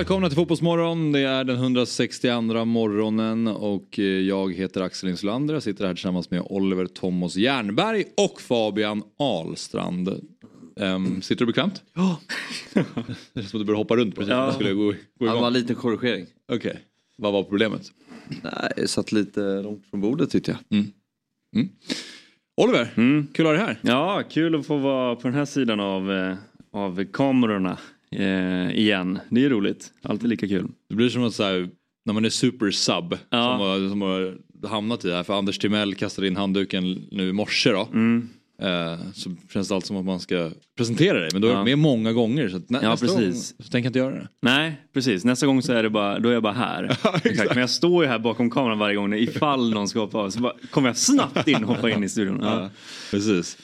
Välkomna 0.00 0.28
till 0.28 0.36
Fotbollsmorgon. 0.36 1.12
Det 1.12 1.20
är 1.20 1.44
den 1.44 1.56
162 1.56 2.64
morgonen 2.64 3.46
och 3.48 3.98
eh, 3.98 4.04
jag 4.04 4.54
heter 4.54 4.80
Axel 4.80 5.08
Insulander. 5.10 5.54
Jag 5.54 5.62
sitter 5.62 5.86
här 5.86 5.94
tillsammans 5.94 6.30
med 6.30 6.42
Oliver 6.50 6.86
Thomas 6.86 7.36
Jernberg 7.36 8.04
och 8.16 8.40
Fabian 8.40 9.02
Ahlstrand. 9.18 10.08
Um, 10.76 11.22
sitter 11.22 11.44
du 11.44 11.46
bekvämt? 11.46 11.82
Ja. 11.94 12.20
det 12.74 12.84
känns 13.34 13.50
som 13.50 13.60
att 13.60 13.62
du 13.62 13.64
började 13.64 13.76
hoppa 13.76 13.96
runt 13.96 14.14
precis 14.14 14.28
när 14.28 14.36
jag 14.44 14.54
skulle 14.54 14.72
gå, 14.72 14.84
gå 14.84 14.92
Det 15.18 15.24
igång. 15.24 15.40
var 15.40 15.46
en 15.46 15.52
liten 15.52 15.76
korrigering. 15.76 16.26
Okej, 16.52 16.78
vad 17.16 17.32
var 17.32 17.42
problemet? 17.42 17.82
Nej, 18.42 18.72
jag 18.76 18.88
satt 18.88 19.12
lite 19.12 19.40
långt 19.62 19.86
från 19.90 20.00
bordet 20.00 20.30
tyckte 20.30 20.58
jag. 20.70 20.84
Oliver, 22.56 22.92
Mm. 22.96 23.26
kul 23.34 23.46
att 23.46 23.50
ha 23.50 23.56
dig 23.56 23.66
här. 23.66 23.78
Ja, 23.82 24.22
kul 24.30 24.54
att 24.54 24.66
få 24.66 24.76
vara 24.76 25.16
på 25.16 25.22
den 25.22 25.34
här 25.34 25.44
sidan 25.44 25.80
av, 25.80 26.12
eh, 26.12 26.36
av 26.72 27.04
kamerorna 27.04 27.78
eh, 28.16 28.78
igen. 28.78 29.18
Det 29.30 29.44
är 29.44 29.50
roligt. 29.50 29.90
Alltid 30.02 30.28
lika 30.28 30.48
kul. 30.48 30.66
Det 30.88 30.94
blir 30.94 31.08
som 31.08 31.24
att 31.24 31.34
så 31.34 31.42
här, 31.44 31.68
när 32.04 32.14
man 32.14 32.24
är 32.24 32.30
super 32.30 32.70
sub 32.70 33.18
Ja. 33.30 33.52
som, 33.58 33.60
har, 33.60 33.88
som 33.88 34.02
har 34.02 34.38
hamnat 34.68 35.04
i 35.04 35.08
det 35.08 35.14
här. 35.14 35.22
För 35.22 35.38
Anders 35.38 35.58
Timell 35.58 35.94
kastade 35.94 36.26
in 36.28 36.36
handduken 36.36 37.08
nu 37.10 37.28
i 37.28 37.32
morse 37.32 37.70
då. 37.70 37.88
Mm. 37.92 38.28
Eh, 38.62 38.98
så 39.14 39.30
känns 39.52 39.68
det 39.68 39.74
alltid 39.74 39.86
som 39.86 39.96
att 39.96 40.04
man 40.04 40.20
ska 40.20 40.50
presentera 40.76 41.20
dig. 41.20 41.28
Men 41.32 41.42
du 41.42 41.48
har 41.48 41.54
Ja. 41.54 41.64
med 41.64 41.78
många 41.78 42.12
gånger 42.12 42.48
så 42.48 42.56
nä, 42.68 42.78
Ja, 42.82 42.90
nästa 42.90 43.06
precis. 43.06 43.24
gång 43.58 43.64
så 43.66 43.70
tänker 43.70 43.78
jag 43.86 43.86
inte 43.86 43.98
göra 43.98 44.14
det. 44.14 44.28
Nej, 44.42 44.80
precis. 44.94 45.24
Nästa 45.24 45.46
gång 45.46 45.62
så 45.62 45.72
är 45.72 45.82
det 45.82 45.90
bara, 45.90 46.18
då 46.18 46.28
är 46.28 46.32
jag 46.32 46.42
bara 46.42 46.52
här. 46.52 46.84
exakt. 47.24 47.50
Men 47.50 47.58
jag 47.60 47.70
står 47.70 48.04
ju 48.04 48.08
här 48.10 48.18
bakom 48.18 48.50
kameran 48.50 48.78
varje 48.78 48.96
gång 48.96 49.14
ifall 49.14 49.70
någon 49.74 49.88
ska 49.88 50.00
hoppa 50.00 50.18
av. 50.18 50.30
Så 50.30 50.40
bara, 50.40 50.52
kommer 50.70 50.88
jag 50.88 50.96
snabbt 50.96 51.48
in 51.48 51.64
och 51.64 51.74
hoppa 51.74 51.90
in 51.90 52.04
i 52.04 52.08
studion. 52.08 52.38
Ja. 52.42 52.70
Precis. 53.10 53.58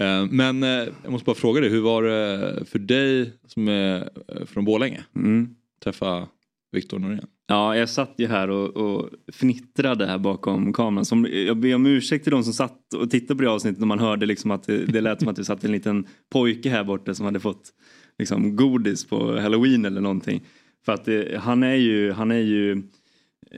Eh, 0.00 0.26
Men 0.30 0.62
eh, 0.62 0.88
jag 1.02 1.12
måste 1.12 1.24
bara 1.24 1.36
fråga 1.36 1.60
dig, 1.60 1.70
hur 1.70 1.80
var 1.80 2.02
det 2.02 2.64
för 2.64 2.78
dig 2.78 3.32
som 3.46 3.68
är 3.68 4.10
eh, 4.28 4.44
från 4.44 4.64
Borlänge? 4.64 5.04
Mm. 5.16 5.54
Träffa 5.84 6.28
Viktor 6.72 6.98
Norén? 6.98 7.26
Ja, 7.46 7.76
jag 7.76 7.88
satt 7.88 8.14
ju 8.16 8.26
här 8.26 8.50
och, 8.50 8.76
och 8.76 9.10
fnittrade 9.32 10.06
här 10.06 10.18
bakom 10.18 10.72
kameran. 10.72 11.04
Som, 11.04 11.28
jag 11.30 11.56
ber 11.56 11.74
om 11.74 11.86
ursäkt 11.86 12.24
till 12.24 12.30
de 12.30 12.44
som 12.44 12.52
satt 12.52 12.94
och 12.94 13.10
tittade 13.10 13.38
på 13.38 13.42
det 13.42 13.50
avsnittet 13.50 13.80
när 13.80 13.86
man 13.86 13.98
hörde 13.98 14.26
liksom 14.26 14.50
att 14.50 14.62
det, 14.62 14.86
det 14.86 15.00
lät 15.00 15.20
som 15.20 15.28
att 15.28 15.36
det 15.36 15.44
satt 15.44 15.64
en 15.64 15.72
liten 15.72 16.06
pojke 16.32 16.70
här 16.70 16.84
borta 16.84 17.14
som 17.14 17.26
hade 17.26 17.40
fått 17.40 17.72
liksom, 18.18 18.56
godis 18.56 19.04
på 19.04 19.40
halloween 19.40 19.84
eller 19.84 20.00
någonting. 20.00 20.42
För 20.84 20.92
att 20.92 21.04
det, 21.04 21.38
han 21.40 21.62
är 21.62 21.74
ju, 21.74 22.12
han 22.12 22.30
är 22.30 22.40
ju 22.40 22.82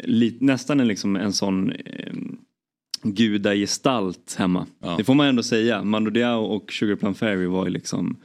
li, 0.05 0.39
nästan 0.41 0.81
en, 0.81 0.89
liksom, 0.89 1.17
en 1.17 1.33
sån 1.33 1.73
gudagestalt 3.05 4.35
hemma. 4.39 4.67
Ja. 4.81 4.95
Det 4.99 5.05
får 5.05 5.15
man 5.15 5.27
ändå 5.27 5.43
säga. 5.43 5.85
Mando 5.85 6.11
Diao 6.11 6.43
och 6.45 6.73
Sugar 6.73 6.97
Plum 6.97 7.15
Fairy 7.15 7.47
var 7.47 7.65
ju 7.65 7.71
liksom 7.71 8.17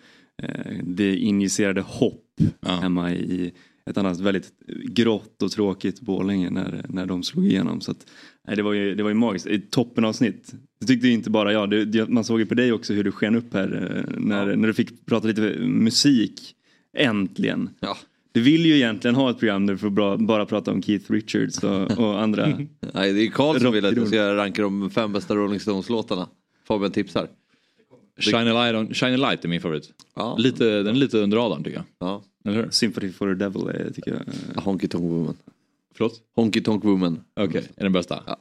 eh, 0.43 0.75
det 0.83 1.15
injicerade 1.15 1.81
hopp 1.81 2.25
Ja. 2.61 2.75
hemma 2.75 3.11
i 3.11 3.53
ett 3.85 3.97
annat 3.97 4.19
väldigt 4.19 4.51
grått 4.83 5.41
och 5.43 5.51
tråkigt 5.51 6.01
Borlänge 6.01 6.49
när, 6.49 6.85
när 6.89 7.05
de 7.05 7.23
slog 7.23 7.47
igenom. 7.47 7.81
Så 7.81 7.91
att, 7.91 8.05
nej, 8.47 8.55
det, 8.55 8.63
var 8.63 8.73
ju, 8.73 8.95
det 8.95 9.03
var 9.03 9.09
ju 9.09 9.15
magiskt. 9.15 9.47
Ett 9.47 9.71
toppenavsnitt. 9.71 10.53
Det 10.79 10.85
tyckte 10.85 11.07
inte 11.07 11.29
bara 11.29 11.53
jag. 11.53 11.69
Det, 11.69 11.85
det, 11.85 12.07
man 12.09 12.23
såg 12.23 12.39
ju 12.39 12.45
på 12.45 12.55
dig 12.55 12.71
också 12.71 12.93
hur 12.93 13.03
du 13.03 13.11
sken 13.11 13.35
upp 13.35 13.53
här 13.53 13.95
eh, 14.05 14.19
när, 14.19 14.55
när 14.55 14.67
du 14.67 14.73
fick 14.73 15.05
prata 15.05 15.27
lite 15.27 15.41
musik. 15.59 16.55
Äntligen. 16.97 17.69
Ja. 17.79 17.97
Du 18.31 18.41
vill 18.41 18.65
ju 18.65 18.75
egentligen 18.75 19.15
ha 19.15 19.29
ett 19.29 19.39
program 19.39 19.65
där 19.65 19.73
du 19.73 19.77
får 19.77 19.89
bra, 19.89 20.17
bara 20.17 20.45
prata 20.45 20.71
om 20.71 20.81
Keith 20.81 21.11
Richards 21.11 21.63
och, 21.63 21.99
och 21.99 22.21
andra. 22.21 22.47
Nej, 22.93 23.13
det 23.13 23.21
är 23.21 23.27
Karl 23.31 23.59
som 23.59 23.73
vill 23.73 23.85
att 23.85 23.91
Rockidol. 23.91 24.07
ska 24.07 24.35
ranka 24.35 24.61
de 24.61 24.89
fem 24.89 25.13
bästa 25.13 25.35
Rolling 25.35 25.59
Stones-låtarna. 25.59 26.27
Fabian 26.67 26.91
tipsar. 26.91 27.27
Shine 28.19 28.47
a 28.47 28.65
light, 28.65 28.75
on, 28.75 28.93
Shine 28.93 29.13
a 29.13 29.29
light 29.29 29.45
är 29.45 29.49
min 29.49 29.61
favorit. 29.61 29.89
Ja. 30.15 30.35
Lite, 30.39 30.83
den 30.83 30.87
är 30.87 30.99
lite 30.99 31.17
under 31.17 31.37
radarn 31.37 31.63
tycker 31.63 31.77
jag. 31.77 31.85
Ja. 31.99 32.23
Eller 32.45 32.55
hur? 32.55 32.69
Sympathy 32.69 33.11
for 33.11 33.27
the 33.27 33.33
Devil 33.33 33.67
är, 33.67 33.91
tycker 33.93 34.11
jag. 34.11 34.61
Honky 34.61 34.87
Tonk 34.87 35.03
Woman. 35.03 35.37
Förlåt? 35.93 36.21
Honky 36.35 36.61
Tonk 36.61 36.83
Woman. 36.83 37.19
Okej, 37.35 37.63
är 37.75 37.83
den 37.83 37.93
bästa? 37.93 38.23
Ja. 38.27 38.37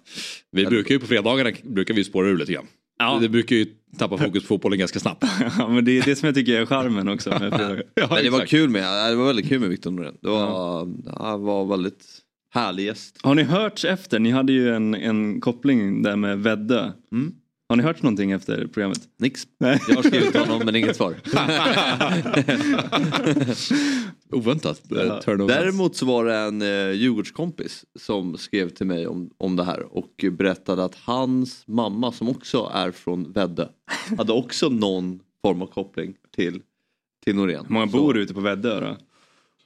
Vi 0.50 0.66
brukar 0.66 0.94
ju 0.94 1.00
på 1.00 1.06
fredagarna 1.06 1.50
brukar 1.62 1.94
vi 1.94 2.04
spåra 2.04 2.28
ur 2.28 2.38
lite 2.38 2.52
grann. 2.52 2.66
Ja. 2.98 3.18
Det 3.22 3.28
brukar 3.28 3.56
ju 3.56 3.66
tappa 3.98 4.18
fokus 4.24 4.42
på 4.42 4.46
fotbollen 4.46 4.78
ganska 4.78 5.00
snabbt. 5.00 5.24
Ja, 5.58 5.68
men 5.68 5.84
det 5.84 5.98
är 5.98 6.02
det 6.02 6.16
som 6.16 6.26
jag 6.26 6.34
tycker 6.34 6.60
är 6.60 6.66
charmen 6.66 7.08
också. 7.08 7.30
Ja, 7.94 8.06
Men 8.10 8.24
det 8.24 8.30
var 8.30 8.46
kul 8.46 8.70
med, 8.70 9.10
det 9.10 9.16
var 9.16 9.26
väldigt 9.26 9.48
kul 9.48 9.60
med 9.60 9.68
Victor 9.68 9.90
Norén. 9.90 10.14
Det 10.22 10.28
var, 10.28 10.88
han 11.18 11.42
var 11.42 11.66
väldigt 11.66 12.04
härlig 12.54 12.84
gäst. 12.84 13.18
Har 13.22 13.34
ni 13.34 13.42
hört 13.42 13.84
efter? 13.84 14.18
Ni 14.18 14.30
hade 14.30 14.52
ju 14.52 14.74
en, 14.74 14.94
en 14.94 15.40
koppling 15.40 16.02
där 16.02 16.16
med 16.16 16.38
Väddö. 16.38 16.90
Mm. 17.12 17.32
Har 17.68 17.76
ni 17.76 17.82
hört 17.82 18.02
någonting 18.02 18.30
efter 18.30 18.66
programmet? 18.66 19.08
Nix. 19.16 19.46
Nej. 19.60 19.80
Jag 19.88 19.96
har 19.96 20.02
skrivit 20.02 20.36
honom 20.36 20.62
men 20.64 20.76
inget 20.76 20.96
svar. 20.96 21.14
Oväntat. 24.36 24.92
eh. 24.92 25.46
Däremot 25.46 25.96
så 25.96 26.06
var 26.06 26.24
det 26.24 26.36
en 26.36 26.62
eh, 26.62 26.90
Djurgårdskompis 26.92 27.84
som 27.98 28.38
skrev 28.38 28.68
till 28.68 28.86
mig 28.86 29.06
om, 29.06 29.30
om 29.38 29.56
det 29.56 29.64
här 29.64 29.96
och 29.96 30.24
berättade 30.32 30.84
att 30.84 30.94
hans 30.94 31.66
mamma 31.66 32.12
som 32.12 32.28
också 32.28 32.70
är 32.74 32.90
från 32.90 33.32
Väddö 33.32 33.68
hade 34.18 34.32
också 34.32 34.68
någon 34.68 35.20
form 35.42 35.62
av 35.62 35.66
koppling 35.66 36.14
till, 36.36 36.62
till 37.24 37.36
Norén. 37.36 37.64
Hur 37.68 37.74
många 37.74 37.86
bor 37.86 38.18
ute 38.18 38.34
på 38.34 38.40
Väddö 38.40 38.80
då? 38.80 38.96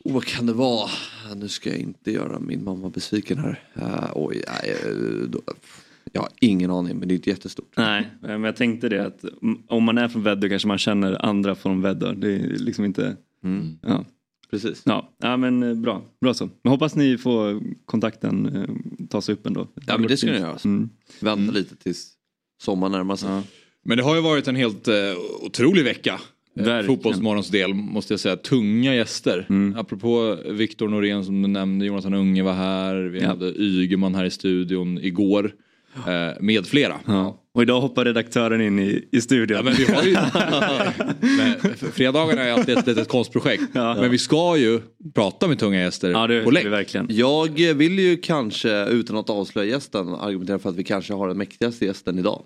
Oh, 0.04 0.14
vad 0.14 0.24
kan 0.24 0.46
det 0.46 0.52
vara? 0.52 0.90
Nu 1.34 1.48
ska 1.48 1.70
jag 1.70 1.78
inte 1.78 2.12
göra 2.12 2.38
min 2.38 2.64
mamma 2.64 2.88
besviken 2.88 3.38
här. 3.38 3.64
Uh, 3.76 4.10
oj, 4.14 4.44
nej, 4.48 4.76
eh, 4.84 4.94
då, 5.28 5.40
jag 6.12 6.20
har 6.20 6.30
ingen 6.40 6.70
aning 6.70 6.98
men 6.98 7.08
det 7.08 7.14
är 7.14 7.16
inte 7.16 7.30
jättestort. 7.30 7.72
Nej, 7.76 8.10
men 8.20 8.44
jag 8.44 8.56
tänkte 8.56 8.88
det 8.88 9.06
att 9.06 9.24
om 9.68 9.84
man 9.84 9.98
är 9.98 10.08
från 10.08 10.22
Väddö 10.22 10.48
kanske 10.48 10.68
man 10.68 10.78
känner 10.78 11.24
andra 11.24 11.54
från 11.54 11.80
Väddö. 11.82 12.14
Det 12.14 12.34
är 12.34 12.48
liksom 12.48 12.84
inte... 12.84 13.16
Mm. 13.44 13.78
Ja, 13.82 14.04
Precis. 14.50 14.82
ja. 14.84 15.12
ja 15.22 15.36
men 15.36 15.62
eh, 15.62 15.74
bra. 15.74 16.02
Bra 16.20 16.34
så. 16.34 16.48
Men 16.62 16.70
hoppas 16.70 16.96
ni 16.96 17.18
får 17.18 17.62
kontakten 17.84 18.56
eh, 18.56 19.06
tas 19.08 19.28
upp 19.28 19.46
ändå. 19.46 19.68
Ja 19.86 19.98
men 19.98 20.08
det 20.08 20.16
ska 20.16 20.26
ni 20.32 20.38
göra. 20.38 20.58
Mm. 20.64 20.88
Vänta 21.20 21.52
lite 21.52 21.76
tills 21.76 22.12
sommaren 22.62 22.92
närmar 22.92 23.16
sig. 23.16 23.28
Ja. 23.30 23.42
Men 23.84 23.96
det 23.96 24.04
har 24.04 24.14
ju 24.14 24.20
varit 24.22 24.48
en 24.48 24.56
helt 24.56 24.88
eh, 24.88 24.94
otrolig 25.40 25.84
vecka. 25.84 26.20
Eh. 26.60 26.82
Fotbollsmorgons 26.86 27.48
del 27.48 27.74
måste 27.74 28.12
jag 28.12 28.20
säga. 28.20 28.36
Tunga 28.36 28.94
gäster. 28.94 29.46
Mm. 29.48 29.78
Apropå 29.78 30.38
Viktor 30.50 30.88
Norén 30.88 31.24
som 31.24 31.42
du 31.42 31.48
nämnde, 31.48 31.86
Jonathan 31.86 32.14
Unge 32.14 32.42
var 32.42 32.52
här. 32.52 32.94
Vi 32.96 33.20
Ja. 33.20 33.28
hade 33.28 33.46
Ygeman 33.62 34.14
här 34.14 34.24
i 34.24 34.30
studion 34.30 34.98
igår. 34.98 35.52
Eh, 35.96 36.40
med 36.40 36.66
flera. 36.66 37.00
Ja. 37.06 37.38
Och 37.54 37.62
idag 37.62 37.80
hoppar 37.80 38.04
redaktören 38.04 38.60
in 38.60 38.78
i, 38.78 39.08
i 39.12 39.20
studion. 39.20 39.56
Ja, 39.56 39.62
men 39.62 39.74
vi 39.74 39.84
har 39.84 40.02
ju... 40.02 40.12
men, 41.36 41.74
fredagarna 41.92 42.42
är 42.42 42.52
alltid 42.52 42.78
ett 42.78 42.86
litet 42.86 43.08
konstprojekt. 43.08 43.62
Ja. 43.72 43.94
Men 43.94 44.10
vi 44.10 44.18
ska 44.18 44.56
ju 44.56 44.80
prata 45.14 45.48
med 45.48 45.58
tunga 45.58 45.80
gäster 45.80 46.10
ja, 46.10 46.26
det 46.26 46.44
på 46.44 46.50
länk. 46.50 46.66
vi 46.66 46.70
verkligen. 46.70 47.06
Jag 47.10 47.74
vill 47.74 47.98
ju 47.98 48.16
kanske, 48.16 48.86
utan 48.86 49.16
att 49.16 49.30
avslöja 49.30 49.70
gästen, 49.70 50.08
argumentera 50.08 50.58
för 50.58 50.68
att 50.68 50.76
vi 50.76 50.84
kanske 50.84 51.14
har 51.14 51.28
den 51.28 51.38
mäktigaste 51.38 51.84
gästen 51.84 52.18
idag. 52.18 52.44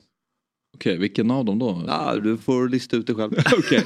Okej, 0.75 0.99
vilken 0.99 1.31
av 1.31 1.45
dem 1.45 1.59
då? 1.59 1.84
Ja, 1.87 2.17
du 2.23 2.37
får 2.37 2.69
lista 2.69 2.97
ut 2.97 3.07
det 3.07 3.15
själv. 3.15 3.33
Okej. 3.59 3.83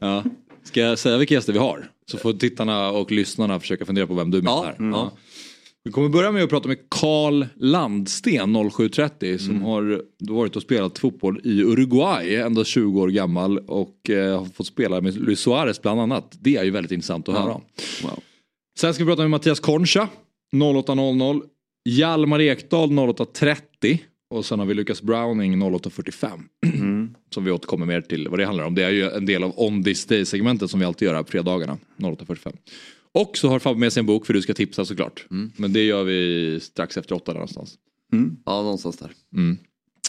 Ja. 0.00 0.24
Ska 0.64 0.80
jag 0.80 0.98
säga 0.98 1.18
vilka 1.18 1.34
gäster 1.34 1.52
vi 1.52 1.58
har? 1.58 1.90
Så 2.10 2.18
får 2.18 2.32
tittarna 2.32 2.90
och 2.90 3.12
lyssnarna 3.12 3.60
försöka 3.60 3.84
fundera 3.84 4.06
på 4.06 4.14
vem 4.14 4.30
du 4.30 4.42
menar. 4.42 4.74
Ja, 4.78 4.84
mm. 4.84 5.08
Ja. 5.82 5.88
Vi 5.88 5.92
kommer 5.92 6.08
börja 6.08 6.32
med 6.32 6.44
att 6.44 6.50
prata 6.50 6.68
med 6.68 6.78
Karl 6.88 7.44
Landsten 7.56 8.70
0730 8.70 9.38
som 9.38 9.62
har 9.62 10.02
varit 10.18 10.56
och 10.56 10.62
spelat 10.62 10.98
fotboll 10.98 11.40
i 11.44 11.62
Uruguay, 11.62 12.36
endast 12.36 12.70
20 12.70 13.00
år 13.00 13.08
gammal 13.08 13.58
och 13.58 14.10
eh, 14.10 14.38
har 14.38 14.46
fått 14.46 14.66
spela 14.66 15.00
med 15.00 15.14
Luis 15.14 15.40
Suarez 15.40 15.82
bland 15.82 16.00
annat. 16.00 16.36
Det 16.40 16.56
är 16.56 16.64
ju 16.64 16.70
väldigt 16.70 16.92
intressant 16.92 17.28
att 17.28 17.34
höra 17.34 17.54
om. 17.54 17.62
Wow. 18.02 18.22
Sen 18.78 18.94
ska 18.94 19.04
vi 19.04 19.10
prata 19.10 19.22
med 19.22 19.30
Mattias 19.30 19.60
Concha 19.60 20.08
0800. 20.52 21.40
Hjalmar 21.84 22.40
Ekdal 22.40 22.98
0830 22.98 23.98
och 24.30 24.44
sen 24.44 24.58
har 24.58 24.66
vi 24.66 24.74
Lucas 24.74 25.02
Browning 25.02 25.62
0845. 25.62 26.40
Mm. 26.66 27.14
Som 27.34 27.44
vi 27.44 27.50
återkommer 27.50 27.86
mer 27.86 28.00
till 28.00 28.28
vad 28.28 28.38
det 28.38 28.44
handlar 28.44 28.64
om. 28.64 28.74
Det 28.74 28.84
är 28.84 28.90
ju 28.90 29.10
en 29.10 29.26
del 29.26 29.44
av 29.44 29.52
On 29.56 29.84
This 29.84 30.06
Day 30.06 30.24
segmentet 30.24 30.70
som 30.70 30.80
vi 30.80 30.86
alltid 30.86 31.06
gör 31.06 31.14
här 31.14 31.22
på 31.22 31.30
fredagarna 31.30 31.78
0845. 31.96 32.52
Och 33.14 33.36
så 33.38 33.48
har 33.48 33.58
Fabbe 33.58 33.80
med 33.80 33.92
sig 33.92 34.00
en 34.00 34.06
bok 34.06 34.26
för 34.26 34.34
du 34.34 34.42
ska 34.42 34.54
tipsa 34.54 34.84
såklart. 34.84 35.26
Men 35.56 35.72
det 35.72 35.84
gör 35.84 36.04
vi 36.04 36.60
strax 36.62 36.96
efter 36.96 37.14
åtta 37.14 37.32
där 37.32 37.38
någonstans. 37.38 37.74
Ja, 38.44 38.62
någonstans 38.62 38.96
där. 38.96 39.12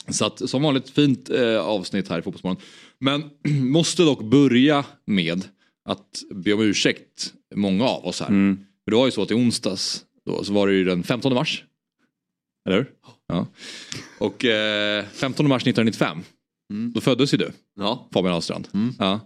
Så 0.10 0.25
att 0.25 0.50
som 0.50 0.62
vanligt 0.62 0.90
fint 0.90 1.30
eh, 1.30 1.57
avsnitt 1.60 2.07
här 2.10 2.19
i 2.19 2.22
Fotbollsmorgon. 2.22 2.62
Men 3.00 3.24
måste 3.72 4.04
dock 4.04 4.24
börja 4.24 4.86
med 5.06 5.44
att 5.86 6.22
be 6.36 6.54
om 6.54 6.62
ursäkt, 6.62 7.34
många 7.56 7.86
av 7.86 8.06
oss 8.06 8.19
här. 8.19 8.28
För 8.84 8.92
det 8.92 8.96
var 8.98 9.06
ju 9.06 9.12
så 9.12 9.22
att 9.22 9.31
i 9.31 9.34
onsdags 9.34 10.06
då, 10.25 10.44
så 10.44 10.54
var 10.54 10.68
det 10.68 10.74
ju 10.74 10.84
den 10.84 11.04
15 11.04 11.34
mars. 11.34 11.63
Eller 12.68 12.78
hur? 12.78 12.92
Ja. 13.28 13.48
Och 14.19 14.45
eh, 14.45 15.06
15 15.13 15.48
mars 15.48 15.62
1995, 15.62 16.18
Mm. 16.72 16.92
då 16.92 17.02
föddes 17.02 17.34
ju 17.34 17.38
du, 17.38 17.52
Ja. 17.78 18.10
Fabian 18.13 18.34
Ahlstrand. 18.34 18.68
Ja. 19.00 19.19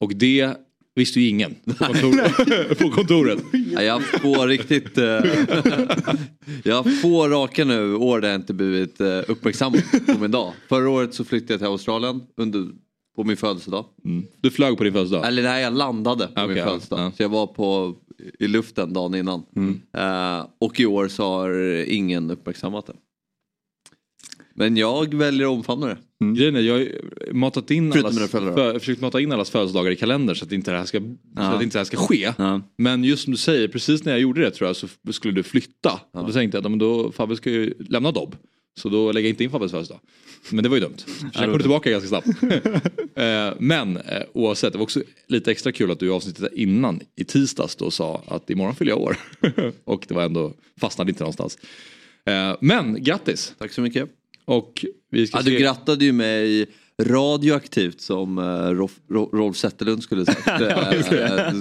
Och 0.00 0.14
det 0.16 0.56
visste 0.94 1.20
ju 1.20 1.28
ingen 1.28 1.54
på, 1.64 1.74
kontor, 1.74 2.74
på 2.74 2.90
kontoret. 2.90 3.38
Ja, 3.72 3.82
Jag 3.82 3.92
har 3.92 4.00
haft 4.00 4.20
två 4.22 4.46
riktigt... 4.46 4.98
eh, 4.98 5.04
jag 6.64 6.82
har 6.82 7.28
raka 7.28 7.64
nu 7.64 7.94
år 7.94 8.20
där 8.20 8.28
jag 8.28 8.40
inte 8.40 8.54
blivit 8.54 9.00
uh, 9.00 9.20
uppmärksammad 9.28 9.82
på 10.06 10.18
min 10.18 10.30
dag. 10.30 10.52
Förra 10.68 10.90
året 10.90 11.14
så 11.14 11.24
flyttade 11.24 11.52
jag 11.52 11.60
till 11.60 11.66
Australien 11.66 12.20
under, 12.36 12.68
på 13.16 13.24
min 13.24 13.36
födelsedag. 13.36 13.84
Mm. 14.04 14.26
Du 14.40 14.50
flög 14.50 14.76
på 14.78 14.84
din 14.84 14.92
födelsedag? 14.92 15.26
Eller 15.26 15.42
nej, 15.42 15.62
jag 15.62 15.72
landade 15.76 16.26
på 16.26 16.32
Okej, 16.42 16.54
min 16.54 16.64
födelsedag. 16.64 17.00
ja. 17.00 17.12
Så 17.16 17.22
jag 17.22 17.28
var 17.28 17.46
på, 17.46 17.94
i 18.38 18.46
luften 18.48 18.92
dagen 18.92 19.14
innan. 19.14 19.42
Mm. 19.56 19.80
Eh, 19.96 20.46
och 20.60 20.80
i 20.80 20.86
år 20.86 21.08
så 21.08 21.24
har 21.24 21.52
ingen 21.88 22.30
uppmärksammat 22.30 22.86
det. 22.86 22.92
Men 24.56 24.76
jag 24.76 25.14
väljer 25.14 25.46
att 25.46 25.52
omfamna 25.52 25.86
det. 25.86 25.96
Grejen 26.36 26.56
är, 26.56 26.60
jag 26.60 26.74
har 26.74 26.80
ju 26.80 26.98
matat 27.32 27.70
in 27.70 27.92
Förutom 27.92 28.18
allas, 28.18 28.30
för, 28.30 28.78
försökt 28.78 29.00
mata 29.00 29.20
in 29.20 29.32
allas 29.32 29.50
födelsedagar 29.50 29.90
i 29.90 29.96
kalendern 29.96 30.36
så 30.36 30.44
att 30.44 30.52
inte 30.52 30.70
det 30.70 30.78
här 30.78 30.84
ska, 30.84 31.00
så 31.36 31.42
att 31.42 31.62
inte 31.62 31.76
det 31.76 31.80
här 31.80 31.84
ska 31.84 31.96
ske. 31.96 32.32
Ja. 32.38 32.60
Men 32.78 33.04
just 33.04 33.24
som 33.24 33.30
du 33.30 33.36
säger, 33.36 33.68
precis 33.68 34.04
när 34.04 34.12
jag 34.12 34.20
gjorde 34.20 34.40
det 34.40 34.50
tror 34.50 34.68
jag 34.68 34.76
så 34.76 34.88
skulle 35.12 35.34
du 35.34 35.42
flytta. 35.42 36.00
Och 36.12 36.26
då 36.26 36.32
tänkte 36.32 36.56
jag 36.56 36.60
att 36.60 36.64
ja, 36.64 36.68
men 36.68 36.78
då, 36.78 37.12
Fabbe 37.12 37.36
ska 37.36 37.50
ju 37.50 37.74
lämna 37.88 38.12
Dobb. 38.12 38.36
Så 38.76 38.88
då 38.88 39.12
lägger 39.12 39.28
jag 39.28 39.32
inte 39.32 39.44
in 39.44 39.50
Fabbes 39.50 39.70
födelsedag. 39.70 40.00
Men 40.50 40.62
det 40.62 40.68
var 40.68 40.76
ju 40.76 40.82
dumt. 40.82 40.96
Sen 41.06 41.30
kom 41.32 41.52
du 41.52 41.58
tillbaka 41.58 41.90
ganska 41.90 42.08
snabbt. 42.08 42.26
Eh, 43.16 43.54
Men 43.58 43.96
eh, 43.96 44.22
oavsett, 44.32 44.72
det 44.72 44.78
var 44.78 44.82
också 44.82 45.02
lite 45.28 45.50
extra 45.50 45.72
kul 45.72 45.90
att 45.90 46.00
du 46.00 46.06
i 46.06 46.10
avsnittet 46.10 46.52
innan 46.52 47.00
i 47.16 47.24
tisdags 47.24 47.76
då 47.76 47.90
sa 47.90 48.22
att 48.26 48.50
imorgon 48.50 48.74
fyller 48.74 48.92
jag 48.92 49.00
år. 49.00 49.16
och 49.84 50.04
det 50.08 50.14
var 50.14 50.22
ändå, 50.22 50.52
fastnade 50.80 51.10
inte 51.10 51.22
någonstans. 51.22 51.58
Eh, 52.26 52.56
Men 52.60 53.02
grattis! 53.02 53.54
Tack 53.58 53.72
så 53.72 53.80
mycket. 53.80 54.10
Och 54.44 54.84
vi 55.10 55.26
ska 55.26 55.38
Ja, 55.38 55.42
du 55.42 55.50
se... 55.50 55.58
grattade 55.58 56.04
ju 56.04 56.12
mig 56.12 56.66
radioaktivt 57.02 58.00
som 58.00 58.38
uh, 58.38 58.70
Rolf, 58.70 58.92
Rolf 59.32 59.56
Zetterlund 59.56 60.02
skulle 60.02 60.26
sagt. 60.26 60.48
Eh, 60.60 61.52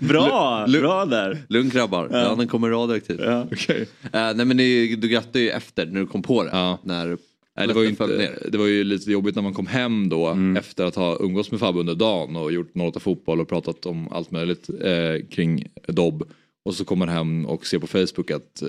Bra, 0.08 0.66
bra 0.68 1.04
där. 1.04 1.38
Lugn 1.48 1.68
grabbar, 1.68 2.08
ja. 2.12 2.34
den 2.34 2.48
kommer 2.48 2.68
radioaktivt. 2.70 3.20
Ja. 3.20 3.46
Okej. 3.52 3.86
Eh, 4.02 4.10
nej 4.12 4.44
men 4.46 4.56
det, 4.56 4.96
du 4.96 5.08
grattade 5.08 5.40
ju 5.40 5.50
efter 5.50 5.86
när 5.86 6.00
du 6.00 6.06
kom 6.06 6.22
på 6.22 6.42
det. 6.42 6.50
Ja. 6.52 6.78
När 6.82 7.16
Nej, 7.56 7.68
det, 7.68 7.74
var 7.74 7.82
ju 7.82 7.88
inte, 7.88 8.32
det 8.48 8.58
var 8.58 8.66
ju 8.66 8.84
lite 8.84 9.10
jobbigt 9.10 9.34
när 9.34 9.42
man 9.42 9.54
kom 9.54 9.66
hem 9.66 10.08
då 10.08 10.38
efter 10.58 10.84
att 10.84 10.94
ha 10.94 11.16
umgåtts 11.20 11.50
med 11.50 11.60
Fabbe 11.60 11.80
under 11.80 11.94
dagen 11.94 12.36
och 12.36 12.52
gjort 12.52 12.72
08 12.76 13.00
fotboll 13.00 13.40
och 13.40 13.48
pratat 13.48 13.86
om 13.86 14.08
allt 14.12 14.30
möjligt 14.30 14.70
eh, 14.80 15.26
kring 15.30 15.66
Dobb. 15.88 16.24
Och 16.64 16.74
så 16.74 16.84
kommer 16.84 17.06
man 17.06 17.14
hem 17.14 17.46
och 17.46 17.66
ser 17.66 17.78
på 17.78 17.86
Facebook 17.86 18.30
att 18.30 18.62
eh, 18.62 18.68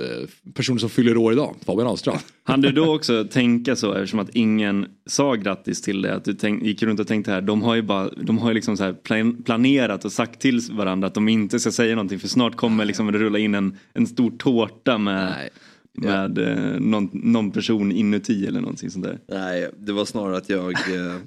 personer 0.53 0.79
som 0.79 0.89
fyller 0.89 1.17
år 1.17 1.33
idag, 1.33 1.55
Fabian 1.65 1.87
Ahlstrand. 1.87 2.19
Han 2.43 2.61
du 2.61 2.71
då 2.71 2.95
också 2.95 3.25
tänka 3.31 3.75
så 3.75 3.93
eftersom 3.93 4.19
att 4.19 4.29
ingen 4.35 4.85
sa 5.05 5.35
grattis 5.35 5.81
till 5.81 6.01
det? 6.01 6.15
Att 6.15 6.25
du 6.25 6.33
tänk, 6.33 6.63
gick 6.63 6.83
runt 6.83 6.99
och 6.99 7.07
tänkte 7.07 7.31
här, 7.31 7.41
de 7.41 7.61
har 7.61 7.75
ju 7.75 7.81
bara, 7.81 8.09
de 8.09 8.37
har 8.37 8.49
ju 8.49 8.53
liksom 8.53 8.77
så 8.77 8.83
här 8.83 8.93
plan, 8.93 9.43
planerat 9.43 10.05
och 10.05 10.11
sagt 10.11 10.41
till 10.41 10.61
varandra 10.71 11.07
att 11.07 11.13
de 11.13 11.29
inte 11.29 11.59
ska 11.59 11.71
säga 11.71 11.95
någonting 11.95 12.19
för 12.19 12.27
snart 12.27 12.55
kommer 12.55 12.85
liksom 12.85 13.11
det 13.11 13.19
rulla 13.19 13.39
in 13.39 13.55
en, 13.55 13.77
en 13.93 14.07
stor 14.07 14.31
tårta 14.31 14.97
med, 14.97 15.33
Nej. 15.37 15.49
med 15.93 16.37
eh, 16.37 16.79
någon, 16.79 17.09
någon 17.13 17.51
person 17.51 17.91
inuti 17.91 18.47
eller 18.47 18.61
någonting 18.61 18.89
sånt 18.89 19.05
där. 19.05 19.19
Nej, 19.27 19.69
det 19.77 19.91
var 19.91 20.05
snarare 20.05 20.37
att 20.37 20.49
jag, 20.49 20.71
eh, 20.71 21.17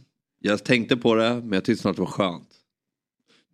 jag 0.41 0.65
tänkte 0.65 0.97
på 0.97 1.15
det 1.15 1.35
men 1.35 1.53
jag 1.53 1.65
tyckte 1.65 1.83
snart 1.83 1.97
det 1.97 2.03
var 2.03 2.09
skönt. 2.09 2.54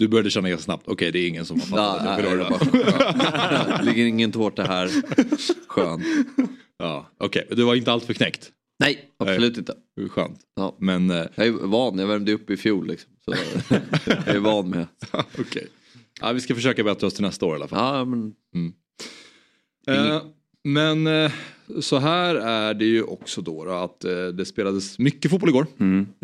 Du 0.00 0.08
började 0.08 0.30
känna 0.30 0.48
ganska 0.48 0.64
snabbt, 0.64 0.88
okej 0.88 1.12
det 1.12 1.18
är 1.18 1.28
ingen 1.28 1.46
som 1.46 1.60
har 1.60 1.66
fattat 1.66 2.06
att 2.06 2.64
jag. 3.68 3.78
Det 3.78 3.84
ligger 3.84 4.04
ingen 4.06 4.32
tårta 4.32 4.62
här. 4.62 4.90
Skönt. 5.68 6.02
Ja, 6.78 7.10
Okej, 7.18 7.46
du 7.50 7.62
var 7.64 7.74
inte 7.74 7.92
allt 7.92 8.04
för 8.04 8.12
knäckt. 8.14 8.50
Nej, 8.78 9.10
absolut 9.18 9.58
inte. 9.58 9.74
Skönt. 10.10 10.40
Ja. 10.56 10.76
Men 10.80 11.10
eh, 11.10 11.26
Jag 11.34 11.46
är 11.46 11.50
van, 11.50 11.98
jag 11.98 12.06
värmde 12.06 12.32
upp 12.32 12.50
i 12.50 12.56
fjol 12.56 12.86
liksom. 12.86 13.10
Så 13.24 13.34
jag 14.06 14.28
är 14.36 14.38
van 14.38 14.70
med. 14.70 14.86
okej. 15.38 15.66
Ja, 16.20 16.32
vi 16.32 16.40
ska 16.40 16.54
försöka 16.54 16.84
bättra 16.84 17.06
oss 17.06 17.14
till 17.14 17.24
nästa 17.24 17.46
år 17.46 17.52
i 17.52 17.56
alla 17.56 17.68
fall. 17.68 17.96
Ja, 17.98 18.04
men 18.04 18.34
Eh, 19.88 20.22
men 20.64 21.06
eh, 21.06 21.32
så 21.80 21.98
här 21.98 22.34
är 22.34 22.74
det 22.74 22.84
ju 22.84 23.02
också 23.02 23.40
då, 23.40 23.64
då 23.64 23.70
att 23.70 24.04
eh, 24.04 24.26
det 24.26 24.44
spelades 24.44 24.98
mycket 24.98 25.30
fotboll 25.30 25.48
igår 25.48 25.66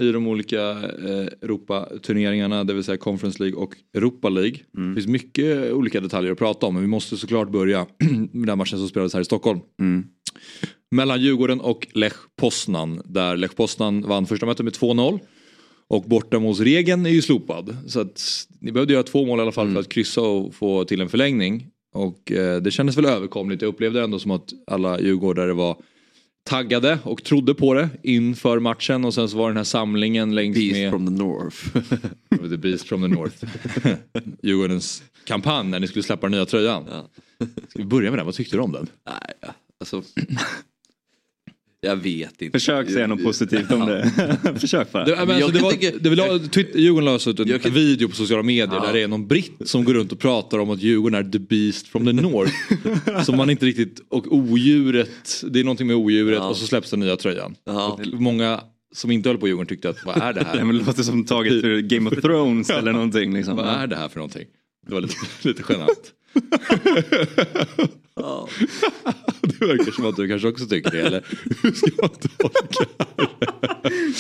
i 0.01 0.13
de 0.13 0.27
olika 0.27 0.71
eh, 0.71 1.27
Europaturneringarna, 1.43 2.65
det 2.65 2.75
vill 2.75 2.85
säga 2.85 2.97
Conference 2.97 3.43
League 3.43 3.59
och 3.59 3.77
Europa 3.95 4.29
League. 4.29 4.59
Det 4.73 4.95
finns 4.95 5.07
mycket 5.07 5.73
olika 5.73 6.01
detaljer 6.01 6.33
att 6.33 6.39
prata 6.39 6.67
om 6.67 6.75
men 6.75 6.83
vi 6.83 6.89
måste 6.89 7.17
såklart 7.17 7.51
börja 7.51 7.87
med 8.33 8.49
den 8.49 8.59
matchen 8.59 8.79
som 8.79 8.89
spelades 8.89 9.15
här 9.15 9.21
i 9.21 9.25
Stockholm. 9.25 9.61
Mellan 10.91 11.21
Djurgården 11.21 11.61
och 11.61 11.87
Lech 11.93 12.15
Poznan 12.37 13.03
där 13.05 13.37
Lech 13.37 13.57
Poznan 13.57 14.03
vann 14.03 14.27
första 14.27 14.47
mötet 14.47 14.65
med 14.65 14.73
2-0. 14.73 15.21
Och 15.89 16.05
bortamålsregeln 16.05 17.07
är 17.07 17.11
ju 17.11 17.23
slopad. 17.23 17.77
Så 17.87 18.01
att 18.01 18.47
ni 18.61 18.73
behövde 18.73 18.93
göra 18.93 19.03
två 19.03 19.27
mål 19.27 19.39
i 19.39 19.43
alla 19.43 19.53
fall 19.53 19.73
för 19.73 19.81
att 19.81 19.89
kryssa 19.89 20.21
och 20.21 20.55
få 20.55 20.85
till 20.85 21.01
en 21.01 21.09
förlängning. 21.09 21.67
Och 21.97 22.33
eh, 22.33 22.63
det 22.63 22.71
kändes 22.71 22.97
väl 22.97 23.05
överkomligt. 23.05 23.63
Jag 23.63 23.69
upplevde 23.69 24.03
ändå 24.03 24.19
som 24.19 24.31
att 24.31 24.53
alla 24.67 25.01
djurgårdare 25.01 25.53
var 25.53 25.77
taggade 26.45 26.99
och 27.03 27.25
trodde 27.25 27.55
på 27.55 27.75
det 27.75 27.89
inför 28.03 28.59
matchen. 28.59 29.05
Och 29.05 29.15
sen 29.15 29.29
så 29.29 29.37
var 29.37 29.49
den 29.49 29.57
här 29.57 29.65
samlingen 29.65 30.35
längs 30.35 30.55
Beast 30.57 30.73
med 30.73 30.91
from 30.91 31.07
the 31.07 31.13
North. 31.13 31.57
The 32.51 32.57
Beast 32.57 32.89
from 32.89 33.03
the 33.03 33.09
North. 33.09 33.45
Djurgårdens 34.43 35.03
kampanj 35.25 35.71
när 35.71 35.81
ni 35.81 35.87
skulle 35.89 36.03
släppa 36.03 36.27
den 36.27 36.33
nya 36.33 36.47
tröjan. 36.47 36.85
Ska 37.69 37.79
vi 37.79 37.85
börja 37.85 38.11
med 38.11 38.19
den? 38.19 38.27
Vad 38.27 38.35
tyckte 38.35 38.57
du 38.57 38.61
om 38.63 38.73
den? 38.73 38.87
Nej, 39.07 39.33
ja, 39.41 39.49
alltså. 39.81 40.03
Jag 41.81 41.97
vet 41.97 42.43
inte. 42.43 42.59
Försök 42.59 42.91
säga 42.91 43.07
något 43.07 43.23
positivt 43.25 43.71
om 43.73 43.87
det. 43.87 44.11
Försök 44.61 44.93
bara. 44.93 45.05
Det, 45.05 45.11
men 45.11 45.21
alltså, 45.21 45.41
jag 45.41 45.49
det 45.53 45.59
kan 45.59 45.63
var, 45.65 45.73
tycka- 45.73 45.99
det 46.01 46.11
var, 46.11 46.49
Twitter, 46.49 46.79
Djurgården 46.79 47.05
la 47.05 47.15
ut 47.31 47.41
en 47.41 47.49
Jag 47.49 47.63
kan- 47.63 47.73
video 47.75 48.09
på 48.09 48.15
sociala 48.15 48.43
medier 48.43 48.69
Ja. 48.73 48.87
där 48.87 48.93
det 48.93 49.01
är 49.03 49.09
någon 49.09 49.27
britt 49.27 49.53
som 49.65 49.85
går 49.85 49.95
runt 49.95 50.13
och 50.13 50.19
pratar 50.19 50.59
om 50.59 50.71
att 50.71 50.83
Djurgården 50.83 51.27
är 51.27 51.31
the 51.33 51.39
beast 51.39 51.89
from 51.89 52.07
the 52.07 52.13
north. 52.13 52.53
som 53.25 53.37
man 53.37 53.51
inte 53.51 53.67
riktigt, 53.67 54.01
och 54.09 54.35
odjuret, 54.35 55.45
det 55.51 55.61
är 55.61 55.65
någonting 55.65 55.87
med 55.87 55.97
odjuret 55.97 56.39
Ja. 56.39 56.49
och 56.49 56.57
så 56.57 56.67
släpps 56.67 56.91
den 56.91 57.01
nya 57.01 57.17
tröjan. 57.17 57.55
Ja. 57.65 58.01
Och 58.13 58.21
många 58.21 58.61
som 58.95 59.11
inte 59.11 59.29
höll 59.29 59.39
på 59.39 59.47
Djurgården 59.49 59.69
tyckte 59.69 59.89
att 59.89 60.05
vad 60.07 60.17
är 60.23 60.33
det 60.33 60.45
här? 60.45 60.57
det 60.67 60.73
låter 60.73 61.03
som 61.03 61.25
taget 61.25 61.53
ur 61.53 61.81
Game 61.81 62.11
of 62.11 62.21
Thrones 62.23 62.71
eller 62.71 62.93
någonting. 62.93 63.35
Liksom. 63.35 63.57
vad 63.57 63.67
är 63.67 63.87
det 63.87 63.97
här 63.97 64.09
för 64.09 64.17
någonting? 64.17 64.45
Det 64.87 64.95
var 64.95 65.01
lite, 65.01 65.15
lite 65.43 65.63
genant. 65.69 66.13
Ja. 68.15 68.49
Det 69.43 69.67
verkar 69.67 69.93
som 69.93 70.07
att 70.07 70.17
du 70.17 70.29
kanske 70.29 70.49
också 70.49 70.67
tycker 70.67 70.91
det 70.91 71.01
eller 71.01 71.25
hur 71.63 71.73
ska 71.73 71.91
man 72.01 72.11
tolka 72.11 72.85
det? 73.17 74.13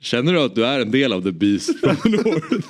Känner 0.00 0.32
du 0.32 0.40
att 0.40 0.54
du 0.54 0.66
är 0.66 0.80
en 0.80 0.90
del 0.90 1.12
av 1.12 1.22
the 1.22 1.32
beast 1.32 1.80
from 1.80 1.96
the 1.96 2.08
north? 2.08 2.66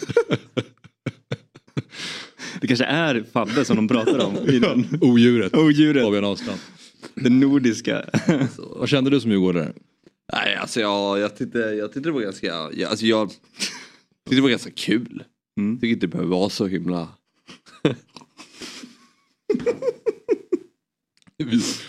Det 2.61 2.67
kanske 2.67 2.85
är 2.85 3.25
Fabbe 3.33 3.65
som 3.65 3.77
de 3.77 3.89
pratar 3.89 4.19
om. 4.27 4.37
I 4.37 4.59
den, 4.59 4.99
Odjuret. 5.01 5.57
odjuret. 5.57 6.05
Fabian 6.05 6.25
Ahlstrand. 6.25 6.61
Det 7.15 7.31
nordiska. 7.31 8.05
Vad 8.59 8.89
kände 8.89 9.11
du 9.11 9.21
som 9.21 9.31
djurgårdare? 9.31 9.73
Nej, 10.33 10.57
alltså 10.57 10.81
jag, 10.81 11.19
jag, 11.19 11.37
tyckte, 11.37 11.59
jag 11.59 11.93
tyckte 11.93 12.09
det 12.09 12.13
var 12.13 12.21
ganska, 12.21 12.47
jag, 12.47 12.83
alltså 12.83 13.07
jag 13.07 13.31
tyckte 13.31 14.35
det 14.37 14.41
var 14.41 14.49
ganska 14.49 14.71
kul. 14.71 15.23
Mm. 15.57 15.79
Tycker 15.81 15.93
inte 15.95 16.07
det 16.07 16.11
behöver 16.11 16.31
vara 16.31 16.51
så 16.51 16.67
himla... 16.67 17.09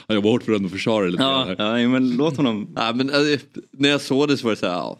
Han 0.07 0.15
jobbar 0.15 0.29
hårt 0.31 0.43
för 0.43 0.53
att 0.53 0.71
försvara 0.71 1.05
det 1.05 1.11
lite 1.11 1.23
Ja, 1.23 1.55
ja, 1.79 1.89
men 1.89 2.15
låt 2.17 2.37
honom. 2.37 2.67
Nej, 2.75 2.95
men, 2.95 3.09
alltså, 3.09 3.47
när 3.71 3.89
jag 3.89 4.01
såg 4.01 4.27
det 4.27 4.37
så 4.37 4.43
var 4.45 4.51
det 4.51 4.57
så 4.57 4.65
här, 4.67 4.73
ja, 4.73 4.99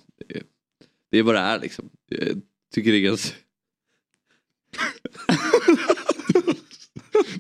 det, 1.12 1.18
är- 1.18 1.24
vad 1.24 1.36
det 1.36 1.40
är 1.42 1.60
liksom. 1.60 1.90
Jag 2.08 2.42
tycker 2.74 2.92
det 2.92 2.98
är 2.98 3.02
ganska... 3.02 3.36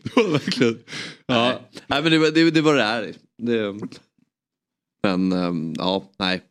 Det 0.03 0.15
var 0.15 0.31
verkligen... 0.31 0.79
Ja, 1.25 1.61
Nej 1.87 2.03
men 2.03 2.11
det, 2.11 2.31
det, 2.31 2.51
det 2.51 2.61
var 2.61 2.75
det 2.75 2.83
är. 2.83 3.13
Det, 3.37 3.75
men 5.03 5.31
ehm, 5.31 5.73
ja, 5.77 6.09
nej. 6.19 6.41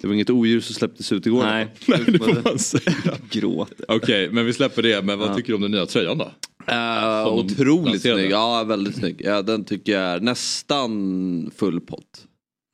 Det 0.00 0.06
var 0.06 0.14
inget 0.14 0.30
odjur 0.30 0.60
som 0.60 0.74
släpptes 0.74 1.12
ut 1.12 1.26
igår. 1.26 1.42
Nej. 1.42 1.74
nej, 1.88 2.04
det 2.06 2.18
får 2.18 2.42
man 2.44 2.58
säga. 2.58 3.16
Gråt. 3.30 3.72
Okej, 3.88 4.30
men 4.32 4.46
vi 4.46 4.52
släpper 4.52 4.82
det. 4.82 5.04
Men 5.04 5.18
vad 5.18 5.28
Ja. 5.28 5.34
tycker 5.34 5.48
du 5.48 5.54
om 5.54 5.62
den 5.62 5.70
nya 5.70 5.86
tröjan 5.86 6.18
då? 6.18 6.32
Uh, 6.72 7.26
otroligt 7.34 8.02
snygg. 8.02 8.30
Ja, 8.30 8.64
väldigt 8.64 8.96
snygg. 8.96 9.20
Ja, 9.24 9.42
den 9.42 9.64
tycker 9.64 9.92
jag 9.92 10.02
är 10.02 10.20
nästan 10.20 11.50
full 11.56 11.80
pott. 11.80 12.26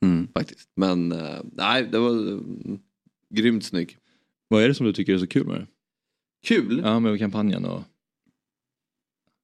Mm. 0.05 0.27
Faktiskt. 0.33 0.69
Men 0.75 1.11
eh, 1.11 1.39
nej, 1.53 1.87
det 1.91 1.99
var 1.99 2.09
mm, 2.09 2.79
grymt 3.35 3.65
snygg. 3.65 3.97
Vad 4.47 4.63
är 4.63 4.67
det 4.67 4.73
som 4.75 4.85
du 4.85 4.93
tycker 4.93 5.13
är 5.13 5.17
så 5.19 5.27
kul 5.27 5.47
med 5.47 5.55
det? 5.59 5.67
Kul? 6.47 6.81
Ja, 6.83 6.99
med 6.99 7.19
kampanjen 7.19 7.65
och... 7.65 7.83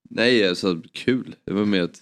Nej, 0.09 0.49
alltså 0.49 0.81
kul. 0.91 1.35
Det 1.45 1.53
var 1.53 1.65
mer 1.65 1.81
att 1.81 2.01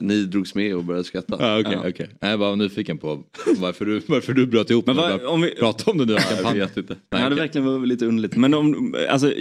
Ni 0.00 0.24
drogs 0.24 0.54
med 0.54 0.76
och 0.76 0.84
började 0.84 1.04
skratta. 1.04 1.36
Ja, 1.40 1.60
okej, 1.60 1.78
Ja. 1.82 1.88
okej. 1.88 2.08
Jag 2.20 2.38
var 2.38 2.56
nyfiken 2.56 2.98
på 2.98 3.22
varför 3.58 3.84
du, 3.84 4.00
varför 4.06 4.32
du 4.32 4.46
bröt 4.46 4.70
ihop 4.70 4.86
Men 4.86 4.96
började 4.96 5.26
om 5.26 5.40
vi- 5.42 5.54
prata 5.54 5.90
om 5.90 5.98
den 5.98 6.06
nya 6.08 6.18
Jag 6.44 6.54
vet 6.54 6.76
inte. 6.76 6.96
Ja, 7.10 7.28
det 7.28 7.34
verkligen 7.34 7.66
var 7.66 7.86
lite 7.86 8.06
underligt. 8.06 8.36
Men 8.36 8.54
om, 8.54 8.94
alltså, 9.10 9.32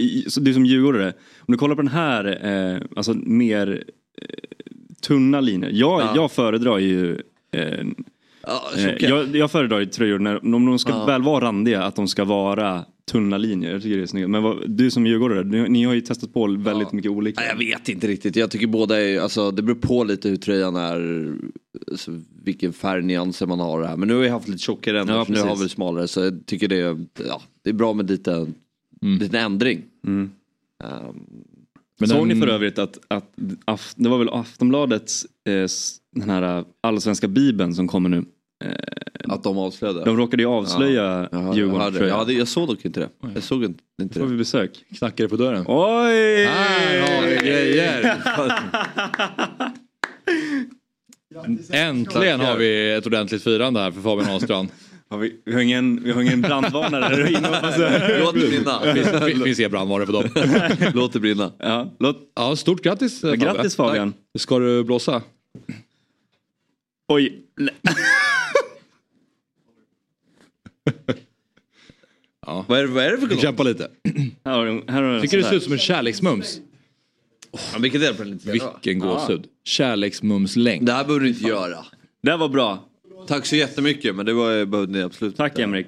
du 0.42 0.54
som 0.54 0.66
djurgårdare, 0.66 1.14
om 1.40 1.46
du 1.52 1.58
kollar 1.58 1.76
på 1.76 1.82
den 1.82 1.92
här, 1.92 2.26
eh, 2.76 2.82
alltså 2.96 3.14
mer 3.14 3.84
eh, 4.22 4.28
tunna 5.08 5.42
linjer. 5.42 5.70
Jag, 5.74 6.02
Ja. 6.02 6.12
jag 6.16 6.32
föredrar 6.32 6.78
ju 6.78 7.12
eh, 7.52 7.86
Ja, 8.42 8.62
eh, 8.78 8.86
jag, 9.00 9.36
jag 9.36 9.52
föredrar 9.52 9.80
ju 9.80 9.86
tröjor 9.86 10.20
när 10.20 10.56
om 10.56 10.66
de 10.66 10.80
ska 10.80 10.92
Ja. 10.92 11.06
väl 11.06 11.22
vara 11.24 11.46
randiga, 11.46 11.84
att 11.84 11.96
de 11.96 12.08
ska 12.08 12.26
vara 12.26 12.86
tunna 13.12 13.38
linjer. 13.38 13.72
Jag 13.72 13.82
tycker 13.82 13.98
det 13.98 14.04
är 14.04 14.08
snyggt. 14.08 14.30
Men 14.30 14.44
vad, 14.44 14.70
du 14.70 14.92
som 14.92 15.06
djurgårdare, 15.08 15.44
ni, 15.44 15.70
ni 15.70 15.84
har 15.84 15.94
ju 15.94 16.02
testat 16.02 16.34
på 16.34 16.48
väldigt 16.48 16.88
Ja. 16.92 16.96
mycket 16.96 17.12
olika. 17.12 17.46
Jag 17.46 17.56
vet 17.58 17.90
inte 17.90 18.08
riktigt. 18.08 18.36
Jag 18.36 18.52
tycker 18.52 18.68
båda 18.68 19.02
är, 19.02 19.20
alltså 19.20 19.52
det 19.52 19.62
beror 19.62 19.76
på 19.76 20.04
lite 20.04 20.30
hur 20.30 20.36
tröjan 20.38 20.76
är, 20.76 21.28
alltså, 21.92 22.12
vilken 22.44 22.74
färgnyanser 22.74 23.46
man 23.46 23.60
har. 23.60 23.84
Här. 23.84 23.98
Men 23.98 24.08
nu 24.08 24.14
har 24.14 24.22
vi 24.22 24.28
haft 24.30 24.48
lite 24.48 24.60
tjockare 24.64 25.00
ändå, 25.02 25.14
Ja, 25.14 25.26
nu 25.28 25.40
har 25.40 25.56
vi 25.56 25.70
smalare. 25.70 26.08
Så 26.08 26.20
jag 26.20 26.46
tycker 26.46 26.68
det 26.68 26.80
är, 26.80 27.06
ja, 27.28 27.42
det 27.64 27.70
är 27.70 27.74
bra 27.74 27.94
med 27.94 28.10
lite, 28.10 28.48
lite 29.02 29.40
ändring. 29.40 29.82
Mm. 30.08 30.32
Um, 30.84 31.28
Men 32.00 32.10
Såg 32.10 32.28
den- 32.28 32.38
ni 32.40 32.46
för 32.46 32.52
övrigt 32.54 32.80
att, 32.80 32.98
att 33.66 33.94
det 33.96 34.10
var 34.10 34.18
väl 34.18 34.30
Aftonbladets 34.30 35.26
eh, 35.50 35.68
den 36.16 36.30
här 36.30 36.64
allsvenska 36.84 37.28
bibeln 37.28 37.74
som 37.76 37.88
kommer 37.88 38.10
nu. 38.10 38.26
Eh, 38.66 38.72
att 39.34 39.44
de 39.44 39.58
avslöjade. 39.58 40.06
de 40.06 40.18
råkade 40.18 40.44
ju 40.44 40.50
avslöja 40.50 41.04
jag, 41.04 41.28
jag, 41.44 41.56
Djurgården 41.58 41.82
hörde- 41.82 41.98
tror 41.98 42.10
jag. 42.10 42.20
ja, 42.20 42.24
det, 42.24 42.34
jag 42.34 42.48
såg 42.48 42.68
dock 42.68 42.86
inte 42.86 43.00
det. 43.00 43.10
Jag 43.34 43.44
såg 43.44 43.64
inte, 43.64 43.84
inte 44.02 44.20
Får 44.20 44.26
vi 44.26 44.32
det. 44.32 44.38
besök? 44.38 44.86
Knackar 44.98 45.24
det 45.24 45.30
på 45.30 45.36
dörren? 45.38 45.66
Oj! 45.68 46.46
Här 46.46 47.02
har 47.02 47.28
vi 47.28 47.36
grejer! 47.36 48.18
Äntligen 51.72 52.40
har 52.40 52.58
vi 52.58 52.92
ett 52.94 53.06
ordentligt 53.06 53.44
firande 53.44 53.80
här 53.80 53.92
för 53.92 54.02
Fabian 54.02 54.30
Ahlstrand. 54.30 54.70
Har 55.10 55.18
vi, 55.18 55.40
vi, 55.46 55.54
har 55.54 55.62
ingen, 55.62 56.04
vi 56.04 56.12
har 56.12 56.22
ingen 56.22 56.42
brandvarnare 56.42 57.16
där 57.16 57.28
inne 57.38 57.50
jag. 57.52 58.20
Låt 58.20 58.34
det 58.34 58.48
brinna. 58.50 58.94
Finns, 58.94 59.44
finns 59.44 59.60
inga 59.60 59.70
brandvaror 59.70 60.06
för 60.06 60.14
dem. 60.14 60.92
Låt 60.94 61.14
det 61.14 61.20
brinna. 61.20 61.52
Ja, 61.60 61.96
låt, 62.00 62.32
Ja, 62.36 62.56
stort 62.56 62.82
grattis 62.84 63.22
Fabbe. 63.22 63.38
grattis 63.38 63.76
Fabian. 63.76 64.12
Tack. 64.14 64.42
Ska 64.42 64.60
du 64.60 64.84
blåsa? 64.84 65.22
Oj. 67.08 67.42
Nej. 67.58 67.74
Vad 72.68 72.80
är, 72.80 72.82
det- 72.84 72.88
vad 72.94 73.04
är 73.04 73.12
det 73.12 73.18
för 73.18 73.28
gång? 73.28 73.38
Kämpa 73.38 73.64
lite. 73.64 73.88
Här 74.46 74.52
har 74.58 74.66
du, 74.66 74.84
här 74.88 75.02
har 75.04 75.14
du 75.16 75.22
Tycker 75.22 75.38
det 75.38 75.44
ser 75.44 75.56
ut 75.56 75.64
som 75.64 75.74
en 75.74 75.80
kärleksmums. 75.80 76.60
Ja, 77.52 77.80
vilket 77.80 78.02
är 78.02 78.08
det 78.08 78.14
på? 78.14 78.52
Vilken 78.52 79.00
gåshud. 79.00 79.46
Kärleksmumslängd. 79.64 80.86
Det 80.86 80.94
här 80.94 81.04
behöver 81.04 81.24
du 81.24 81.30
inte 81.30 81.44
göra. 81.44 81.86
Det 82.24 82.36
var 82.38 82.50
bra. 82.50 82.89
Tack 83.30 83.46
så 83.46 83.56
jättemycket 83.56 84.16
men 84.16 84.26
det 84.26 84.34
var, 84.34 84.66
behövde 84.66 84.94
ni 84.98 85.02
absolut 85.04 85.38
Tack. 85.38 85.60
Emrik. 85.60 85.88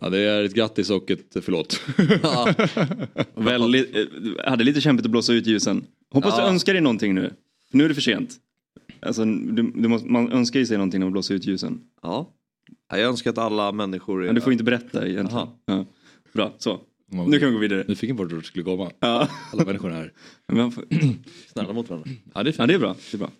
Ja, 0.00 0.08
det 0.10 0.18
är 0.18 0.44
ett 0.44 0.54
grattis 0.54 0.90
och 0.90 1.10
ett 1.10 1.36
förlåt. 1.40 1.80
Ja. 2.22 2.54
Väldigt, 3.34 3.96
eh, 3.96 4.04
hade 4.50 4.64
lite 4.64 4.80
kämpigt 4.80 5.04
att 5.06 5.10
blåsa 5.10 5.32
ut 5.32 5.46
ljusen. 5.46 5.84
Hoppas 6.10 6.36
du 6.36 6.42
Ja. 6.42 6.48
önskar 6.48 6.72
dig 6.72 6.82
någonting 6.82 7.14
nu. 7.14 7.30
För 7.70 7.78
nu 7.78 7.84
är 7.84 7.88
det 7.88 7.94
för 7.94 8.02
sent. 8.02 8.34
Alltså, 9.00 9.24
du, 9.24 9.72
du 9.74 9.88
måste, 9.88 10.08
man 10.08 10.32
önskar 10.32 10.60
ju 10.60 10.66
sig 10.66 10.76
någonting 10.76 11.00
när 11.00 11.06
man 11.06 11.12
blåser 11.12 11.34
ut 11.34 11.46
ljusen. 11.46 11.80
ja. 12.02 12.32
Ja, 12.90 12.98
Jag 12.98 13.08
önskar 13.08 13.30
att 13.30 13.38
alla 13.38 13.72
människor 13.72 14.22
är... 14.22 14.26
Men 14.26 14.34
du 14.34 14.40
får 14.40 14.52
inte 14.52 14.64
berätta 14.64 15.08
egentligen. 15.08 15.46
Ja. 15.66 15.86
Bra, 16.32 16.54
så. 16.58 16.80
Nu 17.10 17.38
kan 17.38 17.48
vi 17.48 17.54
gå 17.54 17.60
vidare. 17.60 17.84
Nyfiken 17.88 18.16
på 18.16 18.22
vart 18.22 18.30
du 18.32 18.42
skulle 18.42 18.64
komma. 18.64 18.90
Ja. 19.00 19.28
Alla 19.52 19.64
människor 19.64 19.90
här. 19.90 20.12
Men 20.48 20.56
man 20.56 20.72
får- 20.72 20.84
snälla 21.52 21.72
mot 21.72 21.90
varandra. 21.90 22.10
Ja, 22.34 22.42
det 22.42 22.50
är 22.50 22.52
fint. 22.52 22.58
ja, 22.58 22.66
det 22.66 22.74
är 22.74 22.78
bra. 22.78 22.96
Det 23.10 23.16
är 23.16 23.18
bra. 23.18 23.30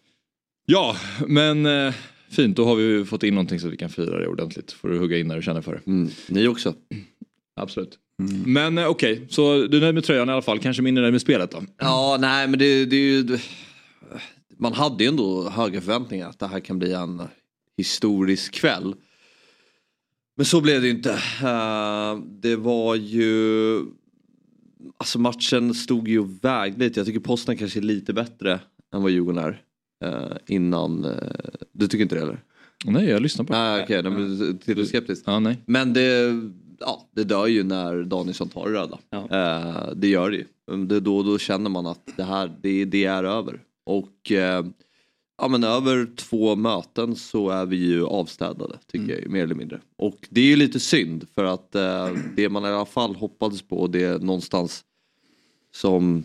Ja, 0.67 0.97
men 1.26 1.67
eh, 1.67 1.95
fint. 2.30 2.56
Då 2.56 2.64
har 2.64 2.75
vi 2.76 3.04
fått 3.04 3.23
in 3.23 3.35
någonting 3.35 3.61
så 3.61 3.66
att 3.66 3.73
vi 3.73 3.76
kan 3.76 3.90
fira 3.90 4.18
det 4.18 4.26
ordentligt. 4.26 4.73
Får 4.73 4.88
du 4.88 4.99
hugga 4.99 5.18
in 5.18 5.28
när 5.28 5.37
du 5.37 5.42
känner 5.42 5.62
för 5.62 5.73
det. 5.73 5.90
Mm. 5.90 6.11
Ni 6.28 6.49
också. 6.49 6.75
Absolut. 7.56 7.99
Men 8.47 8.78
eh, 8.78 8.87
okej, 8.87 9.26
så 9.30 9.66
du 9.66 9.76
är 9.76 9.80
nöjd 9.80 9.95
med 9.95 10.04
tröjan 10.04 10.28
i 10.28 10.33
alla 10.33 10.42
fall. 10.42 10.59
Kanske 10.59 10.83
mindre 10.83 11.02
nöjd 11.02 11.12
med 11.12 11.21
spelet 11.21 11.50
då? 11.50 11.62
Ja, 11.78 12.16
nej 12.21 12.49
men 12.49 12.59
det, 12.59 12.85
det 12.85 12.97
är 12.97 13.00
ju... 13.00 13.38
Man 14.59 14.73
hade 14.73 15.04
ju 15.04 15.09
ändå 15.09 15.49
höga 15.49 15.80
förväntningar 15.80 16.28
att 16.28 16.38
det 16.38 16.47
här 16.47 16.61
kan 16.61 16.78
bli 16.78 16.92
en 16.92 17.23
historisk 17.76 18.54
kväll. 18.54 18.95
Men 20.37 20.47
så 20.47 20.61
blev 20.61 20.80
det 20.80 20.87
ju 20.87 20.95
inte. 20.95 21.12
Eh, 21.42 22.18
det 22.40 22.56
var 22.56 22.95
ju... 22.95 23.78
Alltså 24.99 25.18
matchen 25.18 25.75
stod 25.75 26.09
ju 26.09 26.18
och 26.18 26.45
vägde 26.45 26.85
lite. 26.85 27.00
Jag 27.00 27.06
tycker 27.06 27.21
Posten 27.21 27.56
kanske 27.56 27.78
är 27.78 27.83
lite 27.83 28.12
bättre 28.12 28.61
än 28.95 29.02
vad 29.02 29.11
Djurgården 29.11 29.45
är. 29.45 29.62
Eh, 30.05 30.37
innan... 30.47 31.05
eh, 31.05 31.11
du 31.73 31.88
tycker 31.88 32.03
inte 32.03 32.15
det 32.15 32.23
eller? 32.23 32.43
Nej, 32.85 33.09
jag 33.09 33.23
lyssnar 33.23 33.45
på 33.45 33.53
det. 33.53 33.59
Nej 33.59 33.83
okej, 33.83 33.99
okay, 33.99 34.11
men 34.11 34.59
du 34.67 34.87
skeptisk. 34.87 35.23
Ja, 35.26 35.38
nej. 35.38 35.59
Men 35.67 35.93
det, 35.93 36.35
ja, 36.79 37.09
det 37.12 37.25
dör 37.25 37.47
ju 37.47 37.62
när 37.62 38.03
Danielsson 38.03 38.49
tar 38.49 38.69
det 38.69 38.73
röda. 38.73 38.99
Ja. 39.11 39.29
Eh, 39.31 39.95
det 39.95 40.09
gör 40.09 40.31
det 40.31 40.37
ju. 40.37 40.47
Det, 40.87 41.00
då, 41.00 41.23
då 41.23 41.38
känner 41.38 41.71
man 41.71 41.87
att 41.87 42.17
det 42.17 42.25
här 42.25 42.53
det, 42.62 42.85
det 42.85 43.05
är 43.05 43.25
över. 43.25 43.61
Och 43.85 44.33
ja, 45.38 45.49
men 45.49 45.65
över 45.65 46.09
två 46.17 46.57
möten 46.57 47.17
så 47.17 47.50
är 47.50 47.67
vi 47.67 47.76
ju 47.76 48.07
avstädade 48.07 48.79
tycker 48.87 49.21
jag 49.21 49.31
mer 49.31 49.43
eller 49.43 49.55
mindre. 49.55 49.81
Och 49.97 50.29
det 50.31 50.41
är 50.41 50.45
ju 50.45 50.57
lite 50.57 50.81
synd 50.81 51.26
för 51.35 51.45
att 51.45 51.75
eh, 51.75 52.09
det 52.37 52.49
man 52.49 52.65
i 52.65 52.69
alla 52.69 52.87
fall 52.87 53.15
hoppades 53.15 53.62
på 53.62 53.87
det 53.87 54.03
är 54.03 54.19
någonstans 54.19 54.85
som 55.75 56.25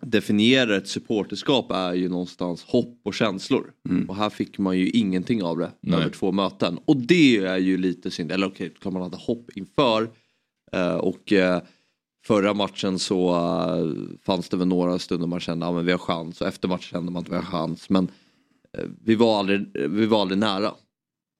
definierar 0.00 0.72
ett 0.72 0.88
supporterskap 0.88 1.70
är 1.70 1.94
ju 1.94 2.08
någonstans 2.08 2.64
hopp 2.64 3.00
och 3.02 3.14
känslor. 3.14 3.72
Och 4.08 4.16
här 4.16 4.30
fick 4.30 4.58
man 4.58 4.78
ju 4.78 4.90
ingenting 4.90 5.42
av 5.42 5.58
det 5.58 5.70
Nej. 5.80 6.00
över 6.00 6.10
två 6.10 6.32
möten. 6.32 6.78
Och 6.84 6.96
det 6.96 7.36
är 7.36 7.56
ju 7.56 7.78
lite 7.78 8.10
synd. 8.10 8.32
Eller 8.32 8.46
okej, 8.46 8.74
klart 8.80 8.92
man 8.92 9.02
hade 9.02 9.16
hopp 9.16 9.50
inför. 9.54 10.10
Eh, 10.72 10.94
och 10.94 11.32
eh, 11.32 11.62
förra 12.26 12.54
matchen 12.54 12.98
så 12.98 13.30
eh, 13.30 14.18
fanns 14.22 14.48
det 14.48 14.56
väl 14.56 14.68
några 14.68 14.98
stunder 14.98 15.26
man 15.26 15.40
kände 15.40 15.66
att 15.66 15.74
men 15.74 15.86
vi 15.86 15.92
har 15.92 15.98
chans. 15.98 16.40
Och 16.40 16.46
efter 16.46 16.68
matchen 16.68 16.88
kände 16.90 17.12
man 17.12 17.22
att 17.22 17.28
vi 17.28 17.34
har 17.34 17.42
chans. 17.42 17.90
Men 17.90 18.08
vi, 19.04 19.14
var 19.14 19.38
aldrig, 19.38 19.66
vi 19.90 20.06
var 20.06 20.20
aldrig 20.20 20.38
nära. 20.38 20.72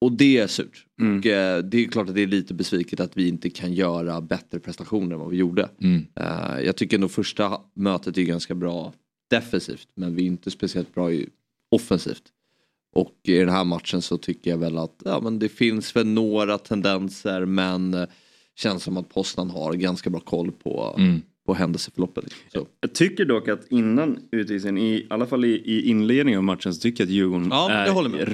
Och 0.01 0.11
det 0.11 0.37
är 0.37 0.47
surt. 0.47 0.85
Mm. 1.01 1.19
Och 1.19 1.25
eh, 1.25 1.63
det 1.63 1.77
är 1.85 1.87
klart 1.87 2.09
att 2.09 2.15
det 2.15 2.21
är 2.21 2.27
lite 2.27 2.53
besviket 2.53 2.99
att 2.99 3.17
vi 3.17 3.27
inte 3.27 3.49
kan 3.49 3.73
göra 3.73 4.21
bättre 4.21 4.59
prestationer 4.59 5.13
än 5.13 5.19
vad 5.19 5.29
vi 5.29 5.37
gjorde. 5.37 5.69
Mm. 5.81 6.05
Eh, 6.15 6.59
jag 6.65 6.75
tycker 6.77 6.97
nog 6.97 7.11
första 7.11 7.57
mötet 7.73 8.17
är 8.17 8.21
ganska 8.21 8.55
bra 8.55 8.93
defensivt 9.29 9.87
men 9.95 10.15
vi 10.15 10.21
är 10.23 10.27
inte 10.27 10.51
speciellt 10.51 10.93
bra 10.95 11.11
i 11.11 11.29
offensivt. 11.71 12.23
Och 12.95 13.15
i 13.23 13.33
den 13.37 13.49
här 13.49 13.63
matchen 13.63 14.01
så 14.01 14.17
tycker 14.17 14.51
jag 14.51 14.57
väl 14.57 14.77
att 14.77 15.01
ja, 15.05 15.19
men 15.23 15.39
det 15.39 15.49
finns 15.49 15.95
väl 15.95 16.07
några 16.07 16.57
tendenser 16.57 17.45
men 17.45 17.93
eh, 17.93 18.05
känns 18.55 18.83
som 18.83 18.97
att 18.97 19.09
Poznan 19.09 19.49
har 19.49 19.73
ganska 19.73 20.09
bra 20.09 20.19
koll 20.19 20.51
på, 20.51 20.95
Mm. 20.97 21.21
på 21.45 21.53
händelseförloppet. 21.53 22.33
Så. 22.53 22.67
Jag 22.81 22.93
tycker 22.95 23.25
dock 23.25 23.47
att 23.47 23.67
innan 23.69 24.19
utvisningen, 24.31 24.77
i 24.77 25.07
alla 25.09 25.25
fall 25.25 25.45
i, 25.45 25.49
i 25.49 25.89
inledningen 25.89 26.37
av 26.37 26.43
matchen 26.43 26.73
så 26.73 26.81
tycker 26.81 27.03
jag 27.03 27.07
att 27.07 27.13
Djurgården 27.13 27.47
Ja, 27.51 27.71
är 27.71 28.09
med. 28.09 28.27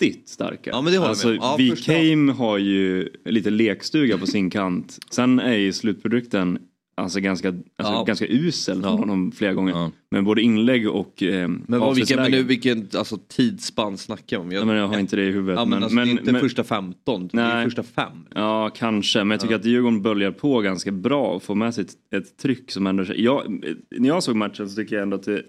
Riktigt 0.00 0.28
starka. 0.28 0.70
Ja, 0.70 0.80
men 0.82 0.92
det 0.92 0.98
håller 0.98 1.06
jag 1.06 1.10
alltså, 1.10 1.28
med. 1.28 1.38
Ja, 1.86 1.92
Heim 1.94 2.28
har 2.28 2.58
ju 2.58 3.08
lite 3.24 3.50
lekstuga 3.50 4.18
på 4.18 4.26
sin 4.26 4.50
kant. 4.50 4.98
Sen 5.10 5.40
är 5.40 5.56
ju 5.56 5.72
slutprodukten 5.72 6.58
alltså 6.96 7.20
ganska, 7.20 7.48
alltså 7.48 7.64
Ja. 7.94 8.04
ganska 8.06 8.26
usel 8.28 8.82
från 8.82 8.92
Ja. 8.92 8.98
honom 8.98 9.32
flera 9.32 9.52
gånger. 9.54 9.72
Ja. 9.72 9.90
Men 10.10 10.24
både 10.24 10.42
inlägg 10.42 10.88
och 10.90 11.22
eh, 11.22 11.48
Men, 11.48 11.80
vad, 11.80 11.96
vilken, 11.96 12.16
men 12.16 12.30
nu, 12.30 12.42
vilken 12.42 12.88
alltså, 12.94 13.18
tidsspann 13.28 13.98
snackar 13.98 14.38
vi 14.38 14.44
om? 14.44 14.52
Ja, 14.52 14.64
men 14.64 14.76
jag 14.76 14.88
har 14.88 14.98
inte 14.98 15.16
det 15.16 15.22
i 15.22 15.30
huvudet. 15.30 15.58
Ja, 15.58 15.64
men, 15.64 15.70
men, 15.70 15.82
alltså, 15.82 15.98
är 15.98 16.06
inte 16.06 16.32
men- 16.32 16.40
första 16.40 16.64
15, 16.64 17.28
det 17.32 17.40
är 17.42 17.54
Nej. 17.54 17.64
första 17.64 17.82
fem. 17.82 18.26
Ja, 18.34 18.70
kanske. 18.76 19.18
Men 19.18 19.30
jag 19.30 19.40
tycker 19.40 19.54
att 19.54 19.64
Djurgården 19.64 20.02
böljar 20.02 20.30
på 20.30 20.60
ganska 20.60 20.92
bra 20.92 21.26
och 21.26 21.42
får 21.42 21.54
med 21.54 21.74
sig 21.74 21.84
ett, 21.84 22.14
ett 22.22 22.36
tryck 22.36 22.70
som 22.70 22.86
ändå... 22.86 23.04
Jag, 23.16 23.62
när 23.98 24.08
jag 24.08 24.22
såg 24.22 24.36
matchen 24.36 24.68
så 24.70 24.76
tycker 24.76 24.96
jag 24.96 25.02
ändå 25.02 25.16
att 25.16 25.22
det... 25.24 25.42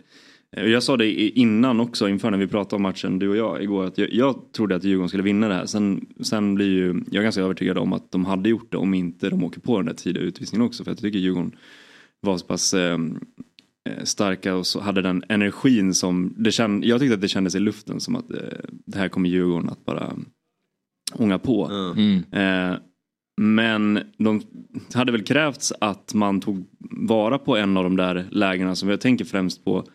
Jag 0.58 0.84
sa 0.84 0.98
det 0.98 1.12
innan 1.12 1.80
också 1.80 2.10
inför 2.10 2.32
när 2.32 2.38
vi 2.38 2.48
pratade 2.48 2.76
om 2.76 2.82
matchen 2.82 3.20
du 3.20 3.30
och 3.30 3.38
jag 3.38 3.64
igår 3.64 3.86
att 3.86 3.98
jag, 3.98 4.14
jag 4.14 4.52
trodde 4.52 4.76
att 4.76 4.84
Djurgården 4.84 5.10
skulle 5.10 5.24
vinna 5.24 5.48
det 5.48 5.54
här. 5.54 5.66
Sen, 5.66 6.06
sen 6.22 6.56
blir 6.56 6.70
ju 6.70 7.04
jag 7.12 7.20
är 7.20 7.24
ganska 7.24 7.42
övertygad 7.42 7.78
om 7.78 7.94
att 7.94 8.12
de 8.12 8.26
hade 8.26 8.50
gjort 8.50 8.72
det 8.72 8.78
om 8.78 8.94
inte 8.94 9.30
de 9.30 9.44
åker 9.44 9.62
på 9.62 9.78
den 9.78 9.86
där 9.86 9.94
tidiga 9.94 10.24
utvisningen 10.24 10.68
också. 10.68 10.84
För 10.84 10.92
jag 10.92 10.98
tycker 10.98 11.20
Djurgården 11.20 11.56
var 12.22 12.38
så 12.38 12.46
pass 12.46 12.74
eh, 12.74 12.98
eh, 13.90 14.04
starka 14.04 14.56
och 14.56 14.68
så 14.68 14.80
hade 14.80 15.02
den 15.02 15.24
energin 15.30 15.94
som 15.94 16.34
det 16.38 16.52
känd, 16.52 16.86
Jag 16.86 17.00
tyckte 17.00 17.14
att 17.14 17.22
det 17.22 17.28
kändes 17.28 17.56
i 17.56 17.60
luften 17.60 18.00
som 18.00 18.16
att 18.16 18.32
eh, 18.32 18.38
det 18.70 18.98
här 18.98 19.10
kommer 19.10 19.30
Djurgården 19.30 19.70
att 19.70 19.86
bara 19.86 20.16
ånga 21.14 21.40
på. 21.40 21.66
Mm. 21.96 22.24
Eh, 22.32 22.78
men 23.42 24.00
de 24.18 24.42
hade 24.94 25.12
väl 25.12 25.24
krävts 25.24 25.74
att 25.80 26.14
man 26.14 26.42
tog 26.42 26.66
vara 26.92 27.38
på 27.38 27.58
en 27.58 27.78
av 27.78 27.84
de 27.84 27.98
där 27.98 28.28
lägena 28.32 28.76
som 28.76 28.90
jag 28.90 29.02
tänker 29.02 29.26
främst 29.26 29.66
på 29.66 29.86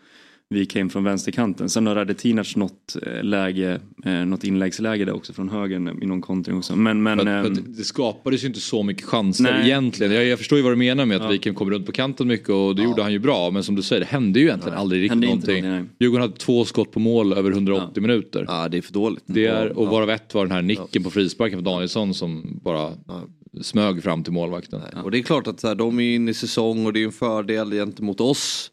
Wikheim 0.49 0.89
från 0.89 1.03
vänsterkanten. 1.03 1.69
Sen 1.69 1.87
har 1.87 1.95
Radetinac 1.95 2.55
något 2.55 2.95
eh, 3.05 3.23
läge, 3.23 3.79
eh, 4.05 4.11
något 4.11 4.43
inläggsläge 4.43 5.05
där 5.05 5.15
också 5.15 5.33
från 5.33 5.49
höger 5.49 5.75
i 6.03 6.05
någon 6.05 6.21
kontring 6.21 6.57
också. 6.57 6.75
Men, 6.75 7.03
men, 7.03 7.17
För 7.19 7.25
att, 7.27 7.45
för 7.45 7.51
ehm, 7.51 7.65
att 7.69 7.77
det 7.77 7.83
skapades 7.83 8.43
ju 8.43 8.47
inte 8.47 8.59
så 8.59 8.83
mycket 8.83 9.03
chanser 9.05 9.43
Nej. 9.43 9.65
egentligen. 9.65 10.13
Jag, 10.13 10.25
jag 10.25 10.37
förstår 10.39 10.57
ju 10.57 10.63
vad 10.63 10.71
du 10.71 10.75
menar 10.75 11.05
med 11.05 11.17
att 11.17 11.23
Ja. 11.23 11.29
Wikheim 11.29 11.55
kom 11.55 11.71
runt 11.71 11.85
på 11.85 11.91
kanten 11.91 12.27
mycket 12.27 12.49
och 12.49 12.75
det 12.75 12.83
gjorde 12.83 13.01
han 13.03 13.11
ju 13.11 13.19
bra. 13.19 13.51
Men 13.51 13.63
som 13.63 13.75
du 13.75 13.81
säger, 13.81 13.99
det 13.99 14.05
hände 14.07 14.39
ju 14.39 14.45
egentligen 14.45 14.77
aldrig 14.77 15.01
riktigt 15.01 15.11
hände 15.11 15.27
inte 15.27 15.47
någonting. 15.47 15.69
någonting, 15.69 15.95
Djurgården 15.99 16.21
hade 16.21 16.35
två 16.37 16.65
skott 16.65 16.91
på 16.91 16.99
mål 16.99 17.33
över 17.33 17.51
180 17.51 18.01
minuter. 18.01 18.45
Ja 18.47 18.67
det 18.69 18.77
är 18.77 18.81
för 18.81 18.93
dåligt. 18.93 19.23
Det 19.25 19.45
är, 19.45 19.77
och 19.77 19.85
Ja. 19.85 19.89
varav 19.89 20.09
ett 20.09 20.33
var 20.33 20.45
den 20.45 20.51
här 20.51 20.61
nicken 20.61 21.03
på 21.03 21.09
frisparken 21.09 21.57
för 21.59 21.65
Danielsson 21.65 22.13
som 22.13 22.59
bara 22.63 22.93
smög 23.61 24.03
fram 24.03 24.23
till 24.23 24.33
målvakten. 24.33 24.81
Och 25.03 25.11
det 25.11 25.17
är 25.17 25.23
klart 25.23 25.47
att 25.47 25.59
så 25.59 25.67
här, 25.67 25.75
de 25.75 25.99
är 25.99 26.15
inne 26.15 26.31
i 26.31 26.33
säsong 26.33 26.85
och 26.85 26.93
det 26.93 27.01
är 27.01 27.05
en 27.05 27.11
fördel 27.11 27.71
gentemot 27.71 28.21
oss. 28.21 28.71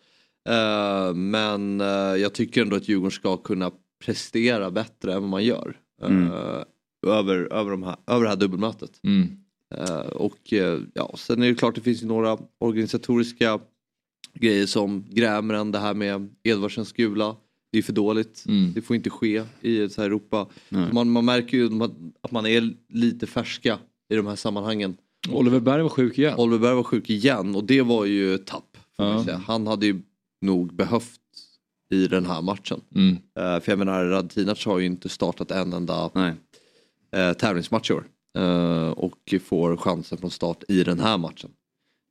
Eh, 0.49 1.15
men 1.15 1.81
eh, 1.81 1.87
jag 2.17 2.33
tycker 2.35 2.63
ändå 2.63 2.77
att 2.77 2.89
Djurgården 2.89 3.11
ska 3.11 3.37
kunna 3.37 3.71
prestera 4.05 4.71
bättre 4.71 5.13
än 5.15 5.21
vad 5.21 5.31
man 5.31 5.45
gör. 5.45 5.77
eh, 6.03 6.09
Mm. 6.09 6.31
över, 7.07 7.53
över, 7.53 7.71
de 7.71 7.83
här, 7.83 7.97
över 8.07 8.23
det 8.23 8.29
här 8.29 8.37
dubbelmötet. 8.37 9.01
Mm. 9.03 9.29
Och 10.13 10.53
ja, 10.95 11.15
sen 11.17 11.43
är 11.43 11.49
det 11.49 11.55
klart 11.55 11.75
det 11.75 11.81
finns 11.81 12.03
ju 12.03 12.07
några 12.07 12.39
organisatoriska 12.59 13.61
grejer 14.35 14.67
som 14.67 15.05
grämer 15.11 15.55
en 15.55 15.73
det 15.73 15.79
här 15.79 15.95
med 15.95 16.29
Edvardsens 16.43 16.93
gula. 16.93 17.37
Det 17.73 17.79
är 17.79 17.83
för 17.83 17.93
dåligt. 17.93 18.45
Mm. 18.49 18.73
Det 18.75 18.83
får 18.83 18.97
inte 18.97 19.11
ske 19.11 19.43
i 19.61 19.79
Europa. 19.83 20.47
Man, 20.93 21.11
man 21.11 21.25
märker 21.25 21.57
ju 21.57 21.71
att 22.23 22.31
man 22.33 22.47
är 22.47 22.75
lite 22.89 23.27
färska 23.27 23.79
i 24.09 24.17
de 24.17 24.27
här 24.27 24.37
sammanhangen. 24.37 24.97
Oliver 25.29 25.61
Berg 25.61 25.83
var 25.83 25.89
sjuk 25.89 26.19
igen. 26.19 26.35
Oliver 26.39 26.59
Berg 26.59 26.75
var 26.75 26.83
sjuk 26.83 27.11
igen 27.11 27.55
och 27.57 27.65
det 27.65 27.83
var 27.83 28.05
ju 28.05 28.39
tapp. 28.39 28.77
Ja. 28.97 29.25
Han 29.47 29.67
hade 29.67 29.87
ju 29.87 30.01
nog 30.43 30.75
behövt 30.75 31.21
i 31.91 32.07
den 32.07 32.27
här 32.27 32.43
matchen. 32.43 32.81
Mm. 32.95 33.13
Eh, 33.17 33.61
för 33.61 33.73
jag 33.73 33.79
menar 33.79 34.05
Radetinac 34.05 34.65
har 34.65 34.79
ju 34.79 34.87
inte 34.87 35.09
startat 35.09 35.51
en 35.51 35.73
enda 35.73 36.11
nej. 36.15 36.33
uh, 37.29 37.33
tävlingsmatch 37.33 37.91
i 37.91 37.95
år. 37.95 38.05
Eh, 38.39 38.89
och 38.89 39.35
får 39.45 39.77
chansen 39.77 40.19
från 40.19 40.31
start 40.31 40.63
i 40.69 40.85
den 40.85 41.01
här 41.01 41.19
matchen. 41.19 41.51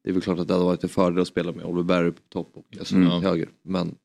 Det 0.04 0.10
är 0.10 0.14
väl 0.14 0.22
klart 0.22 0.40
att 0.40 0.48
det 0.48 0.54
hade 0.54 0.66
varit 0.66 0.84
en 0.84 0.90
fördel 0.90 1.22
att 1.22 1.28
spela 1.28 1.52
med 1.52 1.66
Oliver 1.66 1.84
Berg 1.84 2.12
på 2.12 2.22
topp 2.30 2.52
och 2.56 2.78
alltså 2.80 2.96
Mm. 2.96 3.22
höger. 3.24 3.50
Men 3.64 3.96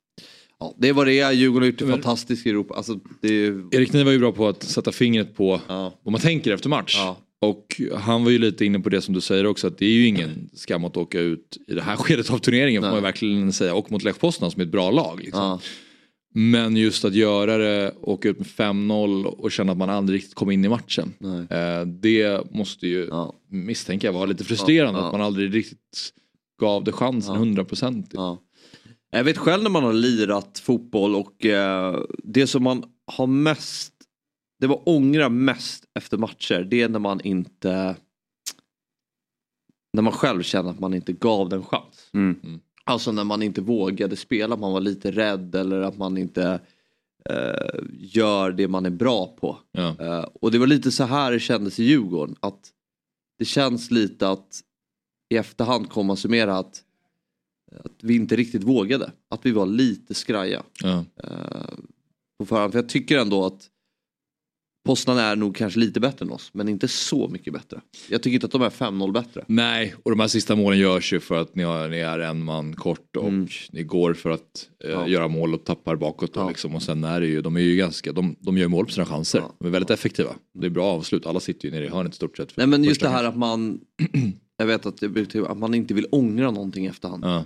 ja, 0.59 0.75
det 0.79 0.89
är 0.89 0.93
vad 0.93 1.07
det 1.07 1.21
är. 1.21 1.33
Djurgården 1.33 1.63
har 1.63 1.67
gjort 1.71 1.79
det 1.79 1.85
Men- 1.85 1.95
fantastiskt 1.95 2.47
i 2.47 2.51
Europa. 2.51 2.75
Alltså, 2.75 2.99
det 3.21 3.29
är, 3.29 3.75
Erik 3.75 3.93
Niva 3.93 4.05
var 4.05 4.13
ju 4.13 4.19
bra 4.19 4.33
på 4.33 4.49
att 4.49 4.63
sätta 4.63 4.93
fingret 4.93 5.37
på 5.37 5.61
ja, 5.69 5.93
vad 6.03 6.13
man 6.13 6.21
tänker 6.21 6.53
efter 6.55 6.69
match. 6.69 6.95
ja, 6.97 7.17
Och 7.41 7.81
han 7.95 8.25
var 8.25 8.31
ju 8.31 8.39
lite 8.39 8.65
inne 8.65 8.81
på 8.81 8.89
det 8.89 9.01
som 9.01 9.15
du 9.15 9.21
säger 9.21 9.47
också 9.47 9.67
att 9.67 9.79
det 9.79 9.87
är 9.87 9.93
ju 9.93 10.07
ingen 10.07 10.51
skam 10.53 10.85
att 10.85 10.97
åka 10.97 11.21
ut 11.21 11.59
i 11.67 11.75
det 11.75 11.83
här 11.83 11.97
skedet 12.07 12.31
av 12.31 12.39
turneringen 12.39 12.83
får 12.83 12.87
Nej. 12.87 12.93
man 12.93 12.99
ju 13.01 13.03
verkligen 13.03 13.53
säga. 13.53 13.75
Och 13.75 13.93
mot 13.93 14.03
Lech 14.05 14.19
Poznan 14.19 14.51
som 14.51 14.61
är 14.61 14.65
ett 14.67 14.73
bra 14.73 14.91
lag. 14.91 15.21
Liksom. 15.25 15.43
ja, 15.43 15.61
Men 16.35 16.77
just 16.77 17.05
att 17.05 17.15
göra 17.15 17.59
det, 17.59 17.95
åka 18.01 18.29
ut 18.29 18.39
med 18.39 18.47
5-0 18.47 19.25
och 19.25 19.53
känna 19.53 19.73
att 19.73 19.79
man 19.79 19.91
aldrig 19.91 20.17
riktigt 20.19 20.35
kom 20.35 20.51
in 20.51 20.65
i 20.65 20.69
matchen. 20.69 21.13
Eh, 21.51 21.87
det 21.87 22.51
måste 22.51 22.87
ju, 22.87 23.07
ja, 23.11 23.35
misstänker 23.51 24.09
jag, 24.09 24.13
vara 24.13 24.27
lite 24.27 24.45
frustrerande 24.45 25.01
Ja, 25.01 25.07
att 25.07 25.13
man 25.13 25.21
aldrig 25.23 25.55
riktigt 25.55 26.13
gav 26.61 26.85
det 26.85 26.93
chansen 26.93 27.37
hundraprocentigt. 27.37 28.15
ja. 28.15 28.43
Jag 29.11 29.25
vet 29.25 29.39
själv 29.39 29.63
när 29.63 29.71
man 29.71 29.85
har 29.85 29.93
lirat 29.93 30.59
fotboll 30.65 31.15
och 31.17 31.47
eh, 31.47 32.01
det 32.25 32.47
som 32.47 32.63
man 32.63 32.85
har 33.07 33.27
mest, 33.27 33.93
det 34.61 34.67
var 34.67 34.89
ångra 34.89 35.29
mest 35.29 35.85
efter 35.95 36.17
matcher, 36.17 36.67
det 36.71 36.83
är 36.83 36.89
när 36.89 36.99
man 36.99 37.21
inte, 37.21 37.97
när 39.93 40.03
man 40.03 40.13
själv 40.13 40.43
känner 40.43 40.71
att 40.71 40.81
man 40.81 40.95
inte 40.95 41.13
gav 41.13 41.49
den 41.49 41.65
chans. 41.65 42.11
Mm. 42.13 42.61
Alltså 42.85 43.13
när 43.13 43.25
man 43.25 43.43
inte 43.43 43.61
vågade 43.61 44.17
spela, 44.17 44.57
man 44.57 44.73
var 44.73 44.81
lite 44.81 45.11
rädd 45.11 45.55
eller 45.55 45.81
att 45.81 45.99
man 45.99 46.19
inte 46.19 46.61
eh, 47.25 47.81
gör 47.93 48.53
det 48.53 48.69
man 48.69 48.87
är 48.87 48.91
bra 48.91 49.27
på. 49.27 49.59
Ja. 49.73 49.97
Eh, 50.01 50.27
och 50.41 50.51
det 50.51 50.59
var 50.59 50.67
lite 50.67 50.91
så 50.91 51.05
här 51.05 51.33
det 51.33 51.41
kändes 51.41 51.81
i 51.81 51.85
Djurgården. 51.85 52.37
Att 52.41 52.71
det 53.39 53.45
känns 53.45 53.91
lite 53.91 54.29
att 54.29 54.61
i 55.31 55.37
efterhand 55.37 55.91
kommer 55.91 56.07
man 56.07 56.17
summera 56.17 56.59
att, 56.59 56.83
att 57.85 57.93
vi 58.03 58.15
inte 58.17 58.37
riktigt 58.37 58.65
vågade. 58.65 59.13
Att 59.29 59.47
vi 59.47 59.51
var 59.51 59.67
lite 59.67 60.15
skraja 60.15 60.63
Ja. 60.83 61.05
eh, 61.25 61.75
på 62.39 62.47
förhand. 62.47 62.73
För 62.73 62.79
jag 62.79 62.89
tycker 62.89 63.19
ändå 63.19 63.47
att 63.47 63.69
Poznan 64.89 65.19
är 65.19 65.37
nog 65.37 65.57
kanske 65.57 65.81
lite 65.81 66.01
bättre 66.01 66.25
än 66.27 66.33
oss, 66.33 66.51
men 66.55 66.69
inte 66.69 66.89
så 66.89 67.29
mycket 67.29 67.53
bättre. 67.53 67.81
Jag 68.09 68.23
tycker 68.23 68.35
inte 68.35 68.47
att 68.47 68.53
de 68.53 68.63
är 68.63 68.71
5-0 68.71 69.13
bättre. 69.13 69.45
Nej, 69.49 69.95
och 70.03 70.11
de 70.11 70.21
här 70.21 70.29
sista 70.29 70.57
målen 70.57 70.79
görs 70.79 71.13
ju 71.13 71.21
för 71.21 71.35
att 71.41 71.55
ni, 71.55 71.63
har, 71.63 71.89
ni 71.89 71.99
är 71.99 72.19
en 72.19 72.45
man 72.45 72.75
kort 72.75 73.17
och 73.17 73.29
Mm. 73.29 73.49
ni 73.73 73.83
går 73.83 74.15
för 74.15 74.31
att 74.31 74.69
eh, 74.85 74.91
Ja. 74.91 75.09
göra 75.09 75.29
mål 75.29 75.55
och 75.55 75.65
tappar 75.65 75.97
bakåt. 75.97 76.35
Då, 76.35 76.41
Ja. 76.41 76.49
liksom. 76.49 76.75
Och 76.75 76.83
sen 76.83 77.05
är 77.05 77.21
det 77.21 77.27
ju, 77.27 77.41
de 77.43 77.57
är 77.57 77.61
ju 77.61 77.77
ganska, 77.77 78.13
de, 78.13 78.37
de 78.41 78.59
gör 78.59 78.69
mål 78.69 78.87
på 78.87 78.93
sina 78.93 79.07
chanser. 79.07 79.39
Ja. 79.39 79.55
De 79.59 79.67
är 79.67 79.71
väldigt 79.71 79.91
effektiva. 79.91 80.31
Det 80.59 80.67
är 80.67 80.71
bra 80.71 80.85
avslut, 80.87 81.27
alla 81.27 81.41
sitter 81.41 81.69
ju 81.69 81.75
nere 81.75 81.85
i 81.85 81.89
hörnet 81.89 82.13
i 82.13 82.17
stort 82.17 82.37
sett. 82.37 82.57
Nej 82.57 82.67
men 82.67 82.85
just 82.85 83.01
det 83.01 83.09
här 83.09 83.15
kanske. 83.15 83.29
att 83.29 83.37
man, 83.37 83.81
jag 84.57 84.67
vet 84.67 84.87
att, 84.87 85.03
att 85.49 85.59
man 85.59 85.75
inte 85.75 85.95
vill 85.95 86.07
ångra 86.11 86.51
någonting 86.51 86.87
efterhand. 86.87 87.25
Ja. 87.25 87.45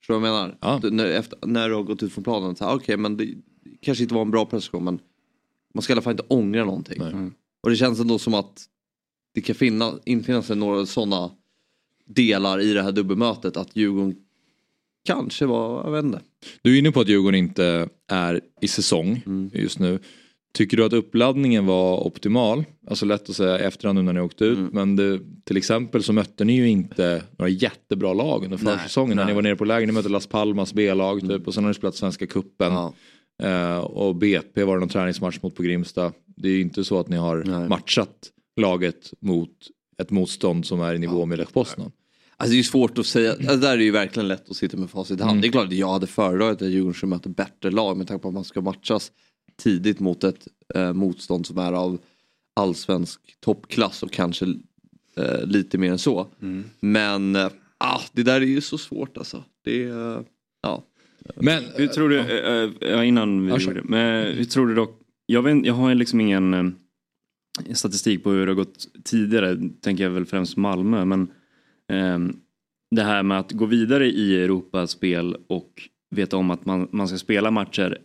Förstår 0.00 0.14
du 0.14 0.20
vad 0.20 0.28
jag 0.30 0.50
menar? 0.60 0.80
Du, 0.80 0.90
när, 0.90 1.06
efter, 1.06 1.38
när 1.46 1.68
du 1.68 1.74
har 1.74 1.82
gått 1.82 2.02
ut 2.02 2.12
från 2.12 2.24
planen, 2.24 2.56
okej 2.60 2.96
men 2.96 3.16
det 3.16 3.28
kanske 3.80 4.02
inte 4.04 4.14
var 4.14 4.22
en 4.22 4.30
bra 4.30 4.46
prestation 4.46 4.84
men 4.84 4.98
man 5.74 5.82
ska 5.82 5.92
i 5.92 5.94
alla 5.94 6.02
fall 6.02 6.10
inte 6.10 6.24
ångra 6.28 6.64
någonting. 6.64 7.02
Mm. 7.02 7.34
Och 7.62 7.70
det 7.70 7.76
känns 7.76 8.00
ändå 8.00 8.18
som 8.18 8.34
att 8.34 8.64
det 9.34 9.40
kan 9.40 9.54
finna, 9.54 9.92
infinna 10.04 10.42
sig 10.42 10.56
några 10.56 10.86
sådana 10.86 11.30
delar 12.06 12.60
i 12.60 12.72
det 12.72 12.82
här 12.82 12.92
dubbelmötet 12.92 13.56
att 13.56 13.76
Djurgården 13.76 14.16
kanske 15.06 15.46
var, 15.46 15.84
jag 15.84 15.90
vet 15.90 16.04
inte. 16.04 16.20
Du 16.62 16.74
är 16.74 16.78
inne 16.78 16.92
på 16.92 17.00
att 17.00 17.08
Djurgården 17.08 17.38
inte 17.38 17.88
är 18.08 18.40
i 18.60 18.68
säsong 18.68 19.22
Mm. 19.26 19.50
just 19.54 19.78
nu. 19.78 19.98
Tycker 20.54 20.76
du 20.76 20.84
att 20.84 20.92
uppladdningen 20.92 21.66
var 21.66 22.06
optimal? 22.06 22.64
Alltså 22.88 23.06
lätt 23.06 23.30
att 23.30 23.36
säga 23.36 23.58
efterhand 23.58 23.96
nu 23.98 24.02
när 24.02 24.12
ni 24.12 24.20
åkte 24.20 24.44
ut. 24.44 24.58
Mm. 24.58 24.70
Men 24.72 24.96
det, 24.96 25.20
till 25.44 25.56
exempel 25.56 26.02
så 26.02 26.12
mötte 26.12 26.44
ni 26.44 26.56
ju 26.56 26.68
inte 26.68 27.22
några 27.38 27.48
jättebra 27.48 28.12
lag 28.12 28.44
under 28.44 28.58
Nej, 28.62 28.76
försäsongen. 28.78 29.16
När 29.16 29.24
ni 29.24 29.32
var 29.32 29.42
nere 29.42 29.56
på 29.56 29.64
läger, 29.64 29.86
ni 29.86 29.92
mötte 29.92 30.08
Las 30.08 30.26
Palmas 30.26 30.74
B-lag 30.74 31.20
typ. 31.20 31.46
Och 31.46 31.54
sen 31.54 31.64
har 31.64 31.70
ni 31.70 31.74
spelat 31.74 31.94
Svenska 31.94 32.26
Cupen. 32.26 32.72
Ja. 32.72 32.94
Eh, 33.42 33.78
och 33.78 34.16
BP 34.16 34.64
var 34.64 34.74
det 34.74 34.80
någon 34.80 34.88
träningsmatch 34.88 35.38
mot 35.42 35.54
på 35.54 35.62
Grimsta. 35.62 36.12
Det 36.36 36.48
är 36.48 36.52
ju 36.52 36.60
inte 36.60 36.84
så 36.84 37.00
att 37.00 37.08
ni 37.08 37.16
har 37.16 37.44
Nej. 37.46 37.68
matchat 37.68 38.30
laget 38.56 39.12
mot 39.20 39.50
ett 39.98 40.10
motstånd 40.10 40.66
som 40.66 40.80
är 40.80 40.94
i 40.94 40.98
nivå 40.98 41.26
med 41.26 41.38
Lech 41.38 41.52
Poznan. 41.52 41.92
Alltså 42.36 42.52
det 42.52 42.58
är 42.58 42.62
svårt 42.62 42.98
att 42.98 43.06
säga, 43.06 43.32
alltså 43.32 43.56
där 43.56 43.72
är 43.72 43.76
det 43.76 43.84
ju 43.84 43.90
verkligen 43.90 44.28
lätt 44.28 44.50
att 44.50 44.56
sitta 44.56 44.76
med 44.76 44.90
facit 44.90 45.20
i 45.20 45.22
hand. 45.22 45.30
Mm. 45.30 45.40
Det 45.40 45.48
är 45.48 45.52
klart 45.52 45.66
att 45.66 45.72
jag 45.72 45.92
hade 45.92 46.06
föredragit 46.06 46.62
att 46.62 46.68
Djurgården 46.68 46.94
skulle 46.94 47.10
möta 47.10 47.28
bättre 47.28 47.70
lag 47.70 47.96
med 47.96 48.08
tanke 48.08 48.22
på 48.22 48.28
att 48.28 48.34
man 48.34 48.44
ska 48.44 48.60
matchas 48.60 49.12
tidigt 49.56 50.00
mot 50.00 50.24
ett 50.24 50.48
eh, 50.74 50.92
motstånd 50.92 51.46
som 51.46 51.58
är 51.58 51.72
av 51.72 51.98
allsvensk 52.56 53.20
toppklass 53.40 54.02
och 54.02 54.12
kanske 54.12 54.46
eh, 55.16 55.44
lite 55.44 55.78
mer 55.78 55.90
än 55.90 55.98
så. 55.98 56.26
Men 56.80 57.36
eh, 57.36 57.50
ah, 57.78 58.00
det 58.12 58.22
där 58.22 58.40
är 58.40 58.46
ju 58.46 58.60
så 58.60 58.78
svårt 58.78 59.16
alltså. 59.16 59.44
Det 59.64 59.84
eh, 59.84 60.20
ja. 60.62 60.82
Men 61.36 61.64
Hur 61.76 61.86
tror 61.86 62.08
du, 62.08 62.18
eh, 62.18 62.64
eh, 62.64 62.70
ja, 62.80 63.04
innan 63.04 63.46
vi 63.46 63.52
Ja, 63.52 63.82
men 63.84 64.36
hur 64.36 64.44
tror 64.44 64.66
du 64.66 64.74
dock, 64.74 65.00
jag, 65.26 65.42
vet, 65.42 65.66
jag 65.66 65.74
har 65.74 65.94
liksom 65.94 66.20
ingen 66.20 66.54
eh, 66.54 66.70
statistik 67.74 68.24
på 68.24 68.30
hur 68.30 68.46
det 68.46 68.52
har 68.52 68.56
gått 68.56 68.86
tidigare, 69.04 69.58
tänker 69.80 70.04
jag 70.04 70.10
väl 70.10 70.24
främst 70.26 70.56
Malmö, 70.56 71.04
men 71.04 71.28
ehm, 71.92 72.36
det 72.90 73.02
här 73.02 73.22
med 73.22 73.38
att 73.38 73.52
gå 73.52 73.66
vidare 73.66 74.06
i 74.06 74.42
Europaspel 74.42 75.36
och 75.46 75.88
veta 76.10 76.36
om 76.36 76.50
att 76.50 76.66
man, 76.66 76.88
man 76.92 77.08
ska 77.08 77.18
spela 77.18 77.50
matcher 77.50 77.98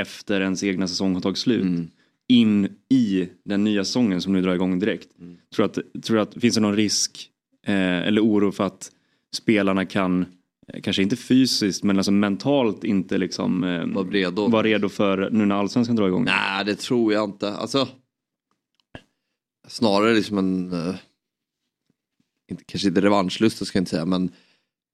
efter 0.00 0.40
ens 0.40 0.62
egna 0.64 0.88
säsong 0.88 1.14
har 1.14 1.20
tagit 1.20 1.38
slut 1.38 1.62
Mm. 1.62 1.88
in 2.28 2.68
i 2.88 3.28
den 3.44 3.64
nya 3.64 3.84
säsongen 3.84 4.20
som 4.20 4.32
nu 4.32 4.42
drar 4.42 4.54
igång 4.54 4.78
direkt. 4.78 5.08
Mm. 5.20 5.36
Tror 5.54 5.66
att, 5.66 5.78
tror 6.02 6.18
att 6.18 6.34
finns 6.34 6.54
det 6.54 6.60
någon 6.60 6.76
risk 6.76 7.30
eh, 7.66 7.98
eller 7.98 8.20
oro 8.20 8.52
för 8.52 8.64
att 8.64 8.90
spelarna 9.34 9.84
kan 9.84 10.20
eh, 10.20 10.26
kanske 10.82 11.02
inte 11.02 11.16
fysiskt 11.16 11.84
men 11.84 11.96
alltså 11.96 12.12
mentalt 12.12 12.84
inte 12.84 13.18
liksom 13.18 13.64
eh, 13.64 13.86
Var 13.86 14.04
redo. 14.04 14.48
vara 14.48 14.62
redo 14.62 14.88
för 14.88 15.30
nu 15.30 15.46
när 15.46 15.54
allsvenskan 15.54 15.96
drar 15.96 16.08
igång. 16.08 16.24
Nej, 16.24 16.64
det 16.64 16.74
tror 16.74 17.12
jag 17.12 17.24
inte. 17.24 17.52
Alltså, 17.52 17.88
snarare 19.68 20.14
liksom 20.14 20.38
en, 20.38 20.72
eh, 20.72 20.94
inte, 22.50 22.64
kanske 22.64 22.88
inte 22.88 23.00
revanschlust 23.00 23.66
ska 23.66 23.76
jag 23.76 23.80
inte 23.80 23.90
säga, 23.90 24.06
men 24.06 24.30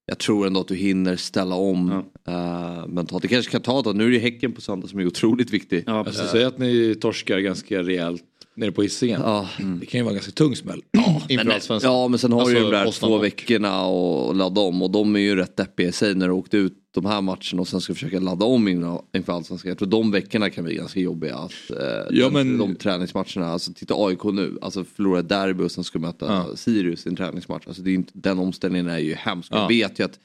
jag 0.06 0.18
tror 0.18 0.46
ändå 0.46 0.60
att 0.60 0.68
du 0.68 0.74
hinner 0.74 1.16
ställa 1.16 1.54
om 1.54 1.90
eh, 2.28 2.86
mentalt. 2.86 3.22
Det 3.22 3.28
kanske 3.28 3.50
kan 3.50 3.62
ta 3.62 3.80
ett. 3.80 3.96
Nu 3.96 4.06
är 4.06 4.10
det 4.10 4.18
Häcken 4.18 4.52
på 4.52 4.60
söndag 4.60 4.88
som 4.88 4.98
är 4.98 5.06
otroligt 5.06 5.50
viktig. 5.50 5.84
Ja, 5.86 6.04
precis. 6.04 6.30
säga 6.30 6.48
att 6.48 6.58
ni 6.58 6.94
torskar 6.94 7.38
ganska 7.38 7.82
rejält 7.82 8.24
nere 8.58 8.72
på 8.72 8.82
Hisingen. 8.82 9.20
Ja, 9.20 9.48
Det 9.80 9.86
kan 9.86 9.98
ju 9.98 10.04
vara 10.04 10.10
en 10.10 10.16
ganska 10.16 10.32
tung 10.32 10.56
smäll. 10.56 10.82
Inför 11.28 11.44
men, 11.68 11.80
ja, 11.82 12.08
men 12.08 12.18
sen 12.18 12.32
har 12.32 12.40
Alltså, 12.40 12.54
du 12.54 12.60
ju 12.60 12.64
de 12.64 12.70
där 12.76 12.90
två 12.92 13.06
och- 13.06 13.24
veckorna 13.24 13.68
att 13.80 14.36
ladda 14.36 14.60
om 14.60 14.82
och 14.82 14.90
de 14.90 15.16
är 15.16 15.20
ju 15.20 15.36
rätt 15.36 15.56
deppiga 15.56 15.88
i 15.88 15.92
sig 15.92 16.14
när 16.14 16.26
du 16.26 16.32
åkte 16.32 16.56
ut 16.56 16.74
de 16.90 17.04
här 17.06 17.20
matcherna 17.20 17.60
och 17.60 17.68
sen 17.68 17.80
ska 17.80 17.94
försöka 17.94 18.20
ladda 18.20 18.44
om 18.46 18.68
inför 19.16 19.32
allsvenskan. 19.32 19.68
Jag 19.68 19.78
tror 19.78 19.88
de 19.88 20.10
veckorna 20.10 20.50
kan 20.50 20.64
bli 20.64 20.74
ganska 20.74 21.00
jobbiga. 21.00 21.36
Att, 21.36 21.52
eh, 21.70 21.76
Ja, 22.10 22.30
men- 22.30 22.58
De 22.58 22.74
träningsmatcherna, 22.76 23.46
alltså 23.46 23.72
titta 23.72 23.94
AIK 23.96 24.24
nu, 24.32 24.58
alltså 24.62 24.84
förlora 24.84 25.22
derby 25.22 25.64
och 25.64 25.70
sen 25.70 25.84
ska 25.84 25.98
möta 25.98 26.26
Ja. 26.26 26.56
Sirius 26.56 27.06
i 27.06 27.08
en 27.08 27.16
träningsmatch. 27.16 27.66
Alltså 27.66 27.82
det 27.82 27.90
är 27.90 27.94
inte, 27.94 28.12
den 28.14 28.38
omställningen 28.38 28.88
är 28.88 28.98
ju 28.98 29.14
hemsk. 29.14 29.52
Ja. 29.52 29.60
Jag 29.60 29.68
vet 29.68 29.98
ju 30.00 30.04
att 30.04 30.18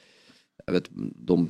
jag 0.65 0.73
vet, 0.73 0.89
de 1.15 1.49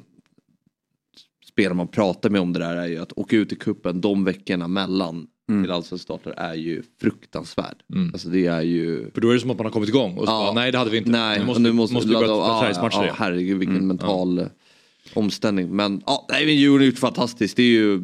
spelare 1.52 1.74
man 1.74 1.88
pratar 1.88 2.30
med 2.30 2.42
om 2.42 2.54
det 2.54 2.60
där 2.60 2.76
är 2.76 2.88
ju 2.88 2.98
att 2.98 3.12
åka 3.18 3.36
ut 3.36 3.52
i 3.52 3.56
kuppen 3.56 4.02
de 4.02 4.24
veckorna 4.24 4.68
mellan 4.68 5.28
Mm. 5.50 5.64
till 5.64 5.72
allsvenskan 5.72 6.18
startar 6.20 6.44
är 6.44 6.54
ju 6.56 6.84
fruktansvärd. 7.02 7.76
Mm. 7.94 8.10
Alltså 8.14 8.30
det 8.30 8.46
är 8.46 8.62
ju... 8.62 9.12
För 9.14 9.22
då 9.22 9.30
är 9.30 9.34
det 9.34 9.40
som 9.40 9.50
att 9.52 9.58
man 9.58 9.66
har 9.66 9.72
kommit 9.72 9.90
igång 9.90 10.14
och 10.18 10.26
så 10.26 10.32
bara, 10.32 10.54
nej 10.54 10.72
det 10.72 10.78
hade 10.78 10.92
vi 10.92 10.98
inte. 10.98 11.10
Nej, 11.10 11.40
nu 11.40 11.46
måste, 11.46 11.62
nu 11.62 11.70
vi- 11.70 11.76
måste, 11.76 11.94
måste 11.94 12.10
vi 12.10 12.16
börja 12.16 12.28
ja, 12.28 12.60
träningsmatcher 12.62 12.98
ja, 12.98 13.04
igen. 13.04 13.16
Herregud 13.20 13.58
vilken 13.58 13.76
Mm, 13.76 13.88
mental 13.88 14.40
eh, 14.40 14.48
omställning. 15.14 15.76
Men 15.76 16.02
ja, 16.06 16.26
nej, 16.30 16.46
men 16.46 16.56
Djurgården 16.56 16.82
är 16.82 16.86
ju 16.92 16.96
fantastiskt. 16.96 17.58
Det 17.58 17.64
är 17.64 17.68
ju... 17.68 18.02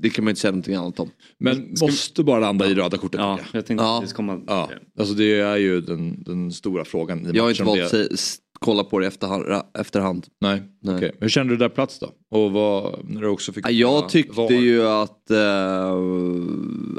Det 0.00 0.10
kan 0.10 0.24
man 0.24 0.30
inte 0.30 0.40
säga 0.40 0.50
någonting 0.50 0.74
annat 0.74 1.00
om. 1.00 1.10
Men 1.38 1.74
måste 1.80 2.24
bara 2.24 2.40
landa 2.40 2.66
i 2.66 2.74
röda 2.74 2.96
kortet. 2.98 3.20
Ja, 3.20 3.38
jag. 3.52 3.66
tänkte 3.66 3.84
Ja. 3.84 4.04
komma 4.14 4.40
Ja, 4.46 4.70
alltså 4.98 5.14
det 5.14 5.40
är 5.40 5.56
ju 5.56 5.80
den, 5.80 6.22
den 6.22 6.52
stora 6.52 6.84
frågan 6.84 7.26
i 7.26 7.36
Jag 7.36 7.42
har 7.42 7.50
inte 7.50 7.62
valt 7.64 7.90
Det- 7.90 8.16
kolla 8.58 8.84
på 8.84 8.98
det 8.98 9.04
i 9.04 9.08
efterhand. 9.08 9.44
efterhand. 9.78 10.26
Nej, 10.40 10.62
Nej. 10.82 10.96
okej. 10.96 11.12
Hur 11.20 11.28
kände 11.28 11.52
du 11.52 11.56
där 11.56 11.68
plats 11.68 11.98
då? 11.98 12.10
Och 12.38 12.52
vad, 12.52 13.00
när 13.04 13.20
du 13.20 13.28
också 13.28 13.52
fick 13.52 13.66
Ja, 13.66 13.70
Jag 13.70 14.08
tyckte 14.08 14.36
VAR? 14.36 14.50
ju 14.50 14.86
att, 14.86 15.30
eh, 15.30 15.92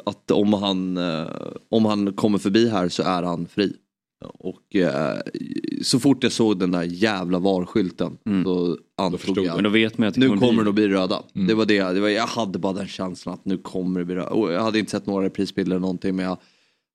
att 0.06 0.32
om, 0.32 0.54
han, 0.54 0.98
eh, 0.98 1.28
om 1.72 1.86
han 1.86 2.14
kommer 2.14 2.38
förbi 2.38 2.70
här 2.70 2.90
så 2.90 3.04
är 3.04 3.24
han 3.24 3.48
fri. 3.48 3.74
Och 4.40 4.76
eh, 4.76 5.18
så 5.82 6.00
fort 6.00 6.24
jag 6.24 6.32
såg 6.32 6.60
den 6.60 6.72
där 6.72 6.84
jävla 6.84 7.40
VAR-skylten 7.40 8.18
Mm. 8.26 8.44
så 8.44 8.78
antog 8.98 9.38
jag 9.38 9.56
Men 9.56 9.64
då 9.64 9.70
vet 9.70 9.98
man 9.98 10.08
att 10.08 10.14
det 10.14 10.20
nu 10.20 10.28
kommer 10.28 10.42
kommer 10.42 10.54
bli- 10.54 10.64
det 10.64 10.70
att 10.70 10.76
bli 10.76 10.88
röda. 10.88 11.24
Mm. 11.36 11.48
Det 11.48 11.54
var 11.54 11.66
det, 11.66 11.84
det 11.94 12.00
var, 12.00 12.10
jag 12.10 12.28
hade 12.28 12.60
bara 12.60 12.74
den 12.74 12.88
känslan 12.88 13.34
att 13.34 13.46
nu 13.46 13.58
kommer 13.58 14.00
det 14.00 14.06
bli 14.06 14.16
röda. 14.16 14.30
Och 14.30 14.52
jag 14.54 14.62
hade 14.62 14.80
inte 14.80 14.92
sett 14.92 15.06
några 15.06 15.26
reprisbilder 15.26 15.72
eller 15.72 15.82
någonting 15.82 16.16
men 16.16 16.26
jag 16.26 16.38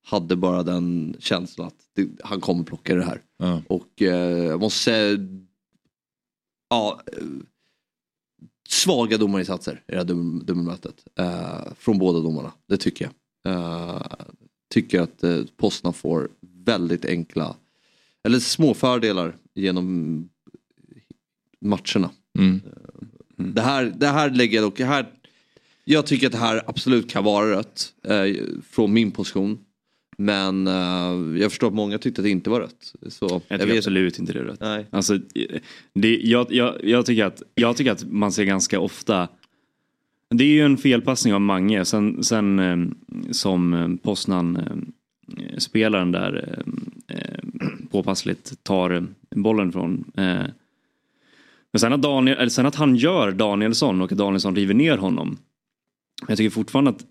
hade 0.05 0.35
bara 0.35 0.63
den 0.63 1.15
känslan 1.19 1.67
att 1.67 1.75
det, 1.95 2.09
han 2.23 2.41
kommer 2.41 2.63
plocka 2.63 2.95
det 2.95 3.03
här. 3.03 3.21
Ja. 3.37 3.61
Och 3.67 4.01
eh, 4.01 4.43
jag 4.45 4.59
måste 4.59 4.79
säga, 4.79 5.17
ja, 6.69 7.01
svaga 8.69 9.17
domarinsatser 9.17 9.83
i 9.87 9.91
det 9.91 9.97
här 9.97 10.03
dum, 10.03 10.41
dubbelmötet. 10.45 11.05
Eh, 11.19 11.73
från 11.77 11.97
båda 11.97 12.19
domarna, 12.19 12.51
det 12.67 12.77
tycker 12.77 13.05
jag. 13.05 13.13
Eh, 13.53 14.01
tycker 14.73 15.01
att 15.01 15.23
eh, 15.23 15.41
Postna 15.57 15.93
får 15.93 16.29
väldigt 16.41 17.05
enkla, 17.05 17.55
eller 18.23 18.39
små 18.39 18.73
fördelar 18.73 19.35
genom 19.55 20.29
matcherna. 21.61 22.09
Mm. 22.39 22.61
Det 23.37 23.61
här, 23.61 23.93
det 23.97 24.07
här 24.07 24.29
lägger 24.29 24.55
jag 24.55 24.65
dock, 24.65 24.79
här, 24.79 25.11
jag 25.83 26.05
tycker 26.05 26.27
att 26.27 26.33
det 26.33 26.39
här 26.39 26.63
absolut 26.67 27.09
kan 27.09 27.23
vara 27.23 27.51
rött 27.51 27.93
eh, 28.03 28.25
från 28.69 28.93
min 28.93 29.11
position. 29.11 29.59
Men 30.17 30.67
eh, 30.67 31.41
jag 31.41 31.51
förstår 31.51 31.67
att 31.67 31.73
många 31.73 31.97
tyckte 31.97 32.21
att 32.21 32.23
det 32.23 32.29
inte 32.29 32.49
var 32.49 32.59
rött. 32.59 32.93
Så, 33.07 33.41
Jag 33.47 33.59
tycker 33.59 33.65
vet- 33.73 33.77
absolut 33.77 34.19
inte 34.19 34.33
det 34.33 34.39
är 34.39 34.43
rätt. 34.43 34.59
Nej. 34.61 34.85
Alltså, 34.89 35.19
det, 35.93 36.17
jag, 36.23 36.47
jag, 36.49 36.75
jag, 36.83 37.05
tycker 37.05 37.25
att, 37.25 37.41
jag 37.55 37.77
tycker 37.77 37.91
att 37.91 38.03
man 38.11 38.31
ser 38.31 38.43
ganska 38.43 38.79
ofta 38.79 39.27
Det 40.29 40.43
är 40.43 40.47
ju 40.47 40.61
en 40.61 40.77
felpassning 40.77 41.33
av 41.33 41.41
Mange 41.41 41.85
sen, 41.85 42.23
sen 42.23 42.59
eh, 42.59 42.77
som 43.31 43.73
eh, 43.73 43.87
Poznan 44.03 44.55
eh, 45.37 45.57
spelaren 45.57 46.11
där 46.11 46.63
påpassligt 47.91 48.63
tar 48.63 49.07
bollen 49.35 49.71
från. 49.71 50.11
Men 51.71 51.79
sen 51.79 51.93
att, 51.93 52.01
Daniel, 52.01 52.49
sen 52.51 52.65
att 52.65 52.75
han 52.75 52.95
gör 52.95 53.31
Danielsson 53.31 54.01
och 54.01 54.11
att 54.11 54.17
Danielsson 54.17 54.55
river 54.55 54.73
ner 54.73 54.97
honom. 54.97 55.37
Jag 56.27 56.37
tycker 56.37 56.49
fortfarande 56.49 56.91
att 56.91 57.05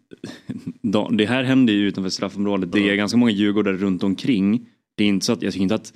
det 1.18 1.27
här 1.27 1.42
händer 1.44 1.72
ju 1.72 1.88
utanför 1.88 2.11
straffområdet. 2.11 2.72
Det 2.72 2.90
är 2.90 2.94
ganska 2.96 3.16
många 3.18 3.33
Djurgårdare 3.33 3.77
runt 3.77 4.03
omkring. 4.03 4.66
Det 4.94 5.05
är 5.05 5.09
inte 5.09 5.27
så 5.27 5.33
att 5.33 5.42
jag 5.42 5.53
tycker 5.53 5.62
inte 5.62 5.75
att 5.75 5.92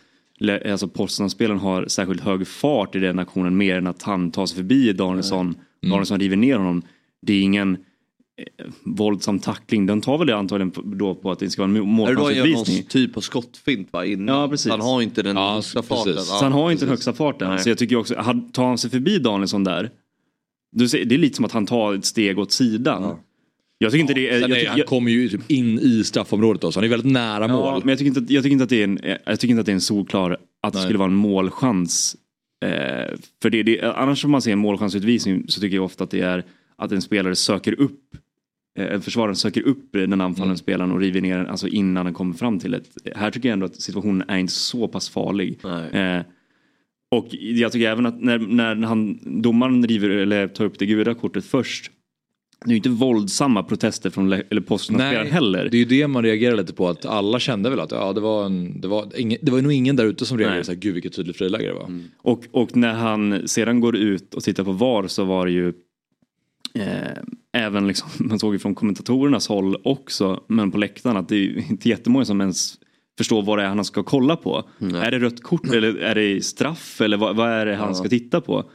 alltså 0.70 0.88
Poznan-spelaren 0.88 1.60
har 1.60 1.86
särskilt 1.88 2.20
hög 2.20 2.46
fart 2.48 2.94
i 2.94 2.98
den 2.98 3.18
aktionen 3.18 3.56
mer 3.56 3.76
än 3.76 3.86
att 3.86 4.02
han 4.02 4.30
tar 4.30 4.46
sig 4.46 4.56
förbi 4.56 4.92
Danielsson. 4.92 5.54
Danielsson 5.82 6.20
river 6.20 6.36
ner 6.36 6.56
honom. 6.56 6.82
Det 7.22 7.32
är 7.32 7.42
ingen 7.42 7.74
eh, 7.74 8.66
våldsam 8.84 9.38
tackling. 9.38 9.86
Den 9.86 10.00
tar 10.00 10.18
väl 10.18 10.26
det 10.26 10.36
antagligen 10.36 10.70
på- 10.70 10.82
då 10.82 11.14
på 11.14 11.30
att 11.30 11.38
det 11.38 11.50
ska 11.50 11.62
vara 11.62 11.68
en 11.68 11.74
någon 11.74 11.88
målchansutvisning. 11.88 12.82
typ 12.84 13.16
av 13.16 13.20
skottfint 13.20 13.88
va? 13.92 14.04
Innan. 14.06 14.36
Ja, 14.40 14.48
precis. 14.48 14.70
Han 14.70 14.80
har 14.80 15.02
inte 15.02 15.22
den 15.22 15.36
Ja, 15.36 15.54
högsta 15.54 15.82
precis. 15.82 15.96
farten. 16.04 16.22
Så 16.24 16.44
han 16.44 16.52
har 16.52 16.70
inte 16.70 16.84
den 16.84 16.92
precis. 16.92 17.06
högsta 17.06 17.24
farten. 17.24 17.48
Nej. 17.50 17.58
Så 17.58 17.68
jag 17.68 17.78
tycker 17.78 17.96
också, 17.96 18.14
tar 18.52 18.64
han 18.66 18.78
sig 18.78 18.90
förbi 18.90 19.18
Danielsson 19.18 19.64
där. 19.64 19.90
Du 20.78 20.88
ser, 20.88 21.04
det 21.04 21.14
är 21.14 21.18
lite 21.18 21.36
som 21.36 21.44
att 21.44 21.52
han 21.52 21.66
tar 21.66 21.94
ett 21.94 22.04
steg 22.04 22.38
åt 22.38 22.52
sidan. 22.52 23.02
Ja. 23.02 23.20
Jag 23.78 23.92
tycker 23.92 24.00
inte 24.00 24.14
det 24.14 24.28
är... 24.30 24.40
Sen 24.40 24.50
Jag, 24.50 24.60
är, 24.60 24.68
han 24.68 24.78
jag, 24.78 24.86
kommer 24.86 25.10
ju 25.10 25.28
typ 25.28 25.50
in 25.50 25.78
i 25.78 26.04
straffområdet 26.04 26.62
då, 26.62 26.72
så 26.72 26.78
han 26.80 26.84
är 26.84 26.88
väldigt 26.88 27.12
nära 27.12 27.44
ja, 27.44 27.48
mål. 27.48 27.80
men 27.84 27.88
jag 27.88 27.98
tycker, 27.98 28.08
inte 28.08 28.20
att, 28.20 28.30
jag, 28.30 28.42
tycker 28.42 28.52
inte 28.52 28.64
att 28.64 28.70
det 28.70 28.80
är 28.80 28.84
en, 28.84 29.00
jag 29.26 29.40
tycker 29.40 29.50
inte 29.50 29.60
att 29.60 29.66
det 29.66 29.72
är 29.72 29.74
en 29.74 29.80
solklar 29.80 30.30
att 30.62 30.72
det 30.72 30.78
Nej. 30.78 30.84
skulle 30.84 30.98
vara 30.98 31.08
en 31.08 31.14
målchans. 31.14 32.16
Eh, 32.64 32.70
för 33.42 33.50
det, 33.50 33.62
det, 33.62 33.82
annars 33.82 34.24
om 34.24 34.30
man 34.30 34.42
ser 34.42 34.52
en 34.52 34.58
målchansutvisning 34.58 35.44
så 35.48 35.60
tycker 35.60 35.76
jag 35.76 35.84
ofta 35.84 36.04
att 36.04 36.10
det 36.10 36.20
är 36.20 36.44
att 36.76 36.92
en 36.92 37.02
spelare 37.02 37.36
söker 37.36 37.80
upp 37.80 38.00
eh, 38.78 38.86
en 38.94 39.02
försvarare 39.02 39.34
söker 39.34 39.62
upp 39.62 39.92
den 39.92 40.20
anfallande 40.20 40.44
Mm. 40.44 40.56
spelaren 40.56 40.92
och 40.92 41.00
river 41.00 41.20
ner 41.20 41.38
den 41.38 41.46
alltså 41.46 41.68
innan 41.68 42.04
den 42.04 42.14
kommer 42.14 42.34
fram 42.34 42.58
till 42.58 42.74
ett. 42.74 42.84
Här 43.14 43.30
tycker 43.30 43.48
jag 43.48 43.52
ändå 43.52 43.66
att 43.66 43.80
situationen 43.80 44.28
är 44.28 44.38
inte 44.38 44.52
så 44.52 44.88
pass 44.88 45.08
farlig. 45.08 45.58
Nej. 45.64 45.90
Eh, 45.90 46.22
och 47.10 47.28
jag 47.30 47.72
tycker 47.72 47.90
även 47.90 48.06
att 48.06 48.20
när, 48.20 48.38
när 48.38 48.76
han, 48.76 49.18
domaren 49.42 49.86
river, 49.86 50.10
eller 50.10 50.48
tar 50.48 50.64
upp 50.64 50.78
det 50.78 50.86
gula 50.86 51.14
kortet 51.14 51.44
först. 51.44 51.90
Det 52.64 52.68
är 52.68 52.70
ju 52.70 52.76
inte 52.76 52.88
våldsamma 52.88 53.62
protester 53.62 54.10
från 54.10 54.30
Le- 54.30 54.42
eller 54.50 54.60
Postnord-spelaren 54.60 55.26
heller. 55.32 55.68
det 55.70 55.76
är 55.76 55.78
ju 55.78 55.84
det 55.84 56.06
man 56.08 56.22
reagerar 56.22 56.56
lite 56.56 56.72
på 56.72 56.88
att 56.88 57.06
alla 57.06 57.38
kände 57.38 57.70
väl 57.70 57.80
att 57.80 57.90
ja, 57.90 58.12
det 58.12 58.20
var 58.20 58.46
en, 58.46 58.80
det 58.80 58.88
var 58.88 59.08
ingen, 59.16 59.38
det 59.42 59.52
var 59.52 59.62
nog 59.62 59.72
ingen 59.72 59.96
där 59.96 60.04
ute 60.04 60.26
som 60.26 60.38
reagerade 60.38 60.58
Nej. 60.58 60.64
så 60.64 60.72
här, 60.72 60.78
gud 60.78 60.94
vilket 60.94 61.16
tydligt 61.16 61.36
friläge 61.36 61.66
det 61.66 61.72
var. 61.72 62.00
Och, 62.18 62.44
och 62.50 62.76
när 62.76 62.92
han 62.92 63.48
sedan 63.48 63.80
går 63.80 63.96
ut 63.96 64.34
och 64.34 64.42
tittar 64.42 64.64
på 64.64 64.72
VAR 64.72 65.06
så 65.06 65.24
var 65.24 65.46
det 65.46 65.52
ju 65.52 65.68
eh, 66.74 67.18
även 67.52 67.86
liksom, 67.86 68.08
man 68.18 68.38
såg 68.38 68.54
ju 68.54 68.58
från 68.58 68.74
kommentatorernas 68.74 69.48
håll 69.48 69.76
också, 69.84 70.42
men 70.48 70.70
på 70.70 70.78
läktaren 70.78 71.16
att 71.16 71.28
det 71.28 71.34
är 71.36 71.40
ju 71.40 71.62
inte 71.70 71.88
jättemånga 71.88 72.24
som 72.24 72.40
ens 72.40 72.78
förstår 73.18 73.42
vad 73.42 73.58
det 73.58 73.64
är 73.64 73.68
han 73.68 73.84
ska 73.84 74.02
kolla 74.02 74.36
på. 74.36 74.68
Är 74.80 75.10
det 75.10 75.18
rött 75.18 75.42
kort 75.42 75.66
eller 75.74 75.96
är 75.96 76.14
det 76.14 76.44
straff 76.44 77.00
eller 77.00 77.16
vad, 77.16 77.36
vad 77.36 77.50
är 77.50 77.66
det 77.66 77.76
han 77.76 77.94
ska 77.94 78.08
titta 78.08 78.40
på? 78.40 78.70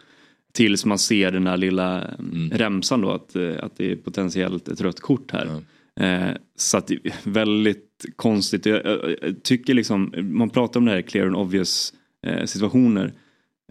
Tills 0.54 0.86
man 0.86 1.00
ser 1.00 1.32
den 1.32 1.44
där 1.44 1.58
lilla 1.58 2.08
mm. 2.08 2.50
remsan 2.50 3.02
då 3.02 3.12
att, 3.12 3.36
eh, 3.36 3.54
att 3.64 3.78
det 3.78 3.92
är 3.92 3.96
potentiellt 3.96 4.68
ett 4.68 4.82
rött 4.82 5.00
kort 5.00 5.32
här. 5.32 5.62
Eh, 6.00 6.36
så 6.56 6.78
att 6.78 6.88
det 6.88 6.94
är 6.94 7.30
väldigt 7.30 8.06
konstigt. 8.16 8.66
Jag, 8.66 8.86
jag, 8.86 9.16
jag 9.22 9.44
tycker 9.44 9.74
liksom, 9.74 10.14
man 10.18 10.50
pratar 10.50 10.80
om 10.80 10.86
det 10.86 10.92
här 10.92 11.02
clear 11.02 11.28
and 11.28 11.36
obvious 11.36 11.94
eh, 12.28 12.46
situationer. 12.46 13.14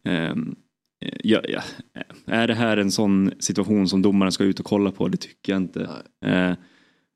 Ehm, 0.04 0.54
ja, 1.22 1.40
ja. 1.48 1.62
Är 2.26 2.46
det 2.46 2.54
här 2.54 2.76
en 2.76 2.90
sån 2.90 3.32
situation 3.38 3.88
som 3.88 4.02
domaren 4.02 4.32
ska 4.32 4.44
ut 4.44 4.60
och 4.60 4.66
kolla 4.66 4.90
på? 4.92 5.08
Det 5.08 5.16
tycker 5.16 5.52
jag 5.52 5.62
inte. 5.62 5.88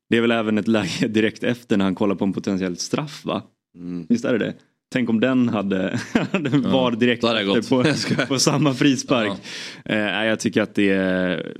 Eh, 0.05 0.09
det 0.09 0.17
är 0.17 0.21
väl 0.21 0.31
även 0.31 0.57
ett 0.57 0.67
läge 0.67 1.07
direkt 1.07 1.43
efter 1.43 1.77
när 1.77 1.85
han 1.85 1.95
kollar 1.95 2.15
på 2.15 2.25
en 2.25 2.33
potentiell 2.33 2.77
straff 2.77 3.25
va? 3.25 3.43
Mm. 3.77 4.05
Visst 4.09 4.25
är 4.25 4.33
det 4.33 4.45
det? 4.45 4.53
Tänk 4.91 5.09
om 5.09 5.19
den 5.19 5.49
hade, 5.49 5.99
hade 6.31 6.49
var 6.49 6.91
direkt 6.91 7.23
efter 7.23 8.19
på, 8.19 8.27
på 8.27 8.39
samma 8.39 8.73
frispark. 8.73 9.31
Eh, 9.85 9.97
nej, 9.97 10.29
jag 10.29 10.39
tycker 10.39 10.61
att 10.61 10.75
det 10.75 10.89
är... 10.89 11.53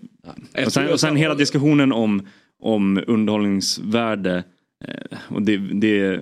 Och 0.65 0.73
sen, 0.73 0.91
och 0.91 0.99
sen 0.99 1.15
hela 1.15 1.35
diskussionen 1.35 1.91
om, 1.91 2.27
om 2.59 3.03
underhållningsvärde. 3.07 4.43
Eh, 4.85 5.17
och 5.27 5.41
det, 5.41 5.57
det, 5.57 6.21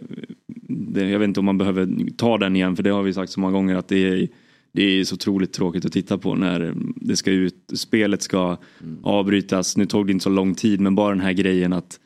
det, 0.67 1.09
jag 1.09 1.19
vet 1.19 1.27
inte 1.27 1.39
om 1.39 1.45
man 1.45 1.57
behöver 1.57 2.11
ta 2.17 2.37
den 2.37 2.55
igen 2.55 2.75
för 2.75 2.83
det 2.83 2.89
har 2.89 3.03
vi 3.03 3.13
sagt 3.13 3.31
så 3.31 3.39
många 3.39 3.53
gånger 3.53 3.75
att 3.75 3.87
det 3.87 4.07
är, 4.07 4.27
det 4.73 4.83
är 4.83 5.03
så 5.03 5.15
otroligt 5.15 5.53
tråkigt 5.53 5.85
att 5.85 5.91
titta 5.91 6.17
på 6.17 6.35
när 6.35 6.73
det 6.95 7.15
ska 7.15 7.31
ut, 7.31 7.71
spelet 7.75 8.21
ska 8.21 8.57
avbrytas. 9.03 9.77
Nu 9.77 9.85
tog 9.85 10.07
det 10.07 10.11
inte 10.11 10.23
så 10.23 10.29
lång 10.29 10.55
tid 10.55 10.81
men 10.81 10.95
bara 10.95 11.09
den 11.09 11.19
här 11.19 11.33
grejen 11.33 11.73
att 11.73 11.99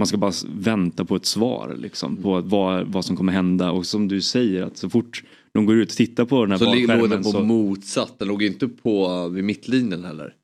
man 0.00 0.06
ska 0.06 0.16
bara 0.16 0.32
vänta 0.54 1.04
på 1.04 1.16
ett 1.16 1.26
svar 1.26 1.76
liksom, 1.78 2.16
på 2.16 2.40
vad, 2.40 2.86
vad 2.86 3.04
som 3.04 3.16
kommer 3.16 3.32
hända 3.32 3.70
och 3.70 3.86
som 3.86 4.08
du 4.08 4.20
säger 4.20 4.62
att 4.62 4.76
så 4.76 4.90
fort 4.90 5.22
de 5.54 5.66
går 5.66 5.76
ut 5.76 5.90
och 5.90 5.96
tittar 5.96 6.24
på 6.24 6.40
den 6.44 6.50
här 6.50 6.58
Så 6.58 6.74
li- 6.74 6.86
låg 6.86 7.10
den 7.10 7.22
på 7.22 7.30
så... 7.30 7.40
motsatt, 7.44 8.18
den 8.18 8.28
låg 8.28 8.42
inte 8.42 8.68
på 8.68 9.28
vid 9.28 9.44
mittlinjen 9.44 10.04
heller. 10.04 10.34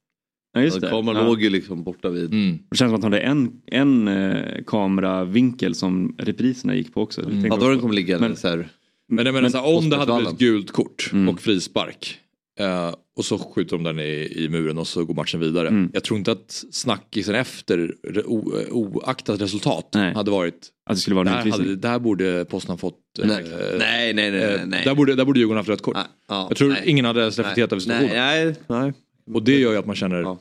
Ja, 0.52 0.60
just 0.62 0.80
det. 0.80 0.88
Kameran 0.88 1.22
Ja. 1.22 1.28
låg 1.28 1.42
ju 1.42 1.50
liksom 1.50 1.82
borta 1.82 2.08
vid. 2.08 2.32
Mm. 2.32 2.58
Det 2.70 2.76
känns 2.76 2.88
som 2.90 2.94
att 2.96 3.02
han 3.02 3.12
hade 3.12 3.22
en, 3.24 3.52
en 3.66 4.08
eh, 4.08 4.62
kameravinkel 4.66 5.74
som 5.74 6.14
repriserna 6.18 6.74
gick 6.74 6.94
på 6.94 7.02
också. 7.02 7.22
Mm. 7.22 7.44
Ja 7.44 7.56
då 7.56 7.62
har 7.64 7.70
den 7.70 7.80
kommit 7.80 7.94
ligga 7.96 8.18
Men- 8.18 8.36
så 8.36 8.48
här. 8.48 8.68
Men 9.08 9.26
jag 9.26 9.34
menar 9.34 9.48
så 9.48 9.58
här, 9.58 9.76
om 9.78 9.90
det 9.90 9.96
hade 9.96 10.16
blivit 10.16 10.38
gult 10.38 10.70
kort 10.70 11.10
Mm. 11.12 11.28
och 11.28 11.40
frispark. 11.40 12.18
Eh, 12.60 12.94
och 13.16 13.24
så 13.24 13.38
skjuter 13.38 13.76
de 13.76 13.82
den 13.82 13.98
i, 14.00 14.32
i 14.36 14.48
muren 14.48 14.78
och 14.78 14.86
så 14.86 15.04
går 15.04 15.14
matchen 15.14 15.40
vidare. 15.40 15.68
Mm. 15.68 15.90
Jag 15.94 16.04
tror 16.04 16.18
inte 16.18 16.32
att 16.32 16.64
snackisen 16.70 17.34
efter 17.34 17.94
o, 18.26 18.52
oaktat 18.70 19.40
resultat 19.40 19.88
Nej. 19.94 20.14
hade 20.14 20.30
varit. 20.30 20.68
Att 20.90 20.96
det 20.96 21.00
skulle 21.00 21.16
vara 21.16 21.30
en 21.30 21.38
utvisning. 21.38 21.66
hade, 21.66 21.76
det 21.76 21.88
här 21.88 21.98
borde 21.98 22.44
posten 22.44 22.70
ha 22.70 22.76
fått. 22.76 22.98
eh, 23.22 23.26
Nej. 23.28 23.44
nej, 23.78 24.14
nej, 24.14 24.30
nej, 24.30 24.40
eh, 24.42 24.60
nej. 24.66 24.84
Där, 24.84 24.94
borde, 24.94 25.14
där 25.14 25.24
borde 25.24 25.38
Djurgården 25.38 25.56
haft 25.56 25.68
rött 25.68 25.82
kort. 25.82 25.94
Nej, 25.96 26.04
ja, 26.28 26.46
Jag 26.50 26.56
tror 26.56 26.68
nej. 26.68 26.82
ingen 26.86 27.04
hade 27.04 27.20
ens 27.20 27.38
reflekterat 27.38 27.72
över 27.72 27.82
nej, 27.88 28.00
situationen. 28.08 28.54
nej, 28.68 28.82
nej. 28.82 28.92
Och 29.34 29.42
det 29.42 29.58
gör 29.58 29.72
ju 29.72 29.78
att 29.78 29.86
man 29.86 29.96
känner, 29.96 30.20
Ja. 30.22 30.38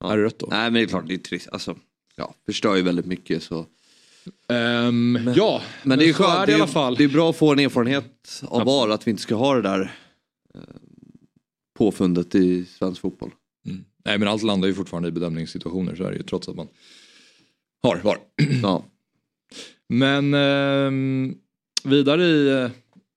Ja. 0.00 0.12
är 0.12 0.16
det 0.16 0.22
rött 0.24 0.38
då? 0.38 0.46
Nej 0.50 0.62
men 0.64 0.74
det 0.74 0.80
är 0.80 0.86
klart 0.86 1.04
det 1.08 1.14
är 1.14 1.18
trist. 1.18 1.48
Alltså, 1.52 1.76
ja, 2.16 2.34
förstör 2.46 2.76
ju 2.76 2.82
väldigt 2.82 3.06
mycket 3.06 3.42
så. 3.42 3.66
Ehm, 4.48 5.18
ja, 5.36 5.62
Men 5.82 5.98
det 5.98 6.08
är 6.08 6.12
skönt. 6.12 6.28
är 6.30 6.46
det 6.46 6.52
Det 6.52 6.62
är, 6.80 6.96
det 6.96 7.04
är 7.04 7.08
bra 7.08 7.30
att 7.30 7.36
få 7.36 7.52
en 7.52 7.58
erfarenhet 7.58 8.42
av 8.48 8.64
VAR 8.64 8.88
att 8.88 9.06
vi 9.06 9.10
inte 9.10 9.22
ska 9.22 9.34
ha 9.34 9.54
det 9.54 9.62
där 9.62 9.80
eh, 10.54 10.60
påfundet 11.82 12.34
i 12.34 12.64
svensk 12.64 13.00
fotboll. 13.00 13.30
Mm. 13.66 13.84
Nej 14.04 14.18
men 14.18 14.28
allt 14.28 14.42
landar 14.42 14.68
ju 14.68 14.74
fortfarande 14.74 15.08
i 15.08 15.12
bedömningssituationer 15.12 15.94
så 15.94 16.04
är 16.04 16.10
det 16.10 16.16
ju 16.16 16.22
trots 16.22 16.48
att 16.48 16.56
man 16.56 16.68
har 17.82 18.00
VAR. 18.04 18.18
Ja. 18.62 18.84
Men 19.88 20.34
eh, 20.34 20.90
vidare 21.84 22.24
i, 22.24 22.68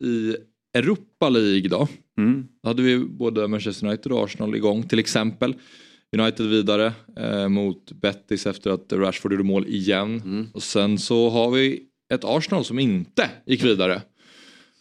i 0.06 0.36
Europa 0.74 1.30
League 1.30 1.70
då. 1.70 1.88
Mm. 2.18 2.48
Då 2.64 2.70
hade 2.70 2.82
vi 2.82 3.00
både 3.00 3.48
Manchester 3.48 3.88
United 3.88 4.12
och 4.12 4.24
Arsenal 4.24 4.56
igång 4.56 4.84
till 4.84 5.00
exempel. 5.00 5.56
United 6.18 6.50
vidare 6.50 6.94
eh, 7.18 7.48
mot 7.50 7.92
Betis 7.92 8.46
efter 8.46 8.70
att 8.72 8.94
Rashford 8.94 9.32
gjorde 9.32 9.44
mål 9.44 9.68
igen. 9.68 10.22
Mm. 10.26 10.48
Och 10.54 10.64
sen 10.64 10.98
så 10.98 11.30
har 11.30 11.52
vi 11.52 11.84
ett 12.14 12.24
Arsenal 12.24 12.66
som 12.66 12.80
inte 12.80 13.30
gick 13.46 13.64
vidare. 13.64 14.02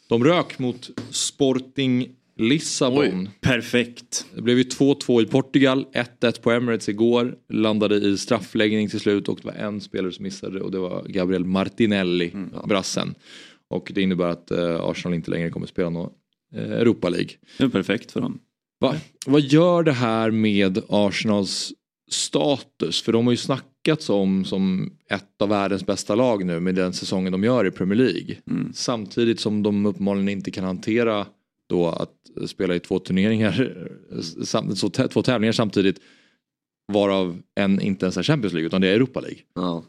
De 0.08 0.24
rök 0.24 0.58
mot 0.58 0.90
Sporting 1.10 2.16
Lissabon. 2.36 3.28
Perfekt. 3.40 4.26
Det 4.34 4.42
blev 4.42 4.58
ju 4.58 4.64
2-2 4.64 5.22
i 5.22 5.26
Portugal, 5.26 5.86
1-1 6.20 6.40
på 6.40 6.50
Emirates 6.50 6.88
igår. 6.88 7.36
Landade 7.48 7.96
i 7.96 8.18
straffläggning 8.18 8.88
till 8.88 9.00
slut 9.00 9.28
och 9.28 9.38
det 9.42 9.46
var 9.46 9.54
en 9.54 9.80
spelare 9.80 10.12
som 10.12 10.22
missade 10.22 10.60
och 10.60 10.70
det 10.70 10.78
var 10.78 11.04
Gabriel 11.08 11.44
Martinelli, 11.44 12.32
brassen. 12.68 13.14
Och 13.68 13.92
det 13.94 14.02
innebär 14.02 14.28
att 14.28 14.50
eh, 14.50 14.80
Arsenal 14.80 15.14
inte 15.14 15.30
längre 15.30 15.50
kommer 15.50 15.66
spela 15.66 15.90
någon 15.90 16.10
eh, 16.54 16.72
Europa 16.72 17.08
League. 17.08 17.30
Det 17.58 17.64
är 17.64 17.68
perfekt 17.68 18.12
för 18.12 18.20
dem. 18.20 18.38
Va, 18.80 18.94
vad 19.26 19.40
gör 19.40 19.82
det 19.82 19.92
här 19.92 20.30
med 20.30 20.82
Arsenals 20.88 21.72
status? 22.10 23.02
För 23.02 23.12
de 23.12 23.26
har 23.26 23.32
ju 23.32 23.36
snackats 23.36 24.10
om 24.10 24.44
som 24.44 24.92
ett 25.10 25.42
av 25.42 25.48
världens 25.48 25.86
bästa 25.86 26.14
lag 26.14 26.44
nu 26.44 26.60
med 26.60 26.74
den 26.74 26.92
säsongen 26.92 27.32
de 27.32 27.44
gör 27.44 27.66
i 27.66 27.70
Premier 27.70 27.98
League. 27.98 28.36
Mm. 28.50 28.72
Samtidigt 28.74 29.40
som 29.40 29.62
de 29.62 29.86
uppenbarligen 29.86 30.28
inte 30.28 30.50
kan 30.50 30.64
hantera 30.64 31.26
då 31.68 31.86
att 31.88 32.14
spela 32.48 32.74
i 32.74 32.80
två 32.80 32.98
turneringar, 32.98 33.88
sam- 34.44 34.76
så 34.76 34.90
två 34.90 35.22
tävlingar 35.22 35.52
samtidigt. 35.52 36.00
Varav 36.92 37.42
en 37.60 37.80
inte 37.80 38.04
ens 38.06 38.16
är 38.16 38.22
Champions 38.22 38.52
League 38.52 38.66
utan 38.66 38.80
det 38.80 38.88
är 38.88 38.94
Europa 38.94 39.20
League. 39.20 39.38
Ja. 39.54 39.84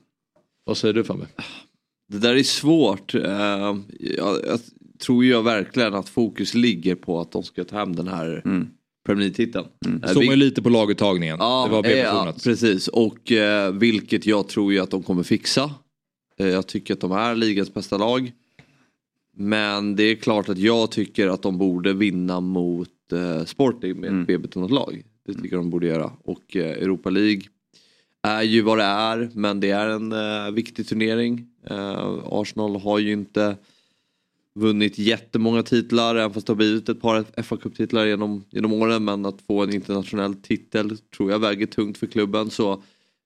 Vad 0.66 0.78
säger 0.78 0.94
du 0.94 1.04
Fabbe? 1.04 1.28
Det 2.12 2.18
där 2.18 2.36
är 2.36 2.44
svårt. 2.44 3.16
Eh, 3.16 3.22
jag, 4.00 4.38
jag 4.48 4.60
tror 5.00 5.26
ju 5.26 5.42
verkligen 5.42 5.94
att 5.94 6.10
fokus 6.10 6.54
ligger 6.54 6.96
på 6.96 7.20
att 7.22 7.32
de 7.32 7.44
ska 7.44 7.64
ta 7.64 7.78
hem 7.78 7.96
den 7.96 8.08
här 8.08 8.42
Mm. 8.46 8.68
Premier 9.06 9.20
League-titeln. 9.30 9.66
Eh, 10.04 10.10
Såg 10.14 10.24
vil- 10.24 10.26
man 10.30 10.40
ju 10.40 10.46
lite 10.46 10.62
på 10.62 10.70
laguttagningen. 10.70 11.38
Ja, 11.40 11.66
det 11.66 11.72
var 11.72 11.86
ja, 11.90 12.34
precis. 12.44 12.88
Och 12.88 13.32
eh, 13.32 13.72
vilket 13.74 14.26
jag 14.26 14.48
tror 14.48 14.74
ju 14.74 14.80
att 14.80 14.92
de 14.92 15.04
kommer 15.04 15.24
fixa. 15.24 15.72
Eh, 16.38 16.48
jag 16.48 16.68
tycker 16.68 16.94
att 16.94 17.00
de 17.02 17.12
är 17.12 17.36
ligans 17.36 17.74
bästa 17.74 17.98
lag. 17.98 18.32
Men 19.38 19.96
det 19.96 20.04
är 20.04 20.16
klart 20.16 20.50
att 20.50 20.58
jag 20.58 20.92
tycker 20.92 21.28
att 21.28 21.42
de 21.42 21.58
borde 21.58 21.94
vinna 21.94 22.40
mot 22.40 22.90
eh, 23.12 23.46
Sporting 23.46 24.00
med 24.00 24.10
Mm. 24.10 24.22
ett 24.22 24.28
B-betonat 24.28 24.72
lag. 24.72 25.04
Det 25.26 25.34
tycker 25.34 25.56
jag 25.56 25.60
de 25.60 25.70
borde 25.70 25.88
göra. 25.88 26.12
Och 26.24 26.56
eh, 26.56 26.72
Europa 26.72 27.10
League 27.10 27.42
är 28.24 28.44
ju 28.44 28.62
vad 28.62 28.78
det 28.78 28.84
är 28.84 29.30
men 29.34 29.60
det 29.60 29.72
är 29.72 29.88
en 29.90 30.12
eh, 30.12 30.52
viktig 30.52 30.88
turnering. 30.88 31.48
Eh, 31.70 32.20
Arsenal 32.26 32.76
har 32.76 33.00
ju 33.00 33.12
inte 33.12 33.56
vunnit 34.56 34.98
jättemånga 35.00 35.64
titlar 35.64 36.16
även 36.16 36.34
fast 36.34 36.48
det 36.48 36.52
har 36.54 36.58
blivit 36.58 36.90
ett 36.90 37.02
par 37.02 37.42
fa 37.44 37.58
Cup-titlar 37.58 38.06
genom, 38.06 38.44
genom 38.50 38.74
åren 38.74 39.04
men 39.06 39.26
att 39.26 39.42
få 39.42 39.64
en 39.64 39.74
internationell 39.74 40.36
titel 40.36 40.98
tror 40.98 41.32
jag 41.32 41.40
väger 41.40 41.66
tungt 41.66 41.98
för 41.98 42.08
klubben. 42.08 42.50
Så 42.50 42.84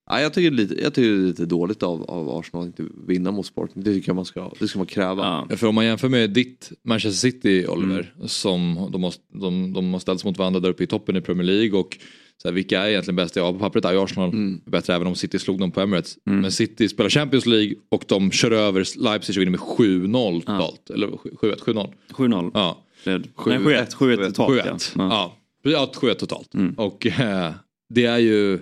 ja, 0.10 0.22
jag, 0.22 0.34
tycker 0.34 0.52
lite, 0.52 0.82
jag 0.82 0.94
tycker 0.94 1.10
det 1.10 1.16
är 1.24 1.28
lite 1.28 1.46
dåligt 1.46 1.84
av, 1.84 2.04
av 2.04 2.30
Arsenal 2.30 2.64
att 2.70 2.80
inte 2.80 2.94
vinna 3.08 3.32
mot 3.32 3.46
Sporting. 3.46 3.84
Det 3.84 3.94
tycker 3.94 4.10
jag 4.10 4.16
man 4.16 4.26
ska, 4.26 4.52
det 4.60 4.68
ska 4.68 4.80
man 4.80 4.86
kräva. 4.88 5.46
Ja. 5.50 5.58
För 5.58 5.68
om 5.68 5.76
man 5.76 5.86
jämför 5.86 6.10
med 6.10 6.30
ditt 6.30 6.72
Manchester 6.86 7.30
City 7.32 7.66
Oliver 7.68 8.14
som 8.26 8.90
de 8.92 9.04
har, 9.04 9.14
de, 9.42 9.74
de 9.74 9.94
har 9.94 10.00
ställts 10.00 10.26
mot 10.26 10.38
varandra 10.38 10.60
där 10.60 10.70
uppe 10.70 10.84
i 10.84 10.88
toppen 10.88 11.16
i 11.16 11.22
Premier 11.22 11.44
League 11.48 11.80
och 11.80 11.98
så 12.42 12.48
här, 12.48 12.56
vilka 12.56 12.82
är 12.82 12.90
egentligen 12.90 13.16
bäst? 13.16 13.36
Ja 13.36 13.54
på 13.54 13.60
pappret 13.60 13.86
är 13.86 14.04
Arsenal 14.04 14.30
Mm. 14.30 14.62
bättre 14.66 14.96
även 14.96 15.08
om 15.08 15.16
City 15.16 15.40
slog 15.40 15.60
dem 15.60 15.72
på 15.72 15.82
Emirates. 15.82 16.18
Men 16.24 16.52
City 16.52 16.90
spelar 16.90 17.10
Champions 17.10 17.46
League 17.46 17.76
och 17.90 18.04
de 18.08 18.32
kör 18.32 18.52
över 18.52 18.86
Leipzig 19.04 19.38
och 19.38 19.42
vinner 19.42 19.52
med 19.52 19.60
7-0 19.60 20.40
totalt. 20.40 20.90
Eller 20.90 21.08
7-1, 21.08 21.60
7-0. 21.60 21.94
7-0. 22.14 22.52
Ja. 22.54 22.84
Blev 23.04 23.22
det. 23.22 23.28
Sju- 23.36 23.50
Nej, 23.50 23.60
7-1. 23.60 23.82
ett. 23.84 23.94
7-1 23.96 24.26
totalt 24.26 24.52
7-1. 24.66 24.92
ja. 24.96 25.36
Ja, 25.64 25.72
ja 25.72 25.92
7-1 26.02 26.14
totalt. 26.14 26.54
Mm. 26.54 26.74
Och 26.74 27.08
eh, 27.08 27.52
det 27.90 28.06
är 28.06 28.18
ju 28.18 28.60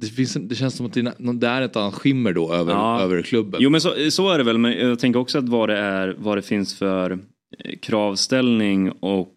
det, 0.00 0.06
finns, 0.06 0.34
det 0.34 0.54
känns 0.54 0.76
som 0.76 0.86
att 0.86 0.92
det 0.92 1.00
är, 1.00 1.32
det 1.32 1.46
är 1.46 1.62
ett 1.62 1.76
annat 1.76 1.94
skimmer 1.94 2.32
då 2.32 2.52
över, 2.54 2.72
Ja. 2.72 3.00
över 3.00 3.22
klubben. 3.22 3.60
Jo 3.62 3.70
men 3.70 3.80
så, 3.80 4.10
så 4.10 4.30
är 4.30 4.38
det 4.38 4.44
väl, 4.44 4.58
men 4.58 4.72
jag 4.72 4.98
tänker 4.98 5.20
också 5.20 5.38
att 5.38 5.48
vad 5.48 5.68
det 5.68 5.76
är, 5.78 6.16
vad 6.18 6.38
det 6.38 6.42
finns 6.42 6.74
för 6.78 7.10
eh, 7.58 7.78
kravställning 7.82 8.90
och 8.90 9.34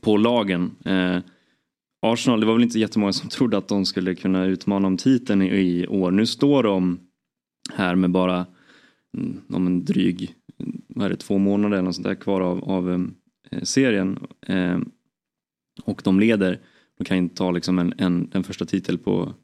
på 0.00 0.16
lagen. 0.16 0.70
Eh, 0.84 1.18
Arsenal, 2.06 2.40
det 2.40 2.46
var 2.46 2.54
väl 2.54 2.62
inte 2.62 2.78
jättemånga 2.78 3.12
som 3.12 3.28
trodde 3.28 3.56
att 3.58 3.68
de 3.68 3.84
skulle 3.86 4.14
kunna 4.14 4.44
utmana 4.44 4.86
om 4.88 4.96
titeln 4.96 5.42
i, 5.42 5.46
i 5.46 5.86
år. 5.86 6.10
Nu 6.10 6.26
står 6.26 6.62
de 6.62 6.98
här 7.74 7.94
med 7.94 8.10
bara 8.10 8.46
mm, 9.16 9.40
om 9.48 9.66
en 9.66 9.84
dryg, 9.84 10.34
vad 10.88 11.06
är 11.06 11.10
det, 11.10 11.16
två 11.16 11.38
månader 11.38 11.78
eller 11.78 11.92
sånt 11.92 12.06
där 12.06 12.14
kvar 12.14 12.40
av, 12.40 12.64
av 12.64 12.92
eh, 13.50 13.62
serien. 13.62 14.18
Eh, 14.46 14.78
och 15.84 16.00
de 16.04 16.20
leder. 16.20 16.60
De 16.98 17.04
kan 17.04 17.16
inte 17.16 17.34
ta 17.34 17.50
liksom 17.50 17.78
en, 17.78 17.94
en, 17.98 18.30
en 18.34 18.44
första 18.44 18.64
titel 18.64 18.98
på 18.98 19.34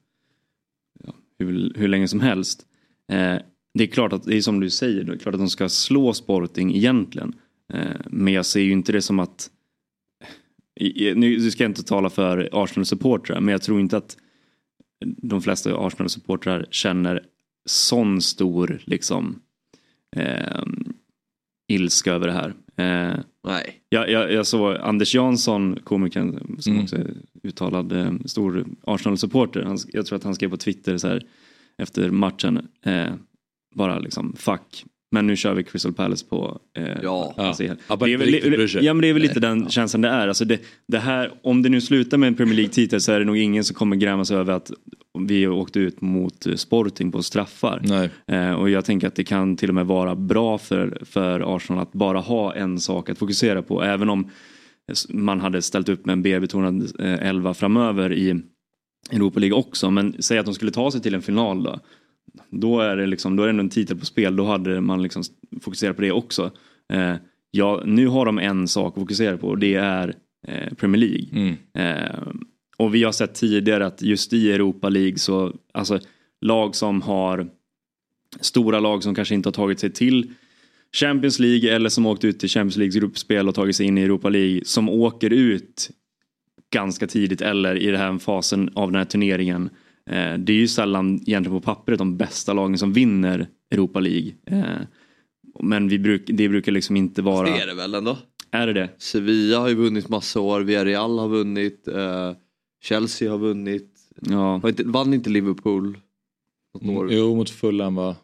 ja, 1.04 1.14
hur, 1.38 1.72
hur 1.76 1.88
länge 1.88 2.08
som 2.08 2.20
helst. 2.20 2.66
Eh, 3.12 3.36
det 3.74 3.84
är 3.84 3.86
klart 3.86 4.12
att 4.12 4.24
det 4.24 4.36
är 4.36 4.40
som 4.40 4.60
du 4.60 4.70
säger, 4.70 5.04
det 5.04 5.12
är 5.12 5.18
klart 5.18 5.34
att 5.34 5.40
de 5.40 5.50
ska 5.50 5.68
slå 5.68 6.12
Sporting 6.12 6.74
egentligen. 6.74 7.34
Eh, 7.72 8.00
men 8.06 8.32
jag 8.32 8.46
ser 8.46 8.60
ju 8.60 8.72
inte 8.72 8.92
det 8.92 9.02
som 9.02 9.18
att 9.18 9.50
nu 11.14 11.50
ska 11.50 11.64
jag 11.64 11.70
inte 11.70 11.82
tala 11.82 12.10
för 12.10 12.48
Arsenal-supportrar 12.52 13.40
men 13.40 13.52
jag 13.52 13.62
tror 13.62 13.80
inte 13.80 13.96
att 13.96 14.16
de 15.04 15.42
flesta 15.42 15.76
Arsenal-supportrar 15.76 16.66
känner 16.70 17.26
sån 17.64 18.22
stor 18.22 18.80
liksom 18.84 19.40
eh, 20.16 20.62
ilska 21.68 22.12
över 22.12 22.26
det 22.26 22.32
här. 22.32 22.54
Eh, 22.76 23.14
Nej. 23.46 23.80
jag, 23.88 24.10
jag, 24.10 24.32
jag 24.32 24.46
såg 24.46 24.76
Anders 24.76 25.14
Jansson, 25.14 25.78
komikern 25.84 26.56
som 26.60 26.72
Mm. 26.72 26.84
också 26.84 26.96
är 26.96 27.10
uttalad 27.42 27.92
eh, 27.92 28.12
stor 28.24 28.66
Arsenal-supporter. 28.84 29.76
Jag 29.92 30.06
tror 30.06 30.16
att 30.16 30.24
han 30.24 30.34
skrev 30.34 30.50
på 30.50 30.56
Twitter 30.56 30.98
så 30.98 31.08
här 31.08 31.22
efter 31.78 32.10
matchen. 32.10 32.68
Eh, 32.86 33.12
bara 33.74 33.98
liksom 33.98 34.34
fuck. 34.36 34.84
Men 35.10 35.26
nu 35.26 35.36
kör 35.36 35.54
vi 35.54 35.64
Crystal 35.64 35.92
Palace 35.92 36.26
på 36.26 36.58
eh, 36.78 36.88
Ja. 37.02 37.34
alltså, 37.36 37.64
Ja, 37.64 37.74
det, 37.96 38.12
är 38.12 38.18
väl, 38.18 38.84
ja 38.84 38.94
men 38.94 39.00
det 39.02 39.08
är 39.08 39.12
väl 39.12 39.22
lite 39.22 39.40
den 39.40 39.68
känslan 39.68 40.00
det 40.00 40.08
är. 40.08 40.28
Alltså 40.28 40.44
det, 40.44 40.60
det 40.88 40.98
här, 40.98 41.32
om 41.42 41.62
det 41.62 41.68
nu 41.68 41.80
slutar 41.80 42.18
med 42.18 42.26
en 42.26 42.34
Premier 42.34 42.54
League-titel 42.56 43.00
så 43.00 43.12
är 43.12 43.18
det 43.18 43.24
nog 43.24 43.36
ingen 43.36 43.64
som 43.64 43.74
kommer 43.76 43.96
gräma 43.96 44.24
sig 44.24 44.36
över 44.36 44.52
att 44.52 44.70
vi 45.18 45.48
åkte 45.48 45.80
ut 45.80 46.00
mot 46.00 46.46
eh, 46.46 46.54
Sporting 46.54 47.12
på 47.12 47.22
straffar. 47.22 47.82
Eh, 48.26 48.52
och 48.52 48.70
jag 48.70 48.84
tänker 48.84 49.06
att 49.06 49.14
det 49.14 49.24
kan 49.24 49.56
till 49.56 49.68
och 49.68 49.74
med 49.74 49.86
vara 49.86 50.14
bra 50.14 50.58
för, 50.58 51.02
för 51.04 51.56
Arsenal 51.56 51.82
att 51.82 51.92
bara 51.92 52.20
ha 52.20 52.54
en 52.54 52.80
sak 52.80 53.10
att 53.10 53.18
fokusera 53.18 53.62
på. 53.62 53.82
Även 53.82 54.10
om 54.10 54.30
man 55.08 55.40
hade 55.40 55.62
ställt 55.62 55.88
upp 55.88 56.06
med 56.06 56.12
en 56.12 56.22
B-betonad 56.22 57.00
eh, 57.00 57.28
elva 57.28 57.54
framöver 57.54 58.12
i 58.12 58.42
Europa 59.12 59.40
League 59.40 59.58
också. 59.58 59.90
Men 59.90 60.22
säg 60.22 60.38
att 60.38 60.44
de 60.44 60.54
skulle 60.54 60.70
ta 60.70 60.90
sig 60.90 61.00
till 61.00 61.14
en 61.14 61.22
final 61.22 61.62
då. 61.62 61.80
Då 62.50 62.80
är 62.80 62.96
det, 62.96 63.06
liksom, 63.06 63.36
då 63.36 63.42
är 63.42 63.46
det 63.46 63.50
ändå 63.50 63.62
en 63.62 63.68
titel 63.68 63.96
på 63.96 64.06
spel. 64.06 64.36
Då 64.36 64.44
hade 64.44 64.80
man 64.80 65.02
liksom 65.02 65.22
fokuserat 65.60 65.96
på 65.96 66.02
det 66.02 66.12
också. 66.12 66.50
Eh, 66.92 67.14
ja, 67.50 67.82
nu 67.84 68.06
har 68.06 68.26
de 68.26 68.38
en 68.38 68.68
sak 68.68 68.92
att 68.96 69.02
fokusera 69.02 69.36
på 69.36 69.48
och 69.48 69.58
det 69.58 69.74
är 69.74 70.14
eh, 70.48 70.74
Premier 70.74 71.00
League. 71.00 71.28
Mm. 71.32 71.56
Och 72.76 72.94
vi 72.94 73.04
har 73.04 73.12
sett 73.12 73.34
tidigare 73.34 73.86
att 73.86 74.02
just 74.02 74.32
i 74.32 74.52
Europa 74.52 74.88
League 74.88 75.18
så, 75.18 75.52
alltså 75.72 76.00
lag 76.40 76.76
som 76.76 77.02
har 77.02 77.48
stora 78.40 78.80
lag 78.80 79.02
som 79.02 79.14
kanske 79.14 79.34
inte 79.34 79.48
har 79.48 79.52
tagit 79.52 79.80
sig 79.80 79.92
till 79.92 80.32
Champions 80.92 81.38
League 81.38 81.74
eller 81.74 81.88
som 81.88 82.06
åkt 82.06 82.24
ut 82.24 82.40
till 82.40 82.48
Champions 82.48 82.76
Leagues 82.76 82.96
gruppspel 82.96 83.48
och 83.48 83.54
tagit 83.54 83.76
sig 83.76 83.86
in 83.86 83.98
i 83.98 84.02
Europa 84.02 84.28
League 84.28 84.60
som 84.64 84.88
åker 84.88 85.32
ut 85.32 85.90
ganska 86.72 87.06
tidigt 87.06 87.40
eller 87.40 87.76
i 87.76 87.86
den 87.86 88.00
här 88.00 88.18
fasen 88.18 88.70
av 88.74 88.92
den 88.92 88.98
här 88.98 89.04
turneringen. 89.04 89.70
Eh, 90.10 90.34
det 90.38 90.52
är 90.52 90.56
ju 90.56 90.68
sällan 90.68 91.14
egentligen 91.14 91.60
på 91.60 91.60
pappret 91.60 91.98
de 91.98 92.16
bästa 92.16 92.52
lagen 92.52 92.78
som 92.78 92.92
vinner 92.92 93.48
Europa 93.70 94.00
League. 94.00 94.32
Eh, 94.46 94.86
men 95.60 95.88
vi 95.88 95.98
bruk, 95.98 96.22
det 96.26 96.48
brukar 96.48 96.72
liksom 96.72 96.96
inte 96.96 97.22
vara... 97.22 97.50
Det 97.50 97.62
är 97.62 97.66
det 97.66 97.74
väl 97.74 97.94
ändå. 97.94 98.18
Är 98.50 98.66
det 98.66 98.72
det? 98.72 98.88
Sevilla 98.98 99.58
har 99.58 99.68
ju 99.68 99.74
vunnit 99.74 100.08
massa 100.08 100.40
år, 100.40 100.60
Villarreal 100.60 101.18
har 101.18 101.28
vunnit, 101.28 101.88
eh, 101.88 102.32
Chelsea 102.84 103.30
har 103.30 103.38
vunnit. 103.38 103.90
Ja. 104.20 104.58
Har 104.62 104.68
inte, 104.68 104.84
vann 104.84 105.14
inte 105.14 105.30
Liverpool? 105.30 105.98
Mm, 106.82 107.08
jo 107.10 107.36
mot 107.36 107.50
Fulham 107.50 107.94
va? 107.94 108.16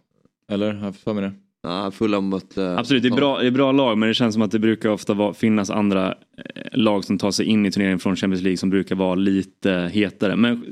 Eller? 0.48 0.72
Har 0.72 0.84
jag 0.86 0.96
för 0.96 1.14
mig 1.14 1.22
det? 1.22 1.32
Nej, 1.68 1.90
Fulham 1.90 2.28
mötte... 2.28 2.78
Absolut, 2.78 3.02
det 3.02 3.08
är, 3.08 3.16
bra, 3.16 3.38
det 3.38 3.46
är 3.46 3.50
bra 3.50 3.72
lag 3.72 3.98
men 3.98 4.08
det 4.08 4.14
känns 4.14 4.32
som 4.34 4.42
att 4.42 4.50
det 4.50 4.58
brukar 4.58 4.88
ofta 4.88 5.14
vara, 5.14 5.34
finnas 5.34 5.70
andra 5.70 6.08
eh, 6.08 6.62
lag 6.72 7.04
som 7.04 7.18
tar 7.18 7.30
sig 7.30 7.46
in 7.46 7.66
i 7.66 7.70
turneringen 7.70 7.98
från 7.98 8.16
Champions 8.16 8.42
League 8.42 8.56
som 8.56 8.70
brukar 8.70 8.94
vara 8.96 9.14
lite 9.14 9.90
hetare. 9.92 10.36
Men 10.36 10.64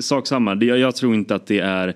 sak 0.00 0.26
samma, 0.26 0.54
det, 0.54 0.66
jag, 0.66 0.78
jag 0.78 0.96
tror 0.96 1.14
inte 1.14 1.34
att 1.34 1.46
det 1.46 1.58
är 1.58 1.94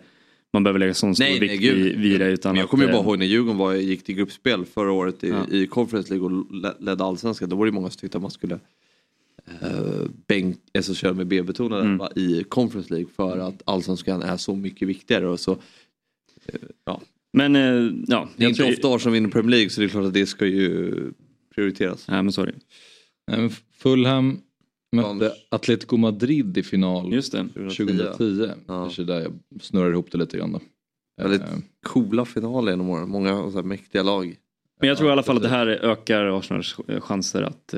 man 0.52 0.62
behöver 0.64 0.78
lägga 0.80 0.94
sån 0.94 1.14
stor 1.14 1.24
Nej, 1.24 1.40
nej, 1.40 1.48
vikt 1.48 1.62
gud. 1.62 1.76
vid, 1.76 1.98
vid 2.00 2.20
det. 2.20 2.30
Utan 2.30 2.52
Men 2.52 2.56
jag 2.58 2.64
att, 2.64 2.70
kommer 2.70 2.84
ju 2.84 2.90
eh, 2.90 2.96
bara 2.96 3.04
ihåg 3.04 3.18
när 3.18 3.26
Djurgården 3.26 3.58
var, 3.58 3.74
gick 3.74 4.04
till 4.04 4.14
gruppspel 4.14 4.64
förra 4.64 4.92
året 4.92 5.24
i, 5.24 5.28
Ja. 5.28 5.46
i 5.50 5.66
Conference 5.66 6.14
League 6.14 6.24
och 6.26 6.54
le- 6.54 6.72
ledde 6.78 7.04
allsvenskan. 7.04 7.48
Då 7.48 7.56
var 7.56 7.66
det 7.66 7.72
många 7.72 7.90
som 7.90 8.00
tyckte 8.00 8.18
att 8.18 8.22
man 8.22 8.30
skulle 8.30 8.58
eh, 9.62 10.06
bänk, 10.26 10.56
alltså 10.74 10.94
köra 10.94 11.12
med 11.12 11.26
B-betonade 11.26 11.82
Mm. 11.82 12.06
i 12.16 12.44
Conference 12.48 12.94
League 12.94 13.10
för 13.16 13.38
att 13.38 13.62
allsvenskan 13.64 14.22
är 14.22 14.36
så 14.36 14.54
mycket 14.56 14.88
viktigare. 14.88 15.28
Och 15.28 15.40
så, 15.40 15.52
eh, 16.46 16.54
ja. 16.84 17.00
Men 17.32 17.56
eh, 17.56 17.62
ja, 17.62 18.28
Det 18.36 18.42
är 18.42 18.44
jag 18.44 18.50
inte 18.50 18.62
tror- 18.62 18.72
ofta 18.72 18.88
Arsenal 18.94 19.12
vinner 19.12 19.28
Premier 19.28 19.50
League 19.50 19.70
så 19.70 19.80
det 19.80 19.86
är 19.86 19.88
klart 19.88 20.04
att 20.06 20.14
det 20.14 20.26
ska 20.26 20.46
ju 20.46 20.94
prioriteras. 21.54 22.08
Nej 22.08 22.22
men 22.22 22.32
sorry. 22.32 22.52
Eh, 23.32 23.48
Fulham 23.76 24.40
mötte. 24.96 25.32
Atletico 25.48 25.96
Madrid 25.96 26.58
i 26.58 26.62
final 26.62 27.12
Just 27.12 27.32
det. 27.32 27.48
2010. 27.54 28.48
Ja. 28.48 28.54
Kanske 28.66 29.04
där 29.04 29.20
jag 29.20 29.32
snurrar 29.60 29.90
ihop 29.92 30.10
det 30.12 30.18
lite 30.18 30.36
grann 30.38 30.52
då. 30.52 30.60
Väldigt 31.22 31.40
Eh, 31.42 31.46
coola 31.86 32.24
finaler 32.24 32.72
genom 32.72 32.88
åren, 32.88 33.08
många 33.08 33.30
så 33.50 33.50
här, 33.56 33.62
mäktiga 33.62 34.02
lag. 34.02 34.36
Men 34.80 34.88
jag 34.88 34.98
tror 34.98 35.08
i 35.08 35.12
alla 35.12 35.22
fall 35.22 35.36
att 35.36 35.42
det 35.42 35.48
här 35.48 35.66
ökar 35.66 36.38
Arsenals 36.38 36.76
chanser 37.00 37.42
att 37.42 37.74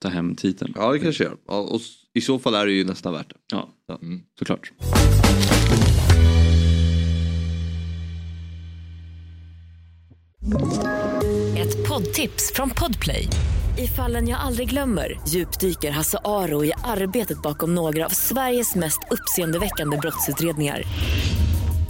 ta 0.00 0.08
hem 0.08 0.34
titeln. 0.34 0.72
Ja 0.76 0.92
det 0.92 0.98
kanske 0.98 1.24
gör. 1.24 1.36
Ja, 1.46 1.58
och 1.60 1.80
I 2.14 2.20
så 2.20 2.38
fall 2.38 2.54
är 2.54 2.66
det 2.66 2.72
ju 2.72 2.84
nästan 2.84 3.12
värt 3.12 3.28
det. 3.28 3.36
Ja, 3.52 3.68
mm. 4.02 4.20
såklart. 4.38 4.72
Ett 11.56 11.88
poddtips 11.88 12.52
från 12.54 12.70
Podplay. 12.70 13.28
I 13.78 13.86
fallen 13.86 14.28
jag 14.28 14.40
aldrig 14.40 14.70
glömmer 14.70 15.20
djupdyker 15.28 15.90
Hasse 15.90 16.18
Aro 16.24 16.64
i 16.64 16.72
arbetet 16.84 17.42
bakom 17.42 17.74
några 17.74 18.04
av 18.04 18.10
Sveriges 18.10 18.74
mest 18.74 18.98
uppseendeväckande 19.10 19.96
brottsutredningar. 19.96 20.82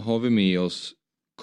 har 0.00 0.18
vi 0.18 0.30
med 0.30 0.60
oss 0.60 0.92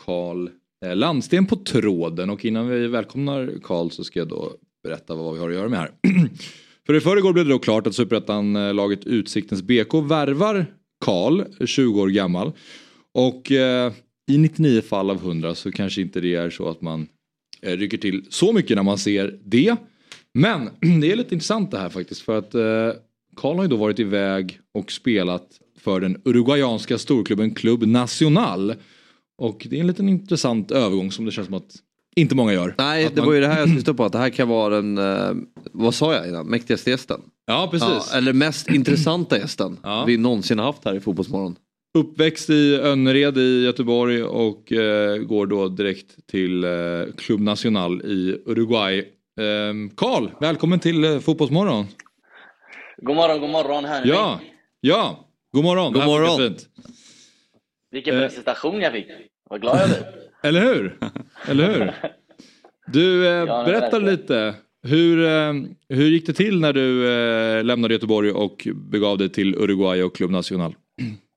Karl 0.05 0.49
eh, 0.85 0.95
Landsten 0.95 1.45
på 1.45 1.55
tråden 1.55 2.29
och 2.29 2.45
innan 2.45 2.67
vi 2.67 2.87
välkomnar 2.87 3.53
Karl 3.63 3.89
så 3.89 4.03
ska 4.03 4.19
jag 4.19 4.27
då 4.27 4.51
berätta 4.83 5.15
vad 5.15 5.33
vi 5.33 5.39
har 5.39 5.49
att 5.49 5.55
göra 5.55 5.69
med 5.69 5.79
här. 5.79 5.91
För 6.85 6.93
i 6.93 6.99
förrgår 6.99 7.33
blev 7.33 7.45
det 7.45 7.51
då 7.51 7.59
klart 7.59 7.87
att 7.87 7.95
superettan-laget 7.95 9.05
eh, 9.05 9.13
Utsiktens 9.13 9.61
BK 9.61 9.93
värvar 9.93 10.65
Karl, 11.05 11.39
eh, 11.59 11.65
20 11.65 12.01
år 12.01 12.07
gammal. 12.07 12.51
Och 13.13 13.51
eh, 13.51 13.93
i 14.31 14.37
99 14.37 14.81
fall 14.81 15.09
av 15.09 15.17
100 15.17 15.55
så 15.55 15.71
kanske 15.71 16.01
inte 16.01 16.21
det 16.21 16.35
är 16.35 16.49
så 16.49 16.69
att 16.69 16.81
man 16.81 17.07
eh, 17.61 17.77
rycker 17.77 17.97
till 17.97 18.25
så 18.29 18.53
mycket 18.53 18.75
när 18.75 18.83
man 18.83 18.97
ser 18.97 19.39
det. 19.43 19.75
Men 20.33 20.69
det 21.01 21.11
är 21.11 21.15
lite 21.15 21.35
intressant 21.35 21.71
det 21.71 21.79
här 21.79 21.89
faktiskt 21.89 22.21
för 22.21 22.37
att 22.37 22.55
eh, 22.55 22.99
Karl 23.35 23.55
har 23.55 23.63
ju 23.63 23.69
då 23.69 23.75
varit 23.75 23.99
iväg 23.99 24.59
och 24.73 24.91
spelat 24.91 25.59
för 25.83 25.99
den 25.99 26.21
uruguayanska 26.25 26.97
storklubben 26.97 27.55
Club 27.55 27.83
Nacional. 27.87 28.73
Och 29.37 29.67
det 29.69 29.75
är 29.75 29.79
en 29.79 29.87
liten 29.87 30.09
intressant 30.09 30.71
övergång 30.71 31.11
som 31.11 31.25
det 31.25 31.31
känns 31.31 31.47
som 31.47 31.55
att 31.55 31.75
inte 32.15 32.35
många 32.35 32.53
gör. 32.53 32.75
Nej, 32.77 33.05
Att 33.05 33.15
det 33.15 33.21
man- 33.21 33.27
var 33.27 33.33
ju 33.33 33.41
det 33.41 33.47
här 33.47 33.59
jag 33.59 33.69
syftade 33.69 33.97
på. 33.97 34.05
Att 34.05 34.11
det 34.11 34.17
här 34.17 34.29
kan 34.29 34.47
vara 34.47 34.75
den, 34.75 34.97
eh, 34.97 35.31
vad 35.71 35.93
sa 35.95 36.13
jag 36.13 36.27
innan, 36.27 36.45
mäktigaste 36.47 36.89
gästen. 36.89 37.21
Ja, 37.45 37.67
precis. 37.71 38.09
Ja, 38.11 38.17
eller 38.17 38.33
mest 38.33 38.69
intressanta 38.69 39.37
gästen 39.37 39.77
Ja. 39.83 40.03
vi 40.07 40.17
någonsin 40.17 40.59
har 40.59 40.65
haft 40.65 40.85
här 40.85 40.95
i 40.95 40.99
Fotbollsmorgon. 40.99 41.55
Uppväxt 41.97 42.49
i 42.49 42.75
Önnered 42.75 43.37
i 43.37 43.63
Göteborg 43.63 44.23
och 44.23 44.71
eh, 44.71 45.17
går 45.17 45.47
då 45.47 45.67
direkt 45.67 46.27
till 46.27 46.63
eh, 46.63 46.69
Club 47.17 47.39
Nacional 47.39 48.01
i 48.01 48.37
Uruguay. 48.45 49.05
Ehm, 49.41 49.89
Karl, 49.89 50.27
välkommen 50.41 50.79
till 50.79 51.03
eh, 51.03 51.19
Fotbollsmorgon. 51.19 51.85
God 53.01 53.15
morgon, 53.15 53.39
god 53.41 53.49
morgon. 53.49 53.83
Ni 53.83 54.09
Ja, 54.09 54.39
ja, 54.81 55.22
god 55.53 55.63
morgon. 55.63 55.93
God 55.93 56.05
morgon. 56.05 56.37
fint. 56.37 56.67
Vilken 57.91 58.15
Eh. 58.15 58.21
presentation 58.21 58.81
jag 58.81 58.93
fick. 58.93 59.07
Vad 59.49 59.61
glad 59.61 59.79
jag 59.79 59.87
blev. 59.89 60.03
Eller 60.43 60.61
hur? 60.61 60.97
Eller 61.47 61.71
hur? 61.73 61.93
Du, 62.87 63.27
eh, 63.27 63.45
berätta 63.65 63.99
lite. 63.99 64.55
Hur, 64.83 65.25
eh, 65.25 65.53
hur 65.89 66.05
gick 66.09 66.25
det 66.25 66.33
till 66.33 66.59
när 66.59 66.73
du 66.73 67.13
eh, 67.13 67.63
lämnade 67.63 67.93
Göteborg 67.93 68.31
och 68.31 68.67
begav 68.75 69.17
dig 69.17 69.29
till 69.29 69.55
Uruguay 69.55 70.03
och 70.03 70.15
Club 70.15 70.31
Nacional? 70.31 70.75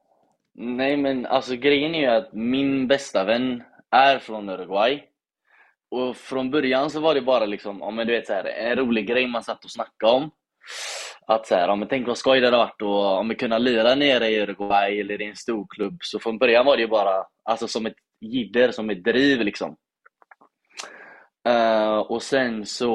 Nej 0.59 0.96
men 0.96 1.26
alltså 1.26 1.57
grejen 1.57 1.94
är 1.94 2.00
ju 2.00 2.07
att 2.07 2.33
min 2.33 2.88
bästa 2.88 3.24
vän 3.24 3.62
är 3.90 4.18
från 4.18 4.48
Uruguay. 4.48 5.02
Och 5.90 6.16
från 6.16 6.50
början 6.50 6.90
så 6.90 7.00
var 7.00 7.14
det 7.14 7.20
bara 7.20 7.46
liksom, 7.46 7.79
ja 7.81 7.90
men 7.90 8.07
du 8.07 8.12
vet 8.12 8.26
så 8.26 8.33
här, 8.33 8.44
en 8.44 8.76
rolig 8.76 9.07
grej 9.07 9.26
man 9.26 9.42
satt 9.42 9.64
och 9.64 9.70
snackade 9.70 10.12
om. 10.12 10.31
Att 11.29 11.47
så 11.47 11.55
här, 11.55 11.69
ja 11.69 11.77
men 11.77 11.89
tänk 11.89 12.07
vad 12.07 12.19
skoj 12.19 12.41
det 12.41 12.47
hade 12.47 12.57
varit 12.57 12.83
att 12.83 13.19
om 13.19 13.29
vi 13.29 13.35
kunna 13.35 13.59
lira 13.59 13.95
nere 13.95 14.29
i 14.29 14.41
Uruguay 14.41 15.01
eller 15.01 15.23
i 15.23 15.27
en 15.27 15.37
stor 15.37 15.67
klubb. 15.69 15.99
Så 16.01 16.19
från 16.19 16.39
början 16.39 16.67
var 16.67 16.77
det 16.77 16.83
ju 16.83 16.89
bara, 16.89 17.25
alltså 17.45 17.69
som 17.69 17.87
ett 17.87 17.97
jidder, 18.21 18.71
som 18.71 18.91
ett 18.91 19.05
driv 19.05 19.41
liksom. 19.41 19.77
Uh, 21.49 21.99
och 21.99 22.23
sen 22.23 22.67
så, 22.67 22.89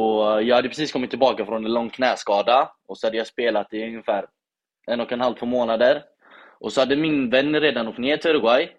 jag 0.43 0.55
hade 0.55 0.69
precis 0.69 0.91
kommit 0.91 1.09
tillbaka 1.09 1.45
från 1.45 1.65
en 1.65 1.73
lång 1.73 1.89
knäskada 1.89 2.71
och 2.87 2.97
så 2.97 3.07
hade 3.07 3.17
jag 3.17 3.27
spelat 3.27 3.73
i 3.73 3.83
ungefär 3.83 4.25
en 4.87 4.99
och 4.99 5.11
en 5.11 5.21
halv, 5.21 5.35
två 5.35 5.45
månader. 5.45 6.03
Och 6.59 6.73
så 6.73 6.81
hade 6.81 6.95
min 6.95 7.29
vän 7.29 7.59
redan 7.59 7.87
åkt 7.87 7.97
ner 7.97 8.17
till 8.17 8.31
Uruguay. 8.31 8.71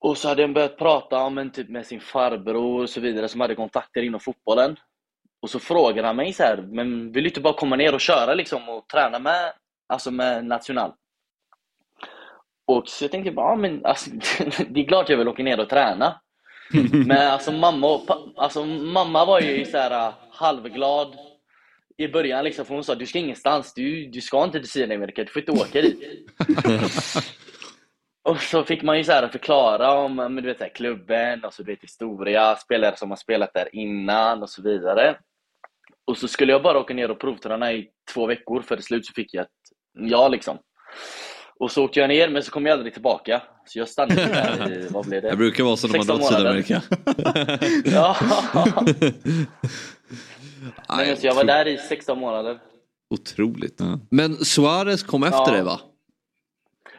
Och 0.00 0.18
så 0.18 0.28
hade 0.28 0.42
han 0.42 0.54
börjat 0.54 0.78
prata 0.78 1.18
om 1.18 1.38
en 1.38 1.52
typ 1.52 1.68
med 1.68 1.86
sin 1.86 2.00
farbror 2.00 2.82
och 2.82 2.90
så 2.90 3.00
vidare 3.00 3.28
som 3.28 3.40
hade 3.40 3.54
kontakter 3.54 4.02
inom 4.02 4.20
fotbollen. 4.20 4.76
Och 5.48 5.52
så 5.52 5.58
frågade 5.58 6.06
han 6.06 6.16
mig 6.16 6.32
så 6.32 6.42
här, 6.42 6.56
men 6.56 7.12
vill 7.12 7.24
du 7.24 7.28
inte 7.28 7.40
bara 7.40 7.54
komma 7.54 7.76
ner 7.76 7.94
och 7.94 8.00
köra 8.00 8.34
liksom 8.34 8.68
och 8.68 8.88
träna 8.88 9.18
med, 9.18 9.52
alltså 9.88 10.10
med 10.10 10.44
National? 10.44 10.92
Och 12.66 12.88
så 12.88 13.04
jag 13.04 13.10
tänkte 13.10 13.32
bara, 13.32 13.50
ja 13.50 13.56
men 13.56 13.84
alltså, 13.84 14.10
det 14.68 14.80
är 14.80 14.88
klart 14.88 15.08
jag 15.08 15.16
vill 15.16 15.28
åka 15.28 15.42
ner 15.42 15.60
och 15.60 15.68
träna. 15.68 16.20
Men 17.06 17.30
alltså 17.30 17.52
mamma, 17.52 17.86
och, 17.86 18.34
alltså, 18.36 18.64
mamma 18.64 19.24
var 19.24 19.40
ju 19.40 19.64
så 19.64 19.78
här 19.78 20.08
uh, 20.08 20.14
halvglad 20.30 21.16
i 21.96 22.08
början 22.08 22.44
liksom, 22.44 22.64
för 22.64 22.74
hon 22.74 22.84
sa 22.84 22.94
du 22.94 23.06
ska 23.06 23.18
ingenstans, 23.18 23.74
du, 23.74 24.06
du 24.06 24.20
ska 24.20 24.44
inte 24.44 24.60
till 24.60 24.70
Sydamerika, 24.70 25.24
du 25.24 25.30
får 25.30 25.42
inte 25.42 25.52
åka 25.52 25.82
dit. 25.82 26.00
och 28.28 28.40
så 28.40 28.64
fick 28.64 28.82
man 28.82 28.98
ju 28.98 29.04
så 29.04 29.12
här 29.12 29.28
förklara 29.28 29.92
om 29.92 30.16
men 30.16 30.36
du 30.36 30.42
vet, 30.42 30.60
här, 30.60 30.74
klubben, 30.74 31.44
och 31.44 31.54
så, 31.54 31.62
du 31.62 31.72
vet, 31.72 31.82
historia, 31.82 32.56
spelare 32.56 32.96
som 32.96 33.10
har 33.10 33.16
spelat 33.16 33.54
där 33.54 33.74
innan 33.74 34.42
och 34.42 34.50
så 34.50 34.62
vidare. 34.62 35.16
Och 36.08 36.16
så 36.16 36.28
skulle 36.28 36.52
jag 36.52 36.62
bara 36.62 36.78
åka 36.78 36.94
ner 36.94 37.10
och 37.10 37.18
provträna 37.20 37.72
i 37.72 37.86
två 38.14 38.26
veckor, 38.26 38.62
för 38.62 38.76
till 38.76 38.84
slut 38.84 39.06
så 39.06 39.12
fick 39.12 39.34
jag 39.34 39.42
ett 39.42 39.48
ja 39.98 40.28
liksom. 40.28 40.58
Och 41.60 41.70
så 41.70 41.84
åkte 41.84 42.00
jag 42.00 42.08
ner, 42.08 42.28
men 42.28 42.42
så 42.42 42.50
kom 42.50 42.66
jag 42.66 42.72
aldrig 42.72 42.92
tillbaka. 42.92 43.42
Så 43.66 43.78
jag 43.78 43.88
stannade 43.88 44.24
där 44.24 44.72
i, 44.72 44.88
vad 44.90 45.06
blev 45.06 45.22
det? 45.22 45.30
Det 45.30 45.36
brukar 45.36 45.64
vara 45.64 45.76
så 45.76 45.88
när 45.88 45.96
man 45.96 46.06
16 46.06 46.42
drar 46.42 46.62
till. 46.62 46.80
Sydamerika. 46.80 46.82
Ja. 47.96 48.16
Nej, 50.96 51.18
jag 51.22 51.34
var 51.34 51.44
där 51.44 51.68
i 51.68 51.76
16 51.78 52.18
månader. 52.18 52.58
Otroligt. 53.14 53.74
Ja. 53.78 54.00
Men 54.10 54.36
Suarez 54.36 55.02
kom 55.02 55.22
efter 55.22 55.38
Ja. 55.38 55.50
dig 55.52 55.62
va? 55.62 55.80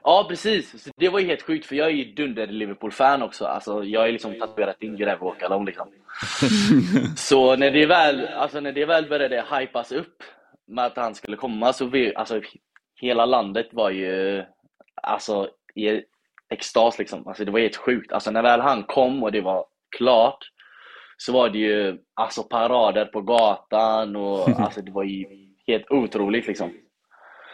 Ja, 0.04 0.26
precis. 0.30 0.84
Så 0.84 0.90
det 0.98 1.10
var 1.10 1.20
ju 1.20 1.26
helt 1.26 1.42
sjukt, 1.42 1.66
för 1.66 1.76
jag 1.76 1.88
är 1.88 1.92
ju 1.92 2.14
dunder 2.14 2.48
Liverpool-fan 2.48 3.22
också. 3.22 3.46
Alltså, 3.46 3.84
jag 3.84 4.08
är 4.08 4.12
liksom 4.12 4.40
tatuerat 4.40 4.84
in 4.84 4.98
Greve 4.98 5.26
Åkerlund 5.26 5.66
liksom. 5.66 5.88
så 7.16 7.56
när 7.56 7.72
det, 7.72 7.86
väl, 7.86 8.28
alltså, 8.28 8.60
när 8.60 8.72
det 8.72 8.86
väl 8.86 9.10
började 9.10 9.46
hypas 9.52 9.92
upp 9.92 10.24
med 10.68 10.86
att 10.86 10.98
han 10.98 11.16
skulle 11.16 11.38
komma 11.38 11.74
så 11.74 11.86
vi, 11.86 12.16
alltså, 12.16 12.42
hela 12.96 13.26
landet 13.26 13.68
var 13.72 13.90
ju 13.90 14.44
alltså, 15.04 15.50
i 15.76 16.02
extas 16.50 17.00
liksom. 17.00 17.28
Alltså, 17.28 17.46
det 17.46 17.52
var 17.52 17.60
helt 17.60 17.76
sjukt. 17.76 18.12
Alltså, 18.12 18.32
när 18.32 18.44
väl 18.44 18.62
han 18.62 18.84
kom 18.84 19.24
och 19.24 19.32
det 19.32 19.42
var 19.42 19.66
klart 19.98 20.52
så 21.18 21.34
var 21.34 21.50
det 21.50 21.58
ju 21.58 21.98
alltså, 22.14 22.44
parader 22.44 23.06
på 23.06 23.22
gatan 23.22 24.16
och 24.16 24.50
alltså, 24.60 24.82
det 24.82 24.92
var 24.92 25.04
ju 25.04 25.26
helt 25.68 25.92
otroligt 25.92 26.48
liksom. 26.48 26.74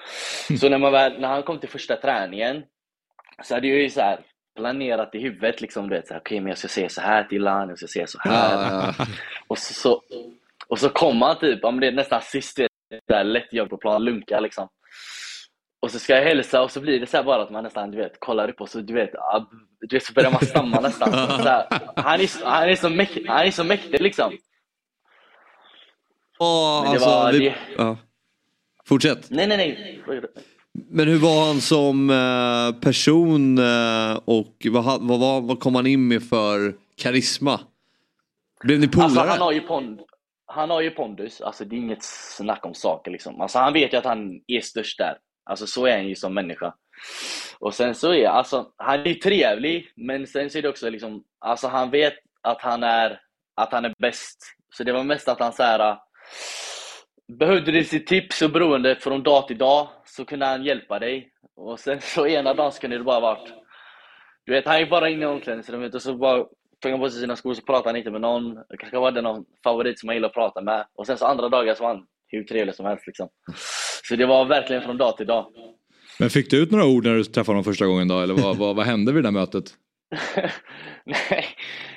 Så 0.59 0.69
när, 0.69 0.77
man 0.77 0.91
väl, 0.91 1.19
när 1.19 1.27
han 1.27 1.43
kom 1.43 1.59
till 1.59 1.69
första 1.69 1.95
träningen 1.95 2.63
så 3.43 3.53
hade 3.53 3.67
jag 3.67 3.79
ju 3.79 3.89
så 3.89 4.01
här 4.01 4.19
planerat 4.55 5.15
i 5.15 5.19
huvudet 5.19 5.61
liksom, 5.61 5.89
du 5.89 5.95
vet, 5.95 6.07
så 6.07 6.13
här, 6.13 6.21
okej 6.21 6.39
men 6.39 6.49
jag 6.49 6.57
ska 6.57 6.67
se 6.67 6.89
så 6.89 7.01
här 7.01 7.23
till 7.23 7.47
han, 7.47 7.69
jag 7.69 7.77
ska 7.77 7.87
se 7.87 8.07
så 8.07 8.19
här. 8.21 8.51
Ja, 8.71 8.93
ja. 8.97 9.05
Och 9.47 9.57
så, 9.57 9.73
så, 9.73 10.01
och 10.67 10.79
så 10.79 10.89
kom 10.89 11.21
han 11.21 11.39
typ, 11.39 11.63
om 11.65 11.79
det 11.79 11.87
är 11.87 11.91
nästan 11.91 12.21
sist, 12.21 12.59
där 13.07 13.23
lätt 13.23 13.53
jobb 13.53 13.69
på 13.69 13.77
plan, 13.77 14.03
lunka 14.03 14.39
liksom. 14.39 14.67
Och 15.79 15.91
så 15.91 15.99
ska 15.99 16.15
jag 16.15 16.23
hälsa 16.23 16.61
och 16.61 16.71
så 16.71 16.81
blir 16.81 16.99
det 16.99 17.07
så 17.07 17.23
bara 17.23 17.41
att 17.43 17.49
man 17.51 17.63
nästan, 17.63 17.91
du 17.91 17.97
vet, 17.97 18.19
kollar 18.19 18.49
upp 18.49 18.61
och 18.61 18.69
så 18.69 18.79
du 18.81 18.93
vet, 18.93 19.09
ja, 19.13 19.49
du 19.79 19.95
vet 19.95 20.03
så 20.03 20.13
börjar 20.13 20.31
man 20.31 20.45
stamma 20.45 20.79
nästan. 20.79 21.13
Här, 21.13 21.67
han, 21.95 22.19
är, 22.21 22.45
han, 22.45 22.69
är 22.69 22.75
så 22.75 22.89
mäktig, 22.89 23.25
han 23.27 23.45
är 23.47 23.51
så 23.51 23.63
mäktig 23.63 24.01
liksom. 24.01 24.37
Åh, 26.39 26.81
Men 26.83 26.91
det 26.91 26.95
alltså, 26.95 27.09
var- 27.09 27.31
vi, 27.31 27.39
det- 27.39 27.55
ja. 27.77 27.97
Fortsätt. 28.87 29.29
Nej, 29.29 29.47
nej, 29.47 29.57
nej. 29.57 30.21
Men 30.89 31.07
hur 31.07 31.19
var 31.19 31.47
han 31.47 31.61
som 31.61 32.09
eh, 32.09 32.81
person 32.81 33.57
eh, 33.57 34.19
och 34.25 34.67
vad, 34.71 35.01
vad, 35.01 35.19
vad, 35.19 35.43
vad 35.43 35.59
kom 35.59 35.75
han 35.75 35.87
in 35.87 36.07
med 36.07 36.23
för 36.23 36.75
karisma? 36.97 37.59
Blev 38.63 38.79
ni 38.79 38.87
polare? 38.87 39.05
Alltså 39.05 39.21
han 39.21 39.41
har 39.41 39.51
ju 39.51 39.61
pond, 39.61 40.01
han 40.45 40.69
har 40.69 40.81
ju 40.81 40.89
pondus, 40.89 41.41
alltså 41.41 41.65
det 41.65 41.75
är 41.75 41.77
inget 41.77 42.03
snack 42.37 42.65
om 42.65 42.73
saker 42.73 43.11
liksom. 43.11 43.41
Alltså 43.41 43.59
han 43.59 43.73
vet 43.73 43.93
ju 43.93 43.97
att 43.97 44.05
han 44.05 44.41
är 44.47 44.61
störst 44.61 44.97
där. 44.97 45.17
Alltså 45.45 45.67
så 45.67 45.85
är 45.85 45.97
han 45.97 46.07
ju 46.07 46.15
som 46.15 46.33
människa. 46.33 46.73
Och 47.59 47.73
sen 47.73 47.95
så 47.95 48.13
är 48.13 48.27
alltså, 48.27 48.67
han 48.77 49.07
är 49.07 49.13
trevlig, 49.13 49.91
men 49.95 50.27
sen 50.27 50.49
så 50.49 50.57
är 50.57 50.61
det 50.61 50.69
också 50.69 50.89
liksom, 50.89 51.23
alltså 51.39 51.67
han 51.67 51.91
vet 51.91 52.13
att 52.41 52.61
han 52.61 52.83
är, 52.83 53.19
att 53.55 53.71
han 53.71 53.85
är 53.85 53.93
bäst. 53.97 54.37
Så 54.73 54.83
det 54.83 54.93
var 54.93 55.03
mest 55.03 55.27
att 55.27 55.39
han 55.39 55.53
så 55.53 55.63
här. 55.63 55.97
Behövde 57.27 57.71
du 57.71 57.83
sitt 57.83 58.07
tips 58.07 58.41
och 58.41 58.51
beroende 58.51 58.95
från 58.95 59.23
dag 59.23 59.47
till 59.47 59.57
dag 59.57 59.87
så 60.05 60.25
kunde 60.25 60.45
han 60.45 60.63
hjälpa 60.63 60.99
dig. 60.99 61.31
Och 61.55 61.79
sen 61.79 62.01
så 62.01 62.27
ena 62.27 62.53
dagen 62.53 62.71
så 62.71 62.81
kunde 62.81 62.97
det 62.97 63.03
bara 63.03 63.19
varit 63.19 63.53
du 64.45 64.51
vet, 64.53 64.65
han 64.65 64.79
gick 64.79 64.89
bara 64.89 65.09
in 65.09 65.21
i 65.21 65.25
omklädningsrummet 65.25 65.95
och 65.95 66.01
så 66.01 66.15
bara 66.15 66.45
tog 66.81 66.91
han 66.91 66.99
på 66.99 67.09
sig 67.09 67.21
sina 67.21 67.35
skor 67.35 67.49
och 67.49 67.57
så 67.57 67.63
pratade 67.63 67.89
han 67.89 67.95
inte 67.95 68.11
med 68.11 68.21
någon. 68.21 68.57
Kanske 68.79 68.97
var 68.97 69.11
det 69.11 69.21
någon 69.21 69.45
favorit 69.63 69.99
som 69.99 70.09
han 70.09 70.15
gillade 70.15 70.29
att 70.29 70.33
prata 70.33 70.61
med. 70.61 70.85
Och 70.95 71.07
sen 71.07 71.17
så 71.17 71.25
andra 71.25 71.49
dagar 71.49 71.75
så 71.75 71.83
var 71.83 71.89
han 71.89 72.03
hur 72.27 72.43
trevlig 72.43 72.75
som 72.75 72.85
helst 72.85 73.07
liksom. 73.07 73.29
Så 74.03 74.15
det 74.15 74.25
var 74.25 74.45
verkligen 74.45 74.81
från 74.81 74.97
dag 74.97 75.17
till 75.17 75.27
dag. 75.27 75.45
Men 76.19 76.29
fick 76.29 76.49
du 76.49 76.63
ut 76.63 76.71
några 76.71 76.85
ord 76.85 77.05
när 77.05 77.13
du 77.13 77.23
träffade 77.23 77.51
honom 77.51 77.63
första 77.63 77.85
gången 77.85 78.07
då? 78.07 78.19
Eller 78.19 78.33
vad, 78.33 78.57
vad, 78.57 78.75
vad 78.75 78.85
hände 78.85 79.11
vid 79.11 79.23
det 79.23 79.27
där 79.27 79.31
mötet? 79.31 79.63
Nej, 81.05 81.45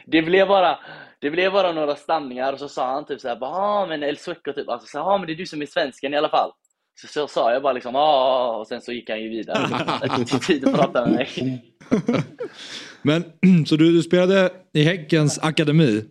det 0.06 0.22
blev 0.22 0.48
bara 0.48 0.78
det 1.20 1.30
blev 1.30 1.52
bara 1.52 1.72
några 1.72 1.96
stamningar 1.96 2.52
och 2.52 2.58
så 2.58 2.68
sa 2.68 2.92
han 2.92 3.06
typ 3.06 3.20
såhär 3.20 3.38
ja 3.40 3.86
men 3.88 4.02
El 4.02 4.16
Sueco 4.16 4.52
typ, 4.52 4.68
alltså 4.68 4.88
så 4.88 4.98
ja 4.98 5.18
men 5.18 5.26
det 5.26 5.32
är 5.32 5.36
du 5.36 5.46
som 5.46 5.62
är 5.62 5.66
svensken 5.66 6.14
i 6.14 6.16
alla 6.16 6.28
fall. 6.28 6.50
Så, 7.00 7.06
så 7.06 7.28
sa 7.28 7.52
jag 7.52 7.62
bara 7.62 7.72
liksom 7.72 7.94
ja 7.94 8.56
och 8.56 8.66
sen 8.66 8.80
så 8.80 8.92
gick 8.92 9.10
han 9.10 9.22
ju 9.22 9.28
vidare. 9.28 9.68
Inte 10.18 10.38
tid 10.38 10.68
att 10.68 10.74
prata 10.74 11.06
med 11.06 11.14
mig. 11.14 11.64
Men 13.02 13.24
så 13.66 13.76
du, 13.76 13.92
du 13.92 14.02
spelade 14.02 14.50
i 14.72 14.82
Häckens 14.82 15.38
akademi 15.38 16.04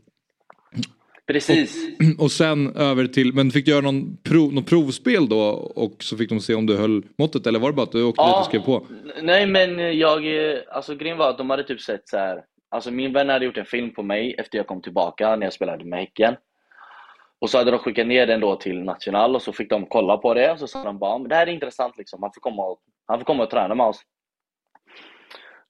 Precis. 1.28 1.76
och 2.20 2.32
sen 2.42 2.76
över 2.76 3.08
till, 3.08 3.34
men 3.34 3.52
fick 3.52 3.66
du 3.66 3.72
göra 3.72 3.82
någon 3.82 4.18
prov, 4.18 4.54
något 4.54 4.66
provspel 4.66 5.30
då 5.30 5.42
och 5.76 6.04
så 6.04 6.18
fick 6.18 6.30
de 6.30 6.40
se 6.40 6.56
om 6.56 6.66
du 6.66 6.78
höll 6.78 7.04
måttet 7.18 7.48
eller 7.48 7.60
var 7.60 7.70
det 7.70 7.76
bara 7.76 7.84
att 7.84 7.92
du 7.92 8.04
åkte 8.04 8.24
dit 8.24 8.36
och 8.36 8.46
skrev 8.46 8.60
på? 8.60 8.88
Nej 9.22 9.48
men 9.48 9.98
jag, 9.98 10.52
eh, 10.52 10.60
alltså 10.72 10.96
grejen 10.96 11.18
var 11.18 11.30
att 11.30 11.38
de 11.38 11.50
hade 11.50 11.64
typ 11.64 11.82
sett 11.82 12.10
så 12.10 12.18
här. 12.18 12.44
Alltså 12.70 12.92
min 12.92 13.14
vän 13.14 13.30
hade 13.30 13.46
gjort 13.46 13.58
en 13.58 13.66
film 13.66 13.94
på 13.94 14.04
mig 14.04 14.36
efter 14.38 14.58
jag 14.58 14.68
kom 14.68 14.82
tillbaka 14.82 15.36
när 15.36 15.46
jag 15.46 15.54
spelade 15.54 15.86
med 15.86 16.00
Häcken. 16.00 16.36
Och 17.40 17.50
så 17.50 17.58
hade 17.58 17.72
de 17.72 17.80
skickat 17.80 18.08
ner 18.08 18.28
den 18.28 18.40
då 18.40 18.56
till 18.56 18.84
National 18.84 19.36
och 19.36 19.42
så 19.42 19.54
fick 19.54 19.70
de 19.70 19.86
kolla 19.86 20.18
på 20.18 20.34
det 20.34 20.52
och 20.52 20.60
så 20.60 20.68
sa 20.68 20.84
de 20.84 21.00
bara 21.00 21.20
det 21.20 21.36
här 21.36 21.48
är 21.48 21.52
intressant 21.52 21.98
liksom, 21.98 22.24
han 22.24 22.32
får 22.34 22.42
komma 22.42 22.66
och, 22.66 22.80
han 23.06 23.20
får 23.20 23.26
komma 23.26 23.44
och 23.44 23.50
träna 23.50 23.76
med 23.76 23.86
oss. 23.86 24.02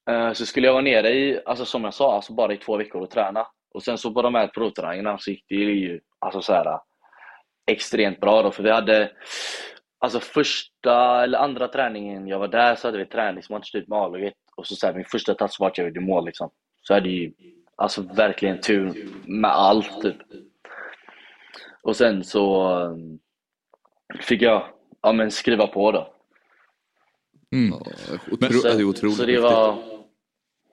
Eh, 0.10 0.32
så 0.34 0.46
skulle 0.46 0.68
jag 0.68 0.74
vara 0.74 0.84
nere 0.84 1.10
i, 1.10 1.42
alltså 1.46 1.66
som 1.66 1.84
jag 1.84 1.94
sa, 1.94 2.16
alltså 2.16 2.34
bara 2.34 2.54
i 2.54 2.58
två 2.58 2.78
veckor 2.78 3.02
och 3.02 3.10
träna. 3.10 3.48
Och 3.74 3.84
sen 3.84 3.98
så 3.98 4.14
på 4.14 4.22
de 4.22 4.36
här 4.36 4.48
provträningarna 4.48 5.18
så 5.18 5.32
gick 5.32 5.46
det 5.50 5.56
ju 5.56 6.00
alltså 6.20 6.42
så 6.42 6.54
här 6.54 6.80
extremt 7.72 8.20
bra 8.20 8.44
då, 8.44 8.52
för 8.52 8.64
vi 8.64 8.72
hade 8.72 9.12
Alltså 10.00 10.20
första 10.20 11.24
eller 11.24 11.38
andra 11.38 11.68
träningen 11.68 12.28
jag 12.28 12.40
var 12.40 12.48
där 12.48 12.76
så 12.76 12.88
hade 12.88 12.98
vi 12.98 13.06
träningsmatch 13.06 13.72
typ 13.72 13.88
med 13.88 14.00
A-laget 14.00 14.34
och 14.56 14.68
så, 14.68 14.76
så 14.76 14.88
här, 14.88 14.94
min 14.94 15.06
första 15.06 15.34
touch 15.34 15.58
var 15.60 15.68
att 15.68 15.78
jag 15.78 15.88
gjorde 15.88 16.00
mål 16.00 16.26
liksom. 16.26 16.50
Så 16.88 16.94
hade 16.94 17.10
ju 17.10 17.32
alltså 17.76 18.02
verkligen 18.02 18.62
tur 18.62 19.10
med 19.26 19.52
allt 19.52 20.02
typ. 20.02 20.16
Och 21.82 21.96
sen 21.96 22.24
så 22.24 22.70
um, 22.80 23.20
fick 24.22 24.42
jag 24.42 24.68
ja, 25.02 25.12
men 25.14 25.32
skriva 25.32 25.68
på 25.68 25.92
då. 25.92 26.14
Mm. 27.56 27.74
Otro, 28.32 28.54
Så, 28.54 28.68
det 28.68 28.74
är 28.74 28.84
otroligt 28.84 29.16
så 29.18 29.26
det 29.26 29.32
häftigt. 29.32 29.44
var... 29.44 29.78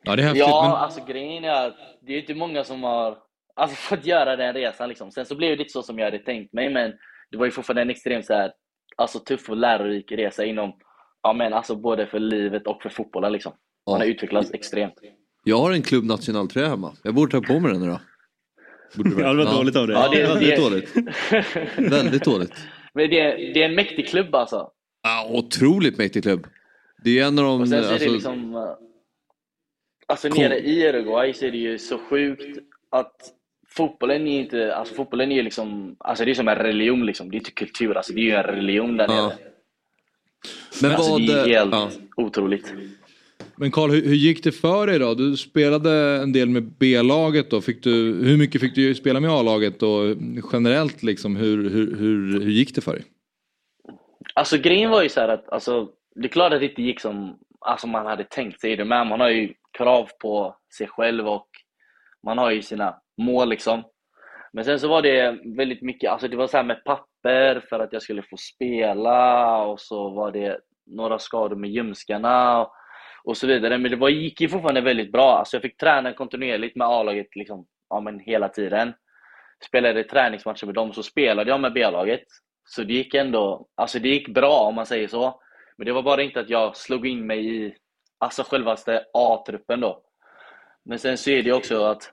Ja 0.02 0.16
det 0.16 0.22
är 0.22 0.26
häftigt. 0.26 0.40
Ja, 0.40 0.62
men... 0.62 0.76
alltså 0.76 1.04
grejen 1.04 1.44
är 1.44 1.66
att 1.68 1.76
det 2.02 2.12
är 2.12 2.20
inte 2.20 2.34
många 2.34 2.64
som 2.64 2.82
har 2.82 3.18
alltså, 3.54 3.76
fått 3.76 4.06
göra 4.06 4.36
den 4.36 4.54
resan 4.54 4.88
liksom. 4.88 5.10
Sen 5.10 5.26
så 5.26 5.34
blev 5.36 5.56
det 5.56 5.62
inte 5.62 5.72
så 5.72 5.82
som 5.82 5.98
jag 5.98 6.04
hade 6.06 6.18
tänkt 6.18 6.52
mig, 6.52 6.70
men 6.70 6.92
det 7.30 7.36
var 7.36 7.44
ju 7.44 7.50
fortfarande 7.50 7.82
en 7.82 7.90
extremt 7.90 8.26
så 8.26 8.34
här, 8.34 8.52
alltså, 8.96 9.18
tuff 9.18 9.48
och 9.50 9.56
lärorik 9.56 10.12
resa 10.12 10.44
inom, 10.44 10.78
ja 11.22 11.32
men 11.32 11.52
alltså 11.52 11.76
både 11.76 12.06
för 12.06 12.18
livet 12.18 12.66
och 12.66 12.82
för 12.82 12.88
fotbollen 12.88 13.32
liksom. 13.32 13.52
Man 13.90 14.00
har 14.00 14.04
Ja. 14.06 14.10
utvecklats 14.12 14.54
extremt. 14.54 14.94
Jag 15.45 15.59
har 15.59 15.72
en 15.72 15.82
Club 15.82 16.05
National-tröja 16.05 16.68
hemma. 16.68 16.97
Jag 17.03 17.14
borde 17.14 17.40
ta 17.40 17.47
på 17.47 17.61
mig 17.61 17.72
den. 17.72 17.99
Borde 18.97 19.11
du 19.11 19.20
Ja, 19.22 19.32
det 19.32 19.45
var 19.45 19.53
Ja. 19.53 19.57
dåligt 19.59 19.76
av 19.76 19.86
dig. 19.86 19.97
Ja, 19.97 20.09
det- 20.11 20.22
Väldigt 20.26 20.49
det- 20.49 20.62
dåligt. 20.62 21.92
Väldigt 21.92 22.24
dåligt. 22.24 22.53
Men 22.95 23.11
det 23.11 23.20
är, 23.20 23.36
det 23.55 23.62
är 23.62 23.68
en 23.68 23.74
mäktig 23.74 24.09
klubb 24.09 24.34
alltså. 24.34 24.70
Ja, 25.03 25.28
otroligt 25.30 25.99
mäktig 25.99 26.22
klubb. 26.22 26.47
Det 27.05 27.18
är 27.18 27.26
en 27.26 27.38
av 27.38 27.45
de... 27.45 27.61
Och 27.61 27.68
sen 27.68 27.82
så 27.82 27.88
är 27.88 27.88
det 27.88 27.92
alltså, 27.95 28.12
liksom, 28.12 28.55
eh, 28.55 28.62
alltså 30.07 30.28
nere 30.28 30.59
i 30.59 30.88
Uruguay 30.88 31.32
så 31.34 31.45
är 31.47 31.51
det 31.51 31.59
ju 31.59 31.78
så 31.78 31.99
sjukt 31.99 32.59
att 32.90 33.12
fotbollen 33.68 34.26
är 34.26 34.40
inte, 34.40 34.74
alltså 34.74 34.95
fotbollen 34.95 35.32
är 35.32 35.36
ju 35.36 35.42
liksom, 35.42 35.97
alltså 35.99 36.24
det 36.24 36.30
är 36.30 36.34
som 36.34 36.49
en 36.49 36.57
religion 36.57 37.07
liksom. 37.07 37.30
Det 37.30 37.36
är 37.36 37.38
inte 37.38 37.51
kultur, 37.51 37.97
alltså 37.97 38.12
det 38.12 38.20
är 38.20 38.24
ju 38.24 38.30
en 38.34 38.42
religion 38.42 38.97
där 38.97 39.07
Ja. 39.09 39.26
nere. 39.26 39.36
Men 40.82 40.90
Alltså 40.92 41.11
vad... 41.12 41.20
det 41.20 41.32
är 41.32 41.47
helt 41.49 41.72
ja. 41.74 41.90
otroligt. 42.16 42.72
Men 43.57 43.70
Karl, 43.70 43.90
hur, 43.90 44.02
hur 44.02 44.14
gick 44.14 44.44
det 44.44 44.52
för 44.52 44.86
dig 44.86 44.98
då? 44.98 45.14
Du 45.14 45.36
spelade 45.36 46.22
en 46.22 46.32
del 46.32 46.48
med 46.48 46.62
B-laget 46.62 47.50
då. 47.50 47.61
Fick 47.61 47.82
du, 47.82 47.90
hur 48.24 48.38
mycket 48.38 48.61
fick 48.61 48.74
du 48.74 48.94
spela 48.94 49.20
med 49.20 49.30
A-laget 49.30 49.82
och 49.82 50.16
generellt 50.52 51.02
liksom, 51.02 51.36
hur, 51.36 51.70
hur, 51.70 51.96
hur, 51.96 52.40
hur 52.40 52.50
gick 52.50 52.74
det 52.74 52.80
för 52.80 52.92
dig? 52.92 53.05
Alltså 54.34 54.59
grejen 54.59 54.90
var 54.90 55.02
ju 55.02 55.09
så 55.09 55.20
här 55.20 55.28
att, 55.28 55.48
alltså, 55.48 55.88
det 56.14 56.26
är 56.26 56.28
klart 56.28 56.52
att 56.52 56.61
det 56.61 56.66
inte 56.66 56.82
gick 56.82 57.00
som 57.00 57.38
alltså, 57.61 57.86
man 57.86 58.07
hade 58.07 58.24
tänkt 58.24 58.61
sig 58.61 58.76
det, 58.76 58.84
men 58.84 59.07
man 59.07 59.20
har 59.20 59.28
ju 59.28 59.55
krav 59.78 60.09
på 60.20 60.57
sig 60.78 60.88
själv 60.88 61.28
och 61.28 61.48
man 62.26 62.38
har 62.38 62.50
ju 62.50 62.62
sina 62.62 62.94
mål 63.22 63.48
liksom. 63.48 63.82
Men 64.52 64.64
sen 64.64 64.80
så 64.80 64.88
var 64.88 65.02
det 65.02 65.38
väldigt 65.57 65.82
mycket, 65.82 66.11
alltså 66.11 66.28
det 66.28 66.36
var 66.36 66.46
så 66.46 66.57
här 66.57 66.64
med 66.64 66.84
papper 66.84 67.66
för 67.68 67.80
att 67.80 67.92
jag 67.92 68.02
skulle 68.02 68.22
få 68.22 68.36
spela 68.36 69.57
och 69.64 69.80
så 69.80 70.11
var 70.11 70.32
det 70.32 70.59
några 70.86 71.18
skador 71.18 71.57
med 71.57 71.70
ljumskarna 71.70 72.61
och, 72.61 72.72
och 73.24 73.36
så 73.36 73.46
vidare. 73.46 73.78
Men 73.78 73.90
det 73.90 73.96
var, 73.96 74.08
gick 74.08 74.40
ju 74.40 74.48
fortfarande 74.48 74.80
väldigt 74.80 75.12
bra. 75.12 75.38
Alltså 75.38 75.56
jag 75.56 75.62
fick 75.62 75.76
träna 75.76 76.12
kontinuerligt 76.12 76.76
med 76.76 76.86
A-laget 76.86 77.36
liksom, 77.36 77.66
ja, 77.90 78.00
men 78.00 78.18
hela 78.20 78.48
tiden. 78.48 78.92
Spelade 79.66 80.04
träningsmatcher 80.04 80.66
med 80.66 80.74
dem 80.74 80.92
så 80.92 81.02
spelade 81.02 81.50
jag 81.50 81.60
med 81.60 81.72
B-laget. 81.72 82.24
Så 82.68 82.82
det 82.82 82.92
gick 82.94 83.14
ändå, 83.14 83.66
alltså 83.74 83.98
det 83.98 84.08
gick 84.08 84.28
bra 84.28 84.58
om 84.60 84.74
man 84.74 84.86
säger 84.86 85.08
så. 85.08 85.40
Men 85.76 85.86
det 85.86 85.92
var 85.92 86.02
bara 86.02 86.22
inte 86.22 86.40
att 86.40 86.50
jag 86.50 86.76
slog 86.76 87.06
in 87.06 87.26
mig 87.26 87.56
i 87.66 87.74
alltså 88.18 88.42
självaste 88.42 89.04
A-truppen 89.14 89.80
då. 89.80 90.02
Men 90.84 90.98
sen 90.98 91.18
så 91.18 91.30
är 91.30 91.42
det 91.42 91.52
också 91.52 91.84
att 91.84 92.12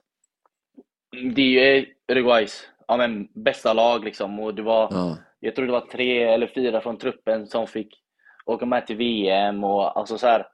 det 1.34 1.76
är 1.76 1.86
Uruguays 2.12 2.68
ja, 2.88 2.96
men, 2.96 3.28
bästa 3.34 3.72
lag 3.72 4.04
liksom. 4.04 4.40
Och 4.40 4.54
det 4.54 4.62
var, 4.62 4.88
Ja. 4.90 5.16
jag 5.40 5.56
tror 5.56 5.66
det 5.66 5.72
var 5.72 5.80
tre 5.86 6.22
eller 6.22 6.46
fyra 6.46 6.80
från 6.80 6.98
truppen 6.98 7.46
som 7.46 7.66
fick 7.66 8.02
åka 8.44 8.66
med 8.66 8.86
till 8.86 8.96
VM 8.96 9.64
och 9.64 9.98
alltså 9.98 10.18
så 10.18 10.26
här. 10.26 10.46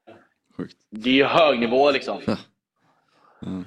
Sjukt. 0.59 0.77
Det 0.91 1.11
är 1.11 1.15
ju 1.15 1.25
hög 1.25 1.59
nivå 1.59 1.91
liksom. 1.91 2.21
Ja, 2.27 2.37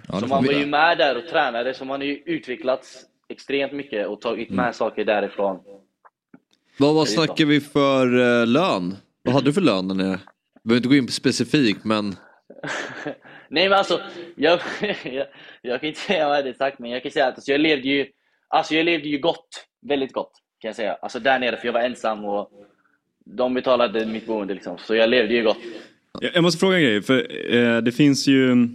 Så 0.10 0.20
det 0.20 0.28
man 0.28 0.46
var 0.46 0.54
ju 0.54 0.66
med 0.66 0.98
där 0.98 1.18
och 1.18 1.28
tränade, 1.28 1.74
så 1.74 1.86
man 1.86 2.00
har 2.00 2.08
ju 2.08 2.18
utvecklats 2.26 3.06
extremt 3.30 3.74
mycket 3.74 4.08
och 4.08 4.22
tagit 4.22 4.50
med 4.50 4.76
saker 4.76 5.06
därifrån. 5.06 5.60
Vad, 6.78 6.96
vad 6.96 7.08
så. 7.08 7.14
snackar 7.14 7.46
vi 7.46 7.62
för 7.62 8.06
eh, 8.20 8.48
lön? 8.48 8.96
Vad 9.24 9.34
hade 9.34 9.46
du 9.46 9.54
för 9.54 9.62
lön 9.62 9.88
där 9.88 9.96
nere? 9.96 10.20
Vi 10.64 10.68
behöver 10.68 10.78
inte 10.78 10.90
gå 10.90 10.96
in 10.96 11.06
på 11.06 11.12
specifikt 11.12 11.86
men... 11.86 12.06
Nej 13.50 13.70
men 13.70 13.78
alltså, 13.78 14.02
jag, 14.36 14.60
jag, 15.04 15.28
jag 15.62 15.80
kan 15.80 15.90
inte 15.90 16.02
säga 16.02 16.28
vad 16.28 16.38
jag 16.38 16.44
hade 16.44 16.54
sagt, 16.54 16.80
men 16.80 16.92
jag 16.92 17.04
kan 17.04 17.12
säga 17.12 17.28
att 17.28 17.36
alltså, 17.36 17.52
jag 17.52 17.62
levde 17.62 17.88
ju 17.88 18.08
Alltså 18.54 18.76
jag 18.76 18.86
levde 18.86 19.10
ju 19.10 19.18
gott, 19.18 19.68
väldigt 19.82 20.14
gott 20.14 20.32
kan 20.60 20.70
jag 20.70 20.76
säga. 20.76 20.98
Alltså 21.02 21.20
där 21.20 21.40
nere, 21.40 21.58
för 21.58 21.66
jag 21.66 21.74
var 21.74 21.80
ensam 21.80 22.26
och 22.26 22.52
de 23.26 23.54
betalade 23.54 24.06
mitt 24.06 24.26
boende 24.26 24.54
liksom, 24.54 24.78
så 24.78 24.96
jag 24.96 25.10
levde 25.10 25.34
ju 25.34 25.44
gott. 25.44 25.58
Jag 26.20 26.32
jag 26.36 26.44
måste 26.44 26.60
fråga 26.60 26.78
en 26.78 26.84
grej, 26.84 27.02
för 27.02 27.28
eh, 27.56 27.78
det 27.78 27.92
finns 27.92 28.28
ju... 28.28 28.68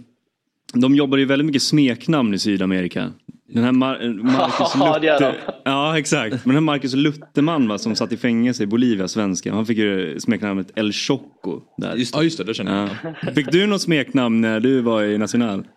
De 0.73 0.95
jobbar 0.95 1.17
ju 1.17 1.25
väldigt 1.25 1.45
mycket 1.45 1.61
smeknamn 1.61 2.33
i 2.33 2.39
Sydamerika. 2.39 3.11
Den 3.47 3.63
här 3.63 3.71
Mar- 3.71 4.03
eh, 4.03 4.09
Marcus. 4.09 4.75
Luther... 5.01 5.35
Ja, 5.65 5.97
exakt. 5.99 6.31
Men 6.31 6.39
den 6.45 6.55
här 6.55 6.61
Marcus 6.61 6.93
Lutterman 6.93 7.67
va, 7.67 7.77
som 7.77 7.95
satt 7.95 8.11
i 8.11 8.17
fängelse 8.17 8.63
i 8.63 8.67
Bolivia, 8.67 9.07
svensken. 9.07 9.53
Han 9.53 9.65
fick 9.65 9.77
ju 9.77 10.19
smeknamnet 10.19 10.77
El 10.77 10.91
Choco. 10.93 11.61
Där. 11.77 11.93
Ja 12.13 12.23
just 12.23 12.37
det, 12.37 12.43
det 12.43 12.53
känner 12.53 12.79
jag. 12.79 12.89
Ja. 13.25 13.31
Fick 13.31 13.51
du 13.51 13.67
något 13.67 13.81
smeknamn 13.81 14.41
när 14.41 14.59
du 14.59 14.81
var 14.81 15.03
i 15.03 15.17
National? 15.17 15.67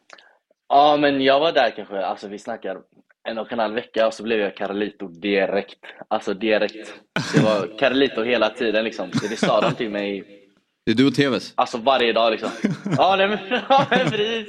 Ja 0.69 0.97
men 1.01 1.21
jag 1.25 1.41
var 1.41 1.53
där 1.53 1.71
kanske, 1.77 2.05
alltså 2.07 2.29
vi 2.29 2.39
snackar 2.39 2.77
en 3.29 3.39
och 3.39 3.53
en 3.53 3.59
halv 3.59 3.75
vecka 3.75 4.07
och 4.07 4.15
så 4.15 4.23
blev 4.23 4.39
jag 4.39 4.57
Carlito 4.57 5.09
direkt. 5.09 5.79
Alltså 6.09 6.35
direkt. 6.35 6.95
Det 7.35 7.41
var 7.43 7.79
Carlito 7.79 8.23
hela 8.23 8.49
tiden 8.49 8.85
liksom. 8.85 9.13
Så 9.13 9.27
det 9.27 9.37
sa 9.37 9.61
de 9.61 9.75
till 9.75 9.91
mig. 9.91 10.39
Det 10.91 10.95
är 10.95 10.97
du 10.97 11.07
och 11.07 11.14
TVs. 11.14 11.53
Alltså 11.55 11.78
varje 11.78 12.12
dag 12.12 12.30
liksom. 12.32 12.51
Ja, 12.97 13.16
nej, 13.16 13.28
men, 13.28 13.38
ja 13.68 13.86
men 13.91 14.11
precis. 14.11 14.47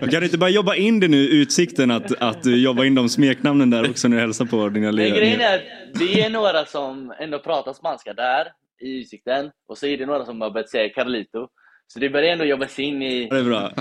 Kan 0.00 0.20
du 0.20 0.24
inte 0.24 0.38
bara 0.38 0.50
jobba 0.50 0.74
in 0.74 1.00
det 1.00 1.08
nu, 1.08 1.16
utsikten 1.28 1.90
att, 1.90 2.22
att 2.22 2.42
du 2.42 2.62
jobbar 2.62 2.84
in 2.84 2.94
de 2.94 3.08
smeknamnen 3.08 3.70
där 3.70 3.90
också 3.90 4.08
när 4.08 4.16
du 4.16 4.20
hälsar 4.20 4.44
på 4.44 4.68
dina 4.68 4.92
Men 4.92 4.96
grejen 4.96 5.38
lirare? 5.38 5.52
är 5.52 5.54
att 5.54 5.62
det 5.94 6.20
är 6.20 6.30
några 6.30 6.64
som 6.64 7.14
ändå 7.20 7.38
pratar 7.38 7.72
spanska 7.72 8.12
där 8.14 8.46
i 8.80 9.00
Utsikten 9.00 9.50
och 9.68 9.78
så 9.78 9.86
är 9.86 9.98
det 9.98 10.06
några 10.06 10.24
som 10.24 10.40
har 10.40 10.50
börjat 10.50 10.70
säga 10.70 10.88
Carlito. 10.94 11.48
Så 11.92 11.98
det 11.98 12.10
börjar 12.10 12.32
ändå 12.32 12.44
jobba 12.44 12.68
sig 12.68 12.84
in 12.84 13.02
i, 13.02 13.28
Det 13.28 13.36
är 13.38 13.42
bra. 13.44 13.72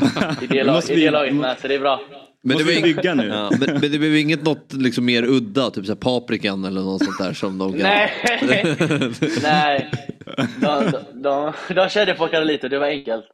i 0.41 0.47
det, 0.47 0.63
lag, 0.63 0.83
i 0.89 0.95
det 0.95 1.11
laget 1.11 1.35
med, 1.35 1.57
så 1.61 1.67
det 1.67 1.75
är 1.75 1.79
bra. 1.79 2.01
Men 2.45 2.57
det, 2.57 2.63
bygga 2.83 3.13
nu? 3.13 3.27
ja, 3.27 3.51
men, 3.59 3.69
men 3.71 3.81
det 3.91 3.99
blev 3.99 4.15
inget 4.15 4.43
något 4.43 4.73
liksom 4.73 5.05
mer 5.05 5.23
udda, 5.23 5.69
typ 5.69 5.85
såhär 5.85 5.95
paprikan 5.99 6.65
eller 6.65 6.81
något 6.81 7.03
sånt 7.05 7.17
där 7.19 7.33
som 7.33 7.57
de 7.57 7.71
kan... 7.71 7.81
Nej, 7.81 8.11
nej. 9.43 9.91
De, 10.61 10.91
de, 10.91 11.21
de, 11.23 11.53
de 11.75 11.89
körde 11.89 12.13
på 12.13 12.27
Carlito, 12.27 12.67
det 12.67 12.79
var 12.79 12.87
enkelt. 12.87 13.25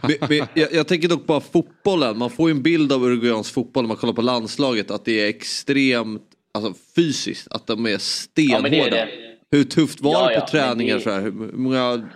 Men- 0.00 0.16
men 0.28 0.46
jag, 0.54 0.72
jag 0.72 0.88
tänker 0.88 1.08
dock 1.08 1.26
bara 1.26 1.40
fotbollen, 1.40 2.18
man 2.18 2.30
får 2.30 2.50
ju 2.50 2.54
en 2.56 2.62
bild 2.62 2.92
av 2.92 3.04
Uruguayans 3.04 3.50
fotboll 3.50 3.84
när 3.84 3.88
man 3.88 3.96
kollar 3.96 4.14
på 4.14 4.22
landslaget 4.22 4.90
att 4.90 5.04
det 5.04 5.20
är 5.24 5.28
extremt 5.28 6.22
alltså, 6.54 6.74
fysiskt, 6.96 7.48
att 7.52 7.66
de 7.66 7.86
är 7.86 7.98
stenhårda. 7.98 8.56
Ja, 8.56 8.62
men 8.62 8.70
det 8.70 8.80
är 8.80 8.90
det. 8.90 9.08
Hur 9.56 9.64
tufft 9.64 10.00
var 10.00 10.12
Ja, 10.12 10.26
det 10.28 10.34
ja, 10.34 10.40
på 10.40 10.46
men 10.56 10.68
träningar? 10.68 10.94
det- 10.96 11.00
Så 11.02 11.10
här? 11.10 11.20
Hur 11.20 11.32
många... 11.52 12.08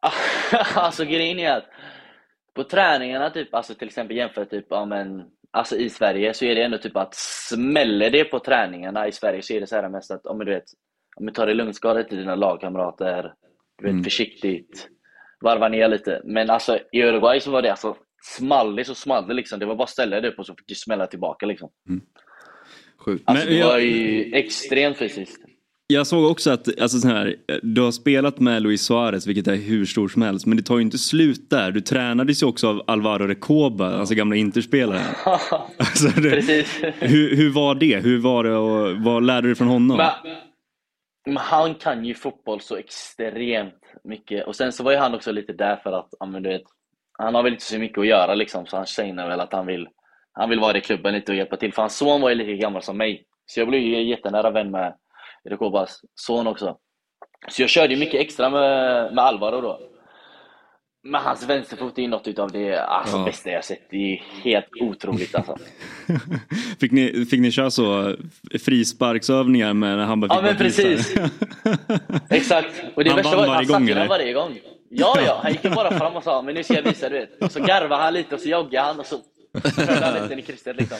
alltså 0.74 1.04
grejen 1.04 1.38
är 1.38 1.56
att 1.56 1.66
på 2.54 2.64
träningarna, 2.64 3.30
typ, 3.30 3.54
alltså 3.54 3.74
till 3.74 3.88
exempel 3.88 4.16
jämfört 4.16 4.50
typ, 4.50 4.66
ja, 4.70 4.84
men, 4.84 5.24
alltså 5.50 5.76
i 5.76 5.90
Sverige 5.90 6.34
så 6.34 6.44
är 6.44 6.54
det 6.54 6.62
ändå 6.62 6.78
typ 6.78 6.96
att 6.96 7.14
smäller 7.14 8.10
det 8.10 8.24
på 8.24 8.38
träningarna 8.38 9.08
i 9.08 9.12
Sverige 9.12 9.42
så 9.42 9.52
är 9.52 9.60
det 9.60 9.66
så 9.66 9.76
här 9.76 9.88
mest 9.88 10.10
att, 10.10 10.24
men 10.24 10.46
du 10.46 10.52
vet, 10.52 10.64
om 11.16 11.26
du 11.26 11.32
tar 11.32 11.46
det 11.46 11.54
lugnt, 11.54 11.76
skada 11.76 12.02
till 12.02 12.18
dina 12.18 12.34
lagkamrater, 12.34 13.34
du 13.78 13.84
vet, 13.84 13.92
Mm. 13.92 14.04
försiktigt, 14.04 14.88
varva 15.40 15.68
ner 15.68 15.88
lite. 15.88 16.20
Men 16.24 16.50
alltså 16.50 16.78
i 16.92 17.02
Uruguay 17.02 17.40
så 17.40 17.50
var 17.50 17.62
det 17.62 17.70
alltså, 17.70 17.96
small 18.22 18.76
det 18.76 18.84
så 18.84 18.94
small 18.94 19.28
det 19.28 19.34
liksom, 19.34 19.58
det 19.58 19.66
var 19.66 19.74
bara 19.74 19.84
att 19.84 19.90
ställa 19.90 20.20
dig 20.20 20.30
upp 20.30 20.38
och 20.38 20.46
så 20.46 20.54
fick 20.54 20.68
du 20.68 20.74
smälla 20.74 21.06
tillbaka 21.06 21.46
liksom. 21.46 21.70
Sjukt. 22.98 23.24
Alltså 23.26 23.48
det 23.48 23.64
var 23.64 23.78
ju 23.78 24.32
extremt 24.34 24.98
fysiskt. 24.98 25.44
Jag 25.90 26.06
såg 26.06 26.30
också 26.30 26.50
att 26.50 26.80
alltså, 26.80 26.98
så 26.98 27.08
här, 27.08 27.36
du 27.62 27.80
har 27.80 27.90
spelat 27.90 28.40
med 28.40 28.62
Luis 28.62 28.82
Suarez, 28.82 29.26
vilket 29.26 29.46
är 29.46 29.56
hur 29.56 29.86
stort 29.86 30.12
som 30.12 30.22
helst, 30.22 30.46
men 30.46 30.56
det 30.56 30.62
tar 30.62 30.76
ju 30.76 30.82
inte 30.82 30.98
slut 30.98 31.50
där. 31.50 31.70
Du 31.70 31.80
tränades 31.80 32.42
ju 32.42 32.46
också 32.46 32.68
av 32.68 32.82
Alvaro 32.86 33.26
Recoba, 33.26 33.98
alltså 33.98 34.14
gamla 34.14 34.36
Interspelaren. 34.36 35.02
Alltså, 35.78 36.20
det, 36.20 36.30
Precis. 36.30 36.82
hur, 36.98 37.36
hur 37.36 37.50
var 37.50 37.74
det? 37.74 37.96
Hur 37.96 38.18
var 38.18 38.44
det 38.44 38.56
och 38.56 38.96
vad 38.96 39.22
lärde 39.22 39.48
du 39.48 39.54
från 39.54 39.68
honom? 39.68 39.96
Men, 39.96 40.36
men 41.26 41.36
han 41.36 41.74
kan 41.74 42.04
ju 42.04 42.14
fotboll 42.14 42.60
så 42.60 42.76
extremt 42.76 43.84
mycket. 44.04 44.46
Och 44.46 44.56
sen 44.56 44.72
så 44.72 44.84
var 44.84 44.92
ju 44.92 44.98
han 44.98 45.14
också 45.14 45.32
lite 45.32 45.52
där 45.52 45.76
för 45.76 45.92
att, 45.92 46.08
ja, 46.20 46.26
men 46.26 46.42
du 46.42 46.48
vet, 46.48 46.62
han 47.18 47.34
har 47.34 47.42
väl 47.42 47.52
inte 47.52 47.64
så 47.64 47.78
mycket 47.78 47.98
att 47.98 48.06
göra 48.06 48.34
liksom, 48.34 48.66
så 48.66 48.76
han 48.76 48.86
känner 48.86 49.28
väl 49.28 49.40
att 49.40 49.52
han 49.52 49.66
vill, 49.66 49.88
han 50.32 50.50
vill 50.50 50.60
vara 50.60 50.78
i 50.78 50.80
klubben 50.80 51.14
lite 51.14 51.32
och 51.32 51.38
hjälpa 51.38 51.56
till. 51.56 51.72
För 51.72 51.82
hans 51.82 51.96
son 51.96 52.20
var 52.20 52.28
ju 52.28 52.34
lika 52.34 52.52
gammal 52.52 52.82
som 52.82 52.96
mig. 52.96 53.24
Så 53.46 53.60
jag 53.60 53.68
blev 53.68 53.80
ju 53.80 54.02
jättenära 54.02 54.50
vän 54.50 54.70
med 54.70 54.94
Rekobas 55.48 56.00
son 56.14 56.46
också. 56.46 56.76
Så 57.48 57.62
jag 57.62 57.70
körde 57.70 57.94
ju 57.94 58.00
mycket 58.00 58.20
extra 58.20 58.50
med, 58.50 59.14
med 59.14 59.24
Alvaro 59.24 59.60
då. 59.60 59.80
Men 61.02 61.20
hans 61.22 61.48
vänsterfot 61.48 61.98
är 61.98 62.08
något 62.08 62.28
utav 62.28 62.52
det 62.52 62.76
alltså, 62.78 63.16
Ja. 63.16 63.24
bästa 63.24 63.50
jag 63.50 63.64
sett. 63.64 63.90
Det 63.90 63.96
är 63.96 64.22
helt 64.44 64.66
otroligt 64.80 65.34
alltså. 65.34 65.56
Fick 66.80 66.92
ni, 66.92 67.26
fick 67.30 67.40
ni 67.40 67.50
köra 67.50 67.70
så 67.70 68.16
frisparksövningar 68.64 69.74
med 69.74 69.96
när 69.98 70.04
han 70.04 70.20
bara 70.20 70.26
Ja 70.26 70.34
fick 70.36 70.42
men 70.44 70.56
bara 70.56 70.64
visa? 70.64 70.82
precis. 70.82 71.14
Exakt. 72.30 72.82
Och 72.94 73.04
det 73.04 73.10
Han 73.10 73.16
värsta 73.16 73.36
var 73.36 73.42
att 73.42 73.48
han 73.54 73.66
gång, 73.66 73.86
satte 73.88 74.00
den 74.00 74.08
varje 74.08 74.32
gång. 74.32 74.58
Ja, 74.90 75.18
ja. 75.26 75.40
Han 75.42 75.52
gick 75.52 75.62
bara 75.62 75.98
fram 75.98 76.16
och 76.16 76.24
sa 76.24 76.42
men 76.42 76.54
nu 76.54 76.62
ska 76.62 76.74
jag 76.74 76.82
visa 76.82 77.08
du 77.08 77.18
vet. 77.18 77.42
Och 77.42 77.52
så 77.52 77.60
garvade 77.60 78.02
han 78.02 78.14
lite 78.14 78.34
och 78.34 78.40
så 78.40 78.48
joggade 78.48 78.86
han 78.86 79.00
och 79.00 79.06
så 79.06 79.18
körde 79.76 80.04
han 80.06 80.22
lite 80.22 80.34
i 80.40 80.42
krysset 80.42 80.76
liksom. 80.76 80.98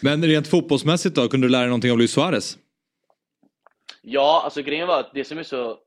Men 0.00 0.24
rent 0.24 0.48
fotbollsmässigt 0.48 1.14
då, 1.16 1.28
kunde 1.28 1.46
du 1.46 1.50
lära 1.50 1.60
dig 1.60 1.68
någonting 1.68 1.90
av 1.92 1.98
Luis 1.98 2.12
Suarez? 2.12 2.58
Ja, 4.10 4.40
alltså 4.44 4.62
grejen 4.62 4.88
var 4.88 5.00
att 5.00 5.14
det 5.14 5.24
som 5.24 5.38
är 5.38 5.42
så 5.42 5.78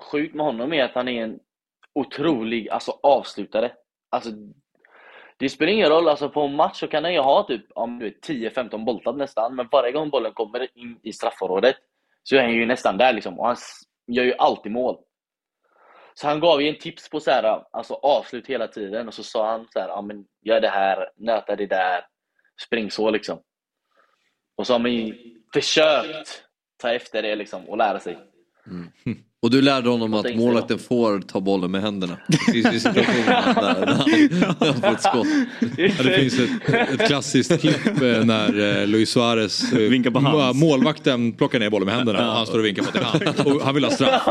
sjukt 0.00 0.34
med 0.34 0.46
honom 0.46 0.72
är 0.72 0.84
att 0.84 0.94
han 0.94 1.08
är 1.08 1.24
en 1.24 1.40
otrolig 1.94 2.68
alltså, 2.68 2.98
avslutare. 3.02 3.72
Alltså, 4.10 4.30
det 5.36 5.48
spelar 5.48 5.72
ingen 5.72 5.88
roll, 5.88 6.08
alltså, 6.08 6.28
på 6.28 6.40
en 6.40 6.56
match 6.56 6.80
så 6.80 6.88
kan 6.88 7.04
han 7.04 7.12
ju 7.12 7.20
ha 7.20 7.42
typ 7.42 7.70
10-15 7.72 8.84
boltar 8.84 9.12
nästan, 9.12 9.54
men 9.54 9.68
varje 9.72 9.92
gång 9.92 10.10
bollen 10.10 10.32
kommer 10.32 10.78
in 10.78 11.00
i 11.02 11.12
straffområdet 11.12 11.76
så 12.22 12.36
är 12.36 12.42
han 12.42 12.52
ju 12.52 12.66
nästan 12.66 12.98
där 12.98 13.12
liksom, 13.12 13.38
och 13.40 13.46
han 13.46 13.56
gör 14.06 14.24
ju 14.24 14.34
alltid 14.38 14.72
mål. 14.72 14.98
Så 16.14 16.26
han 16.26 16.40
gav 16.40 16.62
ju 16.62 16.68
en 16.68 16.78
tips 16.78 17.10
på 17.10 17.20
så 17.20 17.30
här, 17.30 17.64
alltså, 17.70 17.94
avslut 17.94 18.46
hela 18.46 18.68
tiden 18.68 19.08
och 19.08 19.14
så 19.14 19.22
sa 19.22 19.50
han 19.50 19.66
så 19.72 19.80
här, 19.80 19.88
ja, 19.88 20.02
men 20.02 20.24
gör 20.42 20.60
det 20.60 20.68
här, 20.68 21.10
nöta 21.16 21.56
det 21.56 21.66
där, 21.66 22.06
spring 22.66 22.90
så 22.90 23.10
liksom. 23.10 23.42
Och 24.56 24.66
så 24.66 24.74
har 24.74 24.78
man 24.78 24.92
ju 24.92 25.14
försökt 25.54 26.43
ta 26.84 26.90
efter 26.92 27.22
det 27.22 27.36
liksom 27.36 27.62
och 27.68 27.76
lära 27.78 28.00
sig. 28.00 28.18
Och 29.42 29.50
du 29.50 29.62
lärde 29.62 29.88
honom 29.88 30.14
att 30.14 30.36
målvakten 30.36 30.78
får 30.78 31.20
ta 31.20 31.40
bollen 31.40 31.70
med 31.70 31.82
händerna. 31.82 32.16
Det 32.28 32.36
finns 32.52 32.74
ju 32.74 32.80
situationer 32.80 33.26
där 33.26 33.86
han, 33.86 34.56
han 34.58 34.74
får 34.80 34.88
ett 34.92 35.02
skott. 35.02 35.26
Ja, 35.76 36.02
det 36.02 36.18
finns 36.18 36.38
ett, 36.38 36.74
ett 36.90 37.06
klassiskt 37.06 37.60
klipp 37.60 37.86
eh, 37.86 38.24
när 38.24 38.80
eh, 38.80 38.86
Luis 38.86 39.10
Suarez 39.10 39.72
eh, 39.72 39.78
Vinkar 39.78 40.10
på 40.10 40.18
hands. 40.20 40.58
må- 40.60 40.66
målvakten 40.66 41.32
plockar 41.32 41.58
ner 41.58 41.70
bollen 41.70 41.86
med 41.86 41.94
händerna 41.94 42.30
och 42.30 42.36
han 42.36 42.46
står 42.46 42.58
och 42.58 42.64
vinkar 42.64 42.82
på 42.82 42.92
till 42.92 43.02
hand. 43.02 43.22
Och 43.44 43.62
han 43.64 43.74
vill 43.74 43.84
ha 43.84 43.90
straff. 43.90 44.22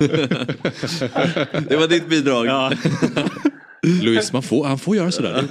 Det 1.68 1.76
var 1.76 1.88
ditt 1.88 2.08
bidrag. 2.08 2.46
Ja. 2.46 2.72
Luis, 4.02 4.32
man 4.32 4.42
får, 4.42 4.64
han 4.64 4.78
får 4.78 4.96
göra 4.96 5.10
sådär. 5.10 5.44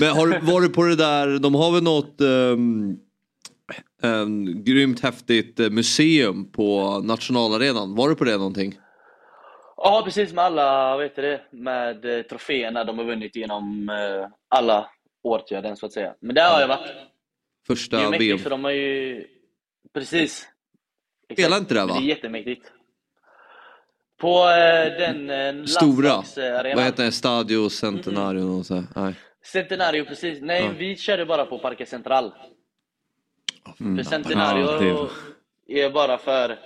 Men 0.00 0.08
har, 0.08 0.40
var 0.40 0.60
du 0.60 0.68
på 0.68 0.82
det 0.82 0.96
där, 0.96 1.38
de 1.38 1.54
har 1.54 1.72
väl 1.72 1.82
något 1.82 2.20
um, 2.20 2.96
um, 4.04 4.64
grymt 4.64 5.00
häftigt 5.00 5.60
eh, 5.60 5.70
museum 5.70 6.52
på 6.52 6.98
nationalarenan. 7.04 7.94
Var 7.94 8.08
du 8.08 8.14
på 8.14 8.24
det 8.24 8.36
någonting? 8.36 8.78
Ja, 9.76 10.02
precis 10.04 10.32
med 10.32 10.44
alla, 10.44 10.96
vad 10.96 11.02
heter 11.04 11.22
det, 11.22 11.40
med 11.50 12.04
eh, 12.18 12.22
troféerna 12.22 12.84
de 12.84 12.98
har 12.98 13.04
vunnit 13.04 13.36
genom 13.36 13.88
eh, 13.88 14.28
alla 14.48 14.90
årtionden 15.22 15.76
så 15.76 15.86
att 15.86 15.92
säga. 15.92 16.14
Men 16.20 16.34
där 16.34 16.50
har 16.52 16.60
jag 16.60 16.68
varit. 16.68 16.86
Det 16.86 16.92
är 16.92 17.76
Första 17.76 17.96
VM. 17.98 18.10
mäktigt 18.10 18.42
för 18.42 18.50
de 18.50 18.64
har 18.64 18.70
ju, 18.70 19.24
precis. 19.94 20.48
Exakt. 21.28 21.40
Spelar 21.40 21.58
inte 21.58 21.74
det, 21.74 21.80
va? 21.86 21.94
Det 21.94 22.00
är 22.04 22.08
jättemäktigt. 22.08 22.72
På 24.20 24.38
eh, 24.48 24.98
den 24.98 25.30
eh, 25.60 25.64
Stora. 25.64 26.22
Vad 26.74 26.84
heter 26.84 27.04
det? 27.04 27.12
Stadio 27.12 27.68
Centenario 27.70 28.62
så. 28.62 28.74
här. 28.74 28.84
Nej. 28.96 29.14
Centenario, 29.52 30.04
precis. 30.04 30.38
Nej, 30.42 30.62
Ja. 30.62 30.70
vi 30.78 30.96
körde 30.96 31.26
bara 31.26 31.46
på 31.46 31.58
Parque 31.58 31.86
Central. 31.86 32.32
Mm. 33.80 33.96
För 33.96 34.04
Centenario 34.04 35.08
Ja, 35.66 35.86
är 35.86 35.90
bara 35.90 36.18
för 36.18 36.58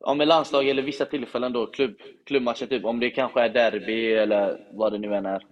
om 0.00 0.20
ett 0.20 0.28
landslag 0.28 0.68
eller 0.68 0.82
vissa 0.82 1.04
tillfällen 1.04 1.52
då, 1.52 1.66
klubb, 1.66 1.94
klubbmatcher 2.26 2.66
typ, 2.66 2.84
om 2.84 3.00
det 3.00 3.10
kanske 3.10 3.40
är 3.40 3.48
derby 3.48 4.12
eller 4.12 4.56
vad 4.72 4.92
det 4.92 4.98
nu 4.98 5.14
än 5.14 5.26
är. 5.26 5.42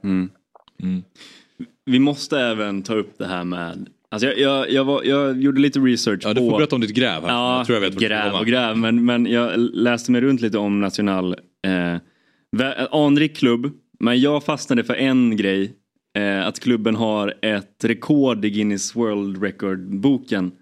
Vi 1.84 1.98
måste 1.98 2.40
även 2.40 2.82
ta 2.82 2.94
upp 2.94 3.18
det 3.18 3.26
här 3.26 3.44
med 3.44 3.88
Alltså 4.14 4.28
jag, 4.28 4.38
jag, 4.38 4.70
jag, 4.70 4.84
var, 4.84 5.02
jag 5.04 5.42
gjorde 5.42 5.60
lite 5.60 5.78
research 5.78 6.20
Ja, 6.24 6.34
du 6.34 6.40
på... 6.40 6.50
får 6.50 6.58
berätta 6.58 6.76
om 6.76 6.80
ditt 6.80 6.94
gräv 6.94 7.22
här. 7.22 7.28
Ja, 7.28 7.56
jag 7.56 7.66
tror 7.66 7.76
jag 7.82 7.90
vet 7.90 7.98
gräv 7.98 8.34
och 8.34 8.46
gräv. 8.46 8.76
Men, 8.76 9.04
men 9.04 9.26
jag 9.26 9.58
läste 9.58 10.12
mig 10.12 10.20
runt 10.20 10.40
lite 10.40 10.58
om 10.58 10.80
National. 10.80 11.36
Eh, 11.66 12.84
anrik 12.90 13.36
klubb. 13.36 13.72
Men 14.00 14.20
jag 14.20 14.44
fastnade 14.44 14.84
för 14.84 14.94
en 14.94 15.36
grej. 15.36 15.72
Eh, 16.14 16.46
att 16.46 16.60
klubben 16.60 16.94
har 16.94 17.34
ett 17.42 17.84
rekord 17.84 18.44
i 18.44 18.50
Guinness 18.50 18.96
World 18.96 19.42
Record-boken. 19.42 20.52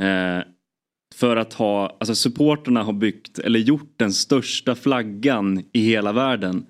Eh, 0.00 0.44
för 1.14 1.36
att 1.36 1.52
ha, 1.52 1.96
alltså 2.00 2.14
supporterna 2.14 2.82
har 2.82 2.92
byggt, 2.92 3.38
eller 3.38 3.58
gjort 3.58 3.94
den 3.96 4.12
största 4.12 4.74
flaggan 4.74 5.64
i 5.72 5.80
hela 5.80 6.12
världen. 6.12 6.66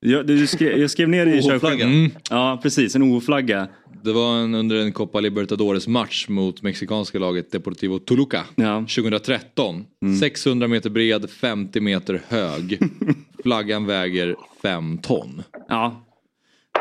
Jag, 0.00 0.26
du 0.26 0.46
skrev, 0.46 0.78
jag 0.78 0.90
skrev 0.90 1.08
ner 1.08 1.26
det 1.26 1.36
i 1.36 1.40
OH-flaggan? 1.42 1.88
Mm. 1.92 2.10
Ja, 2.30 2.60
precis. 2.62 2.96
En 2.96 3.02
OH-flagga. 3.02 3.68
Det 4.02 4.12
var 4.12 4.36
en, 4.36 4.54
under 4.54 4.76
en 4.76 4.92
Copa 4.92 5.20
Libertadores 5.20 5.88
match 5.88 6.28
mot 6.28 6.62
mexikanska 6.62 7.18
laget 7.18 7.52
Deportivo 7.52 7.98
Toluca. 7.98 8.44
Ja. 8.56 8.78
2013. 8.80 9.84
Mm. 10.02 10.16
600 10.16 10.68
meter 10.68 10.90
bred, 10.90 11.30
50 11.30 11.80
meter 11.80 12.22
hög. 12.28 12.78
Flaggan 13.42 13.86
väger 13.86 14.36
5 14.62 14.98
ton. 14.98 15.42
Ja. 15.68 16.07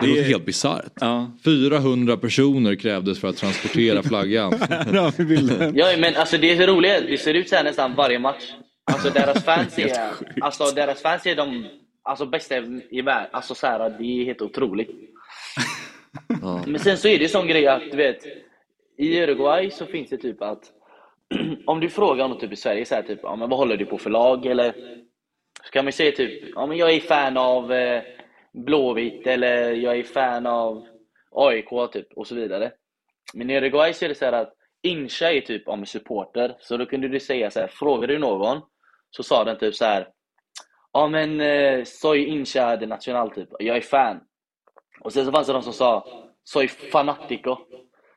Det, 0.01 0.07
Det- 0.07 0.11
låter 0.11 0.23
helt 0.23 0.45
bisarrt. 0.45 0.91
Ja. 1.01 1.31
400 1.43 2.17
personer 2.17 2.75
krävdes 2.75 3.19
för 3.21 3.27
att 3.27 3.37
transportera 3.37 4.03
flaggan. 4.03 4.53
Ja, 5.75 5.87
men 5.97 6.15
alltså 6.15 6.37
det 6.37 6.51
är 6.51 6.57
så 6.57 6.65
roligt, 6.71 7.03
det 7.07 7.17
ser 7.17 7.33
ut 7.33 7.49
så 7.49 7.55
här 7.55 7.63
nästan 7.63 7.95
varje 7.95 8.19
match. 8.19 8.43
Alltså 8.91 9.09
deras 9.09 9.43
fans 9.43 9.79
är, 9.79 9.91
alltså 10.41 10.63
deras 10.75 11.01
fans 11.01 11.25
är 11.25 11.35
de 11.35 11.65
alltså, 12.03 12.25
bästa 12.25 12.57
i 12.89 13.01
världen. 13.01 13.29
Alltså 13.31 13.55
så 13.55 13.67
här, 13.67 13.89
det 13.99 14.03
är 14.21 14.25
helt 14.25 14.41
otroligt. 14.41 14.89
Ja. 16.41 16.63
Men 16.67 16.79
sen 16.79 16.97
så 16.97 17.07
är 17.07 17.17
det 17.17 17.23
en 17.25 17.29
sån 17.29 17.47
grej 17.47 17.67
att 17.67 17.91
du 17.91 17.97
vet, 17.97 18.25
i 18.97 19.19
Uruguay 19.23 19.71
så 19.71 19.85
finns 19.85 20.09
det 20.09 20.17
typ 20.17 20.41
att 20.41 20.63
om 21.65 21.79
du 21.79 21.89
frågar 21.89 22.27
någon 22.27 22.39
typ 22.39 22.53
i 22.53 22.55
Sverige 22.55 22.85
så 22.85 22.95
här, 22.95 23.01
typ, 23.01 23.19
ja, 23.23 23.35
men 23.35 23.49
vad 23.49 23.59
håller 23.59 23.77
du 23.77 23.85
på 23.85 23.97
för 23.97 24.09
lag 24.09 24.45
eller 24.45 24.73
så 25.65 25.71
kan 25.71 25.85
man 25.85 25.91
säga 25.93 26.11
typ, 26.11 26.43
ja 26.55 26.65
men 26.67 26.77
jag 26.77 26.93
är 26.93 26.99
fan 26.99 27.37
av 27.37 27.73
eh, 27.73 28.01
Blåvitt 28.53 29.27
eller 29.27 29.71
jag 29.71 29.99
är 29.99 30.03
fan 30.03 30.45
av 30.45 30.87
AIK 31.31 31.69
typ 31.91 32.07
och 32.15 32.27
så 32.27 32.35
vidare. 32.35 32.71
Men 33.33 33.49
i 33.49 33.57
Uruguay 33.57 33.93
så 33.93 34.05
är 34.05 34.09
det 34.09 34.15
så 34.15 34.25
här 34.25 34.33
att 34.33 34.53
Incha 34.83 35.31
är 35.31 35.41
typ 35.41 35.67
om 35.67 35.85
supporter, 35.85 36.55
så 36.59 36.77
då 36.77 36.85
kunde 36.85 37.07
du 37.07 37.19
säga 37.19 37.51
så 37.51 37.59
här, 37.59 37.67
frågar 37.67 38.07
du 38.07 38.19
någon 38.19 38.61
så 39.11 39.23
sa 39.23 39.43
den 39.43 39.57
typ 39.57 39.75
så 39.75 39.85
här 39.85 40.07
Ja 40.93 41.07
men 41.07 41.41
eh, 41.41 41.83
soy 41.85 42.25
Incha 42.25 42.75
de 42.77 42.85
Nacional 42.85 43.31
typ, 43.31 43.49
jag 43.59 43.77
är 43.77 43.81
fan. 43.81 44.19
Och 45.01 45.13
sen 45.13 45.25
så 45.25 45.31
fanns 45.31 45.47
det 45.47 45.53
de 45.53 45.63
som 45.63 45.73
sa 45.73 46.07
soy 46.43 46.67
fanatico. 46.67 47.57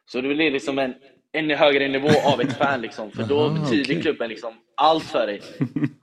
Så 0.07 0.21
det 0.21 0.29
blir 0.29 0.51
liksom 0.51 0.79
en 0.79 0.95
ännu 1.33 1.55
högre 1.55 1.89
nivå 1.89 2.09
av 2.33 2.41
ett 2.41 2.59
fan 2.59 2.81
liksom, 2.81 3.11
för 3.11 3.23
då 3.23 3.41
Aha, 3.41 3.55
betyder 3.55 3.85
okej. 3.85 4.03
klubben 4.03 4.29
liksom 4.29 4.55
allt 4.75 5.05
för 5.05 5.27
dig. 5.27 5.41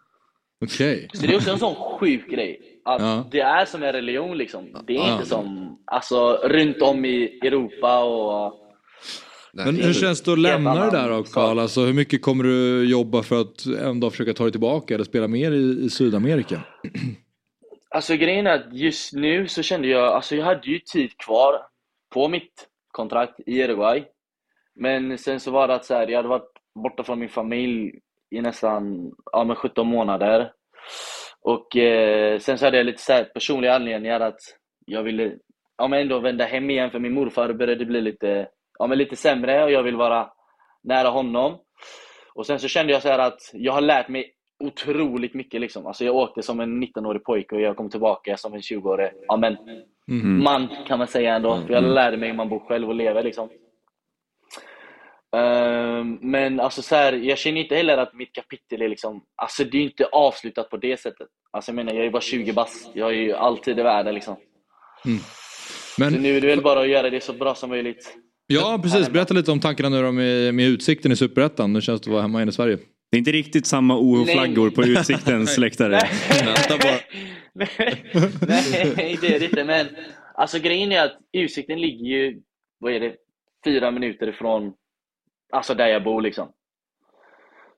Okej. 0.65 1.09
Så 1.13 1.25
det 1.27 1.33
är 1.33 1.37
också 1.37 1.51
en 1.51 1.59
sån 1.59 1.75
sjuk 1.75 2.29
grej. 2.29 2.61
Att 2.85 3.01
Ja. 3.01 3.27
det 3.31 3.39
är 3.39 3.65
som 3.65 3.83
en 3.83 3.93
religion 3.93 4.37
liksom. 4.37 4.83
Det 4.87 4.93
är 4.93 4.97
Ja. 4.97 5.13
inte 5.13 5.25
som 5.25 5.77
alltså, 5.85 6.33
runt 6.43 6.81
om 6.81 7.05
i 7.05 7.39
Europa 7.43 8.03
och... 8.03 8.63
Men 9.53 9.75
hur 9.75 9.93
känns 9.93 10.21
det 10.21 10.33
att 10.33 10.39
lämna 10.39 10.85
det 10.85 10.91
där 10.91 11.09
då 11.09 11.23
Karl? 11.23 11.59
Alltså, 11.59 11.81
hur 11.81 11.93
mycket 11.93 12.21
kommer 12.21 12.43
du 12.43 12.89
jobba 12.89 13.23
för 13.23 13.41
att 13.41 13.65
en 13.65 13.99
dag 13.99 14.11
försöka 14.11 14.33
ta 14.33 14.43
dig 14.43 14.51
tillbaka 14.51 14.93
eller 14.93 15.03
spela 15.03 15.27
mer 15.27 15.51
i, 15.51 15.85
i 15.85 15.89
Sydamerika? 15.89 16.61
Alltså 17.89 18.15
grejen 18.15 18.47
är 18.47 18.51
att 18.55 18.73
just 18.73 19.13
nu 19.13 19.47
så 19.47 19.61
kände 19.63 19.87
jag, 19.87 20.03
alltså 20.03 20.35
jag 20.35 20.45
hade 20.45 20.67
ju 20.67 20.79
tid 20.79 21.17
kvar 21.17 21.53
på 22.13 22.27
mitt 22.27 22.67
kontrakt 22.91 23.39
i 23.45 23.63
Uruguay. 23.63 24.05
Men 24.75 25.17
sen 25.17 25.39
så 25.39 25.51
var 25.51 25.67
det 25.67 25.75
att 25.75 25.85
så 25.85 25.93
här, 25.93 26.07
jag 26.07 26.17
hade 26.17 26.27
varit 26.29 26.51
borta 26.83 27.03
från 27.03 27.19
min 27.19 27.29
familj 27.29 27.91
i 28.35 28.41
nästan 28.41 29.11
ja, 29.31 29.43
men 29.43 29.55
17 29.55 29.87
månader. 29.87 30.51
Och 31.41 31.77
eh, 31.77 32.39
sen 32.39 32.57
så 32.57 32.65
hade 32.65 32.77
jag 32.77 32.85
lite 32.85 33.01
så 33.01 33.13
här 33.13 33.23
personliga 33.23 33.75
anledningar 33.75 34.19
att 34.19 34.39
jag 34.85 35.03
ville 35.03 35.33
ja, 35.77 35.87
men 35.87 35.99
ändå 36.01 36.19
vända 36.19 36.45
hem 36.45 36.69
igen 36.69 36.91
för 36.91 36.99
min 36.99 37.13
morfar 37.13 37.53
började 37.53 37.85
bli 37.85 38.01
lite, 38.01 38.47
ja, 38.79 38.87
men 38.87 38.97
lite 38.97 39.15
sämre 39.15 39.63
och 39.63 39.71
jag 39.71 39.83
vill 39.83 39.95
vara 39.95 40.29
nära 40.83 41.07
honom. 41.07 41.57
Och 42.33 42.45
sen 42.45 42.59
så 42.59 42.67
kände 42.67 42.93
jag 42.93 43.01
så 43.01 43.07
här 43.09 43.19
att 43.19 43.39
jag 43.53 43.73
har 43.73 43.81
lärt 43.81 44.07
mig 44.07 44.33
otroligt 44.63 45.33
mycket 45.33 45.61
liksom. 45.61 45.87
Alltså 45.87 46.05
jag 46.05 46.15
åkte 46.15 46.41
som 46.41 46.59
en 46.59 46.83
19-årig 46.83 47.23
pojke 47.23 47.55
och 47.55 47.61
jag 47.61 47.77
kom 47.77 47.89
tillbaka 47.89 48.37
som 48.37 48.53
en 48.53 48.59
20-årig 48.59 49.11
ja, 49.27 49.37
men 49.37 49.57
Mm. 50.11 50.43
man 50.43 50.67
kan 50.87 50.97
man 50.97 51.07
säga 51.07 51.35
ändå. 51.35 51.61
För 51.67 51.73
jag 51.73 51.83
lärde 51.83 52.17
mig 52.17 52.29
hur 52.29 52.35
man 52.35 52.49
bor 52.49 52.59
själv 52.59 52.89
och 52.89 52.95
lever 52.95 53.23
liksom. 53.23 53.49
Ehm, 55.37 56.17
men 56.21 56.59
alltså 56.59 56.81
så 56.81 56.95
här, 56.95 57.13
jag 57.13 57.37
känner 57.37 57.61
inte 57.61 57.75
heller 57.75 57.97
att 57.97 58.13
mitt 58.13 58.33
kapitel 58.33 58.81
är 58.81 58.89
liksom, 58.89 59.21
alltså 59.35 59.63
det 59.63 59.77
är 59.77 59.81
inte 59.81 60.05
avslutat 60.05 60.69
på 60.69 60.77
det 60.77 60.99
sättet. 60.99 61.27
Alltså 61.51 61.71
jag 61.71 61.75
menar, 61.75 61.93
jag 61.93 62.05
är 62.05 62.09
bara 62.11 62.21
20 62.21 62.53
bast. 62.53 62.91
Jag 62.93 63.09
är 63.09 63.13
ju 63.17 63.33
alltid 63.33 63.79
i 63.79 63.83
världen 63.83 64.13
liksom. 64.15 64.35
Men- 65.97 66.13
Så 66.13 66.19
nu 66.19 66.37
är 66.37 66.41
det 66.41 66.47
väl 66.47 66.61
bara 66.61 66.79
att 66.79 66.87
göra 66.89 67.09
det 67.09 67.23
så 67.23 67.33
bra 67.33 67.55
som 67.55 67.69
möjligt. 67.69 68.13
Ja 68.47 68.79
precis, 68.83 69.09
berätta 69.09 69.33
lite 69.33 69.51
om 69.51 69.59
tankarna 69.59 69.89
nu 69.89 70.01
då 70.01 70.11
med, 70.11 70.53
med 70.55 70.65
utsikten 70.67 71.11
i 71.11 71.15
Superettan. 71.15 71.73
Nu 71.73 71.81
känns 71.81 72.01
det 72.01 72.07
att 72.09 72.11
vara 72.11 72.21
hemma 72.21 72.43
i 72.43 72.51
Sverige. 72.51 72.77
Det 73.11 73.17
är 73.17 73.19
inte 73.19 73.31
riktigt 73.31 73.67
samma 73.67 73.97
OH-flaggor 73.97 74.69
på 74.69 74.83
Utsiktens 74.83 75.57
läktare. 75.63 75.99
Bara. 76.69 76.99
Nej, 78.47 79.17
det 79.21 79.35
är 79.35 79.39
det 79.39 79.45
inte. 79.45 79.63
Men 79.63 79.87
alltså 80.35 80.59
grejen 80.59 80.91
är 80.91 81.05
att 81.05 81.17
Utsikten 81.33 81.81
ligger 81.81 82.05
ju, 82.05 82.41
vad 82.79 82.93
är 82.93 82.99
det, 82.99 83.15
fyra 83.65 83.91
minuter 83.91 84.27
ifrån 84.27 84.73
alltså 85.53 85.73
där 85.73 85.87
jag 85.87 86.03
bor 86.03 86.21
liksom. 86.21 86.53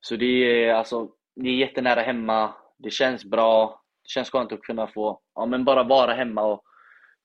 Så 0.02 0.16
det 0.16 0.26
är 0.26 0.74
alltså, 0.74 1.10
det 1.36 1.50
är 1.50 1.56
jättenära 1.56 2.02
hemma. 2.02 2.54
Det 2.78 2.90
känns 2.90 3.26
bra. 3.26 3.82
Det 4.04 4.10
känns 4.10 4.30
skönt 4.30 4.52
att 4.52 4.62
kunna 4.62 4.88
få, 4.88 5.22
ja 5.36 5.46
men 5.46 5.66
bara 5.66 5.84
vara 5.84 6.14
hemma 6.14 6.44
och 6.44 6.64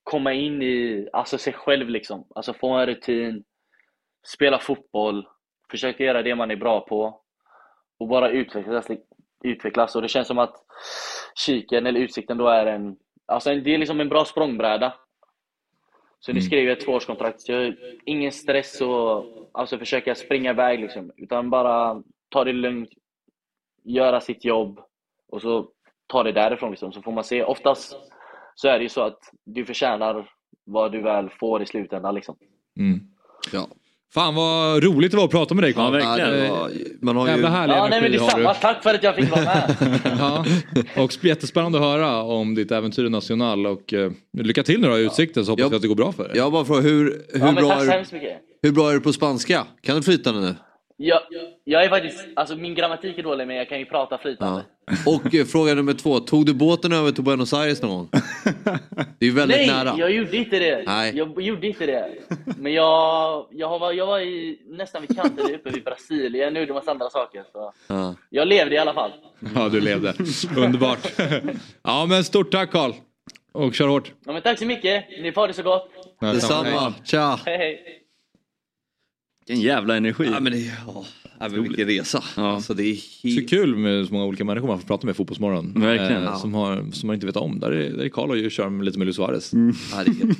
komma 0.03 0.33
in 0.33 0.63
i, 0.63 1.09
alltså 1.13 1.39
sig 1.39 1.53
själv 1.53 1.89
liksom. 1.89 2.27
Alltså 2.35 2.55
få 2.55 2.69
en 2.69 2.87
rutin, 2.87 3.45
spela 4.27 4.59
fotboll, 4.59 5.29
försöka 5.71 6.05
göra 6.05 6.23
det 6.23 6.35
man 6.35 6.51
är 6.51 6.57
bra 6.57 6.81
på 6.81 7.21
och 7.99 8.09
bara 8.09 8.31
utvecklas, 8.31 8.87
utvecklas. 9.45 9.97
Och 9.97 10.03
det 10.03 10.09
känns 10.09 10.29
som 10.29 10.39
att 10.39 10.55
kiken 11.35 11.87
eller 11.87 12.01
utsikten 12.01 12.39
då 12.39 12.49
är 12.49 12.67
en, 12.67 12.97
alltså 13.27 13.51
en, 13.51 13.65
det 13.65 13.75
är 13.75 13.79
liksom 13.79 14.01
en 14.01 14.09
bra 14.09 14.25
språngbräda. 14.25 14.95
Så 16.25 16.33
nu 16.33 16.43
skrev 16.43 16.65
jag 16.65 16.73
ett 16.73 16.85
tvåårskontrakt, 16.85 17.41
så 17.41 17.53
jag, 17.53 17.75
ingen 18.05 18.33
stress 18.33 18.81
och 18.81 19.25
alltså 19.53 19.79
försöka 19.79 20.15
springa 20.15 20.51
iväg 20.51 20.81
liksom, 20.81 21.13
utan 21.17 21.51
bara 21.51 22.03
ta 22.29 22.45
det 22.45 22.53
lugnt, 22.53 22.91
göra 23.83 24.21
sitt 24.21 24.45
jobb 24.45 24.81
och 25.29 25.43
så 25.43 25.69
ta 26.07 26.23
det 26.23 26.33
därifrån 26.33 26.71
liksom, 26.71 26.93
så 26.93 27.03
får 27.03 27.13
man 27.13 27.25
se. 27.25 27.43
Oftast 27.43 27.97
så 28.55 28.69
är 28.69 28.79
det 28.79 28.83
ju 28.83 28.89
så 28.89 29.01
att 29.01 29.19
du 29.45 29.65
förtjänar 29.65 30.31
vad 30.65 30.93
du 30.93 31.03
väl 31.03 31.31
får 31.31 31.63
i 31.63 31.67
slutändan 31.67 32.15
liksom. 32.15 32.37
Mm. 32.79 33.01
Ja. 33.53 33.69
Fan 34.15 34.35
vad 34.35 34.85
roligt 34.85 35.11
det 35.11 35.17
var 35.17 35.25
att 35.25 35.31
prata 35.31 35.55
med 35.55 35.65
dig 35.65 35.73
Karl. 35.73 35.85
Ja, 35.85 35.91
verkligen. 35.91 36.31
Ja, 36.39 36.45
det 36.45 36.49
var, 36.51 36.71
man 37.01 37.17
har 37.17 37.27
ju... 37.27 37.31
Jävla 37.33 37.49
härlig 37.49 37.75
Ja, 37.75 37.87
nej 37.91 38.01
men 38.03 38.13
du. 38.13 38.19
detsamma, 38.19 38.55
tack 38.55 38.83
för 38.83 38.95
att 38.95 39.03
jag 39.03 39.15
fick 39.15 39.31
vara 39.31 39.41
med! 39.45 40.01
Ja. 40.19 40.45
Och 41.03 41.25
jättespännande 41.25 41.79
att 41.79 41.85
höra 41.85 42.23
om 42.23 42.55
ditt 42.55 42.71
äventyr 42.71 43.05
i 43.05 43.11
National 43.11 43.67
och 43.67 43.95
eh, 43.95 44.11
lycka 44.39 44.63
till 44.63 44.81
nu 44.81 44.89
då 44.89 44.99
i 44.99 45.03
Utsikten 45.05 45.45
så 45.45 45.53
hoppas 45.53 45.61
Ja. 45.61 45.67
jag 45.67 45.75
att 45.75 45.83
det 45.83 45.89
går 45.89 45.95
bra 45.95 46.13
för 46.13 46.23
dig. 46.29 46.33
Jag 46.37 46.53
bara 46.53 46.65
frågar, 46.65 46.83
hur, 46.83 47.05
hur, 47.33 47.41
Ja, 47.47 47.53
bra 47.53 47.73
är, 47.73 48.07
hur 48.63 48.73
bra 48.73 48.91
är 48.91 48.95
du 48.95 49.01
på 49.01 49.13
spanska? 49.13 49.67
Kan 49.83 49.97
du 49.97 50.03
flytande 50.03 50.41
nu? 50.41 50.55
Jag, 50.97 51.21
jag 51.65 51.85
är 51.85 51.89
faktiskt, 51.89 52.27
alltså 52.37 52.57
min 52.57 52.75
grammatik 52.75 53.19
är 53.19 53.23
dålig 53.23 53.47
men 53.47 53.57
jag 53.57 53.69
kan 53.69 53.79
ju 53.79 53.85
prata 53.85 54.19
flytande. 54.19 54.65
Och 55.07 55.35
eh, 55.35 55.45
fråga 55.45 55.75
nummer 55.75 55.93
två, 55.93 56.21
tog 56.21 56.47
du 56.47 56.55
båten 56.55 56.93
över 56.93 57.13
till 57.13 57.25
Buenos 57.25 57.53
Aires 57.53 57.83
någon 57.83 57.91
gång? 57.91 58.09
Det 59.19 59.27
är 59.27 59.31
ju 59.31 59.35
väldigt 59.35 59.57
Nej, 59.57 59.67
nära. 59.67 59.95
jag 59.99 60.11
gjorde 60.11 60.37
inte 60.37 60.59
det. 60.59 60.83
Nej. 60.87 61.17
Jag 61.17 61.41
gjorde 61.43 61.67
inte 61.67 61.87
det. 61.87 62.09
Men 62.59 62.73
jag, 62.73 63.47
jag, 63.51 63.79
var, 63.79 63.93
jag 63.93 64.07
var 64.07 64.21
i, 64.21 64.59
nästan 64.67 65.03
vid 65.09 65.17
kanten 65.17 65.55
uppe 65.55 65.71
vid 65.71 65.85
Brasilien, 65.85 66.55
nu 66.55 66.61
gjorde 66.61 66.73
massa 66.73 66.91
andra 66.91 67.11
saker. 67.11 67.45
Så. 67.53 67.73
Ja. 67.87 68.15
Jag 68.31 68.49
levde 68.49 68.75
i 68.75 68.79
alla 68.79 68.95
fall. 68.95 69.11
Ja, 69.55 69.69
du 69.69 69.81
levde. 69.81 70.15
Underbart. 70.57 71.13
Ja, 71.83 72.07
men 72.09 72.25
stort 72.25 72.53
tack 72.53 72.71
Karl. 72.71 72.93
Och 73.53 73.75
kör 73.75 73.89
hårt. 73.89 74.13
Ja, 74.27 74.33
men 74.33 74.43
tack 74.43 74.59
så 74.59 74.67
mycket, 74.67 75.05
ni 75.23 75.33
får 75.33 75.49
det 75.49 75.55
så 75.55 75.63
gott. 75.63 75.91
Detsamma, 76.21 76.95
tja! 77.05 77.39
Hej 77.47 77.59
hej. 77.59 78.04
Vilken 79.47 79.65
jävla 79.65 79.97
energi. 79.97 80.25
Ja, 80.33 80.41
men 80.41 80.53
det, 80.53 80.59
ja, 80.59 81.05
ja, 81.39 81.49
men 81.49 81.63
vilken 81.63 81.87
resa. 81.87 82.25
Ja. 82.37 82.55
Alltså, 82.55 82.75
det 82.75 82.83
är 82.83 82.95
Så 82.95 83.29
helt... 83.29 83.51
kul 83.51 83.77
med 83.77 84.07
så 84.07 84.13
många 84.13 84.25
olika 84.25 84.45
människor 84.45 84.69
man 84.69 84.79
får 84.81 84.87
prata 84.87 85.07
med 85.07 85.13
i 85.13 85.17
Fotbollsmorgon. 85.17 85.73
Verkligen. 85.77 86.23
Eh, 86.25 86.39
som, 86.39 86.55
har, 86.55 86.91
som 86.93 87.07
man 87.07 87.15
inte 87.15 87.27
vet 87.27 87.37
om. 87.37 87.61
Där 87.61 87.71
är, 87.71 87.91
där 87.91 88.05
är 88.05 88.09
Karl 88.09 88.31
och 88.31 88.51
kör 88.51 88.83
lite 88.85 88.99
med 88.99 89.05
Luis 89.07 89.17
Suarez. 89.17 89.53
Ja, 89.53 90.05
det 90.05 90.11
är 90.11 90.15
helt... 90.15 90.39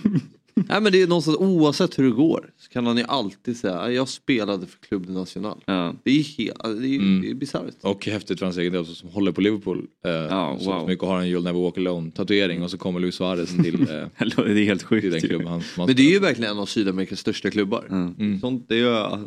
Nej, 0.57 0.81
men 0.81 0.93
det 0.93 1.03
är 1.03 1.07
någonstans, 1.07 1.37
oavsett 1.37 1.99
hur 1.99 2.05
det 2.05 2.11
går 2.11 2.51
så 2.59 2.69
kan 2.71 2.87
han 2.87 2.97
ju 2.97 3.05
alltid 3.09 3.57
säga 3.57 3.73
"Ja, 3.75 3.91
jag 3.91 4.09
spelade 4.09 4.67
för 4.67 4.79
Club 4.79 5.09
Nacional. 5.11 5.63
Ja. 5.67 5.95
Det 6.05 6.11
är 6.11 6.23
helt, 6.39 6.57
alltså, 6.61 6.81
det 6.83 6.89
är, 6.89 6.99
Mm. 6.99 7.31
är 7.31 7.35
bisarrt. 7.35 7.75
Och 7.81 8.07
häftigt 8.07 8.39
för 8.39 8.47
hans 8.47 8.57
egen 8.59 8.73
del 8.73 8.87
som 8.87 9.09
håller 9.09 9.33
på 9.33 9.41
Liverpool. 9.41 9.87
Eh, 10.05 10.11
Ja, 10.13 10.57
så 10.61 10.73
wow. 10.73 10.87
mycket 10.89 11.03
och 11.03 11.09
har 11.09 11.21
en 11.21 11.27
You'll 11.27 11.43
Never 11.45 11.61
Walk 11.61 11.79
Alone 11.79 12.11
tatuering 12.11 12.63
och 12.63 12.71
så 12.71 12.79
kommer 12.79 13.01
Luis 13.01 13.15
Suarez 13.15 13.57
till, 13.65 13.81
eh, 13.81 13.87
Det 13.89 14.61
är 14.61 14.65
helt 14.65 14.81
till 14.81 14.89
sjukt. 14.89 15.11
den 15.11 15.21
ju. 15.21 15.29
klubben. 15.29 15.47
Han, 15.47 15.63
Men 15.77 15.87
det 15.97 16.03
är 16.03 16.11
ju 16.13 16.19
verkligen 16.19 16.51
en 16.51 16.59
av 16.59 16.67
Sydamerikas 16.67 17.19
största 17.21 17.51
klubbar. 17.51 17.87
Mm. 17.91 18.41
Sånt, 18.41 18.67
det 18.69 18.79
är, 18.79 18.83
ja. 18.85 19.19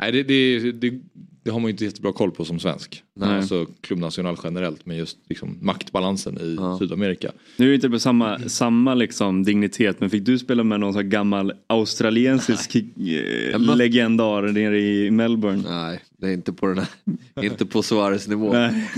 Nej, 0.00 0.12
det, 0.12 0.22
det, 0.22 0.72
det, 0.72 1.00
det 1.46 1.52
har 1.52 1.60
man 1.60 1.68
ju 1.68 1.72
inte 1.72 1.84
jättebra 1.84 2.12
koll 2.12 2.30
på 2.30 2.44
som 2.44 2.60
svensk. 2.60 3.02
Nej. 3.14 3.36
Alltså 3.36 3.66
Club 3.80 3.98
Nacional 3.98 4.36
generellt, 4.44 4.86
men 4.86 4.96
just 4.96 5.18
liksom, 5.28 5.58
maktbalansen 5.60 6.38
i 6.38 6.56
Ja. 6.58 6.78
Sydamerika. 6.78 7.32
Nu 7.56 7.64
är 7.64 7.68
det 7.68 7.74
inte 7.74 7.90
på 7.90 7.98
samma, 7.98 8.38
samma 8.38 8.94
liksom 8.94 9.42
dignitet 9.42 10.00
men 10.00 10.10
fick 10.10 10.24
du 10.24 10.38
spela 10.38 10.64
med 10.64 10.80
någon 10.80 10.92
sån 10.92 11.10
gammal 11.10 11.52
australiensisk 11.66 12.76
eh, 12.76 13.76
legendar 13.76 14.42
nere 14.42 14.80
i 14.80 15.10
Melbourne? 15.10 15.62
Nej, 15.68 16.00
det 16.18 16.26
är 16.26 16.32
inte 16.32 16.52
på 16.52 16.66
den 16.66 16.78
här, 16.78 16.88
inte 17.44 17.66
på 17.66 17.82
Suarez 17.82 18.28
nivå. 18.28 18.52
Nej. 18.52 18.90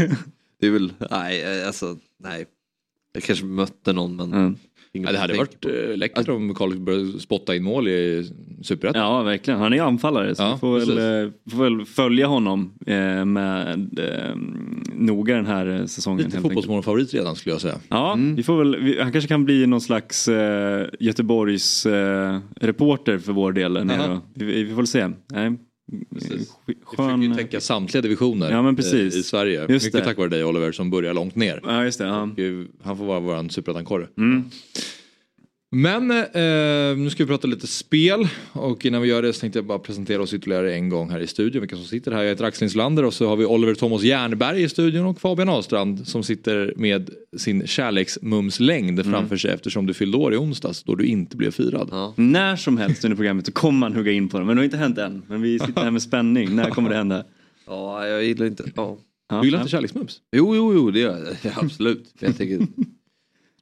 Det 0.61 0.67
är 0.67 0.71
väl, 0.71 0.93
nej 1.11 1.65
alltså, 1.65 1.97
nej. 2.25 2.47
Jag 3.13 3.23
kanske 3.23 3.45
mötte 3.45 3.93
någon 3.93 4.17
men... 4.17 4.33
Mm. 4.33 4.57
Ja, 5.07 5.13
det 5.13 5.19
hade 5.19 5.37
varit 5.37 5.61
på. 5.61 5.69
eh, 5.69 5.97
läckert 5.97 6.29
om 6.29 6.55
Karl 6.55 6.79
började 6.79 7.21
spotta 7.21 7.57
in 7.57 7.63
mål 7.65 7.89
i 7.89 8.31
Superettan. 8.63 9.03
Ja 9.03 9.23
verkligen, 9.23 9.61
han 9.61 9.73
är 9.73 9.83
anfallare 9.83 10.35
så 10.35 10.43
Ja, 10.43 10.53
vi 10.53 10.59
får 10.59 10.79
väl, 10.79 11.25
eh, 11.25 11.31
får 11.51 11.65
väl 11.65 11.85
följa 11.87 12.27
honom 12.27 12.73
eh, 12.87 13.25
med 13.25 13.99
eh, 13.99 14.37
noga 14.95 15.35
den 15.35 15.47
här 15.47 15.67
eh, 15.81 15.85
säsongen. 15.85 16.25
Lite 16.25 16.41
fotbollsmålfavorit 16.41 17.15
redan 17.15 17.37
skulle 17.37 17.55
jag 17.55 17.61
säga. 17.61 17.75
Ja, 17.89 18.19
vi 18.37 18.43
får 18.43 18.59
väl, 18.59 18.77
vi, 18.83 19.01
han 19.01 19.13
kanske 19.13 19.29
kan 19.29 19.45
bli 19.45 19.67
någon 19.67 19.81
slags 19.81 20.29
eh, 20.29 20.87
Göteborgs 21.01 21.87
eh, 21.87 22.39
reporter 22.61 23.19
för 23.19 23.33
vår 23.33 23.53
del. 23.53 23.91
Vi, 24.35 24.45
vi 24.65 24.69
får 24.69 24.77
väl 24.77 24.87
se. 24.87 25.09
Nej. 25.33 25.59
Precis. 26.15 26.31
sk- 26.51 26.55
Vi 26.67 26.75
försöker 26.91 27.23
ju 27.23 27.29
Skön... 27.29 27.37
täcka 27.37 27.61
samtliga 27.61 28.03
divisioner 28.03 28.51
Ja, 28.51 28.59
eh, 29.15 29.19
i 29.19 29.23
Sverige. 29.23 29.61
Just 29.69 29.87
Mycket 29.87 29.93
det. 30.01 30.05
tack 30.05 30.17
vare 30.19 30.29
dig 30.29 30.45
Oliver 30.45 30.73
som 30.73 30.91
börjar 30.91 31.15
långt 31.15 31.35
ner. 31.35 31.61
Ja 31.65 31.85
just 31.85 31.99
det. 31.99 32.05
Ja. 32.07 32.23
Eh, 32.23 32.65
Han 32.83 32.97
får 32.99 33.05
vara 33.05 33.21
vår 33.21 33.49
superettan-korre. 33.49 34.07
Mm. 34.19 34.45
Men 35.71 36.11
eh, 36.11 36.97
nu 36.97 37.11
ska 37.11 37.25
vi 37.25 37.29
prata 37.29 37.47
lite 37.47 37.67
spel 37.67 38.29
och 38.53 38.87
innan 38.87 39.03
vi 39.03 39.09
gör 39.09 39.23
det 39.23 39.33
så 39.33 39.41
tänkte 39.41 39.59
jag 39.59 39.67
bara 39.67 39.79
presentera 39.79 40.23
oss 40.23 40.35
ytterligare 40.35 40.75
en 40.75 40.89
gång 40.89 41.11
här 41.11 41.21
i 41.21 41.27
studion. 41.27 41.61
Vilka 41.61 41.77
som 41.77 41.85
sitter 41.85 42.13
här. 42.13 42.23
Jag 42.23 42.29
heter 42.29 42.45
Axel 42.45 42.65
Inslander 42.65 43.05
och 43.05 43.15
så 43.15 43.29
har 43.29 43.37
vi 43.37 43.45
Oliver 43.45 43.75
Thomas 43.75 44.03
Jernberg 44.03 44.63
i 44.63 44.69
studion 44.69 45.07
och 45.07 45.21
Fabian 45.21 45.49
Ahlstrand 45.49 46.09
som 46.09 46.23
sitter 46.23 46.73
med 46.77 47.11
sin 47.37 47.67
kärleksmumslängd 47.67 49.05
framför 49.05 49.37
sig 49.37 49.51
eftersom 49.51 49.87
du 49.87 49.95
fyllde 49.95 50.17
år 50.17 50.35
i 50.35 50.37
onsdags 50.37 50.83
då 50.83 50.95
du 50.95 51.07
inte 51.07 51.37
blev 51.37 51.51
firad. 51.51 51.89
Ja. 51.91 52.15
När 52.17 52.57
som 52.57 52.79
helst 52.79 53.05
under 53.05 53.17
programmet 53.17 53.47
så 53.47 53.53
kommer 53.53 53.79
man 53.79 53.95
hugga 53.95 54.13
in 54.13 54.29
på 54.29 54.39
det. 54.39 54.45
Men 54.45 54.57
det 54.57 54.61
har 54.61 54.65
inte 54.65 54.77
hänt 54.77 54.99
än. 54.99 55.23
Men 55.29 55.43
vi 55.43 55.59
sitter 55.59 55.83
här 55.83 55.91
med 55.91 56.03
spänning. 56.03 56.57
När 56.57 56.71
kommer 56.71 56.91
det 56.91 56.97
hända? 56.97 57.25
ja, 57.67 58.07
jag 58.07 58.25
gillar 58.25 58.47
inte... 58.47 58.65
Ja. 58.77 58.99
Du 59.29 59.45
gillar 59.45 59.59
inte 59.59 59.71
kärleksmums? 59.71 60.21
Jo, 60.37 60.57
jo, 60.57 60.75
jo, 60.75 60.91
det 60.91 61.01
gör 61.01 61.19
jag. 61.19 61.37
Ja, 61.43 61.51
absolut. 61.57 62.15
Jag 62.21 62.37
tänker, 62.37 62.59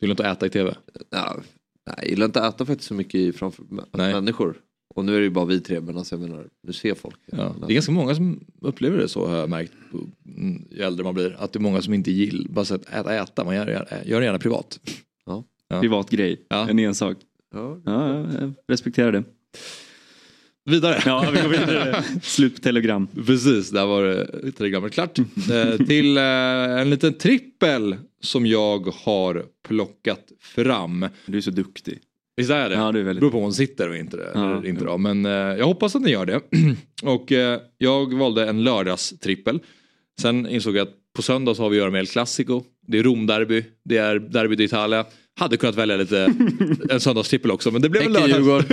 Du 0.01 0.07
gillar 0.07 0.13
inte 0.13 0.31
att 0.31 0.37
äta 0.37 0.47
i 0.47 0.51
tv? 0.51 0.75
ja, 1.11 1.35
nej, 1.37 1.45
jag 1.87 2.09
gillar 2.09 2.27
inte 2.27 2.43
att 2.43 2.55
äta 2.55 2.67
faktiskt 2.67 2.89
så 2.89 2.95
mycket 2.95 3.37
framför 3.37 3.65
Nej. 3.93 4.13
människor. 4.13 4.61
Och 4.95 5.05
nu 5.05 5.15
är 5.15 5.19
det 5.19 5.25
ju 5.25 5.31
bara 5.31 5.45
vi 5.45 5.61
tre, 5.61 5.81
men 5.81 5.99
alltså, 5.99 6.15
jag 6.15 6.29
menar, 6.29 6.49
nu 6.63 6.73
ser 6.73 6.95
folk. 6.95 7.21
Ja. 7.27 7.55
Det 7.61 7.73
är 7.73 7.75
ganska 7.75 7.93
många 7.93 8.15
som 8.15 8.45
upplever 8.61 8.99
det 8.99 9.09
så 9.09 9.27
har 9.27 9.37
jag 9.37 9.51
märkt 9.51 9.73
ju 10.71 10.83
äldre 10.83 11.05
man 11.05 11.15
blir. 11.15 11.37
Att 11.39 11.53
det 11.53 11.59
är 11.59 11.61
många 11.61 11.83
som 11.83 11.95
inte 11.95 12.11
gillar 12.11 12.49
bara 12.49 12.65
så 12.65 12.75
att 12.75 12.89
äta, 12.89 13.15
äta, 13.15 13.45
man 13.45 13.55
gör, 13.55 13.67
gör, 14.05 14.21
det 14.21 14.27
gärna 14.27 14.39
privat. 14.39 14.81
Ja. 15.27 15.45
Privat 15.81 16.11
grej. 16.11 16.47
Ja. 16.49 16.71
En 16.71 16.79
ensak. 16.79 17.17
Ja. 17.55 17.81
Ja, 17.85 18.09
ja, 18.09 18.27
jag 18.41 18.55
respekterar 18.69 19.13
det. 19.13 19.25
Vidare. 20.67 21.03
Ja, 21.07 21.31
vi 21.35 21.43
går 21.43 21.49
vidare. 21.49 22.05
Slut 22.23 22.55
på 22.55 22.61
telegram. 22.61 23.09
Precis, 23.27 23.71
där 23.71 23.87
var 23.87 24.03
det 24.03 24.53
telegrammet 24.53 24.93
klart. 24.93 25.19
Eh, 25.19 25.87
till 25.87 26.17
eh, 26.17 26.23
en 26.81 26.91
liten 26.91 27.15
trippel 27.15 27.97
som 28.23 28.47
jag 28.47 28.87
har 29.05 29.45
plockat 29.69 30.33
fram. 30.41 31.07
Du 31.27 31.37
är 31.37 31.41
så 31.41 31.51
duktig. 31.51 31.99
Visst 32.37 32.51
är 32.51 32.69
det? 32.69 32.75
Ja, 32.75 32.93
du 32.93 32.99
är 32.99 33.03
Det 33.03 33.03
väldigt 33.03 33.21
beror 33.21 33.31
på 33.31 33.37
om 33.37 33.43
hon 33.43 33.53
sitter 33.53 33.89
och 33.89 33.97
inte 33.97 34.17
det. 34.17 34.31
Ja, 34.35 34.67
inte 34.67 34.85
ja. 34.85 34.91
då. 34.91 34.99
Men 34.99 35.27
eh, 35.27 35.33
jag 35.33 35.67
hoppas 35.67 35.97
att 35.97 36.03
ni 36.03 36.11
gör 36.11 36.27
det. 36.27 36.41
och 37.03 37.33
jag 37.79 38.15
valde 38.15 38.49
en 38.49 38.65
lördagstrippel. 38.65 39.61
Sen 40.21 40.49
insåg 40.49 40.77
jag 40.77 40.89
att 40.89 40.95
på 41.17 41.23
söndag 41.23 41.55
så 41.55 41.63
har 41.63 41.71
vi 41.71 41.77
att 41.77 41.81
göra 41.81 41.91
med 41.91 41.99
El 41.99 42.07
Clasico. 42.07 42.63
Det 42.87 42.99
är 42.99 43.03
Romderby, 43.03 43.65
det 43.85 43.97
är 43.97 44.19
Derby 44.19 44.57
d'Italia. 44.57 45.05
Hade 45.39 45.57
kunnat 45.57 45.75
välja 45.77 45.97
lite 45.97 46.35
en 46.91 47.01
söndagstrippel 47.01 47.51
också 47.51 47.71
men 47.71 47.83
det 47.83 47.89
blev 47.89 48.03
en 48.03 48.13
lördags... 48.13 48.67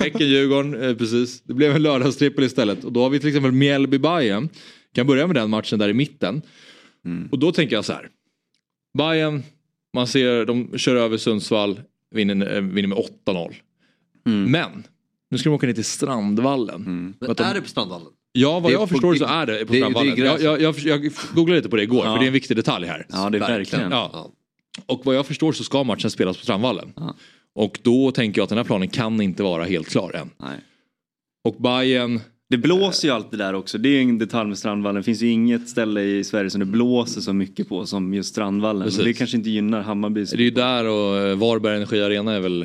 Häcken-Djurgården, 0.00 0.82
eh, 0.90 0.94
precis. 0.96 1.42
Det 1.42 1.54
blev 1.54 1.76
en 1.76 1.82
lördagstrippel 1.82 2.44
istället. 2.44 2.84
Och 2.84 2.92
då 2.92 3.02
har 3.02 3.10
vi 3.10 3.18
till 3.20 3.28
exempel 3.28 3.50
Mjällby-Bayern. 3.52 4.48
Kan 4.94 5.06
börja 5.06 5.26
med 5.26 5.36
den 5.36 5.50
matchen 5.50 5.78
där 5.78 5.88
i 5.88 5.92
mitten. 5.94 6.42
Mm. 7.04 7.28
Och 7.32 7.38
då 7.38 7.52
tänker 7.52 7.76
jag 7.76 7.84
så 7.84 7.92
här. 7.92 8.08
Bayern, 8.98 9.42
man 9.94 10.06
ser 10.06 10.44
de 10.44 10.78
kör 10.78 10.96
över 10.96 11.16
Sundsvall, 11.16 11.80
vinner, 12.14 12.54
eh, 12.56 12.60
vinner 12.62 12.88
med 12.88 12.98
8-0. 13.26 13.54
Mm. 14.26 14.50
Men, 14.50 14.84
nu 15.30 15.38
ska 15.38 15.48
de 15.50 15.54
åka 15.56 15.66
ner 15.66 15.74
till 15.74 15.84
Strandvallen. 15.84 16.74
Mm. 16.86 17.14
Men 17.20 17.30
är 17.30 17.54
det 17.54 17.60
på 17.60 17.68
Strandvallen? 17.68 18.08
Ja, 18.32 18.60
vad 18.60 18.72
jag 18.72 18.88
förstår 18.88 19.14
så 19.14 19.24
är 19.24 19.46
det 19.46 19.66
på 19.66 19.72
det- 19.72 19.78
det 19.78 19.84
är 19.86 19.90
Strandvallen. 19.90 20.16
jag, 20.18 20.40
jag, 20.40 20.60
jag, 20.60 20.78
jag 20.78 21.12
googlade 21.34 21.56
lite 21.58 21.68
på 21.68 21.76
det 21.76 21.82
igår 21.82 22.04
Ja. 22.06 22.12
för 22.12 22.18
det 22.18 22.24
är 22.24 22.26
en 22.26 22.32
viktig 22.32 22.56
detalj 22.56 22.86
här. 22.86 23.06
Ja, 23.08 23.30
det 23.30 23.38
är 23.38 23.40
verkligen. 23.40 23.90
Ja. 23.90 24.32
Och 24.86 25.00
vad 25.06 25.14
jag 25.14 25.26
förstår 25.26 25.52
så 25.52 25.64
ska 25.64 25.84
matchen 25.84 26.10
spelas 26.10 26.36
på 26.36 26.42
Strandvallen. 26.42 26.92
Ja. 26.96 27.14
Och 27.54 27.78
då 27.82 28.10
tänker 28.12 28.38
jag 28.40 28.42
att 28.44 28.48
den 28.48 28.58
här 28.58 28.64
planen 28.64 28.88
kan 28.88 29.20
inte 29.20 29.42
vara 29.42 29.64
helt 29.64 29.88
klar 29.88 30.16
än. 30.16 30.30
Nej. 30.38 30.58
Och 31.44 31.54
Bayern 31.58 32.20
Det 32.48 32.56
blåser 32.58 33.08
ju 33.08 33.14
alltid 33.14 33.38
där 33.38 33.54
också. 33.54 33.78
Det 33.78 33.88
är 33.88 34.00
en 34.02 34.18
detalj 34.18 34.48
med 34.48 34.58
Strandvallen. 34.58 35.00
Det 35.00 35.02
finns 35.04 35.22
ju 35.22 35.28
inget 35.30 35.68
ställe 35.68 36.00
i 36.02 36.24
Sverige 36.24 36.50
som 36.50 36.58
det 36.60 36.66
blåser 36.66 37.20
så 37.20 37.32
mycket 37.32 37.68
på 37.68 37.86
som 37.86 38.14
just 38.14 38.28
Strandvallen. 38.28 38.82
Precis. 38.82 39.04
Det 39.04 39.12
kanske 39.12 39.36
inte 39.36 39.50
gynnar 39.50 39.82
Hammarby. 39.82 40.24
Det 40.24 40.34
är 40.34 40.40
ju 40.40 40.50
där 40.50 40.84
och 40.84 41.16
eh, 41.18 41.36
Varberg 41.36 41.76
Energi 41.76 42.02
Arena 42.02 42.32
är 42.32 42.40
väl, 42.40 42.62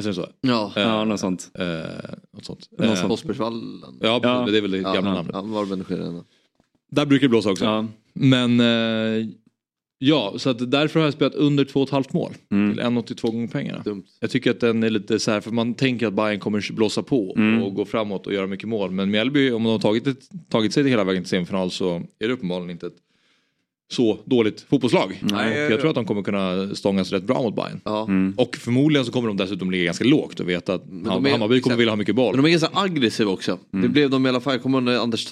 är 0.00 0.02
det 0.02 0.14
så? 0.14 0.26
Ja. 0.40 0.72
Ja, 0.76 1.04
något 1.04 1.20
sånt. 1.20 1.50
Eh, 1.58 1.64
något 2.34 2.44
sånt. 2.44 2.68
Något 2.78 2.86
Eh, 2.88 2.94
sånt. 2.94 3.12
Osbergsvallen. 3.12 3.82
Ja, 4.00 4.20
Ja. 4.22 4.46
det 4.50 4.58
är 4.58 4.62
väl 4.62 4.70
det 4.70 4.78
gamla 4.78 4.94
ja, 4.94 5.14
namnet. 5.14 5.30
Ja, 5.34 5.42
Varberg 5.42 6.00
Arena. 6.00 6.24
Där 6.90 7.06
brukar 7.06 7.24
det 7.24 7.28
blåsa 7.28 7.50
också. 7.50 7.64
Ja. 7.64 7.86
Men 8.12 8.60
eh, 8.60 9.26
ja, 9.98 10.34
så 10.36 10.50
att 10.50 10.70
därför 10.70 11.00
har 11.00 11.06
jag 11.06 11.14
spelat 11.14 11.34
under 11.34 11.64
2,5 11.64 12.04
mål. 12.10 12.32
Mm. 12.50 12.74
Till 12.74 12.82
1,82 12.84 13.32
gånger 13.32 13.48
pengarna. 13.48 13.82
Dumt. 13.82 14.04
Jag 14.20 14.30
tycker 14.30 14.50
att 14.50 14.60
den 14.60 14.82
är 14.82 14.90
lite 14.90 15.18
så 15.18 15.30
här, 15.30 15.40
för 15.40 15.50
man 15.50 15.74
tänker 15.74 16.06
att 16.06 16.14
Bayern 16.14 16.40
kommer 16.40 16.72
blåsa 16.72 17.02
på 17.02 17.34
Mm. 17.36 17.62
och 17.62 17.74
gå 17.74 17.84
framåt 17.84 18.26
och 18.26 18.32
göra 18.34 18.46
mycket 18.46 18.68
mål. 18.68 18.90
Men 18.90 19.10
Mjällby, 19.10 19.50
om 19.50 19.62
de 19.62 19.72
har 19.72 19.78
tagit, 19.78 20.06
ett, 20.06 20.28
tagit 20.48 20.72
sig 20.72 20.88
hela 20.88 21.04
vägen 21.04 21.22
till 21.22 21.30
semifinal 21.30 21.70
så 21.70 22.02
är 22.18 22.28
det 22.28 22.34
uppenbarligen 22.34 22.70
inte 22.70 22.86
ett 22.86 22.96
så 23.92 24.18
dåligt 24.24 24.60
fotbollslag. 24.60 25.20
Nej. 25.22 25.66
och 25.66 25.72
jag 25.72 25.80
tror 25.80 25.90
att 25.90 25.94
de 25.94 26.04
kommer 26.04 26.22
kunna 26.22 26.74
stångas 26.74 27.12
rätt 27.12 27.24
bra 27.24 27.42
mot 27.42 27.56
Bayern. 27.56 27.80
Ja. 27.84 28.02
Mm. 28.04 28.34
Och 28.36 28.56
förmodligen 28.56 29.04
så 29.04 29.12
kommer 29.12 29.28
de 29.28 29.36
dessutom 29.36 29.70
ligga 29.70 29.84
ganska 29.84 30.04
lågt 30.04 30.40
och 30.40 30.48
veta 30.48 30.74
att 30.74 30.84
Hammarby 31.06 31.60
kommer 31.60 31.76
vilja 31.76 31.92
ha 31.92 31.96
mycket 31.96 32.14
boll. 32.14 32.34
Men 32.34 32.44
de 32.44 32.48
är 32.48 32.58
ganska 32.58 32.80
aggressiva 32.80 33.30
också. 33.30 33.58
Det 33.70 33.88
blev 33.88 34.10
de 34.10 34.26
i 34.26 34.28
alla 34.28 34.40
fall. 34.40 34.52
Jag 34.52 34.62
kommer 34.62 34.78
ihåg 34.78 34.84
när 34.84 34.98
Anders 34.98 35.26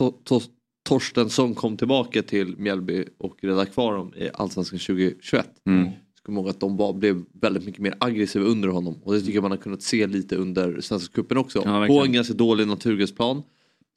Torstensson 0.93 1.55
kom 1.55 1.77
tillbaka 1.77 2.23
till 2.23 2.59
Mjällby 2.59 3.05
och 3.19 3.37
räddade 3.41 3.67
kvar 3.67 3.95
dem 3.95 4.15
i 4.17 4.31
Allsvenskan 4.35 4.79
2021. 4.79 5.47
Mm. 5.67 5.85
Jag 5.85 5.95
kommer 6.23 6.41
ihåg 6.41 6.51
att 6.51 6.61
de 6.61 6.77
var, 6.77 6.93
blev 6.93 7.25
väldigt 7.33 7.65
mycket 7.65 7.81
mer 7.81 7.95
aggressiva 7.99 8.45
under 8.45 8.69
honom. 8.69 9.01
Och 9.03 9.13
det 9.13 9.21
tycker 9.21 9.35
jag 9.35 9.43
man 9.43 9.51
har 9.51 9.59
kunnat 9.59 9.83
se 9.83 10.07
lite 10.07 10.37
under 10.37 10.81
Svenska 10.81 11.15
cupen 11.15 11.39
också. 11.39 11.63
Ja. 11.65 11.87
På 11.87 12.05
en 12.05 12.13
ganska 12.13 12.35
dålig 12.35 12.67
naturgräsplan 12.67 13.43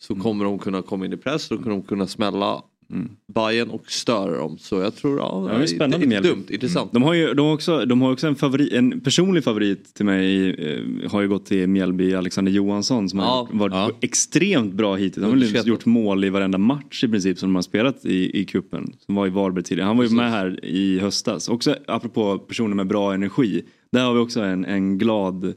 så 0.02 0.16
kommer 0.16 0.46
de 0.46 0.60
kunna 0.60 0.82
komma 0.82 1.06
in 1.06 1.14
i 1.14 1.18
press 1.18 1.52
och 1.52 1.58
kommer 1.58 1.76
de 1.76 1.82
kunna 1.84 2.08
smälla 2.08 2.64
Mm. 2.92 3.10
Bayern 3.36 3.70
och 3.70 3.92
störa 3.92 4.38
dem. 4.38 4.58
Så 4.58 4.76
jag 4.80 4.96
tror, 4.96 5.18
ja, 5.20 5.48
Ja, 5.52 5.58
det 5.58 5.64
är 5.64 5.68
spännande 5.68 5.98
med 5.98 6.08
Mjällby. 6.08 6.30
dumt, 6.30 6.44
intressant. 6.50 6.92
De 6.94 7.04
har 7.04 7.14
ju 7.14 7.34
de 7.34 7.46
har 7.46 7.54
också, 7.54 7.86
de 7.86 8.02
har 8.02 8.12
också 8.12 8.28
en, 8.28 8.36
favorit, 8.36 8.74
en 8.74 9.00
personlig 9.02 9.44
favorit 9.44 9.94
till 9.94 10.06
mig. 10.06 10.50
Eh, 10.50 11.12
har 11.12 11.22
ju 11.22 11.28
gått 11.28 11.46
till 11.46 11.68
Mjällby, 11.68 12.14
Alexander 12.14 12.52
Johansson 12.52 13.10
som 13.10 13.20
Ja. 13.20 13.48
har 13.52 13.60
varit 13.60 13.74
Ja. 13.74 13.92
extremt 14.02 14.74
bra 14.74 14.96
hittills. 14.96 15.26
Han 15.26 15.42
har 15.42 15.48
väl 15.54 15.68
gjort 15.68 15.86
mål 15.86 16.26
i 16.26 16.30
varenda 16.30 16.58
match 16.58 17.04
i 17.04 17.08
princip 17.08 17.38
som 17.40 17.50
de 17.50 17.56
har 17.56 17.62
spelat 17.62 18.06
i, 18.06 18.40
i 18.42 18.46
kuppen 18.46 18.94
Som 19.06 19.16
var 19.16 19.28
i 19.28 19.30
Varberg 19.30 19.64
tidigare. 19.64 19.88
Han 19.88 19.98
var 19.98 20.04
ju 20.04 20.10
med 20.10 20.32
här 20.32 20.66
i 20.66 21.00
höstas. 21.00 21.50
Också 21.50 21.76
apropå 21.88 22.38
personer 22.38 22.76
med 22.76 22.88
bra 22.88 23.14
energi. 23.14 23.64
Där 23.96 24.04
har 24.06 24.14
vi 24.14 24.20
också 24.20 24.42
en, 24.42 24.66
en 24.66 24.98
glad 24.98 25.54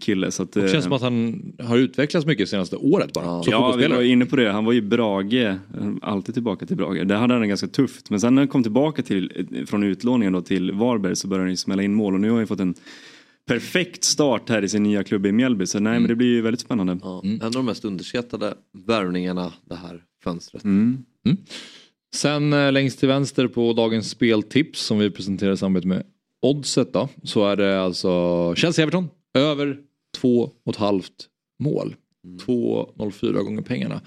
kille. 0.00 0.30
Så 0.30 0.42
att, 0.42 0.52
Det 0.52 0.64
eh, 0.64 0.72
känns 0.72 0.84
som 0.84 0.92
att 0.92 1.02
han 1.02 1.42
har 1.58 1.76
utvecklats 1.76 2.26
mycket 2.26 2.48
senaste 2.48 2.76
året 2.76 3.12
bara. 3.12 3.42
Ja. 3.46 3.74
Vi 3.78 3.86
var 3.86 4.02
inne 4.02 4.26
på 4.26 4.36
det. 4.36 4.50
Han 4.50 4.64
var 4.64 4.72
ju 4.72 4.80
Brage, 4.80 5.34
eh, 5.34 5.56
alltid 6.02 6.34
tillbaka 6.34 6.66
till 6.66 6.76
Brage. 6.76 7.06
Där 7.06 7.16
hade 7.16 7.34
han 7.34 7.40
det 7.40 7.48
ganska 7.48 7.68
tufft. 7.68 8.10
Men 8.10 8.20
sen 8.20 8.34
när 8.34 8.42
han 8.42 8.48
kom 8.48 8.62
tillbaka 8.62 9.02
till, 9.02 9.46
eh, 9.52 9.64
från 9.64 9.82
utlåningen 9.82 10.32
då 10.32 10.40
till 10.40 10.72
Varberg 10.72 11.16
så 11.16 11.28
började 11.28 11.44
han 11.44 11.50
ju 11.50 11.56
smälla 11.56 11.82
in 11.82 11.94
mål 11.94 12.14
och 12.14 12.20
nu 12.20 12.28
har 12.28 12.34
han 12.34 12.42
ju 12.42 12.46
fått 12.46 12.60
en 12.60 12.74
perfekt 13.46 14.04
start 14.04 14.48
här 14.48 14.64
i 14.64 14.68
sin 14.68 14.82
nya 14.82 15.04
klubb 15.04 15.26
i 15.26 15.32
Mjällby. 15.32 15.66
Så 15.66 15.80
nej 15.80 16.00
men 16.00 16.08
det 16.08 16.14
blir 16.14 16.28
ju 16.28 16.40
väldigt 16.40 16.60
spännande. 16.60 16.98
Ja, 17.02 17.22
En 17.24 17.42
av 17.42 17.52
de 17.52 17.66
mest 17.66 17.84
underskattade 17.84 18.54
värvningarna 18.86 19.52
det 19.68 19.74
här 19.74 20.02
fönstret. 20.24 20.64
Mm. 20.64 21.04
Sen 22.14 22.52
eh, 22.52 22.72
längst 22.72 22.98
till 22.98 23.08
vänster 23.08 23.48
på 23.48 23.72
dagens 23.72 24.10
speltips 24.10 24.80
som 24.80 24.98
vi 24.98 25.10
presenterar 25.10 25.52
i 25.52 25.56
samarbete 25.56 25.88
med 25.88 26.02
Oddset 26.42 26.92
då. 26.92 27.08
Så 27.22 27.46
är 27.46 27.56
det 27.56 27.82
alltså 27.82 28.08
Chelsea-Everton. 28.54 29.08
Över 29.34 29.78
2,5 30.18 31.02
mål. 31.62 31.94
2,04 32.46 33.32
gånger 33.32 33.62
pengarna. 33.62 34.00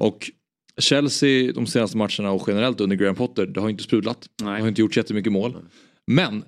Och 0.00 0.30
Chelsea 0.78 1.52
de 1.52 1.66
senaste 1.66 1.96
matcherna 1.96 2.30
och 2.30 2.44
generellt 2.46 2.80
under 2.80 2.96
Graham 2.96 3.14
Potter, 3.16 3.46
det 3.46 3.60
har 3.60 3.68
inte 3.68 3.82
sprudlat. 3.82 4.28
Nej. 4.42 4.60
har 4.60 4.68
inte 4.68 4.80
gjort 4.80 4.96
jättemycket 4.96 5.32
mål. 5.32 5.56
Men 6.06 6.44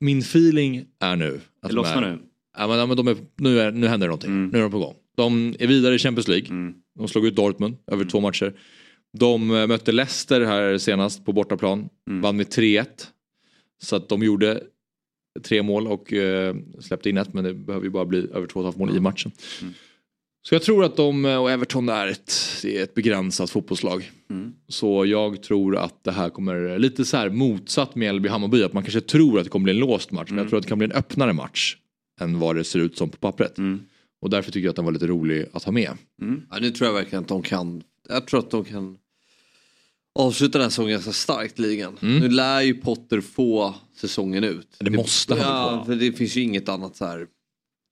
min 0.00 0.18
feeling 0.18 0.84
är 1.00 1.16
nu. 1.16 1.34
Att 1.34 1.40
Det 1.62 1.68
de 1.68 1.74
lossnar 1.74 2.02
är, 2.02 2.12
nu. 2.12 2.18
Ja, 2.58 2.66
men, 2.66 2.78
ja, 2.78 2.86
men 2.86 2.96
de 2.96 3.08
är, 3.08 3.16
nu, 3.36 3.60
är, 3.60 3.70
nu 3.70 3.86
händer 3.86 4.06
det 4.06 4.10
någonting. 4.10 4.30
Mm. 4.30 4.48
Nu 4.48 4.58
är 4.58 4.62
de 4.62 4.70
på 4.70 4.78
gång. 4.78 4.94
De 5.16 5.54
är 5.58 5.66
vidare 5.66 5.94
i 5.94 5.98
Champions 5.98 6.28
League. 6.28 6.48
Mm. 6.48 6.74
De 6.98 7.08
slog 7.08 7.26
ut 7.26 7.36
Dortmund 7.36 7.76
över 7.86 8.04
två 8.04 8.20
matcher. 8.20 8.54
De 9.18 9.50
eh, 9.50 9.66
mötte 9.66 9.92
Leicester 9.92 10.40
här 10.40 10.78
senast 10.78 11.24
på 11.24 11.32
bortaplan. 11.32 11.88
Mm. 12.08 12.22
Vann 12.22 12.36
med 12.36 12.46
3-1. 12.46 12.86
Så 13.82 13.96
att 13.96 14.08
de 14.08 14.22
gjorde 14.22 14.62
tre 15.42 15.62
mål 15.62 15.86
och 15.86 16.12
eh, 16.12 16.56
släppte 16.80 17.10
in 17.10 17.16
ett 17.16 17.34
men 17.34 17.44
det 17.44 17.54
behöver 17.54 17.84
ju 17.84 17.90
bara 17.90 18.04
bli 18.04 18.18
över 18.18 18.46
2,5 18.46 18.78
mål 18.78 18.96
i 18.96 19.00
matchen. 19.00 19.32
Mm. 19.62 19.74
Så 20.42 20.54
jag 20.54 20.62
tror 20.62 20.84
att 20.84 20.96
de 20.96 21.24
eh, 21.24 21.36
och 21.42 21.50
Everton 21.50 21.88
är 21.88 22.06
ett, 22.06 22.32
är 22.64 22.82
ett 22.82 22.94
begränsat 22.94 23.50
fotbollslag. 23.50 24.10
Mm. 24.30 24.52
Så 24.68 25.06
jag 25.06 25.42
tror 25.42 25.76
att 25.76 26.04
det 26.04 26.12
här 26.12 26.30
kommer 26.30 26.78
lite 26.78 27.04
så 27.04 27.16
här 27.16 27.30
motsatt 27.30 27.94
Mjällby-Hammarby. 27.94 28.64
Att 28.64 28.72
man 28.72 28.82
kanske 28.82 29.00
tror 29.00 29.38
att 29.38 29.44
det 29.44 29.50
kommer 29.50 29.64
bli 29.64 29.72
en 29.72 29.78
låst 29.78 30.10
match. 30.10 30.28
Men 30.30 30.38
Mm. 30.38 30.44
jag 30.44 30.48
tror 30.50 30.58
att 30.58 30.62
det 30.62 30.68
kan 30.68 30.78
bli 30.78 30.84
en 30.84 30.92
öppnare 30.92 31.32
match. 31.32 31.76
Än 32.20 32.38
vad 32.38 32.56
det 32.56 32.64
ser 32.64 32.78
ut 32.78 32.98
som 32.98 33.08
på 33.08 33.16
pappret. 33.16 33.58
Mm. 33.58 33.80
Och 34.22 34.30
därför 34.30 34.52
tycker 34.52 34.64
jag 34.64 34.70
att 34.70 34.76
den 34.76 34.84
var 34.84 34.92
lite 34.92 35.06
rolig 35.06 35.46
att 35.52 35.64
ha 35.64 35.72
med. 35.72 35.90
Mm. 36.22 36.42
Ja, 36.50 36.58
nu 36.60 36.70
tror 36.70 36.86
jag 36.88 36.94
verkligen 36.94 37.22
att 37.22 37.28
de 37.28 37.42
kan. 37.42 37.82
Jag 38.08 38.26
tror 38.26 38.40
att 38.40 38.50
de 38.50 38.64
kan 38.64 38.96
avsluta 40.20 40.58
den 40.58 40.64
här 40.64 40.70
säsongen 40.70 40.92
ganska 40.92 41.12
starkt 41.12 41.58
ligan. 41.58 41.96
Mm. 42.02 42.18
Nu 42.18 42.28
lär 42.28 42.60
ju 42.60 42.74
Potter 42.74 43.20
få 43.20 43.74
säsongen 43.96 44.44
ut. 44.44 44.76
Det 44.80 44.90
måste 44.90 45.34
han 45.34 45.42
Ja, 45.42 45.78
få. 45.78 45.84
för 45.84 45.96
det 45.96 46.12
finns 46.12 46.36
ju 46.36 46.40
inget 46.42 46.68
annat 46.68 46.96
så 46.96 47.04
här. 47.06 47.26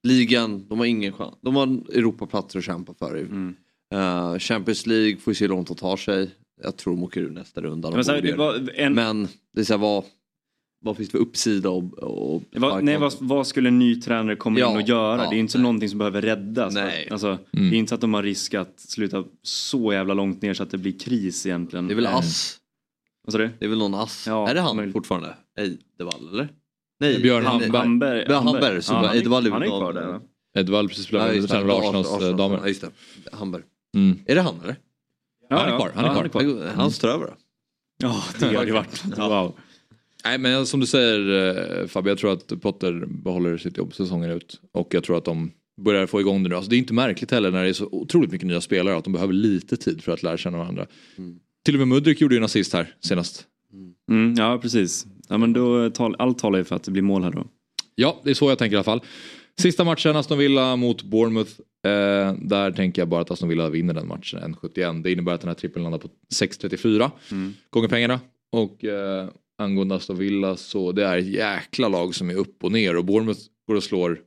Ligan, 0.03 0.69
de 0.69 0.79
har 0.79 0.87
ingen 0.87 1.13
chans. 1.13 1.35
De 1.41 1.57
har 1.57 1.67
Europaplatser 1.67 2.59
att 2.59 2.65
kämpa 2.65 2.95
för. 2.95 3.17
Mm. 3.17 3.57
Uh, 3.95 4.39
Champions 4.39 4.87
League 4.87 5.17
får 5.17 5.33
se 5.33 5.45
hur 5.45 5.49
långt 5.49 5.69
de 5.69 5.77
tar 5.77 5.97
sig. 5.97 6.31
Jag 6.63 6.77
tror 6.77 6.95
de 6.95 7.03
åker 7.03 7.21
ur 7.21 7.31
nästa 7.31 7.61
runda. 7.61 7.91
De 7.91 7.95
Men, 7.95 8.05
så 8.05 8.13
här, 8.13 8.23
det 8.23 8.35
var 8.37 8.71
en, 8.75 8.95
Men 8.95 9.29
det 9.55 9.61
är 9.61 9.65
så 9.65 9.73
här, 9.73 9.79
vad... 9.79 10.05
vad 10.81 10.97
finns 10.97 11.09
det 11.09 11.13
för 11.13 11.19
uppsida 11.19 11.71
och, 11.71 11.99
och 11.99 12.43
Vad, 12.53 12.85
nej, 12.85 12.97
vad, 12.99 13.15
vad 13.21 13.47
skulle 13.47 13.69
en 13.69 13.79
ny 13.79 14.01
tränare 14.01 14.37
komma 14.37 14.59
Ja, 14.59 14.71
in 14.71 14.77
och 14.77 14.83
göra? 14.89 15.25
ja, 15.25 15.31
det 15.31 15.37
är 15.37 15.39
inte 15.39 15.53
så 15.53 15.59
nej. 15.59 15.63
någonting 15.63 15.89
som 15.89 15.99
behöver 15.99 16.23
räddas. 16.23 16.75
Nej. 16.75 17.09
Alltså, 17.11 17.39
Det 17.53 17.59
är 17.59 17.75
inte 17.75 17.89
så 17.89 17.95
att 17.95 18.01
de 18.01 18.15
har 18.15 18.23
risk 18.23 18.55
att 18.55 18.81
sluta 18.81 19.25
så 19.43 19.93
jävla 19.93 20.15
långt 20.15 20.43
ner 20.43 20.55
så 20.55 20.63
att 20.63 20.71
det 20.71 20.79
blir 20.79 20.99
kris 20.99 21.47
egentligen. 21.47 21.87
Det 21.89 21.93
är 21.95 21.97
väl 21.97 22.07
Eh, 22.07 22.15
Ass? 22.17 22.59
Vad 23.25 23.33
sa 23.33 23.39
du? 23.39 23.51
Det 23.59 23.65
är 23.65 23.69
väl 23.69 23.79
någon 23.79 23.95
Ass? 23.95 24.25
Ja, 24.27 24.49
är 24.49 24.55
det 24.55 24.61
han 24.61 24.77
möjligt. 24.77 24.93
fortfarande? 24.93 25.35
Eidevall 25.59 26.29
eller? 26.33 26.49
Nej, 27.01 27.23
Björn 27.23 27.47
Hamberg. 27.47 27.71
Hamberg. 27.71 28.25
Björn 28.27 28.47
Hamberg. 28.47 28.83
Så 28.83 28.93
Ja, 28.93 29.15
Eidevall 29.15 29.47
är 29.47 29.51
han 29.51 29.63
är 29.63 29.67
kvar 29.67 29.93
där 29.93 30.07
va? 30.07 30.21
Edvall 30.59 30.89
precis 30.89 31.05
spelat 31.05 31.23
Ja, 31.27 31.29
med 31.29 31.37
just 31.37 31.49
det. 31.49 31.55
tränare 31.59 31.79
Arsenals 31.79 32.07
Arsenal- 32.09 32.19
Arsenal- 32.23 32.37
damer. 32.37 32.59
Ja, 32.63 32.69
just 32.69 32.81
det. 32.81 32.91
Hamberg. 33.37 33.63
Mm. 33.97 34.19
Är 34.27 34.35
det 34.35 34.41
han 34.41 34.55
eller? 34.65 34.77
Han 35.51 35.59
är 35.73 35.77
kvar, 35.79 35.91
han 35.95 36.05
är 36.05 36.09
Ja, 36.23 36.29
kvar. 36.29 36.43
Det- 36.43 36.71
Hans 36.77 36.99
tar 36.99 37.09
över 37.09 37.27
då? 37.27 37.33
Ja, 38.03 38.23
det 38.41 38.57
har 38.57 38.65
det 38.65 38.73
varit. 38.73 39.05
Wow. 39.19 39.57
Nej 40.29 40.39
men 40.39 40.67
som 40.67 40.81
du 40.81 40.87
säger 40.87 41.81
eh, 41.81 41.87
Fabio, 41.87 42.11
jag 42.11 42.19
tror 42.19 42.33
att 42.33 42.61
Potter 42.61 43.07
behåller 43.07 43.57
sitt 43.57 43.77
jobb 43.77 43.95
säsongen 43.95 44.31
ut. 44.31 44.61
Och 44.73 44.95
jag 44.95 45.05
tror 45.05 45.19
att 45.19 45.25
de 45.25 45.51
börjar 45.81 46.07
få 46.07 46.21
igång 46.21 46.43
det 46.43 46.49
nu. 46.49 46.55
Alltså, 46.55 46.71
det 46.71 46.77
är 46.77 46.79
inte 46.79 46.93
märkligt 46.93 47.31
heller 47.31 47.51
när 47.51 47.63
det 47.63 47.69
är 47.69 47.73
så 47.73 47.89
otroligt 47.93 48.33
mycket 48.33 48.47
nya 48.47 48.61
spelare 48.61 48.97
att 48.97 49.05
de 49.05 49.13
behöver 49.13 49.33
lite 49.33 49.77
tid 49.77 50.03
för 50.05 50.13
att 50.13 50.23
lära 50.23 50.37
känna 50.37 50.59
varandra. 50.59 50.87
Till 51.65 51.75
och 51.75 51.79
med 51.79 51.89
Mudrik 51.89 52.21
gjorde 52.21 52.35
ju 52.35 52.39
en 52.39 52.45
assist 52.45 52.73
här 52.73 52.95
senast. 53.01 53.45
Mm, 54.11 54.35
ja, 54.39 54.59
precis. 54.63 55.07
Ja, 55.29 55.39
men 55.39 55.53
då 55.53 55.91
tal, 55.91 56.17
allt 56.19 56.39
talar 56.39 56.59
ju 56.59 56.65
för 56.65 56.77
att 56.77 56.83
det 56.83 56.91
blir 56.91 57.03
mål 57.03 57.25
här 57.25 57.31
då. 57.31 57.47
Ja, 57.95 58.21
det 58.25 58.31
är 58.31 58.35
så 58.35 58.49
jag 58.49 58.59
tänker 58.59 58.75
i 58.75 58.77
alla 58.77 58.85
fall. 58.85 59.01
Sista 59.61 59.85
matchen 59.85 60.17
Aston 60.17 60.39
Villa 60.39 60.77
mot 60.77 61.03
Bournemouth. 61.03 61.51
Eh, 61.87 62.35
där 62.43 62.73
tänker 62.73 63.03
jag 63.03 63.09
bara 63.09 63.21
att 63.21 63.31
Aston 63.31 63.49
Villa 63.49 63.71
vinner 63.71 63.95
den 63.95 64.09
matchen, 64.09 64.55
1,71. 64.55 65.03
Det 65.03 65.13
innebär 65.13 65.33
att 65.33 65.41
den 65.41 65.49
här 65.49 65.55
trippeln 65.55 65.83
landar 65.83 65.99
på 65.99 66.09
6,34 66.35 67.11
gånger 67.71 67.89
pengarna. 67.89 68.21
Och 68.53 68.85
eh, 68.85 69.29
angående 69.59 69.95
Aston 69.95 70.19
Villa 70.19 70.57
så 70.57 70.93
det 70.93 71.05
är 71.05 71.19
ett 71.19 71.27
jäkla 71.27 71.89
lag 71.89 72.15
som 72.15 72.31
är 72.31 72.35
upp 72.35 72.65
och 72.65 72.73
ner 72.73 72.97
och 72.97 73.05
Bournemouth 73.05 73.41
går 73.69 73.75
och 73.75 73.83
slår 73.83 74.21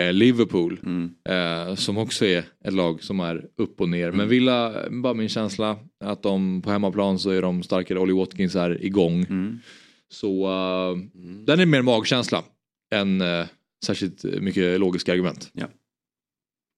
eh, 0.00 0.12
Liverpool. 0.12 0.80
Eh, 1.28 1.74
som 1.74 1.98
också 1.98 2.24
är 2.24 2.44
ett 2.64 2.72
lag 2.74 3.02
som 3.02 3.20
är 3.20 3.48
upp 3.56 3.80
och 3.80 3.88
ner. 3.88 4.12
Men 4.12 4.28
Villa, 4.28 4.90
bara 4.90 5.14
min 5.14 5.28
känsla 5.28 5.78
att 6.04 6.22
de 6.22 6.62
på 6.62 6.70
hemmaplan 6.70 7.18
så 7.18 7.30
är 7.30 7.42
de 7.42 7.62
starkare. 7.62 7.98
Ollie 7.98 8.14
Watkins 8.16 8.56
är 8.56 8.84
igång. 8.84 9.26
Så 10.08 10.46
eh, 10.46 10.96
den 11.46 11.60
är 11.60 11.66
mer 11.66 11.82
magkänsla 11.82 12.44
än 12.94 13.20
eh, 13.20 13.46
särskilt 13.86 14.24
mycket 14.24 14.80
logiska 14.80 15.12
argument. 15.12 15.50
Ja. 15.52 15.66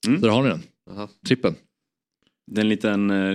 Så 0.05 0.11
där 0.11 0.28
har 0.28 0.43
ni 0.43 0.49
den. 0.49 0.62
Aha. 0.91 1.09
Trippen. 1.26 1.55
Det 2.51 2.61
är 2.61 2.62
en 2.62 2.68
liten, 2.68 3.11
eh, 3.11 3.34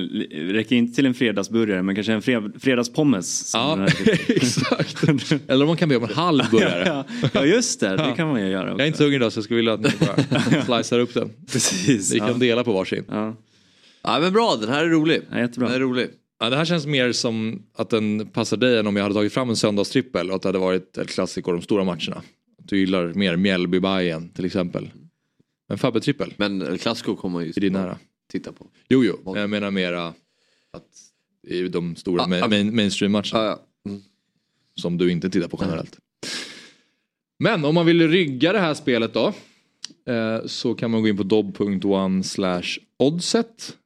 räcker 0.54 0.76
inte 0.76 0.96
till 0.96 1.06
en 1.06 1.14
fredagsburgare 1.14 1.84
men 1.84 1.96
kanske 1.96 2.14
en 2.14 2.22
fred, 2.22 2.54
fredagspommes. 2.60 3.52
Ja, 3.54 3.88
exakt. 4.28 5.04
Eller 5.48 5.62
om 5.62 5.68
man 5.68 5.78
kan 5.78 5.90
be 5.90 5.98
om 5.98 6.04
en 6.04 6.14
halv 6.14 6.44
burgare. 6.52 6.84
ja, 6.86 7.30
ja 7.34 7.46
just 7.46 7.80
det, 7.80 7.98
det 7.98 8.14
kan 8.18 8.28
man 8.28 8.42
ju 8.42 8.48
göra 8.48 8.64
också. 8.64 8.72
Jag 8.72 8.82
är 8.82 8.88
inte 8.88 8.98
så 8.98 9.04
hungrig 9.04 9.16
idag 9.16 9.34
så 9.34 9.38
jag 9.38 9.44
skulle 9.44 9.58
vilja 9.58 9.74
att 9.74 9.82
ni 9.82 9.90
bara 10.00 10.84
slicear 10.84 11.00
upp 11.00 11.14
den. 11.14 11.32
Precis. 11.52 12.14
Vi 12.14 12.18
ja. 12.18 12.28
kan 12.28 12.40
dela 12.40 12.64
på 12.64 12.74
varsin. 12.74 13.06
Ja. 13.10 13.36
Ja 14.04 14.20
men 14.20 14.34
bra, 14.34 14.58
den 14.62 14.70
här 14.70 14.84
är 14.84 14.90
rolig. 14.90 15.22
Ja, 15.32 15.40
jättebra. 15.40 15.68
Den 15.68 15.74
här 15.74 15.82
är 15.82 15.90
rolig. 15.90 16.08
Ja, 16.40 16.50
det 16.50 16.56
här 16.56 16.66
känns 16.66 16.86
mer 16.86 17.12
som 17.12 17.64
att 17.78 17.90
den 17.90 18.28
passar 18.28 18.58
dig 18.58 18.80
än 18.80 18.88
om 18.88 18.96
jag 18.96 19.04
hade 19.04 19.16
tagit 19.16 19.34
fram 19.34 19.50
en 19.50 19.56
söndagstrippel 19.56 20.30
och 20.30 20.36
att 20.36 20.42
det 20.42 20.48
hade 20.48 20.60
varit 20.60 20.98
ett 20.98 21.10
klassiker 21.10 21.52
de 21.52 21.62
stora 21.62 21.84
matcherna. 21.84 22.22
Du 22.66 22.80
gillar 22.80 23.14
mer 23.14 23.36
mjällby 23.36 23.80
Bayern 23.80 24.30
till 24.30 24.46
exempel. 24.46 24.90
En 25.70 25.78
Fabbe-trippel 25.78 26.34
Men 26.38 26.62
El 26.62 26.78
Clasico 26.78 27.16
kommer 27.16 27.42
ju 27.42 27.54
är 27.56 27.62
din 27.62 27.74
nära. 27.74 27.98
Titta 28.34 28.52
på. 28.52 28.68
Jo, 28.90 29.04
jo, 29.04 29.36
jag 29.36 29.50
menar 29.50 29.72
mera 29.72 30.08
att 30.72 30.88
det 31.48 31.60
är 31.60 31.70
de 31.70 31.96
stora 31.96 32.24
Ah, 32.24 32.28
main, 32.28 32.44
ah. 32.44 32.48
main, 32.48 32.76
mainstream-matcherna 32.76 33.44
Ja, 33.44 33.60
ja. 33.84 33.92
som 34.82 34.98
du 34.98 35.12
inte 35.12 35.30
tittar 35.30 35.48
på 35.48 35.58
generellt. 35.62 35.98
Men 37.40 37.66
om 37.66 37.76
man 37.76 37.86
vill 37.86 38.08
rygga 38.10 38.54
det 38.54 38.60
här 38.60 38.74
spelet 38.74 39.14
då 39.14 39.34
eh, 40.12 40.46
så 40.46 40.76
kan 40.76 40.92
man 40.92 41.02
gå 41.02 41.08
in 41.08 41.18
på 41.18 41.24
dob.one 41.24 42.24
slash 42.24 42.80
oddset 43.00 43.78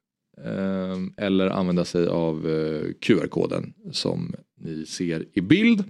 eh, 0.44 1.24
eller 1.26 1.46
använda 1.50 1.84
sig 1.84 2.06
av 2.06 2.48
eh, 2.48 2.92
QR-koden 3.00 3.74
som 3.92 4.34
ni 4.60 4.86
ser 4.86 5.26
i 5.32 5.40
bild. 5.40 5.84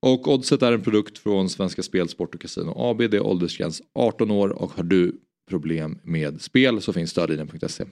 Och 0.00 0.28
Oddset 0.28 0.62
är 0.62 0.72
en 0.72 0.82
produkt 0.82 1.18
från 1.18 1.48
Svenska 1.48 1.82
Spel, 1.82 2.08
Sport 2.08 2.34
och 2.34 2.40
Casino 2.40 2.72
AB. 2.76 2.98
Det 2.98 3.16
är 3.16 3.20
åldersgräns 3.20 3.82
18 3.94 4.30
år 4.30 4.48
och 4.48 4.72
har 4.72 4.82
du 4.82 5.16
problem 5.48 5.98
med 6.02 6.40
spel 6.40 6.82
så 6.82 6.92
finns 6.92 7.10
stödlinjen.se. 7.10 7.84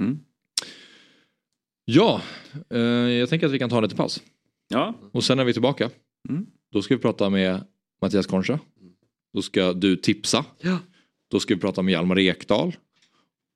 Mm. 0.00 0.18
Ja, 1.84 2.22
eh, 2.70 2.80
jag 2.80 3.28
tänker 3.28 3.46
att 3.46 3.52
vi 3.52 3.58
kan 3.58 3.70
ta 3.70 3.76
en 3.76 3.82
liten 3.82 3.96
paus. 3.96 4.22
Ja, 4.68 4.94
Och 5.12 5.24
sen 5.24 5.38
är 5.38 5.44
vi 5.44 5.52
tillbaka. 5.52 5.90
Mm. 6.28 6.46
Då 6.72 6.82
ska 6.82 6.96
vi 6.96 7.02
prata 7.02 7.30
med 7.30 7.64
Mattias 8.02 8.26
Concha. 8.26 8.58
Då 9.32 9.42
ska 9.42 9.72
du 9.72 9.96
tipsa. 9.96 10.44
Ja. 10.60 10.78
Då 11.30 11.40
ska 11.40 11.54
vi 11.54 11.60
prata 11.60 11.82
med 11.82 11.92
Hjalmar 11.92 12.18
Ekdal. 12.18 12.76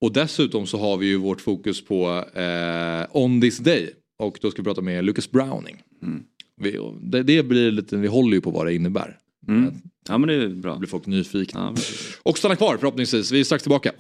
Och 0.00 0.12
dessutom 0.12 0.66
så 0.66 0.78
har 0.78 0.96
vi 0.96 1.07
ju 1.07 1.16
vårt 1.16 1.40
fokus 1.40 1.84
på 1.84 2.24
eh, 2.34 3.16
On 3.16 3.40
This 3.40 3.59
Day. 3.59 3.90
Och 4.18 4.38
då 4.42 4.50
ska 4.50 4.62
vi 4.62 4.66
prata 4.66 4.80
med 4.80 5.05
Lucas 5.05 5.30
Browning. 5.30 5.82
Mm. 6.03 6.24
Vi, 6.57 6.78
det, 7.00 7.22
det 7.22 7.42
blir 7.42 7.70
lite, 7.70 7.96
vi 7.96 8.09
håller 8.09 8.34
ju 8.34 8.40
på 8.40 8.50
vad 8.50 8.66
det 8.66 8.74
innebär. 8.74 9.18
Mm. 9.49 9.74
ja 10.09 10.18
men 10.18 10.28
det 10.28 10.34
är 10.34 10.49
bra. 10.49 10.72
Då 10.72 10.78
blir 10.78 10.88
folk 10.88 11.07
nyfikna. 11.07 11.74
Ja. 11.76 11.82
Och 12.22 12.38
stanna 12.38 12.57
kvar 12.57 12.76
förhoppningsvis. 12.76 13.32
Vi 13.32 13.40
är 13.40 13.45
strax 13.45 13.62
tillbaka. 13.62 13.93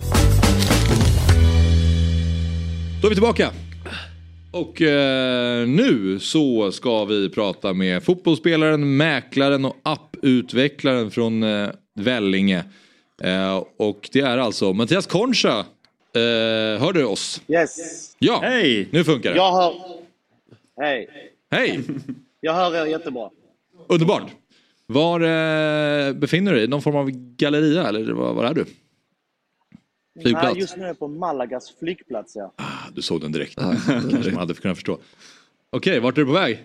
Då 3.02 3.06
är 3.06 3.10
vi 3.10 3.14
tillbaka. 3.14 3.50
Och 4.50 4.82
eh, 4.82 5.66
nu 5.68 6.18
så 6.20 6.72
ska 6.72 7.04
vi 7.04 7.28
prata 7.30 7.72
med 7.72 8.02
fotbollsspelaren, 8.04 8.96
mäklaren 8.96 9.64
och 9.64 9.76
apputvecklaren 9.82 11.10
från 11.10 11.42
eh, 11.42 11.68
Vellinge. 11.94 12.64
Eh, 13.22 13.62
och 13.76 14.08
det 14.12 14.20
är 14.20 14.38
alltså 14.38 14.72
Mattias 14.72 15.06
Concha. 15.06 15.58
Eh, 16.14 16.80
hör 16.80 16.92
du 16.92 17.04
oss? 17.04 17.42
Yes, 17.48 17.76
Ja, 18.18 18.40
Hej! 18.42 18.88
nu 18.90 19.04
funkar 19.04 19.30
det. 19.30 19.36
jag 19.36 19.52
hör... 19.52 19.74
Hej. 20.80 21.08
Hej, 21.50 21.80
Jag 22.40 22.54
hör 22.54 22.74
er 22.76 22.86
jättebra. 22.86 23.30
underbart. 23.88 24.30
Var 24.92 25.20
eh, 25.20 26.12
befinner 26.12 26.52
du 26.52 26.58
dig? 26.58 26.68
Någon 26.68 26.82
form 26.82 26.96
av 26.96 27.10
galleria 27.10 27.88
eller 27.88 28.12
var, 28.12 28.34
var 28.34 28.44
är 28.44 28.54
du? 28.54 28.64
Flygplats. 30.22 30.52
Nej, 30.52 30.60
just 30.60 30.76
nu 30.76 30.82
är 30.82 30.86
jag 30.86 30.98
på 30.98 31.08
Malagas 31.08 31.74
flygplats. 31.78 32.36
Ja. 32.36 32.52
Ah, 32.56 32.90
Du 32.94 33.02
såg 33.02 33.20
den 33.20 33.32
direkt. 33.32 33.54
Kanske 33.54 34.30
man 34.30 34.34
hade 34.38 34.54
kunnat 34.54 34.76
förstå. 34.76 34.98
Okej, 35.70 36.00
vart 36.00 36.18
är 36.18 36.20
du 36.22 36.26
på 36.26 36.32
väg? 36.32 36.64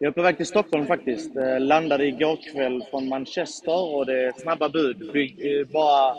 Jag 0.00 0.08
är 0.08 0.12
på 0.12 0.22
väg 0.22 0.36
till 0.36 0.46
Stockholm 0.46 0.86
faktiskt. 0.86 1.36
Eh, 1.36 1.60
Landade 1.60 2.06
igår 2.06 2.38
kväll 2.52 2.84
från 2.90 3.08
Manchester 3.08 3.94
och 3.94 4.06
det 4.06 4.26
är 4.26 4.32
snabba 4.32 4.68
bud. 4.68 5.10
By, 5.12 5.24
eh, 5.60 5.66
bara 5.72 6.16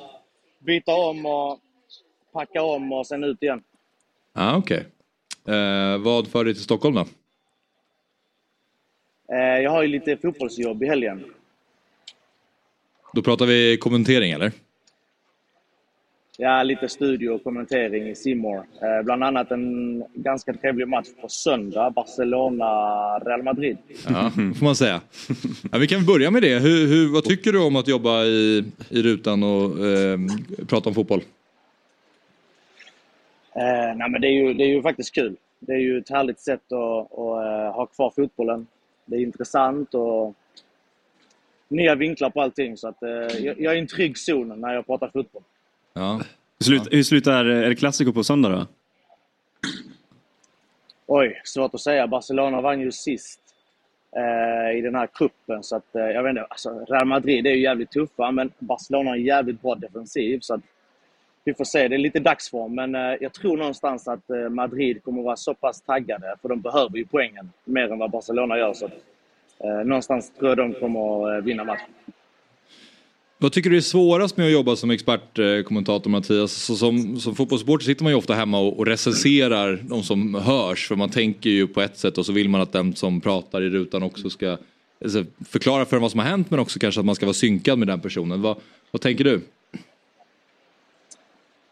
byta 0.60 0.95
om 0.95 1.26
och 1.26 1.60
packa 2.34 2.62
om 2.64 2.93
och 2.93 3.08
sen 3.08 3.24
ut 3.24 3.43
igen. 3.43 3.62
Ah, 4.34 4.56
Okej. 4.58 4.86
Eh, 5.47 5.97
vad 5.97 6.28
för 6.28 6.43
dig 6.45 6.54
till 6.54 6.64
Stockholm 6.64 6.95
då? 6.95 7.06
Eh, 9.32 9.38
Jag 9.64 9.72
har 9.72 9.82
ju 9.82 9.88
lite 9.88 10.18
fotbollsjobb 10.18 10.84
i 10.84 10.88
helgen. 10.88 11.24
Då 13.14 13.22
pratar 13.22 13.46
vi 13.46 13.78
kommentering 13.78 14.32
eller? 14.32 14.52
Ja, 16.38 16.64
lite 16.64 16.90
studio 16.90 17.30
och 17.30 17.44
kommentering 17.44 18.10
i 18.10 18.16
Simor. 18.16 18.58
Eh, 18.58 19.04
bland 19.04 19.24
annat 19.24 19.52
en 19.52 20.04
ganska 20.14 20.54
trevlig 20.54 20.88
match 20.88 21.08
på 21.22 21.30
söndag. 21.30 21.90
Barcelona-Real 21.90 23.44
Madrid. 23.44 23.78
Ja, 24.08 24.32
får 24.36 24.64
man 24.64 24.76
säga. 24.76 25.02
Ja, 25.72 25.78
vi 25.78 25.88
kan 25.88 26.06
börja 26.06 26.32
med 26.32 26.42
det. 26.42 26.60
Hur, 26.60 26.88
hur, 26.88 27.14
vad 27.14 27.24
tycker 27.24 27.52
du 27.52 27.60
om 27.64 27.76
att 27.76 27.88
jobba 27.88 28.24
i, 28.24 28.64
i 28.90 29.02
rutan 29.02 29.44
och 29.44 29.86
eh, 29.86 30.20
prata 30.68 30.90
om 30.90 30.96
fotboll? 30.96 31.22
Eh, 33.56 33.96
nej, 33.96 34.10
men 34.10 34.22
det, 34.22 34.28
är 34.28 34.32
ju, 34.48 34.54
det 34.54 34.64
är 34.64 34.68
ju 34.68 34.82
faktiskt 34.82 35.16
kul. 35.16 35.36
Det 35.60 35.72
är 35.74 35.80
ju 35.80 35.98
ett 35.98 36.10
härligt 36.10 36.40
sätt 36.40 36.72
att, 36.72 37.12
att 37.12 37.46
eh, 37.46 37.76
ha 37.76 37.86
kvar 37.86 38.14
fotbollen. 38.16 38.68
Det 39.10 39.16
är 39.16 39.22
intressant 39.22 39.93
och 39.93 40.36
nya 41.68 41.95
vinklar 41.95 42.30
på 42.30 42.41
allting. 42.41 42.78
Så 42.78 42.88
att, 42.88 43.03
eh, 43.03 43.10
jag, 43.10 43.62
jag 43.62 43.74
är 43.74 43.78
i 43.78 43.80
en 43.80 43.88
trygg 43.88 44.18
zon 44.18 44.62
när 44.62 44.74
jag 44.74 44.86
pratar 44.86 45.10
fotboll. 45.10 45.43
Ja. 45.93 46.22
Slut, 46.60 46.88
Hur 46.91 47.03
slutar 47.03 47.45
är 47.45 47.70
det 47.70 47.76
klassiker 47.76 48.12
på 48.12 48.24
söndag 48.24 48.49
då? 48.49 48.68
Oj, 51.07 51.41
svårt 51.43 51.74
att 51.74 51.82
säga. 51.82 52.07
Barcelona 52.07 52.62
vann 52.62 52.80
ju 52.80 52.91
sist 52.91 53.39
eh, 54.16 54.78
i 54.78 54.82
den 54.82 54.95
här 54.95 55.07
kuppen 55.07 55.64
så 55.64 55.76
att, 55.76 55.95
eh, 55.95 56.01
jag 56.01 56.24
vet 56.24 56.30
inte, 56.30 56.43
alltså, 56.43 56.86
Real 56.89 57.05
Madrid 57.07 57.47
är 57.47 57.51
ju 57.51 57.62
jävligt 57.62 57.91
tuffa, 57.91 58.32
men 58.32 58.51
Barcelona 58.60 59.10
har 59.10 59.18
en 59.18 59.24
jävligt 59.24 59.62
bra 59.62 59.76
defensiv. 59.76 60.39
Så 60.39 60.53
att, 60.53 60.62
vi 61.50 61.54
får 61.54 61.66
se, 61.66 61.88
det 61.88 61.95
är 61.95 62.00
lite 62.00 62.20
dagsform, 62.20 62.76
men 62.76 62.95
eh, 62.95 63.02
jag 63.22 63.34
tror 63.34 63.58
någonstans 63.58 64.08
att 64.08 64.30
eh, 64.30 64.50
Madrid 64.50 65.04
kommer 65.04 65.22
vara 65.24 65.36
så 65.36 65.54
pass 65.54 65.82
taggade, 65.82 66.36
för 66.41 66.50
de 66.50 66.62
behöver 66.62 66.97
ju 66.97 67.06
poängen 67.06 67.50
mer 67.66 67.91
än 67.91 68.00
vad 68.00 68.12
Barcelona 68.12 68.58
gör. 68.58 68.74
Så 68.74 68.86
eh, 68.86 69.86
någonstans 69.86 70.32
tror 70.39 70.50
jag 70.50 70.58
de 70.58 70.74
kommer 70.74 71.38
att 71.38 71.43
vinna 71.43 71.64
matchen. 71.64 71.93
Vad 73.38 73.52
tycker 73.52 73.70
du 73.70 73.78
är 73.78 73.82
svårast 73.82 74.38
med 74.38 74.45
att 74.45 74.52
jobba 74.52 74.76
som 74.76 74.91
expertkommentator 74.91 76.10
Mattias? 76.10 76.52
Så 76.52 76.76
som, 76.76 77.20
som 77.20 77.36
fotbollssupporter 77.36 77.86
sitter 77.86 78.04
man 78.04 78.12
ju 78.12 78.18
ofta 78.18 78.34
hemma 78.34 78.60
och, 78.60 78.80
och 78.80 78.86
recenserar 78.86 79.80
de 79.82 80.04
som 80.04 80.36
hörs 80.36 80.88
för 80.88 80.95
man 80.95 81.10
tänker 81.10 81.50
ju 81.50 81.68
på 81.68 81.82
ett 81.82 81.97
sätt 81.97 82.18
och 82.18 82.26
så 82.26 82.32
vill 82.32 82.50
man 82.50 82.62
att 82.62 82.72
den 82.72 82.95
som 82.95 83.22
pratar 83.22 83.62
i 83.62 83.70
rutan 83.70 84.04
också 84.04 84.30
ska 84.30 84.58
alltså, 85.04 85.26
förklara 85.50 85.86
för 85.86 85.95
dem 85.95 86.02
vad 86.02 86.12
som 86.12 86.20
har 86.20 86.28
hänt 86.28 86.52
men 86.52 86.60
också 86.60 86.80
kanske 86.80 87.00
att 87.00 87.06
man 87.06 87.16
ska 87.16 87.26
vara 87.26 87.34
synkad 87.34 87.80
med 87.80 87.88
den 87.88 88.00
personen. 88.00 88.41
Vad, 88.41 88.58
vad 88.91 89.02
tänker 89.02 89.24
du? 89.24 89.41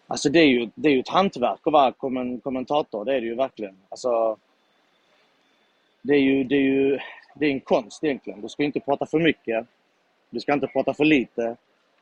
Alltså 0.08 0.30
det 0.30 0.40
är 0.40 0.46
ju, 0.46 0.70
det 0.76 0.90
är 0.90 0.94
ju 0.94 1.00
ett 1.00 1.10
hantverk 1.10 1.60
att 1.64 1.74
vara 1.74 1.92
kommen, 1.92 2.40
kommentator, 2.40 3.06
det 3.06 3.16
är 3.16 3.22
det 3.22 3.28
ju 3.28 3.36
verkligen. 3.36 3.76
Alltså, 3.90 4.38
det 6.02 6.14
är 6.14 6.20
ju, 6.20 6.44
det 6.44 6.56
är 6.56 6.62
ju 6.62 7.00
det 7.40 7.46
är 7.46 7.52
en 7.52 7.60
konst 7.60 8.04
egentligen. 8.04 8.42
Du 8.42 8.50
ska 8.50 8.64
inte 8.64 8.80
prata 8.80 9.06
för 9.06 9.20
mycket. 9.20 9.66
Du 10.30 10.40
ska 10.40 10.54
inte 10.54 10.68
prata 10.68 10.94
för 10.94 11.06
lite. 11.06 11.56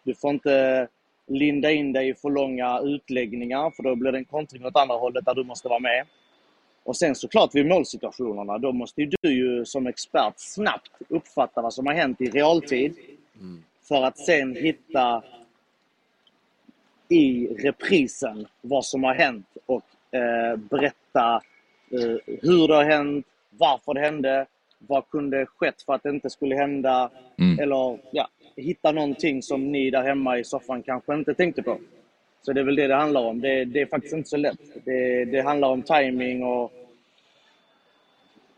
Du 0.03 0.15
får 0.15 0.29
inte 0.29 0.87
linda 1.27 1.71
in 1.71 1.93
dig 1.93 2.09
i 2.09 2.13
för 2.13 2.29
långa 2.29 2.79
utläggningar 2.79 3.69
för 3.69 3.83
då 3.83 3.95
blir 3.95 4.11
det 4.11 4.17
en 4.17 4.25
kontring 4.25 4.65
åt 4.65 4.75
andra 4.75 4.95
hållet 4.95 5.25
där 5.25 5.35
du 5.35 5.43
måste 5.43 5.67
vara 5.67 5.79
med. 5.79 6.05
Och 6.83 6.97
sen 6.97 7.15
såklart 7.15 7.55
vid 7.55 7.67
målsituationerna, 7.67 8.57
då 8.57 8.71
måste 8.71 9.01
ju 9.01 9.11
du 9.21 9.33
ju 9.33 9.65
som 9.65 9.87
expert 9.87 10.33
snabbt 10.37 10.91
uppfatta 11.09 11.61
vad 11.61 11.73
som 11.73 11.87
har 11.87 11.93
hänt 11.93 12.21
i 12.21 12.29
realtid. 12.29 12.95
För 13.87 14.03
att 14.03 14.17
sen 14.17 14.55
hitta 14.55 15.23
i 17.09 17.47
reprisen 17.47 18.47
vad 18.61 18.85
som 18.85 19.03
har 19.03 19.13
hänt 19.13 19.47
och 19.65 19.83
eh, 20.11 20.55
berätta 20.55 21.41
eh, 21.91 22.17
hur 22.41 22.67
det 22.67 22.75
har 22.75 22.83
hänt, 22.83 23.25
varför 23.49 23.93
det 23.93 23.99
hände, 23.99 24.45
vad 24.79 25.09
kunde 25.09 25.45
skett 25.45 25.81
för 25.81 25.93
att 25.93 26.03
det 26.03 26.09
inte 26.09 26.29
skulle 26.29 26.55
hända. 26.55 27.09
Mm. 27.37 27.59
Eller 27.59 27.99
ja, 28.11 28.27
hitta 28.55 28.91
någonting 28.91 29.41
som 29.41 29.71
ni 29.71 29.89
där 29.89 30.03
hemma 30.03 30.39
i 30.39 30.43
soffan 30.43 30.83
kanske 30.83 31.13
inte 31.13 31.33
tänkte 31.33 31.63
på. 31.63 31.77
Så 32.41 32.53
det 32.53 32.59
är 32.59 32.65
väl 32.65 32.75
det 32.75 32.87
det 32.87 32.95
handlar 32.95 33.21
om. 33.21 33.41
Det, 33.41 33.65
det 33.65 33.81
är 33.81 33.85
faktiskt 33.85 34.13
inte 34.13 34.29
så 34.29 34.37
lätt. 34.37 34.85
Det, 34.85 35.25
det 35.25 35.41
handlar 35.41 35.67
om 35.67 35.81
timing 35.81 36.43
och 36.43 36.73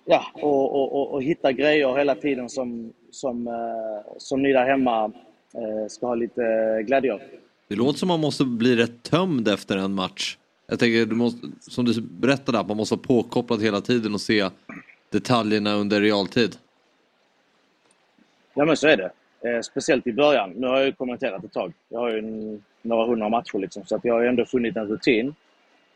ja, 0.05 0.25
och, 0.33 0.75
och, 0.75 0.95
och, 0.95 1.13
och 1.13 1.23
hitta 1.23 1.51
grejer 1.51 1.95
hela 1.97 2.15
tiden 2.15 2.49
som, 2.49 2.93
som, 3.11 3.47
eh, 3.47 4.13
som 4.17 4.41
ni 4.41 4.53
där 4.53 4.65
hemma 4.65 5.11
eh, 5.53 5.87
ska 5.87 6.07
ha 6.07 6.15
lite 6.15 6.43
glädje 6.83 7.13
av. 7.13 7.21
Det 7.67 7.75
låter 7.75 7.99
som 7.99 8.07
man 8.07 8.19
måste 8.19 8.45
bli 8.45 8.75
rätt 8.75 9.03
tömd 9.03 9.47
efter 9.47 9.77
en 9.77 9.93
match. 9.93 10.37
Jag 10.67 10.79
tänker, 10.79 11.05
du 11.05 11.15
måste, 11.15 11.47
som 11.59 11.85
du 11.85 12.01
berättade, 12.01 12.59
att 12.59 12.67
man 12.67 12.77
måste 12.77 12.95
vara 12.95 13.03
påkopplad 13.03 13.61
hela 13.61 13.81
tiden 13.81 14.13
och 14.13 14.21
se 14.21 14.49
detaljerna 15.09 15.73
under 15.73 16.01
realtid. 16.01 16.57
Ja 18.53 18.65
men 18.65 18.77
så 18.77 18.87
är 18.87 18.97
det. 18.97 19.11
Eh, 19.49 19.61
speciellt 19.61 20.07
i 20.07 20.13
början. 20.13 20.49
Nu 20.49 20.67
har 20.67 20.77
jag 20.77 20.85
ju 20.85 20.91
kommenterat 20.91 21.43
ett 21.43 21.53
tag. 21.53 21.73
Jag 21.89 21.99
har 21.99 22.11
ju 22.11 22.19
en, 22.19 22.63
några 22.81 23.05
hundra 23.05 23.29
matcher 23.29 23.57
liksom, 23.59 23.85
så 23.85 23.95
att 23.95 24.05
jag 24.05 24.13
har 24.13 24.21
ju 24.21 24.27
ändå 24.27 24.45
funnit 24.45 24.77
en 24.77 24.87
rutin. 24.87 25.35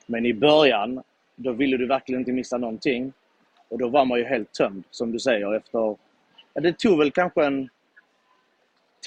Men 0.05 0.26
i 0.26 0.34
början, 0.34 1.01
då 1.36 1.51
ville 1.51 1.78
du 1.78 1.88
verkligen 1.88 2.22
inte 2.22 2.32
missa 2.32 2.57
någonting. 2.57 3.13
Och 3.69 3.78
då 3.78 3.88
var 3.88 4.05
man 4.05 4.19
ju 4.19 4.26
helt 4.26 4.53
tömd, 4.53 4.84
som 4.91 5.11
du 5.11 5.19
säger, 5.19 5.55
efter... 5.55 5.97
Ja, 6.53 6.61
det 6.61 6.78
tog 6.78 6.97
väl 6.97 7.11
kanske 7.11 7.45
en 7.45 7.69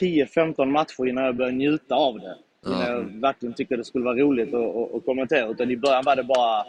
10-15 0.00 0.64
matcher 0.64 1.06
innan 1.06 1.24
jag 1.24 1.36
började 1.36 1.56
njuta 1.56 1.94
av 1.94 2.18
det. 2.18 2.36
Innan 2.66 2.80
Ja. 2.80 2.88
jag 2.90 3.20
verkligen 3.20 3.54
tyckte 3.54 3.76
det 3.76 3.84
skulle 3.84 4.04
vara 4.04 4.16
roligt 4.16 4.54
att, 4.54 4.76
att, 4.76 4.94
att 4.94 5.04
kommentera. 5.04 5.48
Utan 5.48 5.70
i 5.70 5.76
början 5.76 6.02
var 6.06 6.16
det 6.16 6.24
bara... 6.24 6.64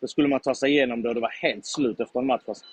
Då 0.00 0.06
skulle 0.06 0.28
man 0.28 0.40
ta 0.40 0.54
sig 0.54 0.70
igenom 0.70 1.02
det 1.02 1.08
och 1.08 1.14
det 1.14 1.20
var 1.20 1.32
helt 1.42 1.66
slut 1.66 2.00
efter 2.00 2.20
en 2.20 2.26
match. 2.26 2.42
Alltså. 2.48 2.64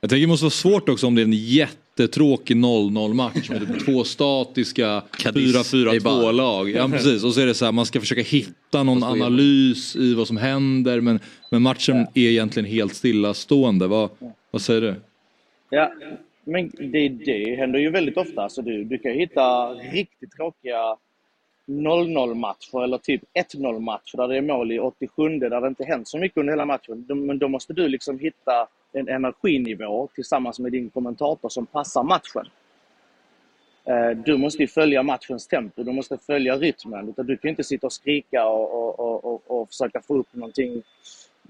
Jag 0.00 0.10
tänker 0.10 0.20
det 0.20 0.26
måste 0.26 0.44
vara 0.44 0.50
svårt 0.50 0.88
också 0.88 1.06
om 1.06 1.14
det 1.14 1.22
är 1.22 1.24
en 1.24 1.32
jättetråkig 1.32 2.56
0-0 2.56 3.14
match 3.14 3.50
med 3.50 3.60
typ 3.60 3.84
två 3.86 4.04
statiska 4.04 5.02
Cadiz 5.18 5.56
4-4-2 5.72 5.92
Eibar. 5.92 6.32
lag. 6.32 6.70
Ja 6.70 6.88
precis 6.88 7.24
och 7.24 7.34
så 7.34 7.40
är 7.40 7.46
det 7.46 7.54
så 7.54 7.64
här 7.64 7.72
man 7.72 7.86
ska 7.86 8.00
försöka 8.00 8.20
hitta 8.22 8.82
någon 8.82 9.02
analys 9.02 9.96
i 9.96 10.14
vad 10.14 10.26
som 10.26 10.36
händer 10.36 11.00
men, 11.00 11.20
men 11.50 11.62
matchen 11.62 11.96
är 12.14 12.28
egentligen 12.28 12.70
helt 12.70 12.94
stillastående. 12.94 13.86
Vad, 13.86 14.10
vad 14.50 14.62
säger 14.62 14.80
du? 14.80 14.94
Ja, 15.70 15.92
men 16.44 16.70
det, 16.92 17.08
det 17.08 17.56
händer 17.56 17.78
ju 17.78 17.90
väldigt 17.90 18.16
ofta. 18.16 18.42
Alltså 18.42 18.62
du, 18.62 18.84
du 18.84 18.98
kan 18.98 19.12
ju 19.12 19.18
hitta 19.18 19.68
riktigt 19.74 20.32
tråkiga 20.36 20.96
0-0 21.68 22.34
matcher 22.34 22.82
eller 22.84 22.98
typ 22.98 23.22
1-0 23.54 23.78
matcher 23.80 24.16
där 24.16 24.28
det 24.28 24.36
är 24.36 24.42
mål 24.42 24.72
i 24.72 24.78
87 24.78 25.38
där 25.38 25.60
det 25.60 25.68
inte 25.68 25.84
hänt 25.84 26.08
så 26.08 26.18
mycket 26.18 26.38
under 26.38 26.52
hela 26.52 26.64
matchen. 26.66 27.04
Men 27.08 27.38
då 27.38 27.48
måste 27.48 27.72
du 27.72 27.88
liksom 27.88 28.18
hitta 28.18 28.68
en 28.92 29.08
energinivå 29.08 30.08
tillsammans 30.14 30.58
med 30.58 30.72
din 30.72 30.90
kommentator 30.90 31.48
som 31.48 31.66
passar 31.66 32.02
matchen. 32.02 32.46
Eh, 33.84 34.10
Du 34.24 34.36
måste 34.36 34.62
ju 34.62 34.68
följa 34.68 35.02
matchens 35.02 35.46
tempo, 35.46 35.82
du 35.82 35.92
måste 35.92 36.18
följa 36.18 36.56
rytmen. 36.56 37.08
Utan 37.08 37.26
du 37.26 37.36
kan 37.36 37.48
inte 37.50 37.64
sitta 37.64 37.86
och 37.86 37.92
skrika 37.92 38.46
och, 38.48 38.98
och, 38.98 39.24
och, 39.24 39.42
och, 39.46 39.68
försöka 39.68 40.00
få 40.00 40.16
upp 40.18 40.34
någonting 40.34 40.82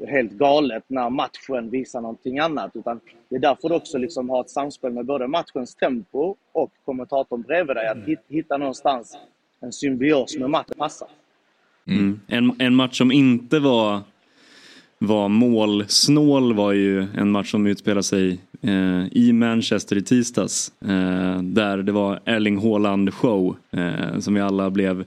helt 0.09 0.33
galet 0.33 0.85
när 0.87 1.11
matchen 1.11 1.71
visar 1.71 2.01
någonting 2.01 2.39
annat. 2.39 2.77
Utan 2.77 3.01
det 3.29 3.37
är 3.37 3.41
därför 3.41 3.69
du 3.69 3.75
också 3.75 3.99
liksom 3.99 4.31
har 4.31 4.41
ett 4.41 4.51
samspel 4.51 4.93
med 4.93 5.07
både 5.07 5.27
matchens 5.27 5.75
tempo 5.75 6.37
och 6.53 6.71
kommentatorn 6.85 7.43
bredvid 7.43 7.77
dig. 7.77 7.87
Att 7.89 7.99
hit- 8.09 8.25
hitta 8.29 8.57
någonstans 8.57 9.19
en 9.61 9.73
symbios 9.73 10.37
med 10.39 10.51
matchen 10.51 10.75
passar. 10.79 11.09
Mm. 11.87 12.21
En, 12.27 12.53
en 12.59 12.75
match 12.75 12.99
som 12.99 13.13
inte 13.13 13.59
var, 13.59 14.01
var 14.99 15.29
målsnål 15.29 16.55
var 16.55 16.73
ju 16.73 17.07
en 17.15 17.31
match 17.31 17.51
som 17.51 17.67
utspelade 17.67 18.03
sig 18.03 18.41
eh, 18.63 19.07
i 19.13 19.33
Manchester 19.33 19.97
i 19.97 20.03
tisdags. 20.03 20.73
Eh, 20.81 21.43
där 21.43 21.77
det 21.77 21.93
var 21.93 22.21
Erling 22.25 22.59
Haaland 22.59 23.15
show 23.15 23.57
eh, 23.71 24.19
som 24.19 24.35
vi 24.35 24.41
alla 24.41 24.71
blev... 24.71 25.05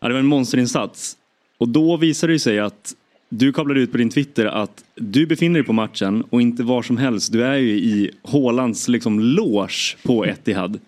Ja, 0.00 0.08
det 0.08 0.14
var 0.14 0.20
en 0.20 0.26
monsterinsats. 0.26 1.16
Och 1.58 1.68
då 1.68 1.96
visade 1.96 2.32
det 2.32 2.38
sig 2.38 2.58
att 2.58 2.94
du 3.28 3.52
kabblade 3.52 3.80
ut 3.80 3.92
på 3.92 3.98
din 3.98 4.10
Twitter 4.10 4.46
att 4.46 4.84
du 4.94 5.26
befinner 5.26 5.54
dig 5.54 5.66
på 5.66 5.72
matchen 5.72 6.22
och 6.30 6.42
inte 6.42 6.62
var 6.62 6.82
som 6.82 6.96
helst. 6.96 7.32
Du 7.32 7.44
är 7.44 7.56
ju 7.56 7.70
i 7.70 8.10
Haalands 8.22 8.88
liksom 8.88 9.20
loge 9.20 9.96
på 10.02 10.26
Etihad. 10.26 10.78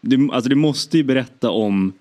Du, 0.00 0.28
alltså 0.32 0.50
du 0.50 0.56
måste 0.56 0.96
ju 0.96 1.04
berätta 1.04 1.50
om 1.50 1.92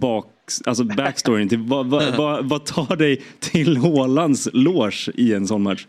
bak, 0.00 0.26
alltså 0.66 0.84
backstoryn 0.84 1.48
till 1.48 1.58
vad, 1.58 1.86
vad, 1.86 2.16
vad, 2.16 2.48
vad 2.48 2.66
tar 2.66 2.96
dig 2.96 3.22
till 3.40 3.76
Haalands 3.76 4.48
loge 4.52 5.10
i 5.14 5.34
en 5.34 5.46
sån 5.46 5.62
match? 5.62 5.86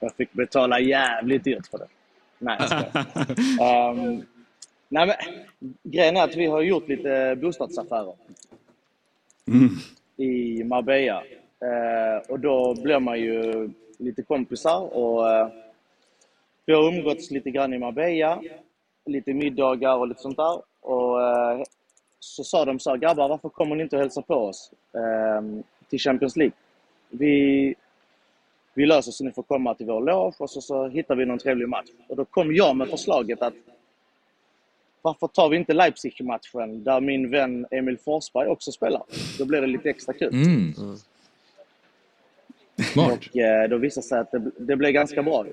Jag 0.00 0.14
fick 0.14 0.32
betala 0.32 0.80
jävligt 0.80 1.44
dyrt 1.44 1.66
för 1.66 1.78
det. 1.78 1.86
Nej, 2.38 2.58
um, 3.90 4.24
nej 4.88 5.06
men, 5.06 5.16
Grejen 5.82 6.16
är 6.16 6.24
att 6.24 6.36
vi 6.36 6.46
har 6.46 6.62
gjort 6.62 6.88
lite 6.88 7.38
bostadsaffärer 7.42 8.14
i 10.16 10.64
Marbella. 10.64 11.22
Eh, 11.60 12.30
och 12.30 12.40
då 12.40 12.74
blir 12.82 13.00
man 13.00 13.20
ju 13.20 13.70
lite 13.98 14.22
kompisar 14.22 14.96
och 14.96 15.30
eh, 15.30 15.48
vi 16.66 16.74
har 16.74 16.88
umgåtts 16.88 17.30
lite 17.30 17.50
grann 17.50 17.74
i 17.74 17.78
Marbella. 17.78 18.42
Lite 19.06 19.34
middagar 19.34 19.96
och 19.96 20.08
lite 20.08 20.22
sånt 20.22 20.36
där. 20.36 20.62
Och 20.80 21.22
eh, 21.22 21.62
så 22.26 22.44
sa 22.44 22.64
de 22.64 22.78
så 22.78 22.90
här, 22.90 22.96
grabbar 22.96 23.28
varför 23.28 23.48
kommer 23.48 23.76
ni 23.76 23.82
inte 23.82 23.96
och 23.96 24.02
hälsar 24.02 24.22
på 24.22 24.34
oss 24.34 24.70
eh, 24.94 25.62
till 25.90 25.98
Champions 25.98 26.36
League? 26.36 26.52
Vi, 27.10 27.74
vi 28.74 28.86
löser 28.86 29.12
så 29.12 29.24
ni 29.24 29.32
får 29.32 29.42
komma 29.42 29.74
till 29.74 29.86
vår 29.86 30.00
loge 30.00 30.36
och 30.38 30.50
så, 30.50 30.60
så 30.60 30.88
hittar 30.88 31.16
vi 31.16 31.26
någon 31.26 31.38
trevlig 31.38 31.68
match. 31.68 31.88
Och 32.08 32.16
då 32.16 32.24
kom 32.24 32.54
jag 32.54 32.76
med 32.76 32.88
förslaget 32.88 33.42
att 33.42 33.54
varför 35.02 35.26
tar 35.26 35.48
vi 35.48 35.56
inte 35.56 35.74
Leipzig-matchen 35.74 36.84
där 36.84 37.00
min 37.00 37.30
vän 37.30 37.66
Emil 37.70 37.98
Forsberg 37.98 38.48
också 38.48 38.72
spelar? 38.72 39.02
Då 39.38 39.44
blir 39.44 39.60
det 39.60 39.66
lite 39.66 39.90
extra 39.90 40.14
kul. 40.14 40.34
Mm. 40.34 40.74
Smart. 42.92 43.12
Och 43.12 43.36
eh, 43.36 43.68
då 43.68 43.76
visade 43.76 44.06
sig 44.06 44.18
att 44.18 44.30
det, 44.30 44.50
det 44.58 44.76
blev 44.76 44.92
ganska 44.92 45.22
bra. 45.22 45.46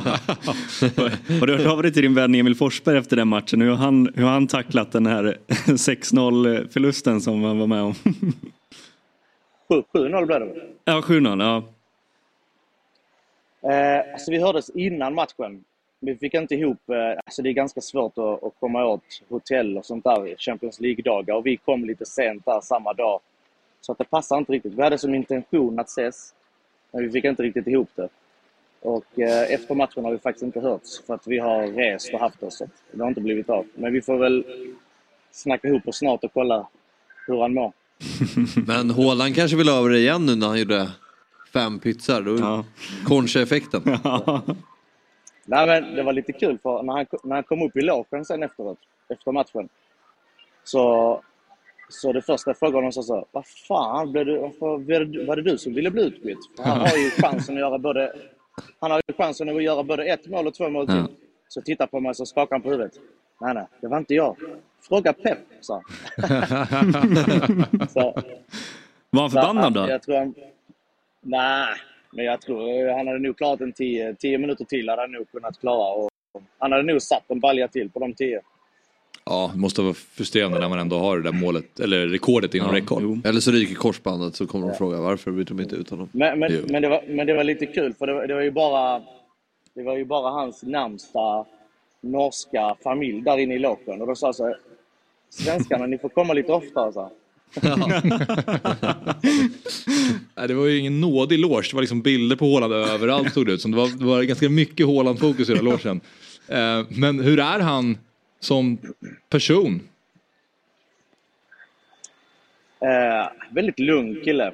Har 1.40 1.46
du 1.46 1.56
hört 1.56 1.66
av 1.66 1.82
dig 1.82 1.92
till 1.92 2.02
din 2.02 2.14
vän 2.14 2.34
Emil 2.34 2.54
Forsberg 2.54 2.98
efter 2.98 3.16
den 3.16 3.28
matchen? 3.28 3.60
Hur 3.60 3.70
har 3.70 3.76
han, 3.76 4.12
hur 4.14 4.24
han 4.24 4.46
tacklat 4.46 4.92
den 4.92 5.06
här 5.06 5.38
6-0 5.48 6.68
förlusten 6.72 7.20
som 7.20 7.44
han 7.44 7.58
var 7.58 7.66
med 7.66 7.82
om? 7.82 7.94
7-0 9.68 10.26
blev 10.26 10.40
det 10.40 10.46
väl? 10.46 10.62
ja, 10.84 11.00
7-0. 11.00 11.42
Ja. 11.42 11.64
Eh, 13.70 14.12
alltså 14.12 14.30
vi 14.30 14.38
hördes 14.38 14.70
innan 14.70 15.14
matchen. 15.14 15.64
Vi 16.00 16.16
fick 16.16 16.34
inte 16.34 16.54
ihop, 16.54 16.90
eh, 16.90 17.20
alltså 17.24 17.42
det 17.42 17.48
är 17.48 17.52
ganska 17.52 17.80
svårt 17.80 18.18
att, 18.18 18.44
att 18.44 18.52
komma 18.60 18.84
åt 18.84 19.22
hotell 19.28 19.78
och 19.78 19.86
sånt 19.86 20.04
där 20.04 20.34
Champions 20.38 20.80
League-dagar 20.80 21.34
och 21.34 21.46
vi 21.46 21.56
kom 21.56 21.84
lite 21.84 22.06
sent 22.06 22.44
där 22.44 22.60
samma 22.60 22.92
dag. 22.92 23.20
Så 23.80 23.92
att 23.92 23.98
det 23.98 24.04
passar 24.04 24.38
inte 24.38 24.52
riktigt. 24.52 24.72
Vi 24.72 24.82
hade 24.82 24.98
som 24.98 25.14
intention 25.14 25.78
att 25.78 25.88
ses, 25.88 26.34
men 26.92 27.02
vi 27.02 27.10
fick 27.10 27.24
inte 27.24 27.42
riktigt 27.42 27.66
ihop 27.66 27.90
det. 27.94 28.08
Och 28.80 29.18
eh, 29.18 29.52
efter 29.52 29.74
matchen 29.74 30.04
har 30.04 30.12
vi 30.12 30.18
faktiskt 30.18 30.42
inte 30.42 30.60
hörts 30.60 31.06
för 31.06 31.14
att 31.14 31.26
vi 31.26 31.38
har 31.38 31.66
rest 31.66 32.14
och 32.14 32.20
haft 32.20 32.42
oss. 32.42 32.58
så 32.58 32.66
Det 32.92 33.02
har 33.02 33.08
inte 33.08 33.20
blivit 33.20 33.50
av. 33.50 33.66
Men 33.74 33.92
vi 33.92 34.02
får 34.02 34.18
väl 34.18 34.44
snacka 35.30 35.68
ihop 35.68 35.88
oss 35.88 35.98
snart 35.98 36.24
och 36.24 36.32
kolla 36.34 36.68
hur 37.26 37.40
han 37.40 37.54
mår. 37.54 37.72
Men 38.66 38.90
Haaland 38.90 39.34
kanske 39.34 39.56
vill 39.56 39.68
över 39.68 39.90
det 39.90 39.98
igen 39.98 40.26
nu 40.26 40.36
när 40.36 40.46
han 40.46 40.58
gjorde 40.58 40.90
fem 41.52 41.78
pytsar. 41.78 42.22
Då... 42.22 42.36
Ja. 42.38 42.64
Concha-effekten. 43.06 43.82
Nej, 45.44 45.66
men 45.66 45.94
det 45.94 46.02
var 46.02 46.12
lite 46.12 46.32
kul 46.32 46.58
för 46.62 46.82
när 46.82 46.92
han, 46.92 47.06
när 47.22 47.34
han 47.34 47.44
kom 47.44 47.62
upp 47.62 47.76
i 47.76 47.80
logen 47.80 48.24
sen 48.24 48.42
efteråt, 48.42 48.78
efter 49.08 49.32
matchen. 49.32 49.68
Så, 50.64 51.20
så 51.88 52.12
det 52.12 52.22
första 52.22 52.50
jag 52.50 52.58
frågade 52.58 52.76
honom 52.76 52.92
så 52.92 53.02
sa 53.02 53.26
vad 53.32 53.46
fan, 53.46 54.12
blev 54.12 54.26
du, 54.26 54.38
varför, 54.38 54.66
var, 54.66 55.04
det, 55.04 55.24
var 55.24 55.36
det 55.36 55.42
du 55.42 55.58
som 55.58 55.74
ville 55.74 55.90
bli 55.90 56.02
utbytt? 56.02 56.38
För 56.56 56.62
han 56.62 56.80
har 56.80 56.96
ju 56.96 57.10
chansen 57.22 57.54
att 57.54 57.60
göra 57.60 57.78
både, 57.78 58.12
han 58.80 58.90
har 58.90 59.00
ju 59.08 59.14
chansen 59.14 59.48
att 59.48 59.62
göra 59.62 59.82
både 59.82 60.04
ett 60.04 60.26
mål 60.26 60.46
och 60.46 60.54
två 60.54 60.68
mål 60.70 60.86
till. 60.86 60.96
Ja. 60.96 61.08
Så 61.48 61.60
tittar 61.60 61.86
på 61.86 62.00
mig 62.00 62.14
så 62.14 62.26
skakar 62.26 62.54
han 62.54 62.62
på 62.62 62.70
huvudet. 62.70 62.92
Nej, 63.40 63.54
nej, 63.54 63.66
det 63.80 63.88
var 63.88 63.98
inte 63.98 64.14
jag. 64.14 64.36
Fråga 64.88 65.12
Pep, 65.12 65.38
sa 65.60 65.82
han. 66.16 66.28
så, 67.88 68.22
Var 69.10 69.20
han 69.20 69.30
förbannad 69.30 69.72
då? 69.74 69.88
Jag 69.88 70.02
tror 70.02 70.16
han... 70.16 70.34
Nej, 71.20 71.66
men 72.12 72.24
jag 72.24 72.40
tror 72.40 72.96
han 72.96 73.06
hade 73.06 73.18
nog 73.18 73.36
klarat 73.36 73.60
en 73.60 73.72
10 73.72 74.14
10 74.14 74.38
minuter 74.38 74.64
till. 74.64 74.88
hade 74.88 75.02
han 75.02 75.12
nog 75.12 75.30
kunnat 75.30 75.60
klara. 75.60 75.94
Och 75.94 76.10
han 76.58 76.72
hade 76.72 76.84
nog 76.84 77.02
satt 77.02 77.30
en 77.30 77.40
balja 77.40 77.68
till 77.68 77.90
på 77.90 77.98
de 77.98 78.14
10. 78.14 78.40
Ja, 79.24 79.50
det 79.54 79.60
måste 79.60 79.82
vara 79.82 79.94
frustrerande 79.94 80.58
när 80.58 80.68
man 80.68 80.78
ändå 80.78 80.98
har 80.98 81.16
det 81.16 81.22
där 81.22 81.32
målet, 81.32 81.80
eller 81.80 82.08
rekordet 82.08 82.54
inom 82.54 82.72
räckhåll. 82.72 83.20
Eller 83.24 83.40
så 83.40 83.50
ryker 83.50 83.74
korsbandet 83.74 84.36
så 84.36 84.46
kommer 84.46 84.68
de 84.68 84.76
fråga 84.76 85.00
varför 85.00 85.30
byter 85.30 85.44
de 85.44 85.60
inte 85.60 85.76
ut 85.76 85.90
honom. 85.90 86.08
Men, 86.12 86.38
men, 86.38 86.52
Jo. 86.52 86.60
men, 86.68 86.82
det 86.82 86.88
var, 86.88 87.04
men 87.08 87.26
det 87.26 87.34
var 87.34 87.44
lite 87.44 87.66
kul 87.66 87.94
för 87.98 88.06
det 88.06 88.14
var, 88.14 88.26
det 88.26 88.34
var 88.34 88.42
ju 88.42 88.50
bara 88.50 89.02
det 89.74 89.82
var 89.82 89.96
ju 89.96 90.04
bara 90.04 90.30
hans 90.30 90.62
närmsta 90.62 91.44
norska 92.00 92.76
familj 92.84 93.20
där 93.20 93.38
inne 93.38 93.54
i 93.54 93.58
logen. 93.58 94.00
Och 94.00 94.06
då 94.06 94.14
sa 94.14 94.32
så 94.32 94.44
här, 94.44 94.56
svenskarna 95.30 95.86
ni 95.86 95.98
får 95.98 96.08
komma 96.08 96.32
lite 96.32 96.52
oftare. 96.52 96.92
Så. 96.92 97.10
Nej, 100.36 100.48
det 100.48 100.54
var 100.54 100.66
ju 100.66 100.78
ingen 100.78 101.00
nådig 101.00 101.38
loge, 101.38 101.68
det 101.70 101.74
var 101.74 101.82
liksom 101.82 102.02
bilder 102.02 102.36
på 102.36 102.44
Haaland 102.52 102.72
överallt 102.72 103.34
såg 103.34 103.46
det 103.46 103.52
ut 103.52 103.60
som. 103.60 103.70
Det 103.70 103.76
var, 103.76 103.98
det 103.98 104.04
var 104.04 104.22
ganska 104.22 104.48
mycket 104.48 104.86
Haaland-fokus 104.86 105.50
i 105.50 105.54
den 105.54 105.64
logen. 105.64 106.00
Eh, 106.48 106.86
men 106.88 107.20
hur 107.20 107.38
är 107.40 107.60
han 107.60 107.98
som 108.40 108.78
person? 109.28 109.88
Eh, 112.80 113.28
väldigt 113.50 113.78
lugn 113.78 114.20
kille. 114.24 114.52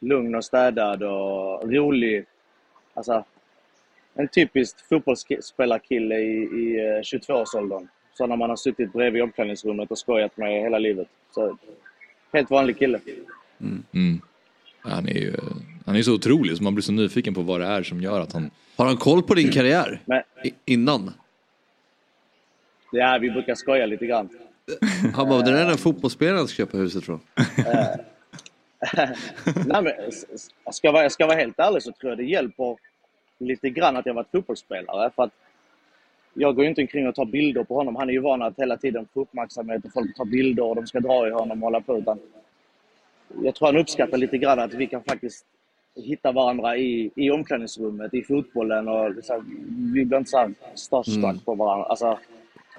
Lugn 0.00 0.34
och 0.34 0.44
städad 0.44 1.02
och 1.02 1.72
rolig. 1.72 2.24
Alltså, 2.94 3.24
en 4.14 4.28
typisk 4.28 4.88
fotbollsspelarkille 4.88 6.18
i, 6.18 6.42
i 6.42 6.76
eh, 6.76 7.00
22-årsåldern. 7.00 7.88
Sådana 8.14 8.36
man 8.36 8.50
har 8.50 8.56
suttit 8.56 8.92
bredvid 8.92 9.20
i 9.20 9.22
omklädningsrummet 9.22 9.90
och 9.90 9.98
skojat 9.98 10.36
med 10.36 10.62
hela 10.62 10.78
livet. 10.78 11.08
Så, 11.30 11.58
helt 12.32 12.50
vanlig 12.50 12.78
kille. 12.78 13.00
Mm. 13.60 14.20
Han 14.82 15.08
är 15.08 15.14
ju 15.14 15.36
han 15.86 15.96
är 15.96 16.02
så 16.02 16.14
otrolig 16.14 16.56
så 16.56 16.62
man 16.62 16.74
blir 16.74 16.82
så 16.82 16.92
nyfiken 16.92 17.34
på 17.34 17.42
vad 17.42 17.60
det 17.60 17.66
är 17.66 17.82
som 17.82 18.00
gör 18.00 18.20
att 18.20 18.32
han... 18.32 18.50
Har 18.76 18.86
han 18.86 18.96
koll 18.96 19.22
på 19.22 19.34
din 19.34 19.52
karriär? 19.52 20.02
Men, 20.04 20.22
I, 20.44 20.72
innan? 20.72 21.12
Ja, 22.94 23.18
vi 23.20 23.30
brukar 23.30 23.54
skoja 23.54 23.86
lite 23.86 24.06
grann. 24.06 24.28
Han 25.14 25.28
bara, 25.28 25.42
det 25.42 25.50
där 25.52 25.62
är 25.62 25.66
den 25.66 25.78
fotbollsspelaren 25.78 26.48
ska 26.48 26.56
köpa 26.56 26.76
huset 26.76 27.04
från. 27.04 27.20
Nej, 29.66 29.82
men, 29.82 29.92
ska, 30.72 30.88
jag 30.88 30.92
vara, 30.92 31.10
ska 31.10 31.22
jag 31.22 31.28
vara 31.28 31.38
helt 31.38 31.58
ärlig 31.58 31.82
så 31.82 31.92
tror 31.92 32.10
jag 32.10 32.18
det 32.18 32.24
hjälper 32.24 32.76
lite 33.38 33.70
grann 33.70 33.96
att 33.96 34.06
jag 34.06 34.14
varit 34.14 34.30
fotbollsspelare. 34.32 35.10
För 35.16 35.22
att 35.22 35.32
jag 36.34 36.54
går 36.54 36.64
ju 36.64 36.68
inte 36.68 36.80
omkring 36.80 37.08
och 37.08 37.14
tar 37.14 37.24
bilder 37.24 37.64
på 37.64 37.74
honom. 37.74 37.96
Han 37.96 38.08
är 38.08 38.12
ju 38.12 38.20
van 38.20 38.42
att 38.42 38.58
hela 38.58 38.76
tiden 38.76 39.08
få 39.14 39.20
uppmärksamhet 39.20 39.84
och 39.84 39.92
folk 39.92 40.16
tar 40.16 40.24
bilder 40.24 40.62
och 40.64 40.76
de 40.76 40.86
ska 40.86 41.00
dra 41.00 41.28
i 41.28 41.30
honom 41.30 41.62
och 41.62 41.66
hålla 41.66 41.80
på. 41.80 41.98
Utan 41.98 42.18
jag 43.42 43.54
tror 43.54 43.68
han 43.68 43.76
uppskattar 43.76 44.18
lite 44.18 44.38
grann 44.38 44.58
att 44.58 44.74
vi 44.74 44.86
kan 44.86 45.02
faktiskt 45.04 45.46
hitta 45.96 46.32
varandra 46.32 46.76
i, 46.76 47.10
i 47.16 47.30
omklädningsrummet, 47.30 48.14
i 48.14 48.22
fotbollen 48.22 48.88
och 48.88 49.14
liksom, 49.14 49.44
vi 49.94 50.04
blir 50.04 50.18
inte 50.18 50.30
så 50.30 50.38
här 50.38 50.54
starstruck 50.74 51.24
Mm. 51.24 51.38
på 51.38 51.54
varandra. 51.54 51.84
Alltså, 51.86 52.18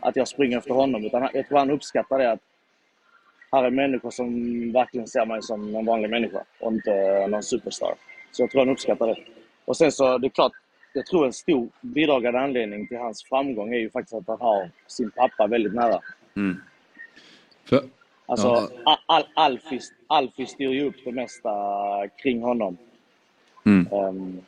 att 0.05 0.15
jag 0.15 0.27
springer 0.27 0.57
efter 0.57 0.73
honom. 0.73 1.05
Utan 1.05 1.29
jag 1.33 1.47
tror 1.47 1.57
han 1.57 1.71
uppskattar 1.71 2.17
det 2.19 2.31
att 2.31 2.39
här 3.51 3.63
är 3.63 3.69
människor 3.69 4.11
som 4.11 4.31
verkligen 4.71 5.07
ser 5.07 5.25
mig 5.25 5.41
som 5.41 5.75
en 5.75 5.85
vanlig 5.85 6.09
människa 6.09 6.43
och 6.59 6.71
inte 6.73 7.27
någon 7.27 7.43
superstar. 7.43 7.93
Så 8.31 8.43
jag 8.43 8.51
tror 8.51 8.61
han 8.61 8.69
uppskattar 8.69 9.07
det. 9.07 9.15
Och 9.65 9.77
sen 9.77 9.91
så, 9.91 10.17
det 10.17 10.27
är 10.27 10.29
klart, 10.29 10.51
jag 10.93 11.05
tror 11.05 11.25
en 11.25 11.33
stor 11.33 11.67
bidragande 11.81 12.39
anledning 12.39 12.87
till 12.87 12.97
hans 12.97 13.23
framgång 13.23 13.73
är 13.73 13.77
ju 13.79 13.89
faktiskt 13.89 14.13
att 14.13 14.27
han 14.27 14.41
har 14.41 14.69
sin 14.87 15.11
pappa 15.11 15.47
väldigt 15.47 15.73
nära. 15.73 15.99
För, 17.65 17.83
Alltså, 18.27 18.47
Ja. 18.47 18.69
Al- 18.85 18.97
Al- 19.05 19.27
Alfie, 19.35 19.79
Alfie 20.07 20.45
styr 20.47 20.69
ju 20.69 20.85
upp 20.87 20.95
det 21.05 21.11
mesta 21.11 21.51
kring 22.17 22.41
honom. 22.41 22.77
Mm. 23.65 23.87
Ehm, 23.91 24.41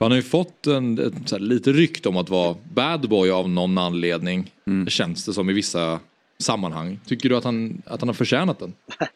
för 0.00 0.04
han 0.04 0.12
har 0.12 0.16
ju 0.16 0.22
fått 0.22 0.66
en, 0.66 0.98
ett, 0.98 1.32
här, 1.32 1.38
lite 1.38 1.72
rykte 1.72 2.08
om 2.08 2.16
att 2.16 2.30
vara 2.30 2.56
bad 2.74 3.08
boy 3.08 3.30
av 3.30 3.48
någon 3.48 3.78
anledning. 3.78 4.52
Känns 4.88 5.26
det 5.26 5.32
som 5.32 5.50
i 5.50 5.52
vissa 5.52 6.00
sammanhang. 6.38 7.00
Tycker 7.06 7.28
du 7.28 7.36
att 7.36 7.44
han, 7.44 7.82
att 7.86 8.00
han 8.00 8.08
har 8.08 8.14
förtjänat 8.14 8.58
den? 8.58 8.74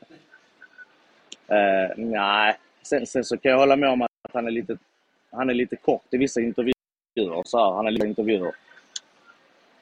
Eh, 1.49 1.97
nej, 1.97 2.57
sen, 2.83 3.07
sen 3.07 3.25
så 3.25 3.37
kan 3.37 3.53
jag 3.53 3.59
hålla 3.59 3.77
med 3.77 3.89
om 3.89 4.03
att 4.03 4.11
han 4.33 4.47
är 4.47 4.51
lite, 4.51 4.77
han 5.31 5.51
är 5.51 5.55
lite 5.55 5.77
kort 5.77 6.05
i 6.11 6.17
vissa 6.17 6.41
intervjuer. 6.41 7.43
Så 7.45 7.59
här, 7.59 7.77
han 7.77 7.87
är 7.87 7.91
lite 7.91 8.07
intervjuer. 8.07 8.53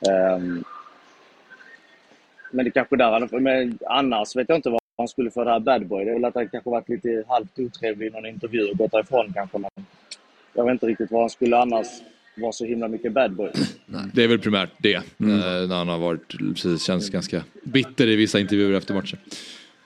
Ehm, 0.09 0.65
men 2.51 2.65
det 2.65 2.71
kanske 2.71 2.97
där 2.97 3.41
men 3.41 3.79
annars 3.87 4.37
vet 4.37 4.49
jag 4.49 4.59
inte 4.59 4.71
vad 4.71 4.81
han 4.99 5.09
skulle 5.09 5.31
få 5.31 5.45
det 5.45 5.51
här 5.51 5.61
bad 5.61 5.87
boy. 5.87 6.05
Det 6.05 6.11
är 6.11 6.15
väl 6.15 6.25
att 6.25 6.35
han 6.35 6.49
kanske 6.49 6.71
varit 6.71 6.89
lite 6.89 7.25
halvt 7.29 7.59
otrevlig 7.59 8.07
i 8.07 8.11
någon 8.11 8.27
intervju 8.27 8.71
och 8.71 8.79
gått 8.79 8.93
därifrån 8.93 9.33
kanske. 9.35 9.59
Men 9.59 9.71
jag 10.55 10.65
vet 10.65 10.73
inte 10.73 10.87
riktigt 10.87 11.11
vad 11.11 11.21
han 11.21 11.31
skulle 11.31 11.59
annars 11.59 11.87
vara 12.35 12.53
så 12.53 12.65
himla 12.65 12.89
mycket 12.89 13.13
bad 13.13 13.33
boy. 13.33 13.51
Det 14.15 14.25
är 14.25 14.29
väl 14.29 14.39
primärt 14.39 14.71
det. 14.79 14.95
Eh, 14.95 15.03
när 15.19 15.77
han 15.77 15.89
har 15.89 15.99
varit, 15.99 16.39
precis, 16.39 16.83
känns 16.83 17.11
ganska 17.11 17.43
bitter 17.63 18.07
i 18.07 18.17
vissa 18.17 18.41
intervjuer 18.41 18.79
efter 18.79 18.95
matchen. 18.95 19.19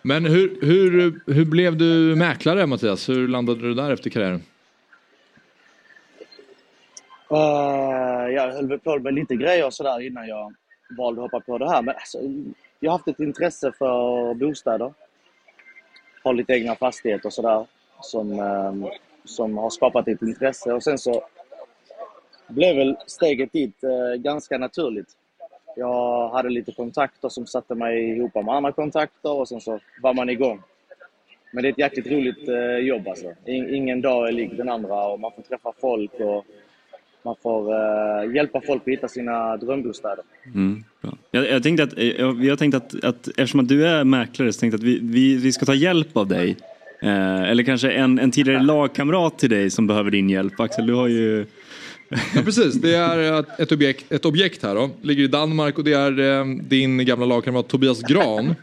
Men 0.03 0.25
hur, 0.25 0.59
hur, 0.61 1.21
hur 1.33 1.45
blev 1.45 1.77
du 1.77 2.17
mäklare 2.17 2.67
Mattias? 2.67 3.09
Hur 3.09 3.29
landade 3.29 3.61
du 3.61 3.75
där 3.75 3.91
efter 3.91 4.11
karriären? 4.11 4.43
Uh, 7.33 8.35
jag 8.35 8.53
höll 8.53 8.69
väl 8.69 8.79
på 8.79 8.99
med 8.99 9.15
lite 9.15 9.37
grejer 9.37 9.67
och 9.67 9.75
sådär 9.75 10.07
innan 10.07 10.29
jag 10.29 10.55
valde 10.99 11.25
att 11.25 11.33
hoppa 11.33 11.45
på 11.47 11.59
det 11.59 11.71
här. 11.71 11.83
Men 11.83 11.95
alltså, 11.95 12.19
jag 12.81 12.91
har 12.91 12.99
haft 12.99 13.09
ett 13.09 13.21
intresse 13.21 13.73
för 13.79 14.35
bostäder. 14.35 14.93
Har 16.25 16.35
lite 16.35 16.53
egna 16.53 16.75
fastigheter 16.75 17.27
och 17.27 17.33
sådär. 17.33 17.67
Som, 18.01 18.41
ehm, 18.41 18.87
som 19.27 19.59
har 19.59 19.71
skapat 19.71 20.09
ett 20.09 20.23
intresse. 20.23 20.73
Och 20.73 20.83
sen 20.83 20.99
så 20.99 21.23
blev 22.49 22.77
väl 22.77 22.97
steget 23.07 23.53
dit 23.53 23.85
eh, 23.85 24.23
ganska 24.23 24.59
naturligt. 24.59 25.09
Jag 25.77 26.29
hade 26.29 26.49
lite 26.49 26.73
kontakter 26.73 27.29
som 27.29 27.47
satte 27.47 27.75
mig 27.75 28.17
ihop 28.17 28.35
med 28.35 28.49
andra 28.49 28.73
kontakter 28.73 29.33
och 29.33 29.49
sen 29.49 29.61
så 29.61 29.81
var 30.03 30.15
man 30.15 30.31
igång. 30.31 30.63
Men 31.53 31.63
det 31.63 31.69
är 31.69 31.73
ett 31.73 31.79
jäkligt 31.79 32.07
roligt 32.07 32.49
eh, 32.49 32.77
jobb 32.77 33.09
alltså. 33.09 33.33
In, 33.47 33.75
ingen 33.75 34.01
dag 34.01 34.29
är 34.29 34.33
lik 34.33 34.51
den 34.57 34.69
andra 34.69 35.07
och 35.07 35.21
man 35.21 35.33
får 35.37 35.43
träffa 35.43 35.73
folk 35.81 36.13
och 36.15 36.45
man 37.23 37.35
får 37.43 37.73
eh, 37.73 38.35
hjälpa 38.35 38.61
folk 38.61 38.83
att 38.83 38.89
hitta 38.89 39.09
sina 39.09 39.57
drömbostäder. 39.57 40.25
Mm, 40.55 40.85
bra. 41.03 41.13
Jag, 41.31 41.51
jag 41.51 41.63
tänkte 41.63 41.85
att, 41.85 41.99
eh, 41.99 42.05
jag, 42.05 42.45
jag, 42.45 42.59
tänkte 42.59 42.77
att, 42.77 43.05
att 43.05 43.29
eftersom 43.29 43.61
att 43.61 43.69
du 43.69 43.87
är 43.87 44.05
mäklare 44.05 44.53
så 44.53 44.61
tänkte 44.61 44.75
jag 44.75 44.81
att 44.81 44.87
vi, 44.87 44.99
vi, 45.03 45.37
vi 45.37 45.53
ska 45.53 45.67
ta 45.67 45.75
hjälp 45.75 46.17
av 46.17 46.27
dig. 46.29 46.57
Eh, 47.03 47.43
eller 47.51 47.63
kanske 47.63 47.91
en, 47.91 48.19
en 48.19 48.31
tidigare 48.31 48.63
lagkamrat 48.63 49.39
till 49.39 49.51
dig 49.51 49.71
som 49.71 49.87
behöver 49.87 50.11
din 50.11 50.31
hjälp. 50.31 50.61
Axel, 50.61 50.87
du 50.87 50.95
har 50.95 51.09
ju... 51.09 51.47
Ja 52.35 52.43
precis, 52.45 52.75
det 52.75 52.95
är 52.95 53.45
ett- 53.63 53.73
objekt, 53.73 54.13
ett 54.13 54.25
objekt 54.25 54.63
här 54.63 54.75
då. 54.75 54.91
Ligger 55.03 55.25
i 55.25 55.27
Danmark 55.27 55.79
och 55.79 55.85
det 55.85 55.93
är 55.93 56.21
eh, 56.41 56.45
din 56.47 57.05
gamla 57.07 57.27
lagkamrat 57.27 57.69
Tobias 57.69 58.03
Gran. 58.03 58.55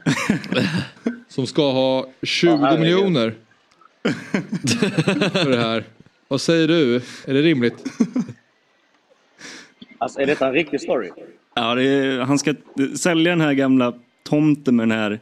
som 1.28 1.48
ska 1.48 1.72
ha 1.72 2.08
20 2.24 2.50
Ja, 2.52 2.58
herregud. 2.58 2.82
miljoner. 2.82 3.34
För 5.34 5.50
det 5.50 5.58
här. 5.58 5.84
Vad 6.28 6.42
säger 6.42 6.68
du? 6.68 6.96
Är 7.26 7.34
det 7.34 7.42
rimligt? 7.42 7.76
Alltså 9.98 10.20
är 10.20 10.26
detta 10.26 10.48
en 10.48 10.54
riktig 10.54 10.82
story? 10.82 11.10
Ja, 11.56 11.76
det 11.76 11.84
är, 11.84 12.20
han 12.20 12.40
ska 12.40 12.54
sälja 12.96 13.32
den 13.32 13.42
här 13.42 13.54
gamla 13.54 13.94
tomten 14.24 14.76
med 14.76 14.88
den 14.90 14.98
här 14.98 15.20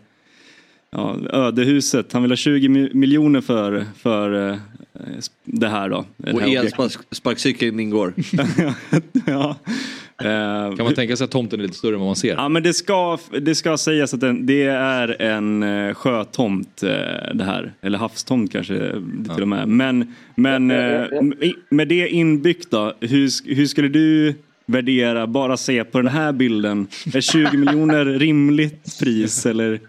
ja, 0.92 1.18
ödehuset. 1.30 2.14
Han 2.14 2.22
vill 2.22 2.32
ha 2.32 2.36
20 2.36 2.68
mi- 2.68 2.94
miljoner 2.94 3.42
för, 3.42 3.86
för 3.98 4.50
eh, 4.50 4.58
det 5.46 5.68
här 5.68 5.90
då. 5.90 6.06
Det 6.18 6.34
Och 6.34 6.42
elsparkcykeln 6.42 7.80
ingår. 7.80 8.14
ja. 9.26 9.56
Eh, 10.24 10.76
Kan 10.76 10.86
man 10.86 10.94
tänka 10.94 11.16
sig 11.16 11.26
att 11.26 11.32
tomten 11.32 11.60
är 11.60 11.64
lite 11.64 11.76
större 11.78 11.94
än 11.94 12.00
vad 12.00 12.08
man 12.10 12.16
ser? 12.16 12.34
Ja 12.36 12.50
men 12.50 12.64
det 12.64 12.74
ska, 12.74 13.18
det 13.42 13.56
ska 13.56 13.78
sägas 13.78 14.14
att 14.14 14.20
den, 14.20 14.46
det 14.46 14.64
är 14.64 15.22
en 15.22 15.64
eh, 15.64 15.94
sjötomt 15.94 16.84
eh, 16.84 16.90
det 17.34 17.44
här. 17.44 17.74
Eller 17.82 17.98
havstomt 17.98 18.52
kanske 18.52 18.74
det 18.74 19.34
till 19.34 19.42
och 19.42 19.48
med. 19.48 19.68
Men, 19.68 20.14
men 20.36 20.72
eh, 20.72 21.06
med 21.70 21.88
det 21.88 22.10
inbyggt 22.10 22.72
då. 22.72 22.94
Hur, 23.00 23.56
hur 23.56 23.66
skulle 23.66 23.88
du 23.88 24.36
värdera, 24.66 25.28
bara 25.28 25.58
se 25.58 25.84
på 25.84 25.98
den 26.02 26.12
här 26.12 26.32
bilden. 26.32 26.88
Är 27.14 27.22
20 27.22 27.58
miljoner 27.58 28.06
rimligt 28.06 29.00
pris 29.00 29.46
eller? 29.46 29.80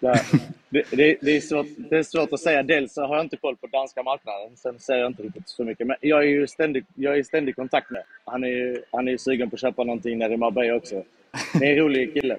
Det, 0.00 0.84
det, 0.90 1.16
det, 1.20 1.36
är 1.36 1.40
svårt, 1.40 1.66
det 1.76 1.98
är 1.98 2.02
svårt 2.02 2.32
att 2.32 2.40
säga. 2.40 2.62
Dels 2.62 2.96
har 2.96 3.16
jag 3.16 3.24
inte 3.24 3.36
koll 3.36 3.56
på 3.56 3.66
danska 3.66 4.02
marknaden. 4.02 4.56
Sen 4.56 4.78
säger 4.78 5.00
jag 5.00 5.10
inte 5.10 5.22
riktigt 5.22 5.48
så 5.48 5.64
mycket. 5.64 5.86
Men 5.86 5.96
jag 6.00 6.20
är 6.20 6.28
ju 6.28 6.46
ständig, 6.46 6.84
jag 6.94 7.14
är 7.14 7.18
i 7.18 7.24
ständig 7.24 7.56
kontakt 7.56 7.90
med. 7.90 8.02
Han 8.24 8.44
är 8.44 8.48
ju 8.48 8.82
han 8.90 9.08
är 9.08 9.12
ju 9.12 9.18
sugen 9.18 9.50
på 9.50 9.54
att 9.54 9.60
köpa 9.60 9.84
någonting 9.84 10.18
nere 10.18 10.34
i 10.34 10.36
Marbella 10.36 10.74
också. 10.74 11.02
Det 11.60 11.66
är 11.66 11.72
en 11.72 11.78
rolig 11.78 12.14
kille. 12.14 12.38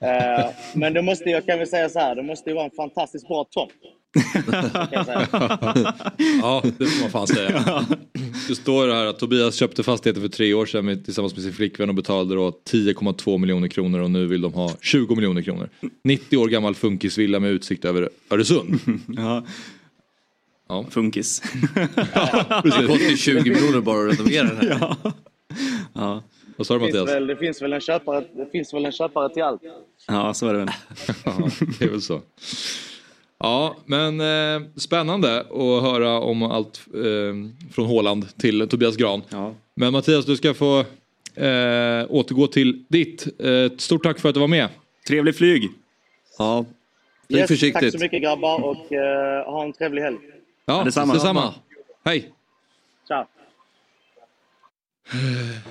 Eh, 0.00 0.50
men 0.74 0.92
det 0.92 1.02
måste, 1.02 1.30
jag 1.30 1.46
kan 1.46 1.58
väl 1.58 1.66
säga 1.66 1.88
så 1.88 1.98
här, 1.98 2.14
det 2.14 2.22
måste 2.22 2.50
ju 2.50 2.56
vara 2.56 2.64
en 2.64 2.70
fantastiskt 2.70 3.28
bra 3.28 3.44
tomt. 3.44 3.72
Ja, 6.42 6.62
det 6.78 6.86
får 6.86 7.00
man 7.00 7.10
fan 7.10 7.26
säga. 7.26 7.84
Det 8.48 8.54
står 8.54 8.88
här 8.88 9.06
att 9.06 9.18
Tobias 9.18 9.54
köpte 9.54 9.82
fastigheten 9.82 10.22
för 10.22 10.28
tre 10.28 10.54
år 10.54 10.66
sedan 10.66 10.84
med, 10.84 11.04
tillsammans 11.04 11.34
med 11.34 11.42
sin 11.42 11.52
flickvän 11.52 11.88
och 11.88 11.94
betalade 11.94 12.34
då 12.34 12.50
10,2 12.70 13.38
miljoner 13.38 13.68
kronor 13.68 14.00
och 14.00 14.10
nu 14.10 14.26
vill 14.26 14.40
de 14.40 14.52
ha 14.52 14.72
20 14.80 15.14
miljoner 15.14 15.42
kronor. 15.42 15.68
90 16.04 16.36
år 16.36 16.48
gammal 16.48 16.74
funkisvilla 16.74 17.40
med 17.40 17.50
utsikt 17.50 17.84
över 17.84 18.08
Öresund. 18.30 18.80
Ja. 19.08 19.44
Ja. 20.68 20.86
Funkis. 20.90 21.42
Det 22.64 22.86
kostar 22.86 23.10
ju 23.10 23.16
20 23.16 23.50
miljoner 23.50 23.80
bara 23.80 24.10
att 24.10 24.18
renovera 24.18 24.44
den 24.44 24.56
här. 24.56 24.78
ja. 24.80 24.96
ja. 25.94 26.22
Vad 26.56 26.66
sa 26.66 26.74
du 26.74 26.80
Det 26.80 26.86
finns, 26.86 26.94
Mattias? 26.94 27.16
väl, 27.16 27.26
det, 27.26 27.36
finns 27.36 27.62
väl 27.62 27.72
en 27.72 27.80
köpare, 27.80 28.24
det 28.36 28.50
finns 28.52 28.74
väl 28.74 28.84
en 28.84 28.92
köpare 28.92 29.34
till 29.34 29.42
allt. 29.42 29.62
ja, 30.06 30.34
så 30.34 30.46
är 30.46 30.52
det 30.52 30.58
väl. 30.58 30.70
Ja, 31.24 31.48
det 31.78 31.84
är 31.84 31.88
väl 31.88 32.02
så. 32.02 32.22
Ja, 33.42 33.76
men 33.86 34.20
eh, 34.20 34.68
spännande 34.76 35.40
att 35.40 35.82
höra 35.82 36.20
om 36.20 36.42
allt 36.42 36.86
eh, 36.94 37.70
från 37.72 37.86
Håland 37.86 38.38
till 38.38 38.68
Tobias 38.68 38.96
Gran. 38.96 39.22
Ja. 39.28 39.54
Men 39.74 39.92
Mattias, 39.92 40.26
du 40.26 40.36
ska 40.36 40.54
få 40.54 40.78
eh, 41.34 42.06
återgå 42.08 42.46
till 42.46 42.84
ditt. 42.88 43.26
Eh, 43.40 43.76
stort 43.78 44.02
tack 44.02 44.18
för 44.20 44.28
att 44.28 44.34
du 44.34 44.40
var 44.40 44.48
med. 44.48 44.68
Trevlig 45.08 45.36
flyg! 45.36 45.70
Ja. 46.38 46.64
Flyg 47.28 47.38
Yes, 47.38 47.48
tack 47.48 47.58
försiktigt. 47.58 47.92
så 47.92 47.98
mycket 47.98 48.22
grabbar 48.22 48.64
och 48.64 48.92
eh, 48.92 49.44
ha 49.52 49.64
en 49.64 49.72
trevlig 49.72 50.02
helg. 50.02 50.16
Ja, 50.66 50.84
detsamma. 50.84 51.12
detsamma. 51.14 51.54
Hej! 52.04 52.30
Ciao! 53.08 53.24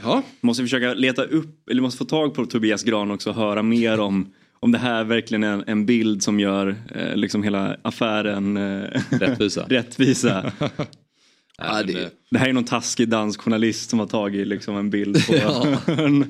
Ja, 0.03 0.21
Måste 0.41 0.63
försöka 0.63 0.93
leta 0.93 1.23
upp, 1.23 1.69
eller 1.69 1.81
måste 1.81 1.97
få 1.97 2.05
tag 2.05 2.33
på 2.33 2.45
Tobias 2.45 2.83
Gran 2.83 3.11
också 3.11 3.29
och 3.29 3.35
höra 3.35 3.63
mer 3.63 3.99
om 3.99 4.33
om 4.59 4.71
det 4.71 4.77
här 4.77 5.03
verkligen 5.03 5.43
är 5.43 5.53
en, 5.53 5.63
en 5.67 5.85
bild 5.85 6.23
som 6.23 6.39
gör 6.39 6.75
eh, 6.95 7.15
liksom 7.15 7.43
hela 7.43 7.77
affären 7.81 8.57
eh, 8.57 9.01
rättvisa. 9.09 9.65
rättvisa. 9.69 10.51
Ja, 11.61 11.83
det- 11.83 12.03
eh, 12.03 12.09
Det 12.31 12.37
här 12.37 12.49
är 12.49 12.53
någon 12.53 12.63
taskig 12.65 13.09
dansk 13.09 13.41
journalist 13.41 13.89
som 13.89 13.99
har 13.99 14.07
tagit 14.07 14.47
liksom 14.47 14.77
en 14.77 14.89
bild 14.89 15.27
på 15.27 15.33
en, 15.91 16.25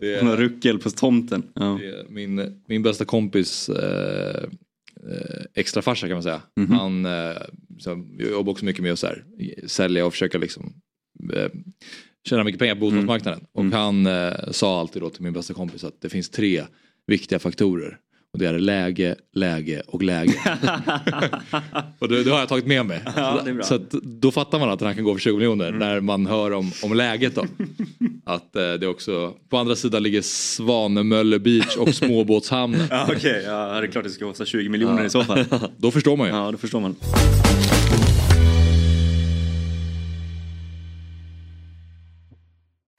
det 0.00 0.22
någon 0.22 0.32
är, 0.32 0.36
ruckel 0.36 0.78
på 0.78 0.90
tomten. 0.90 1.42
Ja. 1.54 1.78
det 1.80 1.86
är 1.88 2.04
min, 2.08 2.62
min 2.68 2.82
bästa 2.82 3.04
kompis 3.04 3.68
eh, 3.68 4.42
eh, 5.10 5.44
extra 5.54 5.82
farsa 5.82 6.06
kan 6.06 6.14
man 6.16 6.22
säga. 6.22 6.42
Mhm. 6.60 6.70
Han 6.72 7.06
eh, 7.06 7.36
så, 7.78 8.04
jag 8.18 8.30
jobbar 8.30 8.52
också 8.52 8.64
mycket 8.64 8.82
med 8.82 8.92
att 8.92 8.98
så 8.98 9.06
här, 9.06 9.24
sälja 9.66 10.06
och 10.06 10.12
försöka 10.12 10.38
liksom 10.38 10.72
eh, 12.24 12.30
tjäna 12.30 12.44
mycket 12.44 12.58
pengar 12.58 12.74
på 12.74 12.80
bostadsmarknaden. 12.80 13.40
Och 13.52 13.64
han 13.64 14.06
eh, 14.06 14.32
sa 14.50 14.80
alltid 14.80 15.02
då 15.02 15.10
till 15.10 15.22
min 15.22 15.32
bästa 15.32 15.54
kompis 15.54 15.84
att 15.84 16.00
det 16.00 16.08
finns 16.08 16.30
tre 16.30 16.62
viktiga 17.06 17.38
faktorer. 17.38 17.98
Och 18.34 18.40
det 18.40 18.46
är 18.46 18.58
läge, 18.58 19.14
läge 19.34 19.82
och 19.86 20.02
läge. 20.02 20.32
och 21.98 22.08
det, 22.08 22.24
det 22.24 22.30
har 22.30 22.38
jag 22.38 22.48
tagit 22.48 22.66
med 22.66 22.86
mig. 22.86 23.00
Ja. 23.16 23.44
Så 23.62 23.74
att, 23.74 23.90
då 23.90 24.30
fattar 24.30 24.58
man 24.58 24.70
att 24.70 24.78
den 24.78 24.88
här 24.88 24.94
kan 24.94 25.04
gå 25.04 25.14
för 25.14 25.20
20 25.20 25.36
miljoner 25.36 25.72
när 25.72 26.00
man 26.00 26.26
hör 26.26 26.50
om, 26.50 26.72
om 26.82 26.94
läget 26.94 27.34
då. 27.34 27.44
Att 28.26 28.56
eh, 28.56 28.72
det 28.72 28.86
också, 28.86 29.32
på 29.48 29.56
andra 29.56 29.76
sidan 29.76 30.02
ligger 30.02 30.22
Svanemölle 30.22 31.38
Beach 31.38 31.76
och 31.76 31.94
småbåtshamnen. 31.94 32.86
Ja, 32.90 33.08
Okej, 33.16 33.42
ja, 33.46 33.80
det 33.80 33.86
är 33.86 33.90
klart 33.90 34.04
det 34.04 34.10
ska 34.10 34.24
kosta 34.24 34.44
20 34.44 34.68
miljoner 34.68 35.04
i 35.04 35.10
så 35.10 35.24
fall. 35.24 35.44
Då 35.76 35.90
förstår 35.90 36.16
man 36.16 36.26
ju. 36.26 36.34
Ja, 36.34 36.50
då 36.52 36.58
förstår 36.58 36.80
man. 36.80 36.96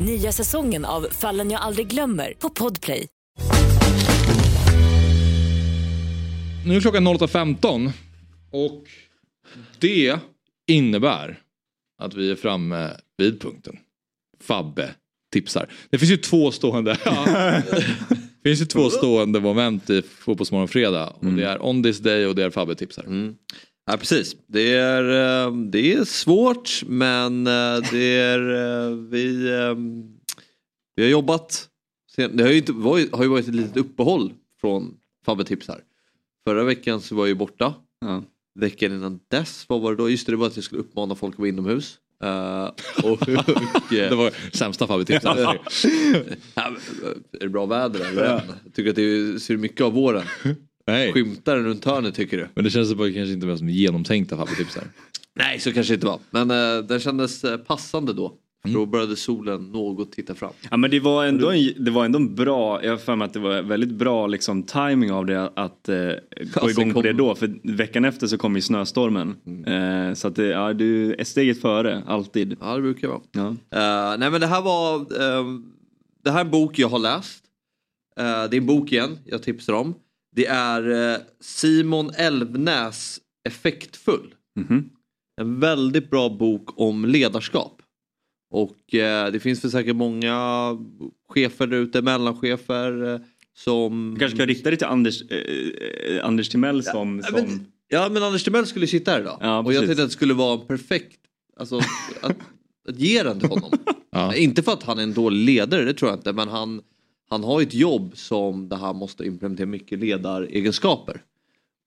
Nya 0.00 0.32
säsongen 0.32 0.84
av 0.84 1.06
Fallen 1.10 1.50
jag 1.50 1.60
aldrig 1.60 1.86
glömmer 1.86 2.34
på 2.38 2.50
Podplay. 2.50 3.06
Nu 6.66 6.76
är 6.76 6.80
klockan 6.80 7.08
08.15 7.08 7.90
och 8.50 8.84
det 9.78 10.18
innebär 10.66 11.40
att 12.02 12.14
vi 12.14 12.30
är 12.30 12.36
framme 12.36 12.90
vid 13.16 13.40
punkten. 13.40 13.76
Fabbe 14.40 14.94
tipsar. 15.32 15.68
Det 15.90 15.98
finns 15.98 16.12
ju 16.12 16.16
två 16.16 16.50
stående, 16.50 16.98
ja. 17.04 17.24
det 18.42 18.48
finns 18.48 18.60
ju 18.60 18.66
två 18.66 18.90
stående 18.90 19.40
moment 19.40 19.90
i 19.90 20.02
Fotbollsmorgon 20.02 20.68
fredag. 20.68 21.06
Och 21.08 21.24
det 21.24 21.44
är 21.44 21.66
On 21.66 21.82
This 21.82 21.98
Day 21.98 22.26
och 22.26 22.34
det 22.34 22.44
är 22.44 22.50
Fabbe 22.50 22.74
tipsar. 22.74 23.04
Mm. 23.04 23.34
Ja 23.90 23.96
precis. 23.96 24.36
Det 24.46 24.74
är, 24.74 25.02
eh, 25.46 25.56
det 25.56 25.92
är 25.92 26.04
svårt 26.04 26.82
men 26.86 27.46
eh, 27.46 27.76
det 27.90 28.16
är 28.16 28.40
eh, 28.40 28.96
vi, 28.96 29.48
eh, 29.48 29.74
vi 30.96 31.02
har 31.02 31.10
jobbat. 31.10 31.68
Det 32.16 32.42
har 32.42 32.50
ju, 32.50 32.56
inte, 32.56 32.72
har 33.12 33.22
ju 33.22 33.28
varit 33.28 33.48
ett 33.48 33.54
litet 33.54 33.76
uppehåll 33.76 34.32
från 34.60 34.94
Fabbe 35.24 35.44
tipsar. 35.44 35.80
Förra 36.46 36.64
veckan 36.64 37.00
så 37.00 37.14
var 37.14 37.22
jag 37.22 37.28
ju 37.28 37.34
borta. 37.34 37.74
Ja. 38.00 38.22
Veckan 38.60 38.92
innan 38.92 39.20
dess, 39.28 39.64
vad 39.68 39.80
var 39.80 39.90
det 39.90 39.96
då? 39.96 40.10
Just 40.10 40.26
det, 40.26 40.32
det 40.32 40.36
var 40.36 40.46
att 40.46 40.56
jag 40.56 40.64
skulle 40.64 40.80
uppmana 40.80 41.14
folk 41.14 41.34
att 41.34 41.38
vara 41.38 41.48
inomhus. 41.48 41.98
Eh, 42.24 42.64
och, 43.04 43.18
Det 43.90 44.14
var 44.14 44.56
sämsta 44.56 44.86
men, 44.86 46.76
är 47.32 47.40
det 47.40 47.48
bra 47.48 47.66
väder 47.66 48.00
eller? 48.00 48.24
Jag 48.24 48.74
tycker 48.74 48.90
att 48.90 48.96
det 48.96 49.40
ser 49.42 49.56
mycket 49.56 49.80
av 49.80 49.92
våren. 49.92 50.26
Nej. 50.88 51.12
Skymtar 51.12 51.56
den 51.56 51.64
runt 51.64 51.84
hörnet 51.84 52.14
tycker 52.14 52.36
du? 52.36 52.48
Men 52.54 52.64
det 52.64 52.70
känns 52.70 52.94
bara 52.94 53.12
kanske 53.12 53.32
inte 53.32 53.46
mer 53.46 53.56
som 53.56 53.68
genomtänkta 53.68 54.36
Fabbe 54.36 54.54
tipsar. 54.54 54.84
Nej 55.34 55.58
så 55.60 55.72
kanske 55.72 55.92
det 55.92 55.94
inte 55.94 56.06
var. 56.06 56.18
Men 56.30 56.50
uh, 56.50 56.86
den 56.86 57.00
kändes 57.00 57.44
eh, 57.44 57.56
passande 57.56 58.12
då. 58.12 58.32
Mm. 58.64 58.74
då 58.74 58.86
började 58.86 59.16
solen 59.16 59.64
något 59.72 60.12
titta 60.12 60.34
fram. 60.34 60.52
Ja 60.70 60.76
men 60.76 60.90
det 60.90 61.00
var 61.00 61.24
ändå, 61.24 61.50
en, 61.50 61.84
det 61.84 61.90
var 61.90 62.04
ändå 62.04 62.18
en 62.18 62.34
bra, 62.34 62.84
jag 62.84 62.90
har 62.90 62.98
för 62.98 63.16
mig 63.16 63.26
att 63.26 63.32
det 63.32 63.38
var 63.38 63.62
väldigt 63.62 63.92
bra 63.92 64.26
liksom 64.26 64.62
timing 64.62 65.12
av 65.12 65.26
det 65.26 65.52
att 65.56 65.88
eh, 65.88 65.96
gå 65.96 66.14
Alltså, 66.54 66.80
igång 66.80 66.94
på 66.94 67.02
det 67.02 67.12
då. 67.12 67.34
För 67.34 67.72
veckan 67.76 68.04
efter 68.04 68.26
så 68.26 68.38
kom 68.38 68.56
ju 68.56 68.62
snöstormen. 68.62 69.36
Eh, 69.66 70.14
så 70.14 70.28
att 70.28 70.36
det, 70.36 70.46
ja, 70.46 70.72
du 70.72 71.14
är 71.14 71.24
steget 71.24 71.60
före, 71.60 72.02
alltid. 72.06 72.56
Ja 72.60 72.76
det 72.76 72.82
brukar 72.82 73.08
vara. 73.08 73.20
Ja. 73.32 73.48
Eh, 73.48 74.18
nej 74.18 74.30
men 74.30 74.40
det 74.40 74.46
här 74.46 74.62
var, 74.62 74.96
eh, 74.96 75.44
det 76.24 76.30
här 76.30 76.40
är 76.40 76.44
en 76.44 76.50
bok 76.50 76.78
jag 76.78 76.88
har 76.88 76.98
läst. 76.98 77.44
Eh, 78.18 78.24
det 78.24 78.56
är 78.56 78.60
en 78.60 78.66
bok 78.66 78.92
igen 78.92 79.18
jag 79.24 79.42
tipsar 79.42 79.72
om. 79.72 79.94
Det 80.36 80.46
är 80.46 81.12
eh, 81.12 81.20
Simon 81.40 82.10
Elvnäs 82.16 83.20
Effektfull. 83.48 84.34
Mhm. 84.56 84.90
En 85.40 85.60
väldigt 85.60 86.10
bra 86.10 86.28
bok 86.28 86.80
om 86.80 87.04
ledarskap. 87.04 87.82
Och 88.50 88.94
eh, 88.94 89.32
det 89.32 89.40
finns 89.40 89.64
väl 89.64 89.70
säkert 89.70 89.96
många 89.96 90.70
chefer 91.28 91.66
där 91.66 91.76
ute, 91.76 92.02
mellanchefer 92.02 93.14
eh, 93.14 93.20
som... 93.56 94.10
Du 94.14 94.20
kanske 94.20 94.36
ska 94.36 94.46
rikta 94.46 94.70
dig 94.70 94.78
till 94.78 94.86
Anders, 94.86 95.22
eh, 95.22 96.16
eh, 96.16 96.24
Anders 96.24 96.48
Timell 96.48 96.82
som... 96.82 97.22
Ja, 97.24 97.38
som... 97.38 97.48
men, 97.48 97.66
ja 97.88 98.08
men 98.08 98.22
Anders 98.22 98.44
Timell 98.44 98.66
skulle 98.66 98.86
sitta 98.86 99.10
här 99.10 99.20
idag. 99.20 99.38
Ja, 99.40 99.58
och 99.58 99.72
jag 99.72 99.86
tänkte 99.86 100.02
att 100.02 100.08
det 100.08 100.12
skulle 100.12 100.34
vara 100.34 100.60
en 100.60 100.66
perfekt, 100.66 101.20
alltså 101.56 101.78
att, 102.22 102.36
att 102.88 102.98
ge 103.00 103.22
den 103.22 103.40
till 103.40 103.48
honom. 103.48 103.70
Ja. 104.10 104.34
Inte 104.34 104.62
för 104.62 104.72
att 104.72 104.82
han 104.82 104.98
är 104.98 105.02
en 105.02 105.12
dålig 105.12 105.44
ledare, 105.44 105.84
det 105.84 105.94
tror 105.94 106.10
jag 106.10 106.18
inte. 106.18 106.32
Men 106.32 106.48
han, 106.48 106.82
han 107.28 107.44
har 107.44 107.60
ju 107.60 107.66
ett 107.66 107.74
jobb 107.74 108.12
som 108.14 108.68
där 108.68 108.76
han 108.76 108.96
måste 108.96 109.24
implementera 109.24 109.66
mycket 109.66 109.98
ledaregenskaper. 109.98 111.22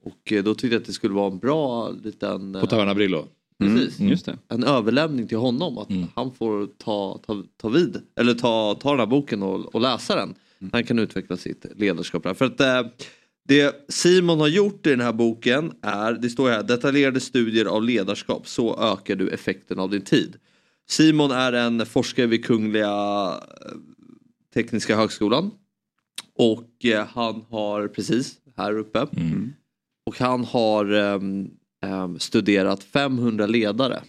Och 0.04 0.32
eh, 0.34 0.44
då 0.44 0.54
tyckte 0.56 0.76
jag 0.76 0.82
att 0.82 0.88
det 0.88 0.94
skulle 0.94 1.14
vara 1.14 1.32
en 1.32 1.40
bra 1.40 1.90
liten... 2.04 2.54
På 2.54 2.68
Taverna 2.68 2.96
Brillo. 2.96 3.28
Precis. 3.60 4.00
Mm, 4.00 4.12
just 4.12 4.26
det. 4.26 4.38
En 4.50 4.64
överlämning 4.64 5.28
till 5.28 5.38
honom. 5.38 5.78
Att 5.78 5.90
Mm. 5.90 6.08
han 6.16 6.32
får 6.34 6.68
ta, 6.78 7.20
ta, 7.26 7.44
ta 7.58 7.70
vid. 7.70 8.02
Eller 8.20 8.34
ta, 8.34 8.76
ta 8.76 8.90
den 8.90 9.00
här 9.00 9.06
boken 9.06 9.44
och, 9.44 9.76
och 9.76 9.82
läsa 9.82 10.16
den. 10.16 10.36
Han 10.72 10.84
kan 10.84 11.00
utveckla 11.00 11.38
sitt 11.38 11.66
ledarskap. 11.76 12.24
där. 12.24 12.34
För 12.34 12.46
att 12.46 12.60
eh, 12.60 12.92
det 13.48 13.86
Simon 13.90 14.40
har 14.40 14.48
gjort 14.48 14.88
i 14.88 14.90
den 14.90 15.02
här 15.02 15.14
boken 15.14 15.72
är, 15.82 16.14
det 16.14 16.30
står 16.30 16.50
här, 16.50 16.64
detaljerade 16.64 17.20
studier 17.20 17.66
av 17.66 17.84
ledarskap. 17.84 18.48
Så 18.48 18.80
ökar 18.80 19.16
du 19.16 19.30
effekten 19.30 19.80
av 19.80 19.90
din 19.90 20.02
tid. 20.02 20.36
Simon 20.90 21.32
är 21.32 21.54
en 21.54 21.86
forskare 21.86 22.26
vid 22.26 22.46
Kungliga 22.46 22.88
eh, 23.62 23.72
Tekniska 24.54 24.96
högskolan. 24.96 25.52
Och 26.36 26.86
eh, 26.86 27.06
han 27.08 27.46
har 27.50 27.88
precis 27.88 28.40
här 28.56 28.78
uppe. 28.78 29.08
Mm. 29.18 29.54
Och 30.06 30.20
han 30.20 30.44
har 30.44 30.86
ehm, 30.92 32.20
studerat 32.20 32.84
500 32.84 33.46
ledare. 33.48 34.04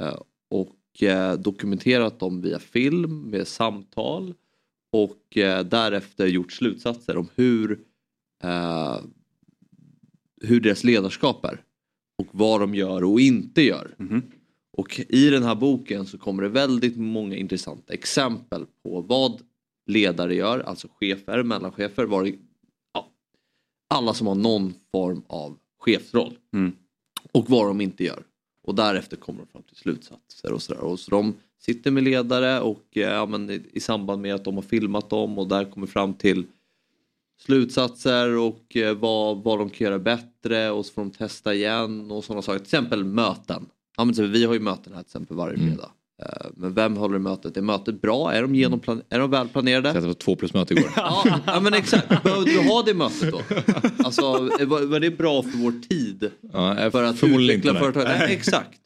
eh, 0.00 0.16
och 0.50 1.02
eh, 1.02 1.32
dokumenterat 1.38 2.18
dem 2.18 2.40
via 2.40 2.58
film 2.58 3.20
med 3.20 3.48
samtal. 3.48 4.34
Och 4.92 5.36
eh, 5.36 5.64
därefter 5.64 6.26
gjort 6.26 6.52
slutsatser 6.52 7.16
om 7.16 7.28
hur, 7.34 7.80
eh, 8.44 8.98
hur 10.42 10.60
deras 10.60 10.84
ledarskap 10.84 11.44
är. 11.44 11.62
och 12.18 12.28
vad 12.30 12.60
de 12.60 12.74
gör 12.74 13.04
och 13.04 13.20
inte 13.20 13.62
gör. 13.62 13.94
Och 14.72 15.00
i 15.08 15.30
den 15.30 15.42
här 15.42 15.54
boken 15.54 16.06
så 16.06 16.18
kommer 16.18 16.42
det 16.42 16.48
väldigt 16.48 16.96
många 16.96 17.36
intressanta 17.36 17.92
exempel 17.92 18.66
på 18.82 19.00
vad 19.00 19.42
ledare 19.90 20.34
gör, 20.34 20.60
alltså 20.60 20.88
chefer, 21.00 21.42
mellanchefer, 21.42 22.22
det- 22.24 22.38
ja, 22.94 23.08
alla 23.90 24.14
som 24.14 24.26
har 24.26 24.34
någon 24.34 24.74
form 24.92 25.22
av 25.26 25.56
chefsroll. 25.80 26.38
Och 27.32 27.50
vad 27.50 27.66
de 27.66 27.80
inte 27.80 28.04
gör. 28.04 28.22
Och 28.66 28.74
därefter 28.74 29.16
kommer 29.16 29.38
de 29.40 29.46
fram 29.46 29.62
till 29.62 29.76
slutsatser 29.76 30.52
och 30.52 30.62
sådär. 30.62 30.80
Och 30.80 31.00
så 31.00 31.10
de 31.10 31.34
sitter 31.58 31.90
med 31.90 32.02
ledare 32.04 32.60
och 32.60 32.84
eh, 32.96 33.02
ja, 33.02 33.26
men 33.26 33.50
i, 33.50 33.62
i 33.72 33.80
samband 33.80 34.22
med 34.22 34.34
att 34.34 34.44
de 34.44 34.54
har 34.54 34.62
filmat 34.62 35.10
dem 35.10 35.38
och 35.38 35.48
där 35.48 35.64
kommer 35.64 35.86
fram 35.86 36.14
till 36.14 36.44
slutsatser 37.40 38.36
och 38.36 38.76
eh, 38.76 38.96
vad, 38.96 39.42
vad 39.42 39.58
de 39.58 39.70
kan 39.70 39.84
göra 39.84 39.98
bättre 39.98 40.70
och 40.70 40.86
så 40.86 40.92
får 40.92 41.02
de 41.02 41.10
testa 41.10 41.54
igen 41.54 42.10
och 42.10 42.24
sådana 42.24 42.42
saker. 42.42 42.58
Till 42.58 42.66
exempel 42.66 43.04
möten. 43.04 43.66
Ja, 43.96 44.04
men 44.04 44.32
vi 44.32 44.44
har 44.44 44.54
ju 44.54 44.60
möten 44.60 44.92
här 44.92 45.02
till 45.02 45.08
exempel 45.08 45.36
varje 45.36 45.56
fredag. 45.58 45.82
Eh, 45.84 45.90
Men 46.56 46.74
vem 46.74 46.96
håller 46.96 47.16
i 47.16 47.18
mötet? 47.18 47.56
Är 47.56 47.62
mötet 47.62 48.00
bra? 48.02 48.32
Är 48.32 48.42
de, 48.42 48.54
genomplan- 48.54 49.02
är 49.10 49.18
de 49.18 49.30
välplanerade? 49.30 49.92
Det 49.92 50.00
var 50.00 50.14
två 50.14 50.36
plus 50.36 50.54
möte 50.54 50.74
igår. 50.74 50.90
Ja, 50.96 51.40
ja 51.46 51.60
men 51.60 51.74
exakt. 51.74 52.22
Behövde 52.22 52.50
du 52.52 52.58
ha 52.68 52.82
det 52.82 52.94
mötet 52.94 53.32
då? 53.32 53.40
Alltså 54.04 54.22
var, 54.66 54.86
var 54.86 55.00
det 55.00 55.10
bra 55.10 55.42
för 55.42 55.58
vår 55.58 55.72
tid? 55.88 56.30
Ja, 56.52 56.90
för 56.90 57.02
att 57.04 57.24
utveckla 57.24 57.86
inte, 57.86 58.04
nej. 58.04 58.32
exakt. 58.32 58.78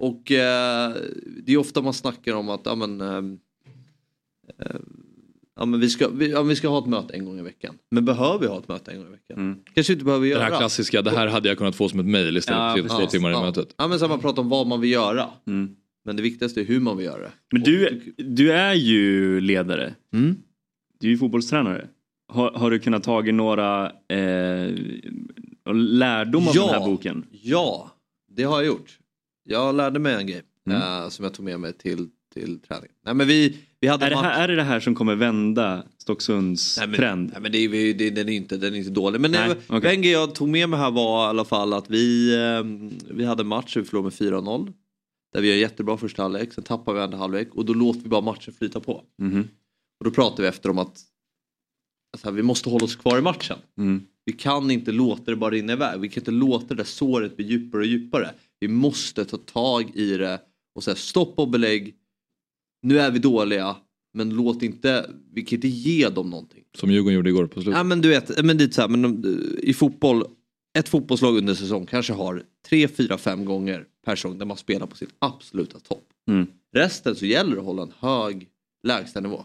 Och 0.00 0.32
eh, 0.32 0.92
det 1.46 1.52
är 1.52 1.56
ofta 1.56 1.82
man 1.82 1.94
snackar 1.94 2.34
om 2.34 2.48
att 2.48 2.60
ja, 2.64 2.74
men, 2.74 3.00
ehm, 3.00 3.38
eh, 4.60 4.76
ja, 5.56 5.64
men 5.64 5.80
vi, 5.80 5.88
ska, 5.88 6.08
vi, 6.08 6.30
ja, 6.30 6.42
vi 6.42 6.56
ska 6.56 6.68
ha 6.68 6.78
ett 6.78 6.86
möte 6.86 7.14
en 7.14 7.24
gång 7.24 7.38
i 7.38 7.42
veckan. 7.42 7.74
Men 7.90 8.04
behöver 8.04 8.38
vi 8.38 8.46
ha 8.46 8.58
ett 8.58 8.68
möte 8.68 8.90
en 8.90 8.98
gång 8.98 9.06
i 9.06 9.10
veckan? 9.10 9.62
Kanske 9.74 9.92
inte 9.92 10.04
behöver 10.04 10.24
Det 10.26 10.30
göra. 10.30 10.42
här 10.42 10.58
klassiska, 10.58 11.02
det 11.02 11.10
här 11.10 11.26
hade 11.26 11.48
jag 11.48 11.58
kunnat 11.58 11.76
få 11.76 11.88
som 11.88 12.00
ett 12.00 12.06
mail 12.06 12.36
istället 12.36 12.88
för 12.88 12.98
två 13.00 13.06
timmar 13.06 13.30
i 13.30 13.34
mötet. 13.34 13.74
Ja 13.76 13.88
men 13.88 13.98
så 13.98 14.08
man 14.08 14.20
pratar 14.20 14.42
om 14.42 14.48
vad 14.48 14.66
man 14.66 14.80
vill 14.80 14.90
göra. 14.90 15.26
Men 16.08 16.16
det 16.16 16.22
viktigaste 16.22 16.60
är 16.60 16.64
hur 16.64 16.80
man 16.80 16.96
vill 16.96 17.06
göra 17.06 17.22
det. 17.22 17.32
Men 17.52 17.62
du, 17.62 18.00
du 18.16 18.52
är 18.52 18.74
ju 18.74 19.40
ledare. 19.40 19.94
Mm. 20.12 20.36
Du 21.00 21.06
är 21.06 21.10
ju 21.10 21.18
fotbollstränare. 21.18 21.88
Har, 22.32 22.50
har 22.50 22.70
du 22.70 22.78
kunnat 22.78 23.02
tagit 23.02 23.34
några 23.34 23.86
eh, 24.08 24.72
lärdom 25.74 26.48
av 26.48 26.52
Ja. 26.56 26.66
den 26.72 26.80
här 26.82 26.86
boken? 26.90 27.24
Ja, 27.30 27.90
det 28.36 28.42
har 28.42 28.56
jag 28.56 28.66
gjort. 28.66 28.98
Jag 29.44 29.74
lärde 29.74 29.98
mig 29.98 30.14
en 30.14 30.26
grej 30.26 30.42
Mm. 30.66 30.82
eh, 30.82 31.08
som 31.08 31.24
jag 31.24 31.34
tog 31.34 31.44
med 31.44 31.60
mig 31.60 31.72
till, 31.72 32.08
till 32.34 32.58
träningen. 32.60 32.92
Nej, 33.04 33.14
men 33.14 33.26
vi, 33.26 33.56
vi 33.80 33.88
hade 33.88 34.06
Är 34.06 34.10
det, 34.10 34.16
match- 34.16 34.36
är 34.38 34.48
det 34.48 34.56
det 34.56 34.62
här 34.62 34.80
som 34.80 34.94
kommer 34.94 35.14
vända 35.14 35.82
Stocksunds 35.98 36.78
Nej, 36.78 36.86
men, 36.88 36.96
trend? 36.96 37.30
Nej, 37.32 37.42
men 37.42 37.52
det, 37.52 37.58
är 37.58 37.94
det, 37.94 38.10
den, 38.10 38.28
är 38.28 38.32
inte, 38.32 38.56
den 38.56 38.74
är 38.74 38.78
inte 38.78 38.90
dålig. 38.90 39.20
Men 39.20 39.30
Nej, 39.30 39.48
nej, 39.48 39.56
okej. 39.68 39.94
en 39.94 40.02
grej 40.02 40.12
jag 40.12 40.34
tog 40.34 40.48
med 40.48 40.68
mig 40.68 40.78
här 40.78 40.90
var 40.90 41.26
i 41.26 41.28
alla 41.28 41.44
fall 41.44 41.72
att 41.72 41.90
vi, 41.90 42.34
eh, 42.34 42.64
vi 43.14 43.24
hade 43.24 43.40
en 43.42 43.46
match 43.46 43.76
och 43.76 43.82
vi 43.82 43.86
förlorade 43.86 44.04
med 44.04 44.32
4-0. 44.44 44.72
Där 45.32 45.40
vi 45.40 45.48
gör 45.48 45.56
jättebra 45.56 45.96
första 45.96 46.22
halvlek, 46.22 46.52
sen 46.52 46.64
tappar 46.64 46.94
vi 46.94 47.00
andra 47.00 47.18
halvlek 47.18 47.54
och 47.54 47.64
då 47.64 47.74
låter 47.74 48.00
vi 48.00 48.08
bara 48.08 48.20
matchen 48.20 48.54
flyta 48.54 48.80
på. 48.80 49.04
Mhm. 49.22 49.48
Och 50.00 50.04
då 50.04 50.10
pratar 50.10 50.42
vi 50.42 50.48
efter 50.48 50.70
om 50.70 50.78
att 50.78 51.00
alltså, 52.12 52.30
vi 52.30 52.42
måste 52.42 52.70
hålla 52.70 52.84
oss 52.84 52.96
kvar 52.96 53.18
i 53.18 53.22
matchen. 53.22 53.58
Mm. 53.78 54.02
Vi 54.24 54.32
kan 54.32 54.70
inte 54.70 54.92
låta 54.92 55.30
det 55.30 55.36
bara 55.36 55.50
rinna 55.50 55.72
iväg. 55.72 56.00
Vi 56.00 56.08
kan 56.08 56.20
inte 56.20 56.30
låta 56.30 56.66
det 56.66 56.74
där 56.74 56.84
såret 56.84 57.36
bli 57.36 57.46
djupare 57.46 57.80
och 57.80 57.86
djupare. 57.86 58.30
Vi 58.60 58.68
måste 58.68 59.24
ta 59.24 59.36
tag 59.36 59.96
i 59.96 60.16
det 60.16 60.40
och 60.74 60.84
säga 60.84 60.94
stopp 60.94 61.38
och 61.38 61.48
belägg. 61.48 61.94
Nu 62.82 62.98
är 62.98 63.10
vi 63.10 63.18
dåliga, 63.18 63.76
men 64.14 64.30
låt 64.30 64.62
inte, 64.62 65.10
vi 65.32 65.42
kan 65.42 65.56
inte 65.56 65.68
ge 65.68 66.08
dem 66.08 66.30
någonting. 66.30 66.64
Som 66.76 66.90
Djurgården 66.90 67.14
gjorde 67.14 67.30
igår 67.30 67.46
på 67.46 67.62
slutet. 67.62 67.78
Ja 67.78 67.84
men 67.84 68.00
du 68.00 68.08
vet, 68.08 68.44
men 68.44 68.60
är 68.60 68.70
så 68.70 68.80
här, 68.80 68.88
men 68.88 69.24
i 69.62 69.74
fotboll, 69.74 70.24
ett 70.78 70.88
fotbollslag 70.88 71.36
under 71.36 71.54
säsong 71.54 71.86
kanske 71.86 72.12
har 72.12 72.42
tre, 72.68 72.88
fyra, 72.88 73.18
fem 73.18 73.44
gånger 73.44 73.86
per 74.08 74.16
säsong 74.16 74.38
där 74.38 74.46
man 74.46 74.56
spelar 74.56 74.86
på 74.86 74.96
sitt 74.96 75.14
absoluta 75.18 75.78
topp. 75.78 76.04
Mm. 76.30 76.46
Resten 76.72 77.16
så 77.16 77.26
gäller 77.26 77.54
det 77.54 77.60
att 77.60 77.66
hålla 77.66 77.82
en 77.82 77.92
hög 77.98 78.48
lägstanivå. 78.82 79.44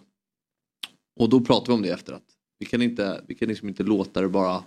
Och 1.20 1.30
då 1.30 1.42
pratar 1.42 1.68
vi 1.68 1.74
om 1.74 1.82
det 1.82 1.90
efter 1.90 2.14
att 2.14 2.24
vi 2.60 2.66
kan 2.66 2.82
inte, 2.82 3.24
vi 3.28 3.36
kan 3.36 3.48
liksom 3.48 3.68
inte 3.68 3.84
låta 3.84 4.22
det 4.22 4.30
bara 4.30 4.64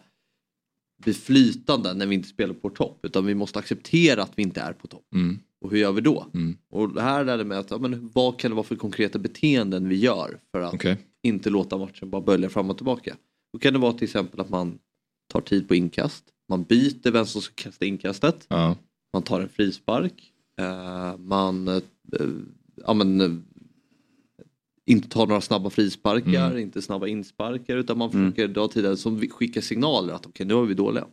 bli 1.02 1.14
flytande 1.14 1.94
när 1.94 2.06
vi 2.06 2.14
inte 2.14 2.28
spelar 2.28 2.54
på 2.54 2.70
topp 2.70 2.98
utan 3.02 3.26
vi 3.26 3.34
måste 3.34 3.58
acceptera 3.58 4.22
att 4.22 4.32
vi 4.34 4.42
inte 4.42 4.60
är 4.60 4.72
på 4.72 4.86
topp. 4.86 5.06
Mm. 5.14 5.38
Och 5.60 5.70
hur 5.70 5.78
gör 5.78 5.92
vi 5.92 6.00
då? 6.00 6.26
Mm. 6.34 6.56
Och 6.70 6.94
det 6.94 7.02
här 7.02 7.24
lärde 7.24 7.44
mig 7.44 7.58
att 7.58 7.70
ja, 7.70 7.78
men 7.78 8.10
vad 8.14 8.38
kan 8.38 8.50
det 8.50 8.54
vara 8.54 8.66
för 8.66 8.76
konkreta 8.76 9.18
beteenden 9.18 9.88
vi 9.88 9.96
gör 9.96 10.40
för 10.52 10.60
att 10.60 10.74
Okej. 10.74 10.98
inte 11.22 11.50
låta 11.50 11.78
matchen 11.78 12.10
bara 12.10 12.22
bölja 12.22 12.48
fram 12.48 12.70
och 12.70 12.76
tillbaka. 12.76 13.16
Då 13.52 13.58
kan 13.58 13.72
det 13.72 13.78
vara 13.78 13.92
till 13.92 14.04
exempel 14.04 14.40
att 14.40 14.50
man 14.50 14.78
tar 15.32 15.40
tid 15.40 15.68
på 15.68 15.74
inkast, 15.74 16.24
man 16.48 16.62
byter 16.62 17.10
vem 17.10 17.26
som 17.26 17.42
ska 17.42 17.54
kasta 17.54 17.84
inkastet, 17.84 18.46
Ja. 18.48 18.76
Man 19.16 19.22
tar 19.22 19.40
en 19.40 19.48
frispark, 19.48 20.12
eh, 20.60 21.18
man 21.18 21.68
eh, 21.68 21.80
ja, 22.86 22.94
men, 22.94 23.20
eh, 23.20 23.30
inte 24.86 25.08
tar 25.08 25.26
några 25.26 25.40
snabba 25.40 25.70
frisparkar, 25.70 26.46
Mm. 26.50 26.58
inte 26.58 26.82
snabba 26.82 27.06
insparkar 27.06 27.76
utan 27.76 27.98
man 27.98 28.10
försöker 28.10 28.48
dra 28.48 28.68
tiden 28.68 28.96
som 28.96 29.20
skickar 29.28 29.60
signaler 29.60 30.14
att 30.14 30.26
okej 30.26 30.46
nu 30.46 30.54
är 30.54 30.62
vi 30.62 30.74
dåliga. 30.74 31.06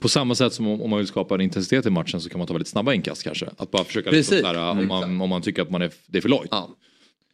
På 0.00 0.08
samma 0.08 0.34
sätt 0.34 0.52
som 0.52 0.66
om, 0.66 0.82
om 0.82 0.90
man 0.90 0.98
vill 0.98 1.06
skapa 1.06 1.34
en 1.34 1.40
intensitet 1.40 1.86
i 1.86 1.90
matchen 1.90 2.20
så 2.20 2.28
kan 2.28 2.38
man 2.38 2.46
ta 2.46 2.54
väldigt 2.54 2.68
snabba 2.68 2.94
inkast 2.94 3.22
kanske. 3.22 3.48
Att 3.56 3.70
bara 3.70 3.84
försöka 3.84 4.10
Precis. 4.10 4.32
liksom, 4.32 4.54
där, 4.54 4.70
om, 4.70 4.86
man, 4.88 5.20
om 5.20 5.28
man 5.30 5.42
tycker 5.42 5.62
att 5.62 5.70
man 5.70 5.82
är, 5.82 5.92
det 6.06 6.18
är 6.18 6.22
för 6.22 6.28
lojt. 6.28 6.48
Ja. 6.50 6.70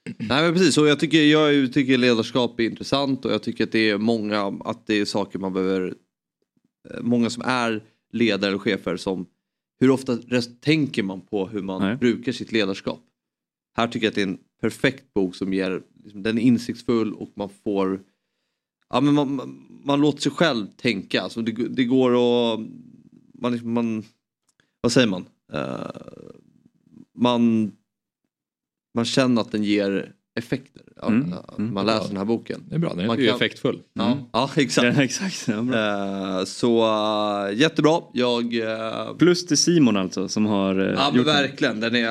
Nej 0.04 0.42
men 0.42 0.52
precis, 0.52 0.78
och 0.78 0.86
jag 0.88 1.00
tycker, 1.00 1.22
jag 1.22 1.72
tycker 1.72 1.98
ledarskap 1.98 2.60
är 2.60 2.64
intressant 2.64 3.24
och 3.24 3.32
jag 3.32 3.42
tycker 3.42 3.64
att 3.64 3.72
det 3.72 3.90
är 3.90 3.98
många, 3.98 4.58
att 4.64 4.86
det 4.86 4.94
är 4.94 5.04
saker 5.04 5.38
man 5.38 5.52
behöver, 5.52 5.94
eh, 6.90 7.00
många 7.02 7.30
som 7.30 7.42
är 7.46 7.82
ledare 8.12 8.54
och 8.54 8.62
chefer 8.62 8.96
som, 8.96 9.26
hur 9.80 9.90
ofta 9.90 10.18
tänker 10.60 11.02
man 11.02 11.20
på 11.20 11.46
hur 11.46 11.62
man 11.62 11.82
Nej. 11.82 11.96
brukar 11.96 12.32
sitt 12.32 12.52
ledarskap? 12.52 13.02
Här 13.76 13.88
tycker 13.88 14.06
jag 14.06 14.10
att 14.10 14.14
det 14.14 14.22
är 14.22 14.26
en 14.26 14.38
perfekt 14.60 15.14
bok 15.14 15.34
som 15.34 15.52
ger, 15.52 15.82
liksom, 16.04 16.22
den 16.22 16.38
är 16.38 16.42
insiktsfull 16.42 17.14
och 17.14 17.32
man 17.34 17.48
får, 17.64 18.02
ja 18.88 19.00
men 19.00 19.14
man, 19.14 19.34
man, 19.34 19.80
man 19.84 20.00
låter 20.00 20.20
sig 20.20 20.32
själv 20.32 20.66
tänka, 20.76 21.20
alltså 21.20 21.42
det, 21.42 21.52
det 21.52 21.84
går 21.84 22.10
att, 22.10 22.60
man, 23.34 23.52
liksom, 23.52 23.72
man 23.72 24.04
vad 24.80 24.92
säger 24.92 25.08
man? 25.08 25.28
Eh, 25.52 25.90
man 27.14 27.72
man 28.96 29.04
känner 29.04 29.40
att 29.40 29.52
den 29.52 29.64
ger 29.64 30.12
effekter. 30.36 30.82
Mm. 31.06 31.30
ja, 31.30 31.54
Man 31.58 31.86
läser 31.86 32.08
den 32.08 32.16
här 32.16 32.24
boken. 32.24 32.64
Det 32.68 32.74
är 32.74 32.78
bra, 32.78 32.94
den 32.94 33.06
Man 33.06 33.16
är 33.16 33.20
ju 33.20 33.26
kan- 33.26 33.36
effektfull. 33.36 33.80
Ja, 33.94 34.18
ja 34.32 34.50
exakt. 34.56 34.96
Ja, 34.96 35.02
exakt. 35.02 35.48
Ja, 35.48 35.62
bra. 35.62 36.38
Eh, 36.38 36.44
så 36.44 36.84
eh, 37.48 37.58
jättebra. 37.58 38.00
Jag... 38.12 38.54
eh, 38.58 39.14
Plus 39.18 39.46
till 39.46 39.56
Simon 39.56 39.96
alltså 39.96 40.28
som 40.28 40.46
har 40.46 40.78
eh, 40.80 40.86
Ja 40.86 41.08
men 41.10 41.16
gjort 41.16 41.26
den. 41.26 41.34
verkligen, 41.36 41.80
den 41.80 41.94
är, 41.94 42.06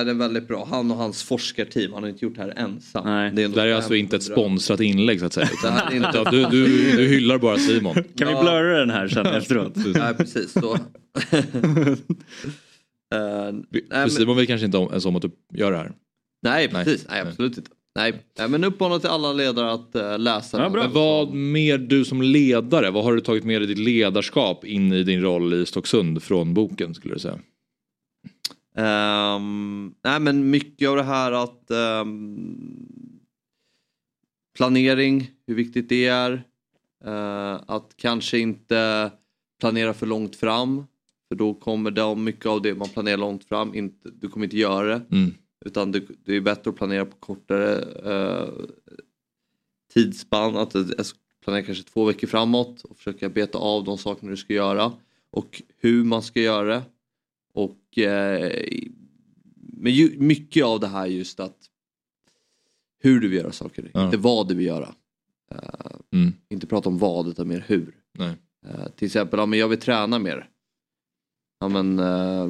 är 0.00 0.04
den 0.04 0.18
väldigt 0.18 0.48
bra. 0.48 0.68
Han 0.70 0.90
och 0.90 0.96
hans 0.96 1.22
forskarteam, 1.22 1.92
han 1.92 2.02
har 2.02 2.10
inte 2.10 2.24
gjort 2.24 2.34
det 2.36 2.42
här 2.42 2.54
ensam. 2.56 3.04
Nej. 3.06 3.32
Det 3.34 3.42
är, 3.42 3.48
Det 3.48 3.60
här 3.60 3.68
är 3.68 3.74
alltså 3.74 3.94
inte 3.94 4.16
ett 4.16 4.22
sponsrat 4.22 4.80
inlägg 4.80 5.20
så 5.20 5.26
att 5.26 5.32
säga. 5.32 5.48
Det 5.62 5.70
här 5.70 5.90
är 5.92 5.96
inte- 5.96 6.30
du, 6.30 6.44
du, 6.44 6.66
du 6.96 7.06
hyllar 7.08 7.38
bara 7.38 7.56
Simon. 7.58 7.94
Kan 8.16 8.28
vi 8.28 8.34
Ja. 8.34 8.42
blurra 8.42 8.78
den 8.78 8.90
här 8.90 9.08
sen 9.08 9.26
efteråt? 9.26 9.72
Nej 9.76 10.14
precis. 10.14 10.52
Så. 10.52 10.74
Eh, 13.14 13.52
nej, 13.52 13.82
För 13.90 13.98
men, 13.98 14.10
Simon 14.10 14.36
vill 14.36 14.46
kanske 14.46 14.64
inte 14.66 14.78
om, 14.78 14.88
ens 14.88 15.06
om 15.06 15.16
att 15.16 15.22
du 15.22 15.30
gör 15.54 15.72
det 15.72 15.76
här. 15.78 15.92
Nej 16.42 16.68
Nej. 16.72 16.84
precis, 16.84 17.06
nej, 17.08 17.20
absolut 17.20 17.58
inte. 17.58 17.70
Nej. 17.94 18.22
nej 18.38 18.48
men 18.48 18.64
uppmanar 18.64 18.98
till 18.98 19.08
alla 19.08 19.32
ledare 19.32 19.72
att 19.72 19.96
uh, 19.96 20.18
läsa 20.18 20.62
Ja, 20.62 20.68
den. 20.68 20.92
vad 20.92 21.34
mer 21.34 21.78
du 21.78 22.04
som 22.04 22.22
ledare, 22.22 22.90
vad 22.90 23.04
har 23.04 23.14
du 23.14 23.20
tagit 23.20 23.44
med 23.44 23.60
dig 23.60 23.68
ditt 23.68 23.78
ledarskap 23.78 24.64
in 24.64 24.92
i 24.92 25.02
din 25.02 25.20
roll 25.20 25.54
i 25.54 25.66
Stocksund 25.66 26.22
från 26.22 26.54
boken 26.54 26.94
skulle 26.94 27.14
du 27.14 27.20
säga? 27.20 27.38
Ehm, 28.76 29.94
nej 30.04 30.20
men 30.20 30.50
mycket 30.50 30.88
av 30.88 30.96
det 30.96 31.02
här 31.02 31.32
att 31.32 31.70
ehm, 31.70 33.20
planering, 34.56 35.30
hur 35.46 35.54
viktigt 35.54 35.88
det 35.88 36.06
är. 36.06 36.42
Eh, 37.04 37.60
att 37.66 37.94
kanske 37.96 38.38
inte 38.38 39.10
planera 39.60 39.94
för 39.94 40.06
långt 40.06 40.36
fram. 40.36 40.84
För 41.28 41.34
då 41.34 41.54
kommer 41.54 41.90
det 41.90 42.14
mycket 42.14 42.46
av 42.46 42.62
det 42.62 42.74
man 42.74 42.88
planerar 42.88 43.16
långt 43.16 43.44
fram, 43.44 43.74
inte, 43.74 44.10
du 44.10 44.28
kommer 44.28 44.46
inte 44.46 44.56
göra 44.56 44.86
det. 44.86 45.02
Mm. 45.16 45.34
Utan 45.68 45.92
det, 45.92 46.02
det 46.24 46.34
är 46.36 46.40
bättre 46.40 46.70
att 46.70 46.76
planera 46.76 47.04
på 47.04 47.16
kortare 47.16 47.78
eh, 48.12 48.48
tidsspann. 49.94 50.56
Att 50.56 50.72
planera 51.44 51.62
kanske 51.64 51.84
två 51.84 52.04
veckor 52.04 52.26
framåt 52.28 52.84
och 52.84 52.96
försöka 52.96 53.28
beta 53.28 53.58
av 53.58 53.84
de 53.84 53.98
sakerna 53.98 54.30
du 54.30 54.36
ska 54.36 54.52
göra. 54.54 54.92
Och 55.30 55.62
hur 55.78 56.04
man 56.04 56.22
ska 56.22 56.40
göra 56.40 56.64
det. 56.74 56.82
Och 57.52 57.98
eh, 57.98 58.52
men 59.56 59.92
ju, 59.92 60.18
mycket 60.18 60.64
av 60.64 60.80
det 60.80 60.86
här 60.88 61.06
just 61.06 61.40
att 61.40 61.56
hur 63.00 63.20
du 63.20 63.28
vill 63.28 63.38
göra 63.38 63.52
saker, 63.52 63.90
Ja. 63.94 64.04
inte 64.04 64.16
vad 64.16 64.48
du 64.48 64.54
vill 64.54 64.66
göra. 64.66 64.94
Eh, 65.50 65.58
Mm. 66.12 66.32
Inte 66.48 66.66
prata 66.66 66.88
om 66.88 66.98
vad 66.98 67.28
utan 67.28 67.48
mer 67.48 67.64
hur. 67.68 67.94
Eh, 68.66 68.88
till 68.96 69.06
exempel, 69.06 69.38
ja, 69.40 69.46
men 69.46 69.58
jag 69.58 69.68
vill 69.68 69.78
träna 69.80 70.18
mer. 70.18 70.48
Ja 71.60 71.68
men, 71.68 71.98
eh, 71.98 72.48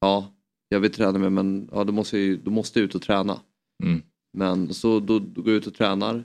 ja, 0.00 0.32
jag 0.72 0.80
vill 0.80 0.90
träna 0.90 1.18
mer 1.18 1.30
men 1.30 1.68
ja, 1.72 1.84
då 1.84 1.92
måste 1.92 2.18
jag, 2.18 2.26
ju- 2.26 2.36
då 2.36 2.50
måste 2.50 2.78
jag 2.78 2.84
ut 2.84 2.94
och 2.94 3.02
träna. 3.02 3.40
Mm. 3.82 4.02
Men 4.32 4.74
så 4.74 5.00
då, 5.00 5.18
då 5.18 5.42
går 5.42 5.52
jag 5.52 5.56
ut 5.60 5.66
och 5.66 5.74
tränar. 5.74 6.24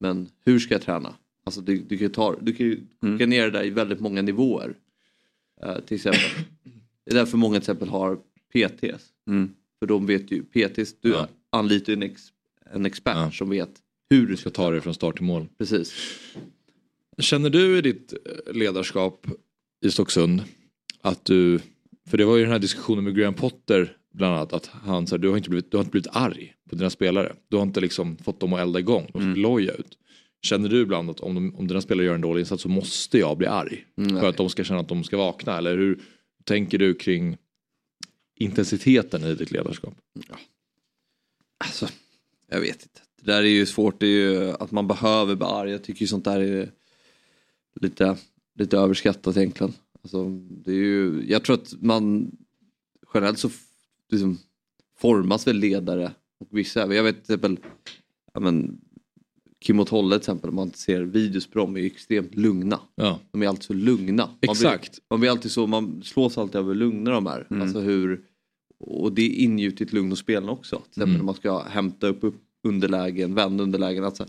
Men 0.00 0.28
hur 0.44 0.58
ska 0.58 0.74
jag 0.74 0.82
träna? 0.82 1.14
Alltså 1.44 1.60
du, 1.60 1.76
du 1.78 1.88
kan 1.98 2.06
ju 2.06 2.08
ta, 2.08 2.36
du 2.40 2.52
kan 2.52 2.66
ju 2.66 2.72
Mm. 3.02 3.14
koka 3.18 3.26
ner 3.26 3.44
det 3.44 3.50
där 3.50 3.64
i 3.64 3.70
väldigt 3.70 4.00
många 4.00 4.22
nivåer. 4.22 4.74
Eh, 5.62 5.78
till 5.80 5.94
exempel. 5.94 6.20
Det 7.04 7.10
är 7.10 7.14
därför 7.14 7.38
många 7.38 7.52
till 7.54 7.62
exempel 7.62 7.88
har 7.88 8.16
PTs. 8.52 9.04
Mm. 9.28 9.50
För 9.78 9.86
de 9.86 10.06
vet 10.06 10.30
ju, 10.32 10.42
PTs, 10.42 10.94
du 11.00 11.08
Ja. 11.10 11.28
anlitar 11.50 11.92
ju 11.92 11.96
en, 11.96 12.02
ex, 12.02 12.22
en 12.72 12.86
expert 12.86 13.16
Ja. 13.16 13.30
som 13.30 13.50
vet 13.50 13.70
hur 14.10 14.26
du 14.26 14.36
ska 14.36 14.50
ta 14.50 14.70
det 14.70 14.80
från 14.80 14.94
start 14.94 15.16
till 15.16 15.24
mål. 15.24 15.48
Precis. 15.58 15.92
Känner 17.18 17.50
du 17.50 17.78
i 17.78 17.80
ditt 17.80 18.12
eh, 18.12 18.54
ledarskap 18.54 19.26
i 19.84 19.90
Stocksund 19.90 20.42
att 21.00 21.24
du, 21.24 21.60
för 22.06 22.18
det 22.18 22.24
var 22.24 22.36
ju 22.36 22.42
den 22.42 22.52
här 22.52 22.58
diskussionen 22.58 23.04
med 23.04 23.16
Graham 23.16 23.34
Potter 23.34 23.96
bland 24.12 24.34
annat, 24.34 24.52
att 24.52 24.66
han 24.66 25.06
sa 25.06 25.18
du 25.18 25.28
har 25.28 25.36
inte 25.36 25.50
blivit, 25.50 25.70
du 25.70 25.76
har 25.76 25.82
inte 25.82 25.90
blivit 25.90 26.16
arg 26.16 26.54
på 26.70 26.76
dina 26.76 26.90
spelare. 26.90 27.32
Du 27.48 27.56
har 27.56 27.62
inte 27.62 27.80
liksom 27.80 28.16
fått 28.16 28.40
dem 28.40 28.52
att 28.52 28.60
elda 28.60 28.78
igång, 28.78 29.10
de 29.12 29.22
ser 29.22 29.40
loja 29.40 29.72
ut. 29.72 29.98
Känner 30.42 30.68
du 30.68 30.80
ibland 30.80 31.10
att 31.10 31.20
om, 31.20 31.34
de, 31.34 31.54
om 31.56 31.66
dina 31.66 31.80
spelare 31.80 32.06
gör 32.06 32.14
en 32.14 32.20
dålig 32.20 32.40
insats 32.40 32.62
så 32.62 32.68
måste 32.68 33.18
jag 33.18 33.38
bli 33.38 33.46
arg? 33.46 33.84
Mm, 33.98 34.20
För 34.20 34.28
att 34.28 34.36
de 34.36 34.48
ska 34.50 34.64
känna 34.64 34.80
att 34.80 34.88
de 34.88 35.04
ska 35.04 35.16
vakna? 35.16 35.58
Eller 35.58 35.76
hur 35.76 35.98
tänker 36.44 36.78
du 36.78 36.94
kring 36.94 37.36
intensiteten 38.34 39.24
i 39.24 39.34
ditt 39.34 39.50
ledarskap? 39.50 39.94
Alltså, 41.64 41.88
jag 42.50 42.60
vet 42.60 42.82
inte. 42.82 43.00
Det 43.22 43.32
där 43.32 43.42
är 43.42 43.48
ju 43.48 43.66
svårt, 43.66 44.00
det 44.00 44.06
är 44.06 44.10
ju 44.10 44.50
att 44.50 44.70
man 44.70 44.86
behöver 44.88 45.34
bli 45.34 45.46
arg. 45.46 45.70
Jag 45.70 45.84
tycker 45.84 46.00
ju 46.00 46.06
sånt 46.06 46.24
där 46.24 46.40
är 46.40 46.70
lite, 47.80 48.16
lite 48.58 48.78
överskattat 48.78 49.36
egentligen. 49.36 49.72
Alltså, 50.04 50.28
det 50.64 50.70
är 50.70 50.74
ju, 50.76 51.24
jag 51.28 51.44
tror 51.44 51.54
att 51.54 51.74
man 51.80 52.30
generellt 53.14 53.38
så 53.38 53.50
liksom, 54.12 54.38
formas 54.98 55.46
väl 55.46 55.56
ledare 55.56 56.12
och 56.40 56.48
vissa, 56.50 56.94
jag 56.94 57.02
vet 57.04 57.24
till 57.24 57.34
exempel 57.34 57.58
ja, 58.34 58.40
men, 58.40 58.80
Kim 59.60 59.80
och 59.80 59.86
Tolle 59.86 60.10
till 60.10 60.16
exempel, 60.20 60.50
om 60.50 60.56
man 60.56 60.70
ser 60.72 61.02
videos 61.02 61.46
på 61.46 61.58
dem, 61.58 61.76
är 61.76 61.84
extremt 61.84 62.34
lugna. 62.34 62.80
Ja, 62.94 63.20
De 63.30 63.42
är 63.42 63.48
alltid 63.48 63.64
så 63.64 63.72
lugna. 63.72 64.26
Man 64.26 64.36
exakt. 64.40 64.90
Blir, 64.92 65.00
man 65.10 65.20
blir 65.20 65.30
alltid 65.30 65.50
så, 65.50 65.66
man 65.66 66.02
slås 66.02 66.38
alltid 66.38 66.56
över 66.56 66.68
hur 66.68 66.74
lugna 66.74 67.10
de 67.10 67.26
är. 67.26 67.46
Mm. 67.50 67.62
Alltså 67.62 67.80
hur, 67.80 68.24
och 68.78 69.12
det 69.12 69.26
ingjuter 69.26 69.84
ett 69.84 69.92
lugn 69.92 70.10
hos 70.10 70.18
spelarna 70.18 70.52
också. 70.52 70.76
Till 70.76 70.86
exempel 70.90 71.08
Mm. 71.08 71.18
när 71.18 71.24
man 71.24 71.34
ska 71.34 71.62
hämta 71.62 72.06
upp, 72.06 72.24
upp 72.24 72.42
underlägen, 72.64 73.34
vända 73.34 73.62
underlägen. 73.62 74.04
Alltså, 74.04 74.26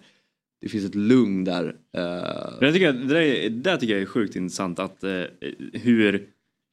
det 0.61 0.69
finns 0.69 0.86
ett 0.86 0.95
lugn 0.95 1.44
där. 1.44 1.76
Eh. 1.98 2.60
Det, 2.60 2.73
tycker 2.73 2.86
jag, 2.86 2.95
det, 2.95 3.06
där, 3.07 3.15
är- 3.15 3.49
det 3.49 3.61
där 3.61 3.77
tycker 3.77 3.94
jag 3.94 4.02
är 4.02 4.06
sjukt 4.06 4.36
intressant 4.36 4.80
att 4.80 5.03
eh, 5.03 5.22
hur 5.73 6.15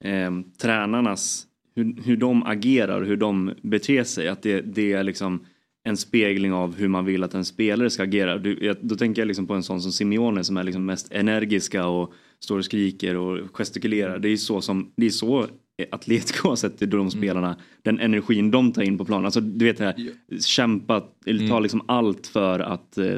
eh, 0.04 0.30
tränarnas, 0.62 1.46
hur, 1.74 2.02
hur 2.04 2.16
de 2.16 2.42
agerar, 2.42 3.02
hur 3.02 3.16
de 3.16 3.54
beter 3.62 4.04
sig, 4.04 4.28
att 4.28 4.42
det, 4.42 4.60
det 4.60 4.92
är 4.92 5.02
liksom 5.04 5.44
en 5.84 5.96
spegling 5.96 6.52
av 6.52 6.76
hur 6.76 6.88
man 6.88 7.04
vill 7.04 7.22
att 7.24 7.34
en 7.34 7.44
spelare 7.44 7.90
ska 7.90 8.02
agera. 8.02 8.38
Du, 8.38 8.58
jag, 8.64 8.76
då 8.80 8.94
tänker 8.96 9.22
jag 9.22 9.26
liksom 9.26 9.46
på 9.46 9.54
en 9.54 9.62
sån 9.62 9.82
som 9.82 9.92
Simeone 9.92 10.44
som 10.44 10.56
är 10.56 10.64
liksom 10.64 10.84
mest 10.86 11.12
energiska 11.12 11.86
och 11.86 12.12
står 12.40 12.58
och 12.58 12.64
skriker 12.64 13.16
och 13.16 13.56
gestikulerar. 13.56 14.18
Det 14.18 14.28
är 14.28 14.30
ju 14.30 14.36
så 14.36 14.60
som, 14.60 14.92
det 14.96 15.06
är 15.06 15.10
så 15.10 15.46
Atletico 15.90 16.56
sätter 16.56 16.86
de 16.86 17.10
spelarna, 17.10 17.56
den 17.82 18.00
energin 18.00 18.50
de 18.50 18.72
tar 18.72 18.82
in 18.82 18.98
på 18.98 19.04
planen. 19.04 19.24
Alltså 19.24 19.40
du 19.40 19.64
vet 19.64 19.78
det 19.78 19.84
här, 19.84 19.94
kämpa, 20.40 21.04
eller 21.26 21.48
ta 21.48 21.60
liksom 21.60 21.82
allt 21.88 22.26
för 22.26 22.60
att 22.60 22.98
eh, 22.98 23.16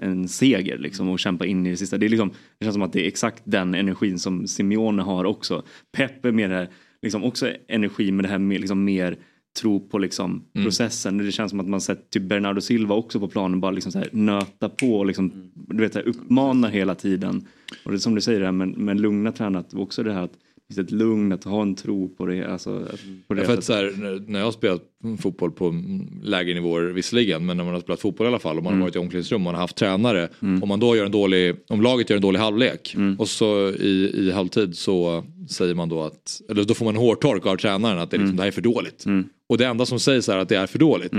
en 0.00 0.28
seger 0.28 0.78
liksom 0.78 1.08
och 1.08 1.18
kämpa 1.18 1.46
in 1.46 1.66
i 1.66 1.70
det 1.70 1.76
sista. 1.76 1.98
Det, 1.98 2.06
är 2.06 2.10
liksom, 2.10 2.30
det 2.58 2.64
känns 2.64 2.74
som 2.74 2.82
att 2.82 2.92
det 2.92 3.04
är 3.04 3.08
exakt 3.08 3.42
den 3.44 3.74
energin 3.74 4.18
som 4.18 4.46
Simeone 4.46 5.02
har 5.02 5.24
också. 5.24 5.62
Pep 5.96 6.24
är 6.24 6.32
mer 6.32 6.48
det 6.48 6.54
här, 6.54 6.68
liksom 7.02 7.24
också 7.24 7.52
energi 7.68 8.12
med 8.12 8.24
det 8.24 8.28
här 8.28 8.38
med 8.38 8.60
liksom 8.60 8.84
mer 8.84 9.16
tro 9.60 9.88
på 9.88 9.98
liksom 9.98 10.44
processen. 10.52 11.18
Det 11.18 11.32
känns 11.32 11.50
som 11.50 11.60
att 11.60 11.68
man 11.68 11.80
sett 11.80 12.10
typ 12.10 12.22
Bernardo 12.22 12.60
Silva 12.60 12.94
också 12.94 13.20
på 13.20 13.28
planen 13.28 13.60
bara 13.60 13.70
liksom 13.70 13.92
så 13.92 13.98
här 13.98 14.08
nöta 14.12 14.68
på 14.68 14.98
och 14.98 15.06
liksom, 15.06 15.50
du 15.54 15.82
vet, 15.82 15.94
här, 15.94 16.08
uppmanar 16.08 16.68
hela 16.68 16.94
tiden. 16.94 17.46
Och 17.84 17.90
det 17.90 17.96
är 17.96 17.98
som 17.98 18.14
du 18.14 18.20
säger 18.20 18.40
det 18.40 18.46
här 18.46 18.52
med, 18.52 18.68
med 18.68 19.00
lugna 19.00 19.32
tränat 19.32 19.74
också 19.74 20.02
det 20.02 20.12
här 20.12 20.22
att 20.22 20.38
finns 20.68 20.78
ett 20.78 20.90
lugn 20.90 21.32
att 21.32 21.44
ha 21.44 21.62
en 21.62 21.74
tro 21.74 22.08
på 22.08 22.26
det. 22.26 22.44
Alltså, 22.52 22.86
på 23.28 23.34
det 23.34 23.40
Ja, 23.40 23.46
för 23.46 23.54
att 23.58 23.64
så 23.64 23.72
här, 23.72 23.92
när- 24.26 24.38
jag 24.38 24.46
har 24.46 24.52
spelat 24.52 24.82
fotboll 25.20 25.50
på 25.50 25.68
mm, 25.68 26.20
lägre 26.22 26.54
nivåer 26.54 26.82
visserligen 26.82 27.46
men 27.46 27.56
när 27.56 27.64
man 27.64 27.74
har 27.74 27.80
spelat 27.80 28.00
fotboll 28.00 28.26
i 28.26 28.28
alla 28.28 28.38
fall 28.38 28.56
och 28.58 28.64
man 28.64 28.72
har 28.72 28.80
varit 28.80 28.96
i 28.96 28.98
omklädningsrum 28.98 29.36
och 29.40 29.44
man 29.44 29.54
har 29.54 29.60
haft 29.60 29.76
tränare 29.76 30.28
om 30.62 30.68
man 30.68 30.80
då 30.80 30.96
gör 30.96 31.04
en 31.04 31.10
dålig, 31.12 31.54
om 31.68 31.82
laget 31.82 32.10
gör 32.10 32.16
en 32.16 32.22
dålig 32.22 32.38
halvlek 32.40 32.94
och 33.18 33.28
så 33.28 33.68
i, 33.70 34.10
i 34.14 34.30
halvtid 34.32 34.76
så 34.76 35.24
säger 35.48 35.74
man 35.74 35.88
då 35.88 36.02
att, 36.02 36.40
eller 36.50 36.64
då 36.64 36.74
får 36.74 36.84
man 36.84 36.94
en 36.94 37.00
hårtork 37.00 37.46
av 37.46 37.56
tränaren 37.56 37.98
att 37.98 38.10
det, 38.10 38.16
är 38.16 38.18
liksom, 38.18 38.36
det 38.36 38.42
här 38.42 38.48
är 38.48 38.52
för 38.52 38.62
dåligt. 38.62 39.04
Och 39.48 39.58
det 39.58 39.66
enda 39.66 39.86
som 39.86 40.00
sägs 40.00 40.28
är 40.28 40.36
att 40.36 40.48
det 40.48 40.56
är 40.56 40.66
för 40.66 40.78
dåligt. 40.78 41.12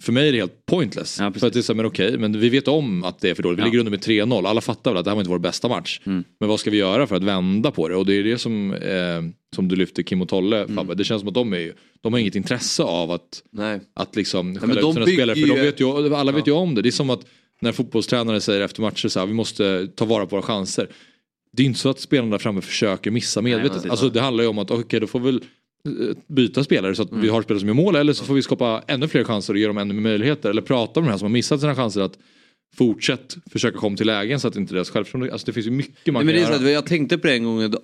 För 0.00 0.12
mig 0.12 0.28
är 0.28 0.32
det 0.32 0.38
helt 0.38 0.66
pointless. 0.66 1.18
Ja, 1.20 1.32
för 1.32 1.46
att 1.46 1.52
det 1.52 1.58
är 1.58 1.62
så 1.62 1.72
här, 1.72 1.76
men 1.76 1.86
okej, 1.86 2.18
men 2.18 2.40
vi 2.40 2.48
vet 2.48 2.68
om 2.68 3.04
att 3.04 3.20
det 3.20 3.30
är 3.30 3.34
för 3.34 3.42
dåligt. 3.42 3.58
Vi 3.58 3.62
Ja. 3.62 3.66
ligger 3.66 3.78
under 3.78 3.90
med 3.90 4.00
3-0. 4.00 4.46
Alla 4.46 4.60
fattar 4.60 4.90
väl 4.90 4.98
att 4.98 5.04
det 5.04 5.10
här 5.10 5.14
var 5.16 5.20
inte 5.22 5.30
vår 5.30 5.38
bästa 5.38 5.68
match. 5.68 6.00
Men 6.04 6.24
vad 6.38 6.60
ska 6.60 6.70
vi 6.70 6.76
göra 6.76 7.06
för 7.06 7.16
att 7.16 7.22
vända 7.24 7.70
på 7.70 7.88
det? 7.88 7.96
Och 7.96 8.06
det 8.06 8.14
är 8.14 8.24
det 8.24 8.38
som, 8.38 8.74
eh, 8.74 9.22
som 9.54 9.68
du 9.68 9.76
lyfter 9.76 10.02
Kim 10.02 10.22
och 10.22 10.28
Tolle 10.28 10.68
Fabbe. 10.68 10.94
Det 10.94 11.04
känns 11.04 11.20
som 11.20 11.28
att 11.28 11.34
de 11.34 11.52
är 11.52 11.58
ju, 11.58 11.72
de 12.00 12.12
har 12.12 12.20
inget 12.20 12.34
intresse 12.34 12.82
av 12.82 13.10
att, 13.10 13.42
nej. 13.50 13.80
att 13.94 14.16
liksom 14.16 14.58
skälla 14.58 14.80
ut 14.80 14.94
sina 14.94 15.06
spelare. 15.06 15.36
För 15.36 15.46
de 15.46 15.60
vet 15.60 15.80
ju, 15.80 16.14
alla 16.14 16.32
vet 16.32 16.46
ju 16.48 16.52
om 16.52 16.74
det. 16.74 16.82
Det 16.82 16.88
är 16.88 16.90
som 16.90 17.10
att 17.10 17.26
när 17.60 17.72
fotbollstränare 17.72 18.40
säger 18.40 18.60
efter 18.60 18.82
matcher 18.82 19.08
så 19.08 19.20
här, 19.20 19.26
vi 19.26 19.32
måste 19.34 19.86
ta 19.94 20.04
vara 20.04 20.26
på 20.26 20.36
våra 20.36 20.42
chanser. 20.46 20.88
Det 21.52 21.62
är 21.62 21.66
inte 21.66 21.78
så 21.80 21.88
att 21.90 22.00
spelarna 22.00 22.30
där 22.30 22.38
framme 22.38 22.60
försöker 22.60 23.10
missa 23.10 23.42
medvetet. 23.42 23.72
precis. 23.72 23.90
alltså, 23.90 24.08
det 24.08 24.20
handlar 24.20 24.44
ju 24.44 24.48
om 24.50 24.58
att 24.58 24.70
okej 24.70 25.00
då 25.00 25.06
får 25.06 25.20
väl 25.20 25.40
byta 26.26 26.64
spelare 26.64 26.94
så 26.94 27.02
att 27.02 27.12
vi 27.12 27.28
har 27.28 27.42
spelare 27.42 27.60
som 27.60 27.68
gör 27.68 27.74
mål 27.74 27.96
eller 27.96 28.12
så 28.12 28.24
får 28.24 28.34
vi 28.34 28.42
skapa 28.42 28.82
ännu 28.86 29.08
fler 29.08 29.24
chanser 29.24 29.54
och 29.54 29.58
ge 29.58 29.66
dem 29.66 29.78
ännu 29.78 29.94
mer 29.94 30.00
möjligheter. 30.00 30.50
Eller 30.50 30.62
prata 30.62 31.00
med 31.00 31.08
de 31.08 31.10
här 31.10 31.18
som 31.18 31.24
har 31.24 31.32
missat 31.32 31.60
sina 31.60 31.74
chanser 31.74 32.00
att 32.00 32.18
fortsätt 32.76 33.36
försöka 33.50 33.78
komma 33.78 33.96
till 33.96 34.06
lägen 34.06 34.40
så 34.40 34.48
att 34.48 34.56
inte 34.56 34.74
deras 34.74 34.90
självförtroende, 34.90 35.32
alltså 35.32 35.46
det 35.46 35.52
finns 35.52 35.66
ju 35.66 35.70
mycket 35.70 36.14
man 36.14 36.26
Nej, 36.26 36.34
men 36.34 36.44
kan 36.44 36.54
så 36.54 36.62
göra. 36.62 36.72
jag 36.72 36.86
tänkte 36.86 37.18
på 37.18 37.26
det 37.26 37.34
en 37.34 37.44
gång 37.44 37.74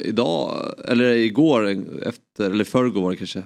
idag, 0.00 0.74
eller 0.84 1.12
igår, 1.12 1.84
efter, 2.02 2.50
eller 2.50 2.64
förrgår 2.64 3.14
kanske. 3.14 3.42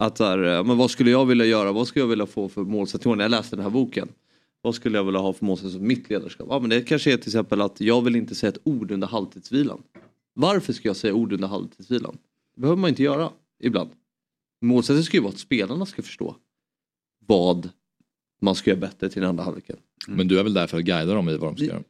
Att 0.00 0.18
här, 0.18 0.38
ja, 0.38 0.62
men 0.62 0.78
vad 0.78 0.90
skulle 0.90 1.10
jag 1.10 1.26
vilja 1.26 1.44
göra, 1.44 1.72
vad 1.72 1.86
skulle 1.88 2.02
jag 2.02 2.08
vilja 2.08 2.26
få 2.26 2.48
för 2.48 2.62
målsättning 2.62 3.16
när 3.16 3.24
jag 3.24 3.30
läste 3.30 3.56
den 3.56 3.62
här 3.62 3.70
boken? 3.70 4.08
Vad 4.62 4.74
skulle 4.74 4.98
jag 4.98 5.04
vilja 5.04 5.20
ha 5.20 5.32
för 5.32 5.44
målsättning 5.44 5.72
för 5.80 5.86
mitt 5.86 6.10
ledarskap? 6.10 6.46
Ja, 6.50 6.58
men 6.58 6.70
det 6.70 6.80
kanske 6.80 7.12
är 7.12 7.16
till 7.16 7.28
exempel 7.28 7.60
att 7.60 7.80
jag 7.80 8.02
vill 8.02 8.16
inte 8.16 8.34
säga 8.34 8.50
ett 8.50 8.60
ord 8.64 8.90
under 8.90 9.06
halvtidsvilan. 9.06 9.82
Varför 10.34 10.72
ska 10.72 10.88
jag 10.88 10.96
säga 10.96 11.14
ord 11.14 11.32
under 11.32 11.48
halvtidsvilan? 11.48 12.18
Det 12.54 12.60
behöver 12.60 12.80
man 12.80 12.88
inte 12.90 13.02
göra 13.02 13.30
ibland. 13.62 13.90
Målsättningen 14.62 15.04
ska 15.04 15.16
ju 15.16 15.22
vara 15.22 15.32
att 15.32 15.38
spelarna 15.38 15.86
ska 15.86 16.02
förstå 16.02 16.36
vad 17.26 17.68
man 18.42 18.54
ska 18.54 18.70
göra 18.70 18.80
bättre 18.80 19.08
till 19.08 19.20
den 19.20 19.28
andra 19.28 19.44
halvleken. 19.44 19.76
Men 20.08 20.28
du 20.28 20.38
är 20.38 20.42
väl 20.42 20.54
där 20.54 20.66
för 20.66 20.78
att 20.78 20.84
guida 20.84 21.14
dem 21.14 21.28
i 21.28 21.36
vad 21.36 21.50
de 21.50 21.56
ska 21.56 21.66
göra. 21.66 21.82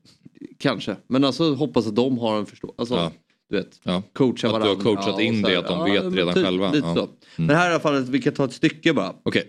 Kanske, 0.58 0.96
men 1.06 1.24
alltså 1.24 1.54
hoppas 1.54 1.86
att 1.86 1.96
de 1.96 2.18
har 2.18 2.38
en 2.38 2.46
förståelse. 2.46 2.80
Alltså, 2.80 2.94
Ja. 2.94 3.12
du 3.48 3.56
vet, 3.56 3.80
Ja. 3.82 4.02
coacha 4.12 4.32
Att 4.32 4.40
du 4.40 4.46
har 4.48 4.60
varandra. 4.60 4.82
coachat 4.82 5.20
in 5.20 5.42
det, 5.42 5.56
att 5.58 5.66
de 5.68 5.84
vet 5.84 6.04
men 6.04 6.14
redan 6.14 6.34
typ, 6.34 6.44
själva. 6.44 6.72
Lite 6.72 6.86
Ja. 6.86 6.94
så. 6.94 7.08
Men 7.36 7.56
här 7.56 7.68
i 7.68 7.72
alla 7.72 7.80
fall, 7.80 8.02
vi 8.04 8.22
kan 8.22 8.32
ta 8.32 8.44
ett 8.44 8.52
stycke 8.52 8.92
bara. 8.92 9.14
Okej, 9.22 9.44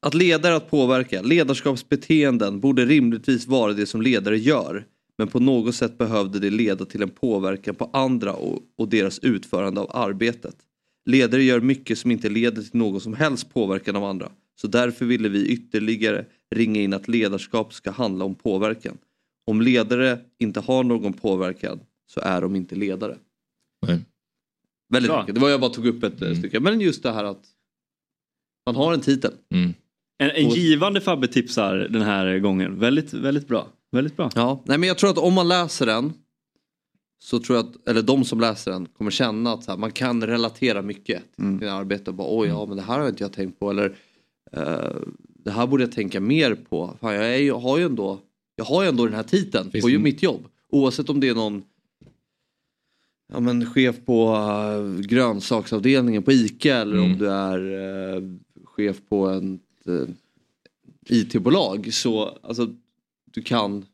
Att 0.00 0.14
leda 0.14 0.48
är 0.48 0.52
att 0.52 0.70
påverka. 0.70 1.22
Ledarskapsbeteenden 1.22 2.60
borde 2.60 2.84
rimligtvis 2.86 3.46
vara 3.46 3.72
det 3.72 3.86
som 3.86 4.02
ledare 4.02 4.38
gör. 4.38 4.86
Men 5.18 5.28
på 5.28 5.40
något 5.40 5.74
sätt 5.74 5.98
behövde 5.98 6.38
det 6.38 6.50
leda 6.50 6.84
till 6.84 7.02
en 7.02 7.10
påverkan 7.10 7.74
på 7.74 7.90
andra 7.92 8.32
och, 8.32 8.62
och 8.76 8.88
deras 8.88 9.18
utförande 9.18 9.80
av 9.80 9.90
arbetet. 9.96 10.56
Ledare 11.04 11.42
gör 11.42 11.60
mycket 11.60 11.98
som 11.98 12.10
inte 12.10 12.28
leder 12.28 12.62
till 12.62 12.78
någon 12.78 13.00
som 13.00 13.14
helst 13.14 13.54
påverkan 13.54 13.96
av 13.96 14.04
andra. 14.04 14.32
Så 14.60 14.66
därför 14.66 15.04
ville 15.04 15.28
vi 15.28 15.46
ytterligare 15.46 16.24
ringa 16.54 16.80
in 16.80 16.92
att 16.92 17.08
ledarskap 17.08 17.74
ska 17.74 17.90
handla 17.90 18.24
om 18.24 18.34
påverkan. 18.34 18.98
Om 19.46 19.62
ledare 19.62 20.18
inte 20.38 20.60
har 20.60 20.84
någon 20.84 21.12
påverkan 21.12 21.80
så 22.06 22.20
är 22.20 22.40
de 22.40 22.56
inte 22.56 22.74
ledare. 22.74 23.16
Nej. 23.86 24.00
Väldigt 24.88 25.10
Bra. 25.10 25.20
enkelt. 25.20 25.34
Det 25.34 25.40
var 25.40 25.50
jag 25.50 25.60
bara 25.60 25.70
tog 25.70 25.86
upp 25.86 26.02
ett 26.02 26.22
mm. 26.22 26.36
stycke. 26.36 26.60
Men 26.60 26.80
just 26.80 27.02
det 27.02 27.12
här 27.12 27.24
att 27.24 27.46
man 28.66 28.76
har 28.76 28.94
en 28.94 29.00
titel. 29.00 29.32
Mm. 29.50 29.74
En, 30.18 30.30
en 30.30 30.48
givande 30.48 31.00
Fabbe 31.00 31.28
tipsar 31.28 31.76
den 31.76 32.02
här 32.02 32.38
gången. 32.38 32.78
Väldigt, 32.78 33.12
väldigt 33.12 33.48
bra. 33.48 33.68
Väldigt 33.92 34.16
bra. 34.16 34.30
Ja, 34.34 34.62
nej 34.64 34.78
men 34.78 34.88
jag 34.88 34.98
tror 34.98 35.10
att 35.10 35.18
om 35.18 35.34
man 35.34 35.48
läser 35.48 35.86
den 35.86 36.12
så 37.18 37.38
tror 37.40 37.56
jag 37.58 37.66
att, 37.66 37.88
eller 37.88 38.02
de 38.02 38.24
som 38.24 38.40
läser 38.40 38.70
den 38.70 38.86
kommer 38.86 39.10
känna 39.10 39.52
att 39.52 39.66
här, 39.66 39.76
man 39.76 39.92
kan 39.92 40.26
relatera 40.26 40.82
mycket 40.82 41.22
till 41.34 41.44
Mm. 41.44 41.58
sin 41.60 41.68
arbete 41.68 42.10
och 42.10 42.14
bara 42.14 42.28
oj 42.38 42.48
ja 42.48 42.66
men 42.66 42.76
det 42.76 42.82
här 42.82 42.98
har 42.98 43.08
inte 43.08 43.24
jag 43.24 43.32
tänkt 43.32 43.58
på 43.58 43.70
eller 43.70 43.96
eh, 44.52 44.96
det 45.44 45.50
här 45.50 45.66
borde 45.66 45.82
jag 45.82 45.92
tänka 45.92 46.20
mer 46.20 46.54
på. 46.54 46.96
Fan, 47.00 47.14
jag, 47.14 47.34
är, 47.34 47.38
jag 47.38 47.58
har 47.58 47.78
ju 47.78 47.84
ändå 47.84 48.18
jag 48.56 48.64
har 48.64 48.82
ju 48.82 48.88
ändå 48.88 49.04
den 49.04 49.14
här 49.14 49.22
titeln 49.22 49.70
på 49.70 49.88
ju 49.90 49.98
mitt 49.98 50.22
jobb. 50.22 50.48
Oavsett 50.70 51.08
om 51.10 51.20
det 51.20 51.28
är 51.28 51.34
någon 51.34 51.62
ja, 53.32 53.40
men 53.40 53.66
chef 53.66 53.96
på 54.06 54.34
uh, 54.36 55.00
grönsaksavdelningen 55.00 56.22
på 56.22 56.32
ICA 56.32 56.76
eller 56.76 56.96
Mm. 56.96 57.12
om 57.12 57.18
du 57.18 57.30
är 57.30 57.72
eh, 58.16 58.22
chef 58.64 58.96
på 59.08 59.26
en 59.28 59.60
uh, 59.88 60.08
IT-bolag 61.08 61.94
så 61.94 62.38
alltså 62.42 62.74
du 63.38 63.42
kan 63.42 63.86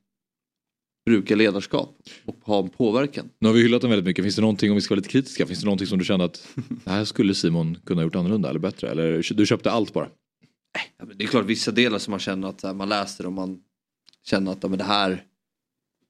bruka 1.07 1.37
ledarskap 1.37 2.03
och 2.25 2.37
ha 2.43 2.63
en 2.63 2.69
påverkan. 2.69 3.31
Nu 3.39 3.49
har 3.49 3.55
vi 3.55 3.63
hyllat 3.63 3.81
den 3.81 3.91
väldigt 3.91 4.07
mycket. 4.07 4.25
Finns 4.25 4.37
det 4.37 4.43
någonting, 4.43 4.71
om 4.71 4.75
vi 4.75 4.81
ska 4.81 4.95
vara 4.95 4.99
lite 4.99 5.09
kritiska, 5.09 5.47
finns 5.47 5.61
det 5.61 5.65
någonting 5.65 5.87
som 5.87 5.99
du 5.99 6.05
kände 6.05 6.25
att 6.25 6.49
det 6.85 6.91
här 6.91 7.05
skulle 7.05 7.35
Simon 7.35 7.79
kunna 7.85 8.01
ha 8.01 8.05
gjort 8.05 8.15
annorlunda 8.15 8.51
eller 8.51 8.61
bättre? 8.61 8.91
Eller 8.91 9.35
du 9.35 9.47
köpte 9.47 9.71
allt 9.71 9.93
bara? 9.93 10.09
Det 11.15 11.25
är 11.25 11.29
klart 11.29 11.47
vissa 11.47 11.71
delar 11.71 11.99
som 11.99 12.11
man 12.11 12.21
känner 12.21 12.49
att 12.49 12.63
här, 12.63 12.75
man 12.75 12.89
läser 12.89 13.27
och 13.27 13.33
man 13.33 13.61
känner 14.27 14.53
att 14.53 14.59
ja, 14.63 14.69
men 14.69 14.79
det 14.79 14.85
här 14.85 15.25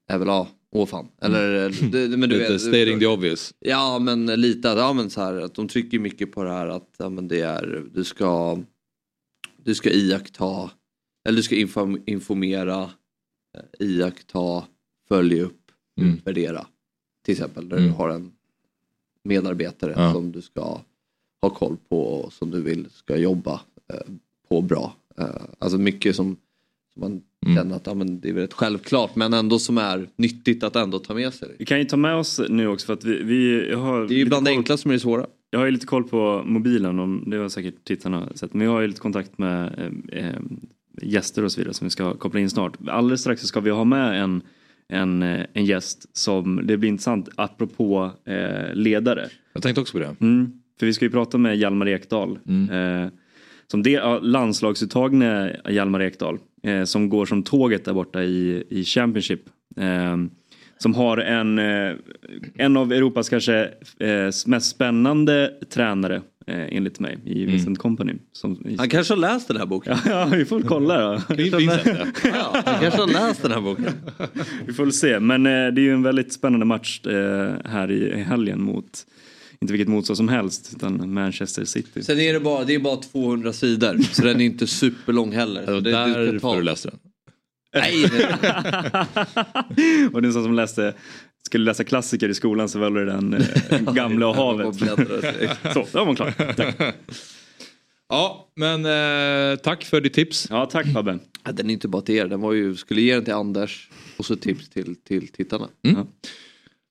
är 0.08 0.18
väl 0.18 0.28
ja, 0.28 0.48
åh 0.72 0.86
fan. 0.86 1.08
Eller, 1.22 1.68
det, 1.90 2.16
men 2.16 2.28
du 2.28 2.38
Lite 2.38 2.52
vet, 2.52 2.60
stating 2.60 2.98
the 2.98 3.06
obvious. 3.06 3.54
Ja 3.58 3.98
men 3.98 4.26
lite 4.26 4.68
ja, 4.68 4.92
men 4.92 5.10
så 5.10 5.20
här, 5.20 5.40
att 5.40 5.54
de 5.54 5.68
trycker 5.68 5.98
mycket 5.98 6.32
på 6.32 6.44
det 6.44 6.50
här 6.50 6.66
att 6.66 6.94
ja, 6.98 7.08
men 7.08 7.28
det 7.28 7.40
är, 7.40 7.84
du 7.94 8.04
ska 8.04 8.58
du 9.64 9.74
ska 9.74 9.90
iaktta, 9.90 10.70
eller 11.28 11.36
du 11.36 11.42
ska 11.42 11.56
inform, 11.56 12.02
informera, 12.06 12.90
iaktta, 13.78 14.64
följa 15.08 15.42
upp, 15.44 15.60
Mm. 16.00 16.14
utvärdera. 16.14 16.66
Till 17.24 17.32
exempel 17.32 17.68
där 17.68 17.76
Mm. 17.76 17.88
du 17.90 17.94
har 17.96 18.08
en 18.10 18.32
medarbetare 19.22 19.92
Ja. 19.96 20.12
som 20.12 20.32
du 20.32 20.42
ska 20.42 20.80
ha 21.42 21.50
koll 21.50 21.76
på 21.88 22.00
och 22.02 22.32
som 22.32 22.50
du 22.50 22.60
vill 22.62 22.86
ska 22.90 23.16
jobba 23.16 23.60
eh, 23.88 24.12
på 24.48 24.60
bra. 24.62 24.94
Eh, 25.18 25.26
alltså 25.58 25.78
mycket 25.78 26.16
som, 26.16 26.36
som 26.92 27.00
man 27.00 27.22
Mm. 27.46 27.56
känner 27.56 27.76
att 27.76 27.86
ja, 27.86 27.94
men 27.94 28.20
det 28.20 28.28
är 28.28 28.32
väl 28.32 28.42
rätt 28.42 28.52
självklart 28.52 29.16
men 29.16 29.32
ändå 29.34 29.58
som 29.58 29.78
är 29.78 30.08
nyttigt 30.16 30.62
att 30.62 30.76
ändå 30.76 30.98
ta 30.98 31.14
med 31.14 31.34
sig. 31.34 31.56
Vi 31.58 31.64
kan 31.64 31.78
ju 31.78 31.84
ta 31.84 31.96
med 31.96 32.14
oss 32.16 32.40
nu 32.48 32.66
också 32.68 32.86
för 32.86 32.92
att 32.92 33.04
vi, 33.04 33.22
vi 33.22 33.72
har 33.74 34.06
Det 34.08 34.14
är 34.14 34.18
ju 34.18 34.24
bland 34.26 34.44
det 34.46 34.50
enkla 34.50 34.76
som 34.76 34.90
är 34.90 34.92
det 34.94 35.00
svåra. 35.00 35.26
Jag 35.50 35.58
har 35.58 35.66
ju 35.66 35.70
lite 35.72 35.86
koll 35.86 36.04
på 36.04 36.42
mobilen, 36.46 36.98
om, 36.98 37.24
det 37.26 37.36
har 37.36 37.48
säkert 37.48 37.84
tittarna 37.84 38.28
sett. 38.34 38.54
Men 38.54 38.66
jag 38.66 38.72
har 38.72 38.80
ju 38.80 38.86
lite 38.86 39.00
kontakt 39.00 39.38
med 39.38 39.92
eh, 40.12 40.26
eh, 40.28 40.40
gäster 41.02 41.44
och 41.44 41.52
så 41.52 41.60
vidare 41.60 41.74
som 41.74 41.86
vi 41.86 41.90
ska 41.90 42.14
koppla 42.14 42.40
in 42.40 42.50
snart. 42.50 42.76
Alldeles 42.88 43.20
strax 43.20 43.40
så 43.40 43.46
ska 43.46 43.60
vi 43.60 43.70
ha 43.70 43.84
med 43.84 44.22
en, 44.22 44.42
en, 44.88 45.22
eh, 45.22 45.46
en 45.52 45.64
gäst 45.64 46.16
som, 46.16 46.60
det 46.64 46.76
blir 46.76 46.88
intressant, 46.88 47.28
apropå 47.36 48.10
eh, 48.24 48.74
ledare. 48.74 49.28
Jag 49.52 49.62
tänkte 49.62 49.80
också 49.80 49.92
på 49.92 49.98
det. 49.98 50.16
Mm, 50.20 50.52
för 50.78 50.86
vi 50.86 50.92
ska 50.92 51.04
ju 51.04 51.10
prata 51.10 51.38
med 51.38 51.56
Hjalmar 51.56 51.88
Ekdal. 51.88 52.38
Eh, 52.70 53.08
som 53.66 53.84
av 54.02 54.24
landslagsuttagne 54.24 55.56
Hjalmar 55.68 56.02
Ekdal. 56.02 56.38
Eh, 56.62 56.84
som 56.84 57.08
går 57.08 57.26
som 57.26 57.42
tåget 57.42 57.84
där 57.84 57.92
borta 57.92 58.22
i, 58.22 58.64
i 58.70 58.84
Championship. 58.84 59.40
Som 60.84 60.94
har 60.94 61.18
en, 61.18 61.58
eh, 61.58 61.96
en 62.54 62.76
av 62.76 62.92
Europas 62.92 63.28
kanske 63.28 63.70
eh, 64.00 64.30
mest 64.46 64.70
spännande 64.70 65.52
tränare 65.70 66.22
eh, 66.46 66.76
enligt 66.76 67.00
mig 67.00 67.18
i 67.24 67.44
Vincent 67.44 67.78
Company. 67.78 68.12
Som, 68.32 68.66
i, 68.66 68.76
Han 68.78 68.88
kanske 68.88 69.12
har 69.14 69.18
läst 69.18 69.48
den 69.48 69.56
här 69.56 69.66
boken. 69.66 69.96
ja, 70.06 70.24
vi 70.32 70.44
får 70.44 70.60
kolla 70.60 71.02
då. 71.02 71.34
Vincent, 71.34 71.80
ja. 71.84 72.06
Ja, 72.34 72.62
han 72.64 72.80
kanske 72.80 73.00
har 73.00 73.06
läst 73.28 73.42
den 73.42 73.52
här 73.52 73.60
boken. 73.60 73.92
Vi 74.66 74.72
får 74.72 74.84
väl 74.84 74.92
se. 74.92 75.20
Men 75.20 75.46
eh, 75.46 75.50
det 75.52 75.80
är 75.80 75.84
ju 75.84 75.92
en 75.92 76.02
väldigt 76.02 76.32
spännande 76.32 76.66
match 76.66 77.06
eh, 77.06 77.52
här 77.64 77.90
i, 77.90 78.12
i 78.12 78.22
helgen 78.22 78.62
mot, 78.62 79.06
inte 79.60 79.72
vilket 79.72 79.88
motstånd 79.88 80.16
som 80.16 80.28
helst, 80.28 80.72
utan 80.76 81.14
Manchester 81.14 81.64
City. 81.64 82.02
Sen 82.02 82.20
är 82.20 82.32
det 82.32 82.40
bara, 82.40 82.64
det 82.64 82.74
är 82.74 82.78
bara 82.78 82.96
200 82.96 83.52
sidor 83.52 83.98
så 84.12 84.22
den 84.22 84.40
är 84.40 84.44
inte 84.44 84.66
superlång 84.66 85.32
heller. 85.32 85.60
Det 85.60 85.66
Så 85.66 85.80
det, 85.80 86.32
det 86.32 86.56
du 86.56 86.62
läste 86.62 86.88
den. 86.88 86.98
Nej, 87.02 87.13
nej. 87.74 88.04
och 90.12 90.22
det 90.22 90.24
är 90.24 90.26
en 90.26 90.32
sån 90.32 90.44
som 90.44 90.54
läste, 90.54 90.94
skulle 91.46 91.64
läsa 91.64 91.84
klassiker 91.84 92.28
i 92.28 92.34
skolan 92.34 92.68
så 92.68 92.78
valde 92.78 93.04
den 93.04 93.34
eh, 93.34 93.80
Gamla 93.94 94.26
och 94.26 94.36
havet. 94.36 94.76
Så, 95.74 95.86
då 95.92 95.98
var 95.98 96.06
man 96.06 96.16
klar. 96.16 96.52
Tack. 96.56 96.94
Ja, 98.08 98.48
men 98.56 98.84
eh, 98.84 99.56
tack 99.56 99.84
för 99.84 100.00
ditt 100.00 100.12
tips. 100.12 100.46
Ja, 100.50 100.66
tack 100.66 100.92
Fabbe. 100.92 101.18
Ja, 101.44 101.52
Den 101.52 101.70
är 101.70 101.74
inte 101.74 101.88
bara 101.88 102.02
till 102.02 102.14
er, 102.14 102.26
den 102.26 102.40
var 102.40 102.52
ju, 102.52 102.76
skulle 102.76 103.00
ge 103.00 103.14
den 103.14 103.24
till 103.24 103.34
Anders 103.34 103.90
och 104.16 104.26
så 104.26 104.36
tips 104.36 104.68
till, 104.68 104.96
till 104.96 105.28
tittarna. 105.28 105.68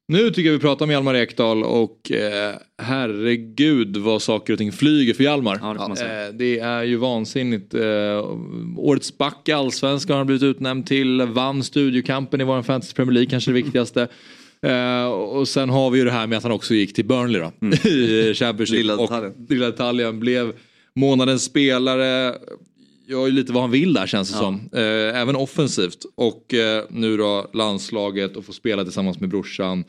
Nu 0.08 0.30
tycker 0.30 0.50
jag 0.50 0.54
vi 0.54 0.60
pratar 0.60 0.86
med 0.86 0.94
Hjalmar 0.94 1.16
Ekdal 1.16 1.64
och 1.64 2.12
eh, 2.12 2.56
herregud 2.82 3.98
vad 3.98 4.22
saker 4.22 4.54
och 4.54 4.60
ting 4.60 4.72
flyger 4.72 5.14
för 5.14 5.24
Hjalmar. 5.24 5.60
Ja, 5.62 5.96
det. 5.96 6.26
Eh, 6.26 6.34
det 6.34 6.60
är 6.60 6.84
ju 6.84 6.96
vansinnigt. 6.96 7.74
Eh, 7.74 8.38
årets 8.78 9.18
back 9.18 9.50
i 9.50 9.52
Allsvenskan 9.52 10.14
har 10.14 10.18
han 10.18 10.28
blivit 10.28 10.44
utnämnd 10.44 10.86
till. 10.86 11.22
Vann 11.22 11.64
studiokampen 11.64 12.42
i 12.42 12.44
vår 12.44 12.62
Fantasy 12.62 12.94
Premier 12.94 13.14
League, 13.14 13.30
kanske 13.30 13.52
det 13.52 13.56
viktigaste. 13.56 14.08
Eh, 14.62 15.06
och 15.06 15.48
sen 15.48 15.70
har 15.70 15.90
vi 15.90 16.00
ju 16.00 16.06
det 16.06 16.12
här 16.12 16.28
med 16.28 16.38
att 16.38 16.44
han 16.44 16.52
också 16.52 16.74
gick 16.74 16.94
till 16.94 17.06
Burnley 17.06 17.42
då. 17.42 17.68
I 17.90 18.34
Championship. 18.34 18.78
Lilla 18.78 18.94
och 18.94 19.02
detaljen. 19.02 19.34
lilla 19.50 19.66
detaljen 19.66 20.20
blev 20.20 20.54
månadens 20.96 21.44
spelare. 21.44 22.36
Gör 23.06 23.26
ju 23.26 23.32
lite 23.32 23.54
vad 23.54 23.64
han 23.64 23.72
vill 23.72 23.94
där 23.94 24.08
känns 24.08 24.32
det 24.32 24.38
som. 24.38 24.70
Eh, 24.74 25.22
även 25.22 25.36
offensivt. 25.36 26.06
Och 26.16 26.54
eh, 26.54 26.84
nu 26.90 27.18
då 27.18 27.50
landslaget 27.54 28.36
och 28.38 28.46
få 28.46 28.54
spela 28.54 28.84
tillsammans 28.84 29.20
med 29.20 29.30
brorsan. 29.30 29.84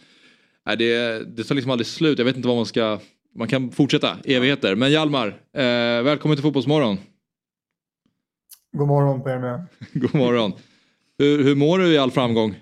Nej, 0.66 0.76
det, 0.76 1.18
det 1.36 1.44
tar 1.44 1.54
liksom 1.54 1.70
aldrig 1.70 1.86
slut. 1.86 2.18
Jag 2.18 2.24
vet 2.24 2.36
inte 2.36 2.48
vad 2.48 2.56
man 2.56 2.66
ska... 2.66 2.98
Man 3.36 3.48
kan 3.48 3.70
fortsätta 3.70 4.16
evigheter. 4.24 4.74
Men 4.74 4.90
Hjalmar, 4.92 5.26
eh, 5.52 5.62
välkommen 6.02 6.36
till 6.36 6.42
Fotbollsmorgon. 6.42 6.98
God 8.76 8.88
morgon 8.88 9.22
på 9.22 9.30
er 9.30 9.38
med. 9.38 9.66
God 9.92 10.14
morgon. 10.14 10.52
Hur, 11.18 11.44
hur 11.44 11.54
mår 11.54 11.78
du 11.78 11.92
i 11.92 11.98
all 11.98 12.10
framgång? 12.10 12.54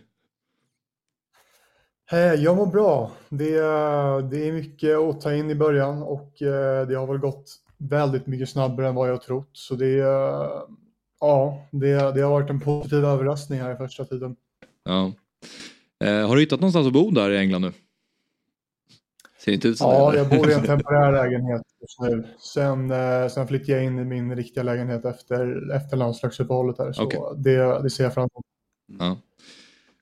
Eh, 2.12 2.18
Jag 2.18 2.56
mår 2.56 2.66
bra. 2.66 3.10
Det, 3.28 3.54
är- 3.54 4.30
det 4.30 4.48
är 4.48 4.52
mycket 4.52 4.96
att 4.98 5.20
ta 5.20 5.34
in 5.34 5.50
i 5.50 5.54
början 5.54 6.02
och 6.02 6.42
eh, 6.42 6.86
det 6.88 6.94
har 6.94 7.06
väl 7.06 7.18
gått 7.18 7.58
väldigt 7.88 8.26
mycket 8.26 8.48
snabbare 8.48 8.88
än 8.88 8.94
vad 8.94 9.08
jag 9.08 9.22
trott. 9.22 9.50
Så 9.52 9.74
det, 9.74 9.86
är- 10.00 10.62
ja, 11.20 11.66
det, 11.70 11.88
det 12.12 12.20
har 12.20 12.30
varit 12.30 12.50
en 12.50 12.60
positiv 12.60 13.04
överraskning 13.04 13.60
här 13.60 13.74
i 13.74 13.76
första 13.76 14.04
tiden. 14.04 14.36
Ja. 14.84 15.12
Eh, 16.04 16.28
har 16.28 16.34
du 16.34 16.40
hittat 16.40 16.60
någonstans 16.60 16.86
att 16.86 16.92
bo 16.92 17.10
där 17.10 17.30
i 17.30 17.38
England 17.38 17.60
nu? 17.62 17.72
Ser 19.44 19.52
inte 19.52 19.68
ut 19.68 19.78
som 19.78 19.90
Ja, 19.90 20.10
det. 20.10 20.18
jag 20.18 20.28
bor 20.28 20.50
i 20.50 20.54
en 20.54 20.62
temporär 20.66 21.12
lägenhet 21.12 21.62
just 21.80 22.00
nu. 22.00 22.26
Sen, 22.54 22.90
eh, 22.90 23.28
sen 23.28 23.46
flyttade 23.48 23.72
jag 23.72 23.84
in 23.84 23.98
i 23.98 24.04
min 24.04 24.36
riktiga 24.36 24.62
lägenhet 24.64 25.04
efter, 25.04 25.70
efter 25.72 25.96
landslagsuppehållet 25.96 26.78
här. 26.78 26.92
Så 26.92 27.02
Okej. 27.02 27.20
det, 27.36 27.82
det 27.82 27.90
ser 27.90 28.04
jag 28.04 28.14
fram 28.14 28.28
emot. 28.34 28.44
Ja. 28.98 29.16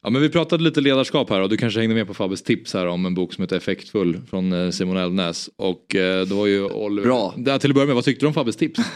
Ja 0.02 0.10
men 0.10 0.22
vi 0.22 0.28
pratade 0.28 0.64
lite 0.64 0.80
ledarskap 0.80 1.30
här 1.30 1.40
och 1.40 1.48
du 1.48 1.56
kanske 1.56 1.80
hängde 1.80 1.94
med 1.94 2.06
på 2.06 2.14
Fabbes 2.14 2.42
tips 2.42 2.74
här 2.74 2.86
om 2.86 3.06
en 3.06 3.14
bok 3.14 3.34
som 3.34 3.42
heter 3.42 3.56
Effektfull 3.56 4.20
från 4.30 4.52
eh, 4.52 4.70
Simon 4.70 4.96
Elvnäs. 4.96 5.50
Och 5.56 5.96
eh, 5.96 6.26
då 6.26 6.36
var 6.36 6.46
ju 6.46 6.64
Oliver... 6.64 7.08
Bra. 7.08 7.34
Där, 7.36 7.58
till 7.58 7.70
att 7.70 7.74
börja 7.74 7.86
med, 7.86 7.94
vad 7.94 8.04
tyckte 8.04 8.24
du 8.24 8.28
om 8.28 8.34
Fabbes 8.34 8.56
tips? 8.56 8.80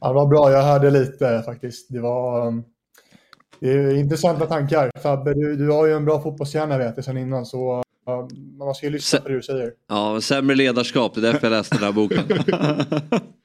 Ja, 0.00 0.08
det 0.08 0.14
var 0.14 0.26
bra, 0.26 0.52
jag 0.52 0.62
hörde 0.62 0.90
lite 0.90 1.42
faktiskt. 1.46 1.86
Det 1.88 2.00
var 2.00 2.46
um, 2.46 2.64
det 3.60 3.70
är 3.70 3.96
intressanta 3.96 4.46
tankar. 4.46 4.90
Fabbe, 5.02 5.34
du, 5.34 5.56
du 5.56 5.70
har 5.70 5.86
ju 5.86 5.92
en 5.92 6.04
bra 6.04 6.22
fotbollshjärna 6.22 6.78
vet 6.78 6.96
jag 6.96 7.04
sedan 7.04 7.18
innan 7.18 7.46
så 7.46 7.82
um, 8.06 8.56
man 8.58 8.74
ska 8.74 8.86
ju 8.86 8.92
lyssna 8.92 9.20
på 9.20 9.28
det 9.28 9.34
du 9.34 9.42
säger. 9.42 9.72
Ja, 9.88 10.20
sämre 10.20 10.56
ledarskap, 10.56 11.14
det 11.14 11.20
är 11.20 11.32
därför 11.32 11.46
jag 11.46 11.50
läste 11.50 11.74
den 11.76 11.84
här 11.84 11.92
boken. 11.92 12.24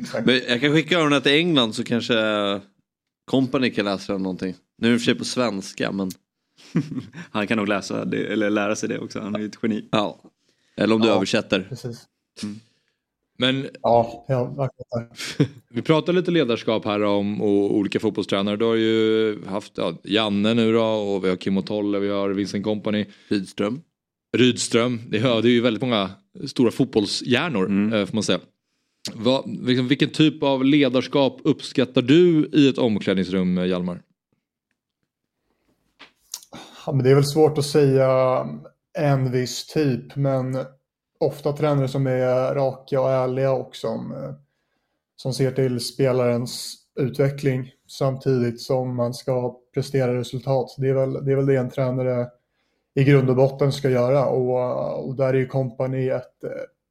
Exakt. 0.00 0.26
Men 0.26 0.40
jag 0.48 0.60
kan 0.60 0.72
skicka 0.72 0.98
den 0.98 1.12
här 1.12 1.20
till 1.20 1.32
England 1.32 1.72
så 1.74 1.84
kanske 1.84 2.14
Company 3.30 3.70
kan 3.70 3.84
läsa 3.84 4.12
den 4.12 4.22
någonting. 4.22 4.54
Nu 4.78 4.86
är 4.88 4.90
det 4.90 4.94
i 4.94 4.96
och 4.96 5.00
för 5.00 5.04
sig 5.04 5.14
på 5.14 5.24
svenska 5.24 5.92
men 5.92 6.10
Han 7.30 7.46
kan 7.46 7.58
nog 7.58 7.68
läsa 7.68 8.04
det, 8.04 8.32
eller 8.32 8.50
lära 8.50 8.76
sig 8.76 8.88
det 8.88 8.98
också. 8.98 9.20
Han 9.20 9.34
är 9.34 9.38
ju 9.38 9.46
ett 9.46 9.58
geni. 9.62 9.88
ja. 9.90 10.18
Eller 10.76 10.94
om 10.94 11.00
du 11.00 11.08
Ja. 11.08 11.14
översätter. 11.16 11.66
Precis. 11.68 12.04
Men 13.38 13.68
Ja, 13.82 14.24
ja 14.28 14.68
vi 15.70 15.82
pratade 15.82 16.18
lite 16.18 16.30
ledarskap 16.30 16.84
här 16.84 17.02
om 17.02 17.42
och 17.42 17.76
olika 17.76 18.00
fotbollstränare. 18.00 18.56
Du 18.56 18.64
har 18.64 18.74
ju 18.74 19.44
haft 19.46 19.72
ja, 19.78 19.94
Janne 20.04 20.54
nu 20.54 20.72
då 20.72 20.82
och 20.84 21.24
vi 21.24 21.28
har 21.28 21.36
Kim 21.36 21.56
och 21.58 21.66
Tolle, 21.66 21.98
vi 21.98 22.08
har 22.08 22.30
Vincent 22.30 22.64
Company. 22.64 23.06
Rydström. 23.28 23.80
Rydström. 24.36 25.00
Det, 25.08 25.18
ja, 25.18 25.40
det 25.40 25.48
är 25.48 25.52
ju 25.52 25.60
väldigt 25.60 25.82
många 25.82 26.10
stora 26.46 26.70
fotbollshjärnor 26.70 27.66
Mm. 27.66 27.92
eh, 27.92 28.06
får 28.06 28.14
man 28.14 28.22
säga. 28.22 28.40
Vad, 29.14 29.48
liksom, 29.66 29.88
vilken 29.88 30.10
typ 30.10 30.42
av 30.42 30.64
ledarskap 30.64 31.40
uppskattar 31.44 32.02
du 32.02 32.50
i 32.52 32.68
ett 32.68 32.78
omklädningsrum, 32.78 33.56
Hjalmar? 33.56 34.02
Ja, 36.86 36.92
men 36.92 37.04
det 37.04 37.10
är 37.10 37.14
väl 37.14 37.24
svårt 37.24 37.58
att 37.58 37.66
säga 37.66 38.46
en 38.98 39.30
viss 39.30 39.66
typ, 39.66 40.16
men 40.16 40.58
ofta 41.20 41.52
tränare 41.52 41.88
som 41.88 42.06
är 42.06 42.54
raka 42.54 43.00
och 43.00 43.10
ärliga 43.10 43.52
och 43.52 43.76
som, 43.76 44.14
som 45.16 45.34
ser 45.34 45.50
till 45.50 45.80
spelarens 45.80 46.76
utveckling 47.00 47.72
samtidigt 47.88 48.60
som 48.60 48.96
man 48.96 49.14
ska 49.14 49.58
prestera 49.74 50.18
resultat. 50.18 50.74
Det 50.78 50.88
är 50.88 50.94
väl 50.94 51.24
det, 51.24 51.32
är 51.32 51.36
väl 51.36 51.46
det 51.46 51.56
en 51.56 51.70
tränare 51.70 52.26
i 52.94 53.04
grund 53.04 53.30
och 53.30 53.36
botten 53.36 53.72
ska 53.72 53.90
göra 53.90 54.26
och, 54.26 55.08
och 55.08 55.14
där 55.14 55.28
är 55.28 55.38
ju 55.38 55.46
Company 55.46 56.08
ett 56.08 56.44
eh, 56.44 56.50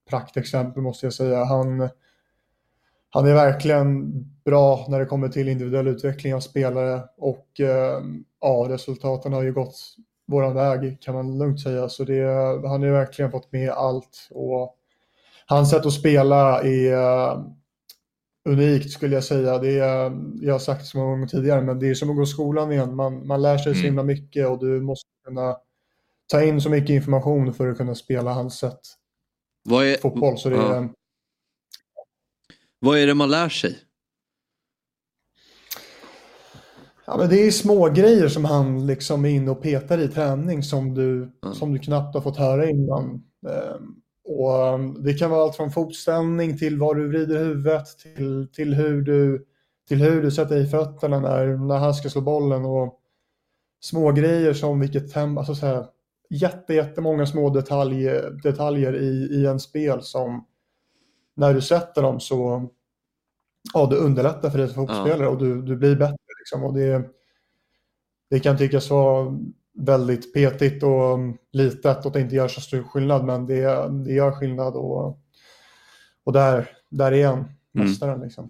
praktexempel 0.09 0.83
måste 0.83 1.05
jag 1.05 1.13
säga. 1.13 1.43
Han, 1.43 1.89
han 3.17 3.27
är 3.27 3.33
verkligen 3.33 4.13
bra 4.45 4.85
när 4.89 4.99
det 4.99 5.05
kommer 5.05 5.29
till 5.29 5.47
individuell 5.47 5.87
utveckling 5.87 6.35
av 6.35 6.39
spelare 6.39 7.01
och 7.17 7.59
eh, 7.59 8.01
ja, 8.41 8.65
resultaten 8.69 9.33
har 9.33 9.43
ju 9.43 9.53
gått 9.53 9.75
våran 10.27 10.53
väg 10.53 11.01
kan 11.01 11.15
man 11.15 11.37
lugnt 11.37 11.61
säga. 11.61 11.89
Så 11.89 12.03
det, 12.03 12.23
han 12.67 12.81
har 12.81 12.85
ju 12.85 12.91
verkligen 12.91 13.31
fått 13.31 13.51
med 13.51 13.69
allt 13.69 14.27
och 14.31 14.75
hans 15.45 15.69
sätt 15.69 15.85
att 15.85 15.93
spela 15.93 16.61
är 16.61 16.93
eh, 16.93 17.41
unikt 18.49 18.91
skulle 18.91 19.15
jag 19.15 19.23
säga. 19.23 19.57
Det 19.57 19.79
är, 19.79 20.11
jag 20.41 20.53
har 20.53 20.59
sagt 20.59 20.81
det 20.81 20.87
så 20.87 20.97
många 20.97 21.09
gånger 21.09 21.27
tidigare, 21.27 21.61
men 21.61 21.79
det 21.79 21.89
är 21.89 21.93
som 21.93 22.09
att 22.09 22.15
gå 22.15 22.23
i 22.23 22.25
skolan 22.25 22.71
igen. 22.71 22.95
Man, 22.95 23.27
man 23.27 23.41
lär 23.41 23.57
sig 23.57 23.73
så 23.73 23.79
Mm. 23.79 23.85
himla 23.85 24.03
mycket 24.03 24.47
och 24.47 24.59
du 24.59 24.81
måste 24.81 25.09
kunna 25.25 25.57
ta 26.31 26.43
in 26.43 26.61
så 26.61 26.69
mycket 26.69 26.89
information 26.89 27.53
för 27.53 27.67
att 27.67 27.77
kunna 27.77 27.95
spela 27.95 28.33
hans 28.33 28.59
sätt 28.59 28.79
Vad 29.63 29.85
är, 29.85 29.97
fotboll. 29.97 30.37
Så 30.37 30.49
det 30.49 30.55
ja. 30.55 30.87
Vad 32.79 32.97
är 32.97 33.07
det 33.07 33.13
man 33.13 33.29
lär 33.29 33.49
sig? 33.49 33.77
Ja, 37.05 37.17
men 37.17 37.29
det 37.29 37.47
är 37.47 37.51
små 37.51 37.89
grejer 37.89 38.27
som 38.27 38.45
han 38.45 38.85
liksom 38.85 39.25
är 39.25 39.29
inne 39.29 39.51
och 39.51 39.61
petar 39.61 39.97
i 39.97 40.07
träning 40.07 40.63
som 40.63 40.93
du, 40.93 41.31
Mm. 41.43 41.55
som 41.55 41.73
du 41.73 41.79
knappt 41.79 42.13
har 42.13 42.21
fått 42.21 42.37
höra 42.37 42.69
innan. 42.69 43.23
Ehm, 43.47 43.95
och 44.25 44.73
um, 44.73 45.03
det 45.03 45.13
kan 45.13 45.31
vara 45.31 45.43
allt 45.43 45.55
från 45.55 45.71
fotställning 45.71 46.57
till 46.57 46.79
var 46.79 46.95
du 46.95 47.07
vrider 47.07 47.37
huvudet 47.39 47.87
till, 47.97 48.47
till, 48.53 48.73
hur, 48.73 49.01
du, 49.01 49.45
till 49.87 50.01
hur 50.01 50.21
du 50.21 50.31
sätter 50.31 50.57
i 50.57 50.65
fötterna 50.67 51.19
när, 51.19 51.47
när 51.47 51.77
han 51.77 51.93
ska 51.93 52.09
slå 52.09 52.21
bollen. 52.21 52.65
Och 52.65 52.99
små 53.79 54.11
grejer 54.11 54.53
som 54.53 54.79
vilket 54.79 55.13
tempo, 55.13 55.39
alltså 55.39 55.55
så 55.55 55.65
här, 55.65 55.85
jätte, 56.29 56.73
jättemånga 56.73 57.25
små 57.25 57.49
detalj, 57.49 58.09
detaljer 58.43 58.95
i, 58.95 59.27
i 59.31 59.45
en 59.45 59.59
spel 59.59 60.01
som 60.01 60.45
när 61.37 61.53
du 61.53 61.61
sätter 61.61 62.01
dem 62.01 62.19
så 62.19 62.69
ja, 63.73 63.85
det 63.85 63.95
underlättar 63.95 64.49
för 64.49 64.57
dig 64.57 64.67
som 64.67 64.75
fotbollsspelare 64.75 65.27
och 65.27 65.37
du, 65.37 65.61
du 65.61 65.75
blir 65.75 65.95
bättre. 65.95 66.17
Liksom. 66.39 66.63
Och 66.63 66.73
det, 66.73 67.09
det 68.29 68.39
kan 68.39 68.57
tyckas 68.57 68.89
vara 68.89 69.37
väldigt 69.77 70.33
petigt 70.33 70.83
och 70.83 71.17
litet 71.51 72.05
och 72.05 72.11
det 72.11 72.21
inte 72.21 72.35
gör 72.35 72.47
så 72.47 72.61
stor 72.61 72.83
skillnad 72.83 73.25
men 73.25 73.45
det, 73.45 73.89
det 74.05 74.13
gör 74.13 74.31
skillnad 74.31 74.73
och, 74.75 75.19
och 76.23 76.33
där, 76.33 76.69
där 76.89 77.11
är 77.11 77.27
han 77.27 77.45
mästaren. 77.71 78.21
Liksom. 78.21 78.49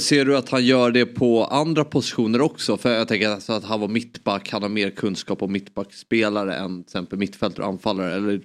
Ser 0.00 0.24
du 0.24 0.36
att 0.36 0.48
han 0.48 0.64
gör 0.64 0.90
det 0.90 1.06
på 1.06 1.44
andra 1.44 1.84
positioner 1.84 2.40
också? 2.40 2.76
För 2.76 2.92
jag 2.92 3.08
tänker 3.08 3.28
alltså 3.28 3.52
att 3.52 3.64
han 3.64 3.80
var 3.80 3.88
mittback, 3.88 4.50
han 4.50 4.62
har 4.62 4.68
mer 4.68 4.90
kunskap 4.90 5.42
om 5.42 5.52
mittbackspelare 5.52 6.54
än 6.54 6.74
till 6.74 6.88
exempel 6.88 7.18
mittfältare 7.18 7.66
och 7.66 7.72
anfallare. 7.72 8.14
Eller 8.14 8.42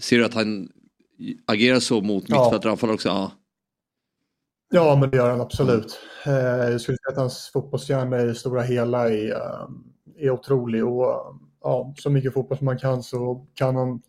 ser 0.00 0.18
du 0.18 0.24
att 0.24 0.34
han 0.34 0.68
agerar 1.46 1.80
så 1.80 2.00
mot 2.00 2.24
Ja. 2.28 2.42
mittfältare 2.42 2.68
och 2.68 2.72
anfallare 2.72 2.94
också? 2.94 3.08
Ja. 3.08 3.32
Ja, 4.72 4.96
men 5.00 5.10
det 5.10 5.16
gör 5.16 5.30
han 5.30 5.40
absolut. 5.40 5.98
Eh, 6.26 6.32
Jag 6.70 6.80
skulle 6.80 6.98
säga 6.98 7.12
att 7.12 7.16
hans 7.16 7.50
fotbollshjärna 7.52 8.22
i 8.22 8.34
stora 8.34 8.62
hela 8.62 9.10
är, 9.10 9.30
eh, 9.30 9.68
är 10.18 10.30
otrolig. 10.30 10.84
Och 10.84 11.36
ja, 11.62 11.94
så 11.98 12.10
mycket 12.10 12.34
fotboll 12.34 12.58
som 12.58 12.64
man 12.64 12.78
kan 12.78 13.02
så 13.02 13.46
kan 13.54 13.76
han, 13.76 14.02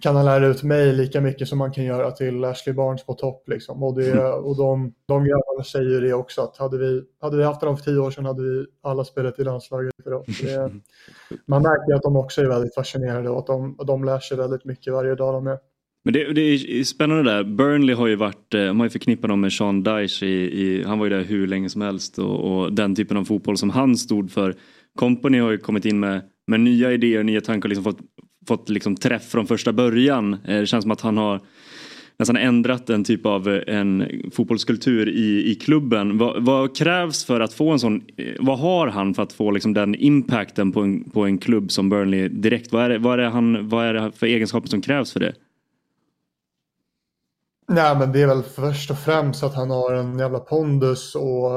kan 0.00 0.16
han 0.16 0.24
lära 0.24 0.46
ut 0.46 0.62
mig 0.62 0.92
lika 0.92 1.20
mycket 1.20 1.48
som 1.48 1.58
man 1.58 1.72
kan 1.72 1.84
göra 1.84 2.10
till 2.10 2.44
Ashley 2.44 2.74
Barnes 2.74 3.06
på 3.06 3.14
topp. 3.14 3.48
Liksom. 3.48 3.82
Och, 3.82 3.94
det, 4.00 4.22
och 4.32 4.56
de, 4.56 4.94
de 5.06 5.24
grabbarna 5.24 5.64
säger 5.64 6.00
det 6.00 6.12
också 6.12 6.42
att 6.42 6.56
hade 6.56 6.78
vi, 6.78 7.02
hade 7.20 7.36
vi 7.36 7.42
haft 7.44 7.60
dem 7.60 7.76
för 7.76 7.84
tio 7.84 7.98
år 7.98 8.10
sedan 8.10 8.24
hade 8.24 8.42
vi 8.42 8.66
alla 8.82 9.04
spelat 9.04 9.38
i 9.38 9.44
landslaget 9.44 9.92
idag. 10.06 10.24
Det, 10.42 10.72
man 11.46 11.62
märker 11.62 11.94
att 11.94 12.02
de 12.02 12.16
också 12.16 12.40
är 12.42 12.46
väldigt 12.48 12.74
fascinerade 12.74 13.30
och 13.30 13.38
att 13.38 13.46
de, 13.46 13.76
de 13.86 14.04
lär 14.04 14.18
sig 14.18 14.36
väldigt 14.36 14.64
mycket 14.64 14.92
varje 14.92 15.14
dag 15.14 15.34
de 15.34 15.46
är. 15.46 15.58
Men 16.04 16.12
det, 16.12 16.32
det 16.32 16.40
är 16.40 16.84
spännande 16.84 17.22
där. 17.22 17.44
Burnley 17.44 17.94
har 17.94 18.06
ju 18.06 18.16
varit, 18.16 18.54
eh, 18.54 18.64
man 18.64 18.78
har 18.78 18.86
ju 18.86 18.90
förknippat 18.90 19.28
dem 19.28 19.40
med 19.40 19.52
Sean 19.52 19.82
Dyche. 19.82 20.26
I, 20.26 20.62
i, 20.62 20.84
han 20.84 20.98
var 20.98 21.06
ju 21.06 21.10
där 21.10 21.24
hur 21.24 21.46
länge 21.46 21.68
som 21.68 21.82
helst 21.82 22.18
och, 22.18 22.62
och 22.62 22.72
den 22.72 22.94
typen 22.94 23.16
av 23.16 23.24
fotboll 23.24 23.56
som 23.56 23.70
han 23.70 23.96
stod 23.96 24.30
för. 24.30 24.54
Company 24.98 25.38
har 25.38 25.50
ju 25.50 25.58
kommit 25.58 25.84
in 25.84 26.00
med, 26.00 26.22
med 26.46 26.60
nya 26.60 26.92
idéer, 26.92 27.22
nya 27.22 27.40
tankar 27.40 27.66
och 27.66 27.68
liksom 27.68 27.84
fått, 27.84 28.00
fått 28.48 28.68
liksom 28.68 28.96
träff 28.96 29.30
från 29.30 29.46
första 29.46 29.72
början. 29.72 30.32
Eh, 30.32 30.60
det 30.60 30.66
känns 30.66 30.82
som 30.82 30.90
att 30.90 31.00
han 31.00 31.16
har 31.16 31.40
nästan 32.18 32.36
ändrat 32.36 32.90
en 32.90 33.04
typ 33.04 33.26
av 33.26 33.48
eh, 33.48 33.76
en 33.76 34.06
fotbollskultur 34.32 35.08
i, 35.08 35.50
i 35.50 35.54
klubben. 35.54 36.18
Vad, 36.18 36.44
vad 36.44 36.76
krävs 36.76 37.24
för 37.24 37.40
att 37.40 37.52
få 37.52 37.70
en 37.70 37.78
sån, 37.78 38.02
vad 38.38 38.58
har 38.58 38.88
han 38.88 39.14
för 39.14 39.22
att 39.22 39.32
få 39.32 39.50
liksom 39.50 39.74
den 39.74 39.94
impacten 39.94 40.72
på 40.72 40.80
en, 40.80 41.10
på 41.10 41.24
en 41.24 41.38
klubb 41.38 41.70
som 41.70 41.88
Burnley 41.88 42.28
direkt? 42.28 42.72
Vad 42.72 42.84
är, 42.84 42.88
det, 42.88 42.98
vad, 42.98 43.12
är 43.12 43.22
det 43.22 43.28
han, 43.28 43.68
vad 43.68 43.86
är 43.86 43.94
det 43.94 44.12
för 44.16 44.26
egenskaper 44.26 44.68
som 44.68 44.82
krävs 44.82 45.12
för 45.12 45.20
det? 45.20 45.32
Nej, 47.72 47.98
men 47.98 48.12
det 48.12 48.22
är 48.22 48.26
väl 48.26 48.42
först 48.42 48.90
och 48.90 48.98
främst 48.98 49.42
att 49.42 49.54
han 49.54 49.70
har 49.70 49.92
en 49.92 50.18
jävla 50.18 50.38
pondus 50.40 51.14
och 51.14 51.50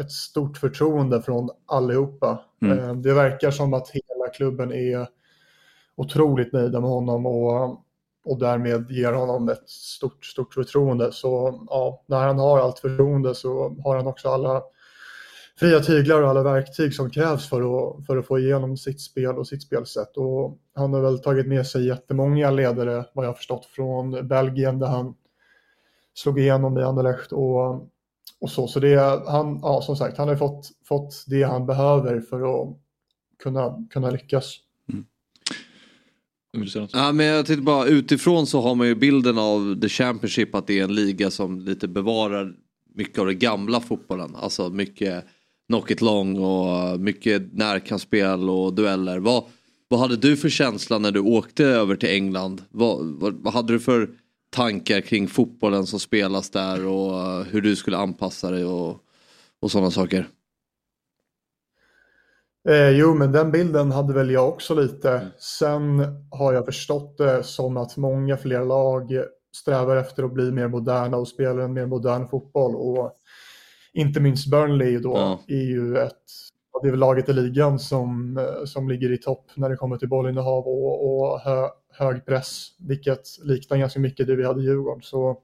ett 0.00 0.10
stort 0.10 0.56
förtroende 0.56 1.22
från 1.22 1.50
allihopa. 1.66 2.40
Mm. 2.62 2.78
Eh, 2.78 2.94
Det 2.94 3.12
verkar 3.12 3.50
som 3.50 3.74
att 3.74 3.90
hela 3.90 4.32
klubben 4.34 4.72
är 4.72 5.06
otroligt 5.96 6.52
nöjda 6.52 6.80
med 6.80 6.90
honom 6.90 7.26
och, 7.26 7.80
och 8.24 8.38
därmed 8.38 8.90
ger 8.90 9.12
honom 9.12 9.48
ett 9.48 9.68
stort, 9.68 10.24
stort 10.24 10.54
förtroende. 10.54 11.12
Så 11.12 11.60
ja, 11.70 12.04
när 12.06 12.26
han 12.26 12.38
har 12.38 12.58
allt 12.58 12.78
förtroende 12.78 13.34
så 13.34 13.76
har 13.84 13.96
han 13.96 14.06
också 14.06 14.28
alla 14.28 14.62
fria 15.58 15.80
tyglar 15.80 16.22
och 16.22 16.28
alla 16.28 16.42
verktyg 16.42 16.94
som 16.94 17.10
krävs 17.10 17.48
för 17.48 17.60
att, 17.60 18.06
för 18.06 18.16
att 18.16 18.26
få 18.26 18.38
igenom 18.38 18.76
sitt 18.76 19.00
spel 19.00 19.38
och 19.38 19.48
sitt 19.48 19.62
spelsätt. 19.62 20.16
Och 20.16 20.58
han 20.74 20.92
har 20.92 21.00
väl 21.00 21.18
tagit 21.18 21.46
med 21.46 21.66
sig 21.66 21.86
jättemånga 21.86 22.50
ledare, 22.50 23.04
vad 23.12 23.24
jag 23.24 23.30
har 23.30 23.36
förstått, 23.36 23.66
från 23.66 24.28
Belgien 24.28 24.78
där 24.78 24.86
han 24.86 25.14
slog 26.14 26.40
igenom 26.40 26.78
i 26.78 26.82
Anderlecht 26.82 27.32
och, 27.32 27.74
och 28.40 28.50
så. 28.50 28.68
Så 28.68 28.80
det, 28.80 28.96
han, 29.26 29.58
ja, 29.62 29.82
som 29.82 29.96
sagt, 29.96 30.18
han 30.18 30.28
har 30.28 30.36
fått, 30.36 30.70
fått 30.84 31.24
det 31.26 31.42
han 31.42 31.66
behöver 31.66 32.20
för 32.20 32.62
att 32.62 32.76
kunna, 33.42 33.86
kunna 33.90 34.10
lyckas. 34.10 34.58
Ja, 36.92 37.12
men 37.12 37.26
jag 37.26 37.46
tänkte 37.46 37.62
bara 37.62 37.86
utifrån 37.86 38.46
så 38.46 38.60
har 38.60 38.74
man 38.74 38.86
ju 38.86 38.94
bilden 38.94 39.38
av 39.38 39.80
the 39.80 39.88
Championship 39.88 40.54
att 40.54 40.66
det 40.66 40.78
är 40.78 40.84
en 40.84 40.94
liga 40.94 41.30
som 41.30 41.60
lite 41.60 41.88
bevarar 41.88 42.54
mycket 42.94 43.18
av 43.18 43.26
den 43.26 43.38
gamla 43.38 43.80
fotbollen. 43.80 44.36
Alltså 44.36 44.68
mycket 44.68 45.24
knock 45.68 45.90
it 45.90 46.00
long 46.00 46.38
och 46.38 47.00
mycket 47.00 47.52
närkampsspel 47.52 48.50
och 48.50 48.74
dueller. 48.74 49.18
Vad, 49.18 49.44
vad 49.88 50.00
hade 50.00 50.16
du 50.16 50.36
för 50.36 50.48
känsla 50.48 50.98
när 50.98 51.10
du 51.10 51.20
åkte 51.20 51.64
över 51.64 51.96
till 51.96 52.08
England? 52.08 52.62
Vad, 52.70 53.06
vad, 53.06 53.34
vad 53.34 53.52
hade 53.52 53.72
du 53.72 53.80
för 53.80 54.10
tankar 54.52 55.00
kring 55.00 55.28
fotbollen 55.28 55.86
som 55.86 56.00
spelas 56.00 56.50
där 56.50 56.86
och 56.86 57.44
hur 57.44 57.60
du 57.60 57.76
skulle 57.76 57.96
anpassa 57.96 58.50
dig 58.50 58.64
och, 58.64 58.96
och 59.60 59.70
sådana 59.70 59.90
saker? 59.90 60.28
Eh, 62.68 62.88
jo, 62.90 63.14
men 63.14 63.32
den 63.32 63.50
bilden 63.52 63.90
hade 63.92 64.14
väl 64.14 64.30
jag 64.30 64.48
också 64.48 64.74
lite. 64.74 65.26
Sen 65.38 66.04
har 66.30 66.52
jag 66.52 66.64
förstått 66.64 67.18
det 67.18 67.42
som 67.44 67.76
att 67.76 67.96
många 67.96 68.36
fler 68.36 68.64
lag 68.64 69.12
strävar 69.56 69.96
efter 69.96 70.22
att 70.22 70.32
bli 70.34 70.52
mer 70.52 70.68
moderna 70.68 71.16
och 71.16 71.28
spela 71.28 71.62
en 71.62 71.72
mer 71.72 71.86
modern 71.86 72.28
fotboll. 72.28 72.74
Och 72.76 73.12
inte 73.92 74.20
minst 74.20 74.50
Burnley 74.50 74.98
då 74.98 75.12
Ja. 75.16 75.40
är 75.48 75.62
ju 75.62 75.96
ett 75.96 76.22
det 76.82 76.88
är 76.88 76.90
väl 76.90 77.00
laget 77.00 77.28
i 77.28 77.32
ligan 77.32 77.78
som, 77.78 78.38
eh, 78.38 78.64
som 78.64 78.88
ligger 78.88 79.12
i 79.12 79.18
topp 79.18 79.50
när 79.54 79.68
det 79.68 79.76
kommer 79.76 79.96
till 79.96 80.08
bollinnehav 80.08 80.64
och, 80.66 81.22
och 81.22 81.40
hö, 81.40 81.68
hög 81.92 82.26
press, 82.26 82.68
vilket 82.78 83.22
liknar 83.42 83.78
ganska 83.78 84.00
mycket 84.00 84.26
det 84.26 84.36
vi 84.36 84.46
hade 84.46 84.60
i 84.60 84.64
Djurgården. 84.64 85.02
Så 85.02 85.38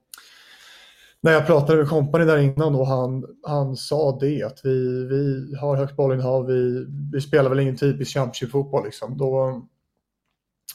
när 1.20 1.32
jag 1.32 1.46
pratade 1.46 1.78
med 1.78 1.88
kompani 1.88 2.24
där 2.24 2.38
innan 2.38 2.74
och 2.74 2.86
han, 2.86 3.24
han 3.42 3.76
sa 3.76 4.18
det 4.20 4.42
att 4.42 4.60
vi, 4.64 5.05
vi 5.05 5.55
har 5.60 5.76
högt 5.76 5.96
bollinnehav, 5.96 6.46
vi, 6.46 6.86
vi 7.12 7.20
spelar 7.20 7.50
väl 7.50 7.60
ingen 7.60 7.76
typisk 7.76 8.12
Championship-fotboll 8.12 8.84
liksom. 8.84 9.18
Då, 9.18 9.62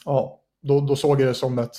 ja, 0.04 0.40
då, 0.62 0.80
då 0.80 0.96
såg 0.96 1.20
jag 1.20 1.28
det 1.28 1.34
som 1.34 1.58
ett, 1.58 1.76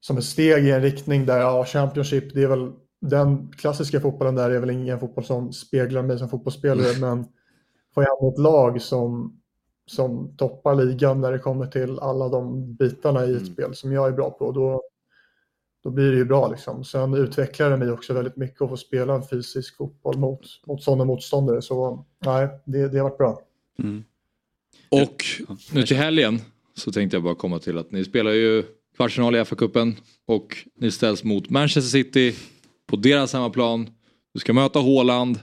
som 0.00 0.18
ett 0.18 0.24
steg 0.24 0.66
i 0.66 0.70
en 0.70 0.82
riktning 0.82 1.26
där 1.26 1.40
ja, 1.40 1.64
Championship, 1.64 2.34
det 2.34 2.42
är 2.42 2.48
väl 2.48 2.72
den 3.00 3.52
klassiska 3.52 4.00
fotbollen 4.00 4.34
där 4.34 4.50
är 4.50 4.60
väl 4.60 4.70
ingen 4.70 5.00
fotboll 5.00 5.24
som 5.24 5.52
speglar 5.52 6.02
mig 6.02 6.18
som 6.18 6.28
fotbollsspelare, 6.28 7.00
men 7.00 7.24
får 7.94 8.04
jag 8.04 8.32
ett 8.32 8.38
lag 8.38 8.82
som, 8.82 9.40
som 9.86 10.36
toppar 10.36 10.74
ligan 10.74 11.20
när 11.20 11.32
det 11.32 11.38
kommer 11.38 11.66
till 11.66 11.98
alla 11.98 12.28
de 12.28 12.74
bitarna 12.74 13.26
i 13.26 13.36
ett 13.36 13.46
spel 13.46 13.74
som 13.74 13.92
jag 13.92 14.08
är 14.08 14.12
bra 14.12 14.30
på, 14.30 14.52
då, 14.52 14.82
då 15.82 15.90
blir 15.90 16.10
det 16.10 16.16
ju 16.16 16.24
bra. 16.24 16.50
Liksom. 16.50 16.84
Sen 16.84 17.14
utvecklar 17.14 17.70
det 17.70 17.76
mig 17.76 17.90
också 17.90 18.14
väldigt 18.14 18.36
mycket 18.36 18.62
att 18.62 18.68
få 18.68 18.76
spela 18.76 19.14
en 19.14 19.28
fysisk 19.28 19.76
fotboll 19.76 20.18
mot, 20.18 20.40
mot 20.66 20.82
sådana 20.82 21.04
motståndare. 21.04 21.62
Så 21.62 22.06
nej, 22.24 22.48
det, 22.64 22.88
det 22.88 22.98
har 22.98 23.04
varit 23.04 23.18
bra. 23.18 23.40
Och 24.88 25.24
nu 25.72 25.82
till 25.82 25.96
helgen 25.96 26.40
så 26.74 26.92
tänkte 26.92 27.16
jag 27.16 27.24
bara 27.24 27.34
komma 27.34 27.58
till 27.58 27.78
att 27.78 27.92
ni 27.92 28.04
spelar 28.04 28.30
ju 28.30 28.62
kvartsfinal 28.96 29.36
i 29.36 29.38
FA-cupen 29.38 29.94
och 30.26 30.56
ni 30.74 30.90
ställs 30.90 31.24
mot 31.24 31.50
Manchester 31.50 31.90
City 31.90 32.34
på 32.86 32.96
deras 32.96 33.32
hemmaplan. 33.32 33.90
Du 34.34 34.40
ska 34.40 34.52
möta 34.52 34.78
Haaland. 34.78 35.38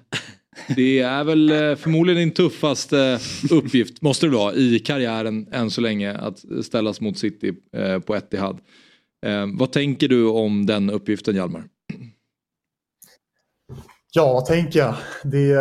Det 0.75 0.99
är 0.99 1.23
väl 1.23 1.51
eh, 1.51 1.75
förmodligen 1.75 2.19
din 2.19 2.31
tuffaste 2.31 2.99
eh, 2.99 3.53
uppgift, 3.57 4.01
måste 4.01 4.25
det 4.25 4.31
vara, 4.31 4.53
i 4.53 4.79
karriären 4.79 5.47
än 5.51 5.71
så 5.71 5.81
länge 5.81 6.13
att 6.17 6.43
ställas 6.65 7.01
mot 7.01 7.17
City 7.17 7.53
eh, 7.77 7.99
på 7.99 8.15
Etihad. 8.15 8.59
Vad 9.53 9.71
tänker 9.71 10.07
du 10.07 10.27
om 10.27 10.65
den 10.65 10.89
uppgiften 10.89 11.35
Hjalmar? 11.35 11.63
Ja, 14.13 14.41
tänker 14.47 14.79
jag. 14.79 14.95
Det, 15.23 15.55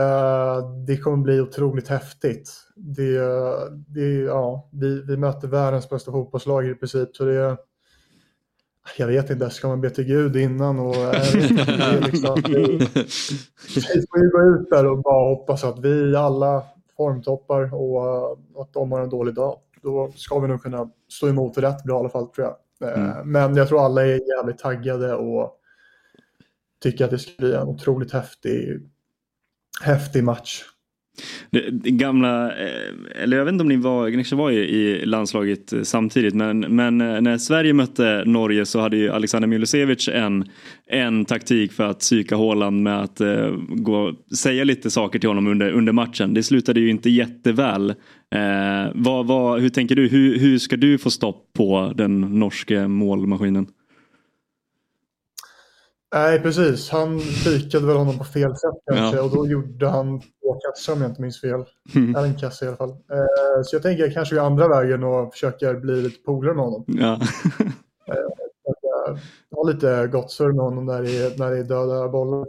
det 0.87 0.97
kommer 0.97 1.17
bli 1.17 1.41
otroligt 1.41 1.89
häftigt. 1.89 2.51
Det, 2.77 3.19
det, 3.87 4.09
ja, 4.27 4.69
vi, 4.73 5.03
vi 5.03 5.17
möter 5.17 5.49
världens 5.49 5.89
bästa 5.89 6.13
fotbollslag 6.13 6.69
i 6.69 6.75
princip. 6.75 7.17
Så 7.17 7.25
det, 7.25 7.57
jag 8.99 9.07
vet 9.07 9.31
inte, 9.31 9.51
ska 9.51 9.69
man 9.69 9.81
be 9.81 9.91
till 9.91 10.05
Gud 10.05 10.37
innan? 10.37 10.79
Och, 10.79 10.95
inte, 11.35 11.65
det 11.65 12.01
liksom, 12.01 12.43
vi, 12.47 12.79
vi 13.95 14.07
får 14.11 14.19
ju 14.19 14.31
gå 14.31 14.43
ut 14.43 14.71
där 14.71 14.87
och 14.87 15.03
bara 15.03 15.35
hoppas 15.35 15.65
att 15.65 15.79
vi 15.79 16.17
alla 16.17 16.65
formtoppar 16.97 17.75
och 17.75 18.33
att 18.63 18.73
de 18.73 18.93
har 18.93 19.01
en 19.01 19.11
dålig 19.11 19.35
dag. 19.35 19.59
Då 19.83 20.13
ska 20.17 20.39
vi 20.39 20.49
nog 20.49 20.63
kunna 20.63 20.91
stå 21.09 21.29
emot 21.29 21.59
rätt 21.59 21.85
bra 21.85 21.97
i 21.97 22.01
alla 22.01 22.09
fall 22.09 22.27
tror 22.27 22.47
jag. 22.47 22.57
Eh, 22.91 23.25
Men 23.25 23.57
jag 23.57 23.69
tror 23.69 23.85
alla 23.85 24.03
är 24.03 24.37
jävligt 24.37 24.59
taggade 24.59 25.15
och 25.15 25.59
tycker 26.83 27.05
att 27.05 27.11
det 27.11 27.19
ska 27.19 27.33
bli 27.39 27.55
en 27.55 27.69
otroligt 27.69 28.13
häftig, 28.13 28.91
häftig 29.83 30.25
match. 30.25 30.65
Det, 31.51 31.71
det 31.71 31.91
gamla, 31.91 32.47
eh, 32.47 33.23
eller 33.23 33.37
jag 33.37 33.45
vet 33.45 33.53
inte 33.53 33.63
om 33.63 33.69
ni 33.69 33.77
var, 33.77 34.11
kanske 34.11 34.37
var 34.37 34.51
i, 34.51 34.57
i 34.57 35.07
landslaget 35.07 35.73
eh, 35.73 35.83
samtidigt 35.83 36.35
men, 36.35 36.61
men 36.61 37.01
eh, 37.01 37.21
när 37.21 37.39
Sverige 37.39 37.73
mötte 37.73 38.23
Norge 38.27 38.67
så 38.67 38.81
hade 38.81 38.97
ju 38.97 39.11
Alexander 39.11 39.49
Milosevic 39.49 40.09
en, 40.09 40.45
en 40.87 41.25
taktik 41.25 41.73
för 41.73 41.85
att 41.85 41.99
psyka 41.99 42.37
Haaland 42.37 42.83
med 42.83 43.01
att 43.01 43.21
eh, 43.21 43.51
gå, 43.69 44.13
säga 44.37 44.65
lite 44.65 44.91
saker 44.91 45.19
till 45.19 45.29
honom 45.29 45.47
under, 45.47 45.71
under 45.71 45.93
matchen. 45.93 46.35
Det 46.35 46.43
slutade 46.43 46.81
ju 46.81 46.91
inte 46.91 47.11
jätteväl. 47.11 47.91
Eh, 48.35 48.91
vad, 48.95 49.27
vad, 49.27 49.61
hur 49.61 49.69
tänker 49.69 49.97
du, 49.97 50.09
hur, 50.09 50.39
hur 50.39 50.59
ska 50.59 50.77
du 50.77 50.99
få 50.99 51.11
stopp 51.11 51.53
på 51.53 51.93
den 51.97 52.21
norske 52.21 52.89
målmaskinen? 52.89 53.67
Nej, 56.15 56.41
precis. 56.41 56.91
Han 56.91 57.21
pikade 57.45 57.87
väl 57.87 57.97
honom 57.97 58.19
på 58.19 58.25
fel 58.25 58.51
sätt 58.57 58.75
kanske 58.93 59.17
Ja. 59.17 59.23
och 59.23 59.31
då 59.31 59.47
gjorde 59.47 59.89
han 59.89 60.21
två 60.21 60.55
kassar 60.55 60.93
om 60.93 61.01
jag 61.01 61.11
inte 61.11 61.23
minns 61.23 61.41
fel. 61.41 61.65
Mm. 61.95 62.17
Eller 62.17 62.27
en 62.29 62.35
kasse 62.39 62.65
i 62.65 62.69
alla 62.69 62.77
fall. 62.77 62.91
Eh, 62.91 63.63
så 63.65 63.77
jag 63.77 63.83
tänker 63.83 64.11
kanske 64.11 64.35
gå 64.35 64.41
andra 64.41 64.69
vägen 64.69 65.05
och 65.05 65.33
försöker 65.33 65.75
bli 65.75 66.03
lite 66.03 66.23
polare 66.25 66.55
med 66.55 66.65
honom. 66.65 66.85
Ja. 66.87 67.21
Försöka 68.07 69.21
Ha 69.57 69.69
lite 69.71 70.07
gott 70.13 70.31
surr 70.31 70.53
med 70.53 70.65
honom 70.65 70.87
när 70.87 71.03
det 71.03 71.11
är, 71.17 71.39
när 71.39 71.51
det 71.51 71.59
är 71.59 71.65
döda 71.65 72.09
bollar. 72.09 72.47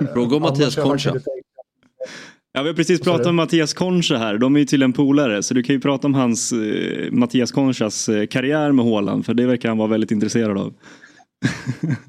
Eh, 0.00 0.06
Fråga 0.12 0.36
om 0.36 0.42
Mattias 0.42 0.76
jag 0.76 0.86
Concha. 0.86 1.12
lite- 1.12 1.30
Ja, 2.52 2.62
vi 2.62 2.68
har 2.68 2.74
precis 2.74 3.00
pratat 3.00 3.26
om 3.26 3.36
Mattias 3.36 3.74
Concha 3.74 4.16
här. 4.16 4.38
De 4.38 4.54
är 4.56 4.60
ju 4.60 4.66
till 4.66 4.82
en 4.82 4.92
polare. 4.92 5.42
Så 5.42 5.54
du 5.54 5.62
kan 5.62 5.74
ju 5.74 5.80
prata 5.80 6.06
om 6.06 6.14
hans, 6.14 6.52
eh, 6.52 7.12
Mattias 7.12 7.52
Conchas 7.52 8.08
eh, 8.08 8.26
karriär 8.26 8.72
med 8.72 8.84
Haaland. 8.84 9.26
För 9.26 9.34
det 9.34 9.46
verkar 9.46 9.68
han 9.68 9.78
vara 9.78 9.88
väldigt 9.88 10.10
intresserad 10.10 10.58
av. 10.58 10.74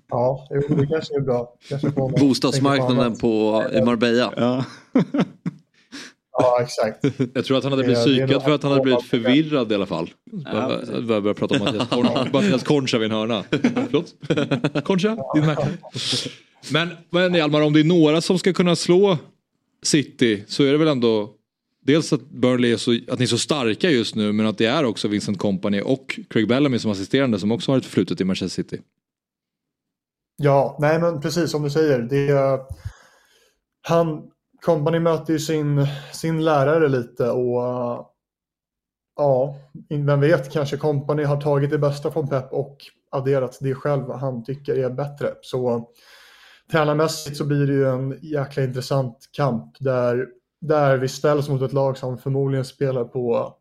Ja, 0.08 0.48
det 0.50 0.88
kanske 0.88 1.16
är 1.16 1.22
bra. 1.22 1.54
Kanske 1.70 1.92
på 1.92 2.08
Bostadsmarknaden 2.08 3.00
annat. 3.00 3.20
på, 3.20 3.64
i 3.74 3.82
Marbella. 3.82 4.34
Ja. 4.38 4.66
Ja, 6.40 6.62
exakt. 6.62 7.06
Jag 7.34 7.46
tror 7.46 7.58
att 7.58 7.64
han 7.64 7.74
hade 7.74 7.84
blivit 7.84 8.04
psykad 8.04 8.44
för 8.44 8.52
att 8.52 8.64
han 8.64 8.72
hade 8.72 8.84
blivit 8.84 9.06
förvirrad 9.06 9.72
i 9.72 9.76
alla 9.76 9.86
fall. 9.86 10.10
Ja. 10.46 10.80
Jag 10.94 11.06
började 11.06 11.34
prata 11.34 11.56
om 11.56 11.66
Mattias 11.66 11.90
Concha, 11.90 12.28
Mattias 12.34 12.64
Concha 12.64 12.98
vid 12.98 13.12
en 13.12 13.18
hörna. 13.18 13.44
Förlåt? 13.50 14.16
Concha? 14.84 15.18
Din 15.36 15.46
mäklare? 15.46 15.70
Men, 16.72 16.90
men 17.10 17.34
Hjalmar, 17.34 17.62
om 17.62 17.74
det 17.74 17.80
är 17.80 17.84
några 17.84 18.22
som 18.22 18.40
ska 18.40 18.54
kunna 18.54 18.76
slå 18.76 19.18
City 19.84 20.44
så 20.48 20.64
är 20.64 20.72
det 20.72 20.78
väl 20.78 20.88
ändå 20.88 21.34
Dels 21.88 22.14
att 22.14 22.30
Burnley 22.30 22.72
är 22.72 22.78
så, 22.78 23.00
att 23.08 23.20
ni 23.20 23.24
är 23.24 23.28
så 23.28 23.38
starka 23.38 23.90
just 23.90 24.16
nu 24.16 24.32
men 24.32 24.46
att 24.46 24.58
det 24.58 24.66
är 24.66 24.84
också 24.84 25.08
Vincent 25.08 25.38
Company 25.38 25.82
och 25.82 26.20
Craig 26.30 26.48
Bellamy 26.48 26.80
som 26.80 26.92
assisterande 26.92 27.40
som 27.40 27.52
också 27.52 27.72
har 27.72 27.78
ett 27.78 27.86
förflutet 27.86 28.22
i 28.22 28.24
Manchester 28.24 28.64
City. 28.64 28.80
Ja, 30.38 30.78
nej 30.80 31.00
men 31.00 31.22
precis 31.22 31.52
som 31.52 31.64
du 31.64 31.70
säger. 31.70 32.00
Det 32.00 32.30
är, 32.30 32.60
han, 33.82 34.32
Company 34.62 35.00
möter 35.00 35.34
ju 35.34 35.40
sin, 35.40 35.88
sin 36.14 36.46
lärare 36.46 36.90
lite 36.90 37.30
och 37.30 37.62
ja, 39.16 39.56
vem 39.90 40.22
vet, 40.22 40.52
kanske 40.52 40.78
Company 40.78 41.24
har 41.24 41.42
tagit 41.42 41.70
det 41.70 41.78
bästa 41.78 42.12
från 42.12 42.28
Pep 42.28 42.54
och 42.54 42.78
adderat 43.12 43.58
det 43.62 43.76
själv 43.76 44.12
han 44.12 44.44
tycker 44.44 44.76
är 44.76 44.90
bättre. 44.90 45.34
Så 45.42 45.90
tränarmässigt 46.72 47.38
så 47.38 47.46
blir 47.46 47.68
det 47.68 47.74
ju 47.74 47.90
en 47.90 48.20
jäkla 48.22 48.64
intressant 48.64 49.30
kamp 49.32 49.76
där, 49.80 50.28
där 50.62 50.98
vi 50.98 51.08
ställs 51.08 51.50
mot 51.50 51.62
ett 51.62 51.74
lag 51.74 51.98
som 51.98 52.18
förmodligen 52.18 52.66
spelar 52.66 53.04
på 53.04 53.56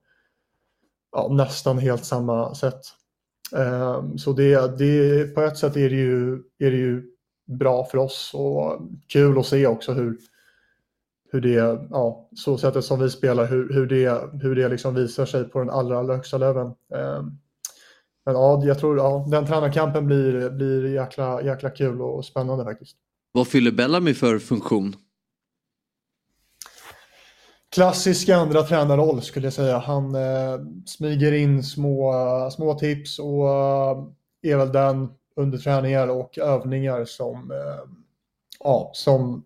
ja, 1.12 1.28
nästan 1.31 1.78
helt 1.78 2.05
samma 2.05 2.55
sätt. 2.55 2.81
Ehm, 3.52 4.18
så 4.18 4.32
det, 4.32 4.78
det, 4.78 5.35
på 5.35 5.40
ett 5.43 5.59
sätt 5.59 5.77
är 5.77 5.90
det, 5.90 5.97
ju, 5.97 6.32
är 6.59 6.70
det 6.70 6.77
ju 6.77 7.02
bra 7.47 7.85
för 7.85 7.98
oss 7.98 8.31
och 8.35 8.81
kul 9.06 9.39
att 9.39 9.47
se 9.47 9.66
också 9.66 9.93
hur, 9.93 10.18
hur 11.32 11.40
det, 11.40 11.86
ja, 11.90 12.28
så 12.35 12.59
sättet 12.59 12.85
som 12.85 13.01
vi 13.01 13.10
spelar, 13.10 13.47
hur, 13.47 13.73
hur 13.73 13.86
det, 13.86 14.23
hur 14.43 14.56
det 14.56 14.68
liksom 14.68 14.94
visar 14.94 15.27
sig 15.27 15.44
på 15.44 15.59
den 15.59 15.70
allra, 15.70 15.98
allra 15.98 16.14
högsta 16.14 16.39
leveln. 16.39 16.68
Ehm, 16.94 17.39
men 18.24 18.35
ja, 18.35 18.62
jag 18.64 18.78
tror 18.78 18.97
ja, 18.97 19.27
den 19.31 19.47
tränarkampen 19.47 20.06
blir, 20.06 20.51
blir 20.51 20.86
jäkla, 20.86 21.43
jäkla 21.43 21.70
kul 21.70 22.02
och 22.02 22.24
spännande 22.24 22.64
faktiskt. 22.64 22.97
Vad 23.32 23.48
fyller 23.48 23.73
Bellamy 23.73 24.14
för 24.14 24.39
funktion? 24.39 24.97
Klassisk 27.75 28.29
andra 28.29 28.63
tränarroll 28.63 29.23
skulle 29.23 29.47
jag 29.47 29.53
säga. 29.53 29.79
Han 29.79 30.15
eh, 30.15 30.61
smyger 30.87 31.33
in 31.33 31.63
små, 31.63 32.13
små 32.53 32.75
tips 32.75 33.19
och 33.19 33.49
eh, 33.49 34.05
är 34.43 34.57
väl 34.57 34.73
den 34.73 35.09
under 35.37 35.59
träningar 35.59 36.09
och 36.09 36.39
övningar 36.39 37.05
som, 37.05 37.51
eh, 37.51 37.91
ja, 38.61 38.91
som, 38.95 39.45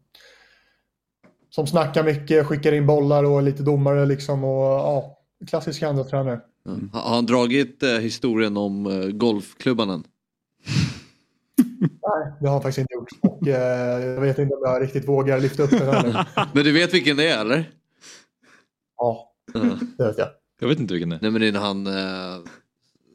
som 1.51 1.67
snackar 1.67 2.05
mycket, 2.05 2.47
skickar 2.47 2.73
in 2.73 2.87
bollar 2.87 3.25
och 3.25 3.39
är 3.39 3.43
lite 3.43 3.63
domare 3.63 4.07
liksom. 4.07 4.45
Och, 4.45 4.63
ja, 4.63 5.19
klassisk 5.47 5.83
andra 5.83 6.05
tränare. 6.05 6.41
Har 6.93 7.01
har 7.01 7.15
han 7.15 7.27
dragit 7.27 7.83
eh, 7.83 7.91
historien 7.91 8.57
om 8.57 8.87
eh, 8.87 9.09
golfklubban 9.09 9.91
än? 9.91 10.05
Nej, 11.81 12.33
det 12.41 12.47
har 12.47 12.53
han 12.53 12.63
faktiskt 12.63 12.79
inte 12.79 12.95
gjort. 12.95 13.09
Och 13.23 13.49
eh, 13.49 14.05
jag 14.05 14.21
vet 14.21 14.39
inte 14.39 14.55
om 14.55 14.61
jag 14.65 14.83
riktigt 14.83 15.09
vågar 15.09 15.41
lyfta 15.41 15.63
upp 15.63 15.71
den 15.71 15.95
heller. 15.95 16.29
Men 16.55 16.65
du 16.65 16.73
vet 16.73 16.95
vilken 16.95 17.17
det 17.17 17.29
är 17.31 17.41
eller? 17.41 17.71
Det 19.53 20.05
vet 20.05 20.19
jag. 20.19 20.29
Jag 20.61 20.69
vet 20.69 20.79
inte 20.79 20.95
vilken 20.95 21.09
det 21.09 21.17
är. 21.17 21.21
Nej 21.23 21.31
men 21.31 21.41
det 21.41 21.49
är 21.49 21.53
när 21.53 21.61
han 21.61 21.87
eh, 21.87 22.39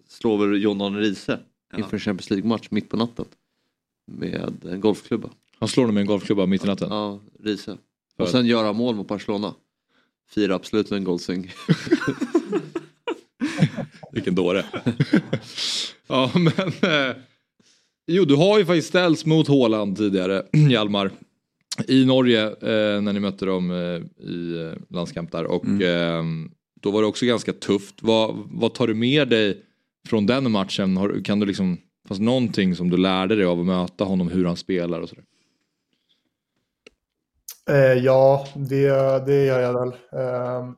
slår 0.08 0.44
över 0.44 0.56
John 0.56 0.82
Arne 0.82 1.00
Riise 1.00 1.40
inför 1.78 1.94
en 1.94 2.00
Champions 2.00 2.30
League-match 2.30 2.68
mitt 2.72 2.90
på 2.90 2.98
natten. 2.98 3.26
Med 4.08 4.66
en 4.66 4.82
golfklubba. 4.82 5.30
Han 5.60 5.70
slår 5.70 5.84
honom 5.84 5.94
med 5.94 6.02
en 6.02 6.08
golfklubba 6.08 6.46
mitt 6.46 6.64
i 6.64 6.68
natten. 6.68 6.88
Ja, 6.92 7.20
Riise. 7.44 7.78
Och 8.18 8.30
sen 8.30 8.46
gör 8.46 8.64
han 8.64 8.76
mål 8.76 8.96
mot 8.96 9.08
Barcelona. 9.08 9.54
Firar 10.30 10.56
absolut 10.56 10.92
en 10.92 11.04
goldsing. 11.04 11.52
Vilken 14.12 14.36
dåre. 14.36 14.66
ja 16.08 16.32
men. 16.34 16.92
Eh, 16.92 17.16
jo 18.08 18.26
du 18.26 18.36
har 18.36 18.60
ju 18.60 18.66
faktiskt 18.66 18.88
ställts 18.88 19.26
mot 19.26 19.48
Haaland 19.48 19.98
tidigare 19.98 20.44
Hjalmar. 20.70 21.12
I 21.88 22.06
Norge 22.06 22.44
eh, 22.46 23.02
när 23.02 23.14
ni 23.14 23.20
mötte 23.20 23.46
dem 23.46 23.72
eh, 23.72 24.26
i 24.28 24.62
eh, 24.62 24.96
landskamp 24.96 25.32
där. 25.32 25.46
Och 25.46 25.82
eh, 25.82 26.24
då 26.82 26.92
var 26.92 27.02
det 27.02 27.08
också 27.08 27.26
ganska 27.26 27.54
tufft. 27.54 27.96
Vad, 28.02 28.36
vad 28.46 28.74
tar 28.74 28.88
du 28.88 28.94
med 28.94 29.30
dig 29.30 29.64
från 30.08 30.26
den 30.26 30.52
matchen? 30.52 30.98
Har, 30.98 31.24
kan 31.24 31.40
du 31.40 31.46
liksom, 31.46 31.78
fast 32.08 32.22
någonting 32.22 32.76
som 32.76 32.90
du 32.90 32.98
lärde 32.98 33.36
dig 33.36 33.46
av 33.46 33.60
att 33.60 33.66
möta 33.66 34.04
honom, 34.04 34.28
hur 34.28 34.46
han 34.46 34.56
spelar 34.56 35.00
och 35.00 35.10
sådär? 35.10 35.24
Eh, 37.70 38.04
ja, 38.04 38.48
det, 38.56 38.90
det 39.26 39.46
gör 39.46 39.60
jag 39.60 39.74
väl. 39.74 39.88
Eh, 39.88 40.72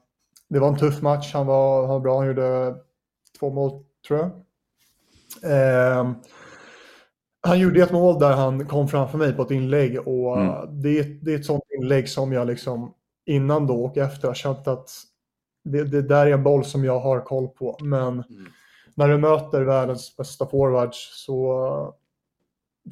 det 0.50 0.60
var 0.60 0.68
en 0.68 0.78
tuff 0.78 1.02
match. 1.02 1.34
Han 1.34 1.46
var, 1.46 1.82
han 1.82 1.90
var 1.90 2.00
bra. 2.00 2.18
Han 2.18 2.28
gjorde 2.28 2.76
två 3.40 3.50
mål, 3.50 3.84
tror 4.08 4.20
jag. 4.20 4.32
Han 7.42 7.60
gjorde 7.60 7.84
ett 7.84 7.92
mål 7.92 8.20
där 8.20 8.34
han 8.34 8.66
kom 8.66 8.88
framför 8.88 9.18
mig 9.18 9.34
på 9.34 9.42
ett 9.42 9.52
inlägg 9.52 10.08
och 10.08 10.42
Mm. 10.42 10.82
det, 10.82 11.04
det 11.04 11.34
är 11.34 11.36
ett 11.36 11.46
sånt 11.46 11.64
inlägg 11.80 12.10
som 12.10 12.32
jag 12.32 12.48
liksom 12.48 12.94
innan 13.26 13.68
då 13.68 13.86
och 13.86 13.98
efter 13.98 14.28
har 14.28 14.36
känt 14.36 14.68
att 14.68 14.90
det, 15.64 15.84
det 15.84 16.02
där 16.02 16.28
är 16.28 16.32
en 16.32 16.44
boll 16.44 16.66
som 16.66 16.84
jag 16.86 17.00
har 17.00 17.22
koll 17.22 17.48
på. 17.48 17.78
Men 17.82 18.24
när 18.96 19.08
du 19.10 19.18
möter 19.18 19.62
världens 19.62 20.16
bästa 20.18 20.46
forwards 20.48 21.26
så, 21.26 21.96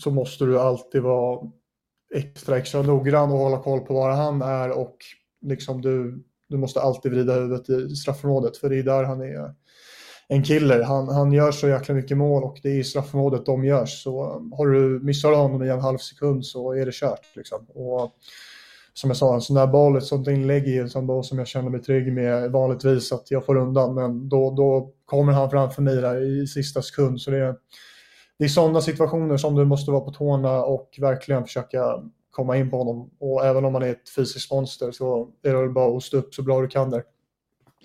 så 0.04 0.12
måste 0.12 0.46
du 0.46 0.60
alltid 0.60 1.02
vara 1.02 1.52
extra, 2.16 2.58
extra 2.58 2.82
noggrann 2.82 3.32
och 3.32 3.38
hålla 3.38 3.60
koll 3.60 3.80
på 3.80 3.94
var 3.94 4.12
han 4.12 4.42
är 4.42 4.72
och 4.72 4.98
liksom 5.42 5.82
du, 5.82 6.24
du 6.50 6.58
måste 6.58 6.82
alltid 6.82 7.12
vrida 7.12 7.34
huvudet 7.34 7.70
i 7.70 7.96
straffområdet 7.96 8.58
för 8.58 8.70
det 8.70 8.80
är 8.80 8.84
där 8.84 9.04
han 9.04 9.22
är 9.22 9.54
en 10.28 10.44
killer. 10.44 10.84
Han, 10.84 11.08
han 11.08 11.32
gör 11.32 11.52
så 11.52 11.68
jäkla 11.68 11.96
mycket 11.96 12.18
mål 12.18 12.44
och 12.44 12.60
det 12.64 12.70
är 12.70 12.80
i 12.80 12.84
straffområdet 12.84 13.46
de 13.46 13.66
görs. 13.66 14.04
Så 14.04 14.36
um, 14.36 14.54
har 14.58 14.68
du 14.68 15.00
missar 15.04 15.30
du 15.30 15.36
honom 15.36 15.64
i 15.64 15.70
en 15.70 15.80
halv 15.80 15.98
sekund 15.98 16.46
så 16.46 16.74
är 16.74 16.86
det 16.86 16.94
kört. 16.94 17.36
Liksom. 17.36 17.66
Och 17.66 18.12
som 18.94 19.10
jag 19.10 19.18
sa, 19.18 19.36
en 19.36 19.42
sån 19.42 19.56
där 19.56 19.68
boll, 19.68 19.98
ett 19.98 20.04
sånt 20.04 20.28
inlägg 20.28 20.68
är 20.68 20.98
en 20.98 21.08
boll 21.08 21.24
som 21.24 21.38
jag 21.38 21.48
känner 21.48 21.70
mig 21.70 21.82
trygg 21.82 22.14
med 22.14 22.52
vanligtvis 22.52 23.12
att 23.12 23.32
jag 23.32 23.46
får 23.46 23.56
undan. 23.56 23.96
Men 23.96 24.30
då, 24.30 24.52
då 24.52 24.92
kommer 25.06 25.34
han 25.34 25.50
framför 25.50 25.82
mig 25.82 25.96
där 25.96 26.42
i 26.42 26.48
sista 26.48 26.82
sekund. 26.82 27.22
Så 27.22 27.32
det 27.32 27.38
är, 27.38 27.56
det 28.40 28.46
är 28.46 28.50
sådana 28.50 28.82
situationer 28.82 29.38
som 29.38 29.56
du 29.56 29.66
måste 29.66 29.92
vara 29.92 30.02
på 30.02 30.12
tårna 30.12 30.64
och 30.64 30.96
verkligen 31.02 31.44
försöka 31.44 32.04
komma 32.32 32.58
in 32.58 32.70
på 32.70 32.78
honom. 32.78 33.10
Och 33.20 33.46
även 33.46 33.66
om 33.66 33.74
man 33.74 33.84
är 33.84 33.90
ett 33.90 34.10
fysiskt 34.16 34.52
monster 34.52 34.92
så 34.92 35.30
är 35.44 35.54
det 35.54 35.70
bara 35.70 35.98
att 35.98 36.04
stå 36.04 36.18
upp 36.18 36.34
så 36.34 36.44
bra 36.44 36.62
du 36.62 36.68
kan 36.68 36.90
där. 36.90 37.04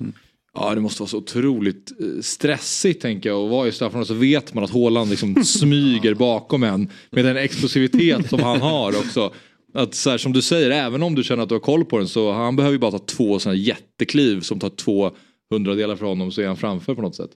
Mm. 0.01 0.13
Ja 0.55 0.75
det 0.75 0.81
måste 0.81 1.03
vara 1.03 1.09
så 1.09 1.19
otroligt 1.19 2.01
eh, 2.01 2.23
stressigt 2.23 3.03
tänker 3.03 3.29
jag 3.29 3.43
och 3.43 3.49
vara 3.49 3.69
i 3.69 3.73
straffområdet 3.73 4.09
så 4.09 4.15
vet 4.15 4.55
man 4.55 4.65
att 4.65 4.71
Haaland 4.71 5.11
liksom 5.11 5.35
smyger 5.45 6.15
bakom 6.15 6.63
en 6.63 6.91
med 7.11 7.25
den 7.25 7.37
explosivitet 7.37 8.29
som 8.29 8.41
han 8.41 8.61
har 8.61 8.89
också. 8.89 9.33
Att 9.75 9.95
så 9.95 10.11
här, 10.11 10.19
som 10.19 10.33
du 10.33 10.43
säger, 10.43 10.71
även 10.71 11.03
om 11.03 11.15
du 11.15 11.23
känner 11.23 11.43
att 11.43 11.49
du 11.49 11.55
har 11.55 11.61
koll 11.61 11.85
på 11.85 11.99
den 11.99 12.09
så 12.09 12.33
han 12.33 12.57
behöver 12.57 12.73
ju 12.73 12.79
bara 12.79 12.91
ta 12.91 12.99
två 12.99 13.39
sådana 13.39 13.57
jättekliv 13.57 14.41
som 14.41 14.59
tar 14.59 14.69
två 14.69 15.11
hundradelar 15.51 15.97
för 15.97 16.07
honom 16.07 16.33
så 16.33 16.41
är 16.41 16.47
han 16.47 16.57
framför 16.57 16.95
på 16.95 17.03
något 17.03 17.17
sätt. 17.17 17.31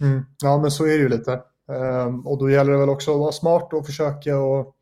Mm. 0.00 0.22
Ja, 0.42 0.58
men 0.62 0.70
så 0.70 0.84
är 0.84 0.88
det 0.88 1.02
ju 1.02 1.08
lite. 1.08 1.40
Ehm, 1.72 2.26
och 2.26 2.38
då 2.38 2.50
gäller 2.50 2.72
det 2.72 2.78
väl 2.78 2.88
också 2.88 3.12
att 3.12 3.18
vara 3.18 3.32
smart 3.32 3.72
och 3.72 3.86
försöka 3.86 4.38
och 4.38 4.74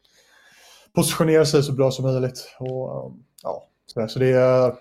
positionera 0.95 1.45
sig 1.47 1.63
så 1.63 1.73
bra 1.73 1.91
som 1.91 2.05
möjligt. 2.05 2.49
Och, 2.59 3.07
ehm, 3.07 3.23
ja, 3.43 3.69
Så, 3.87 4.01
där, 4.01 4.09
så 4.09 4.19
det, 4.19 4.29
är, 4.29 4.75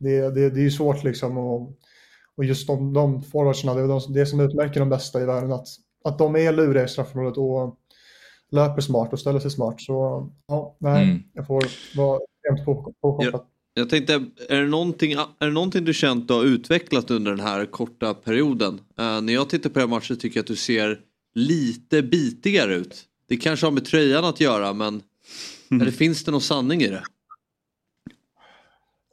det, 0.00 0.20
det, 0.20 0.50
det 0.50 0.60
är 0.60 0.64
ju 0.64 0.70
svårt 0.70 1.04
liksom. 1.04 1.38
Och, 1.38 1.78
och 2.36 2.44
just 2.44 2.66
de, 2.66 2.92
de 2.92 3.22
forwardsarna, 3.22 3.74
det 3.74 3.80
är 3.80 3.88
de, 3.88 4.00
det 4.12 4.26
som 4.26 4.40
utmärker 4.40 4.80
de 4.80 4.88
bästa 4.88 5.22
i 5.22 5.24
världen. 5.24 5.52
Att, 5.52 5.66
att 6.04 6.18
de 6.18 6.36
är 6.36 6.52
luriga 6.52 6.84
i 6.84 6.88
straffområdet 6.88 7.38
och 7.38 7.76
löper 8.50 8.80
smart 8.80 9.12
och 9.12 9.18
ställer 9.20 9.40
sig 9.40 9.50
smart. 9.50 9.80
Så 9.80 10.28
ja, 10.46 10.76
nej, 10.78 11.04
Mm. 11.04 11.22
jag 11.32 11.46
får 11.46 11.64
vara 11.96 12.20
på, 12.64 12.94
påkopplad. 13.00 13.34
Jag, 13.34 13.42
jag 13.74 13.90
tänkte, 13.90 14.12
är 14.48 14.60
det, 14.60 14.66
någonting, 14.68 15.12
är 15.12 15.46
det 15.46 15.52
någonting 15.52 15.84
du 15.84 15.94
känt 15.94 16.30
och 16.30 16.36
har 16.36 16.44
utvecklat 16.44 17.10
under 17.10 17.30
den 17.30 17.40
här 17.40 17.66
korta 17.66 18.14
perioden? 18.14 18.80
Eh, 18.98 19.20
när 19.20 19.32
jag 19.32 19.48
tittar 19.50 19.70
på 19.70 19.78
den 19.78 19.90
matchen 19.90 20.16
tycker 20.16 20.36
jag 20.38 20.42
att 20.42 20.46
du 20.46 20.56
ser 20.56 21.00
lite 21.34 22.02
bitigare 22.02 22.74
ut. 22.74 23.04
Det 23.28 23.36
kanske 23.36 23.66
har 23.66 23.70
med 23.70 23.84
tröjan 23.84 24.24
att 24.24 24.40
göra 24.40 24.72
men 24.72 25.02
eller 25.70 25.90
finns 25.90 26.24
det 26.24 26.30
någon 26.30 26.40
sanning 26.40 26.82
i 26.82 26.88
det? 26.88 27.02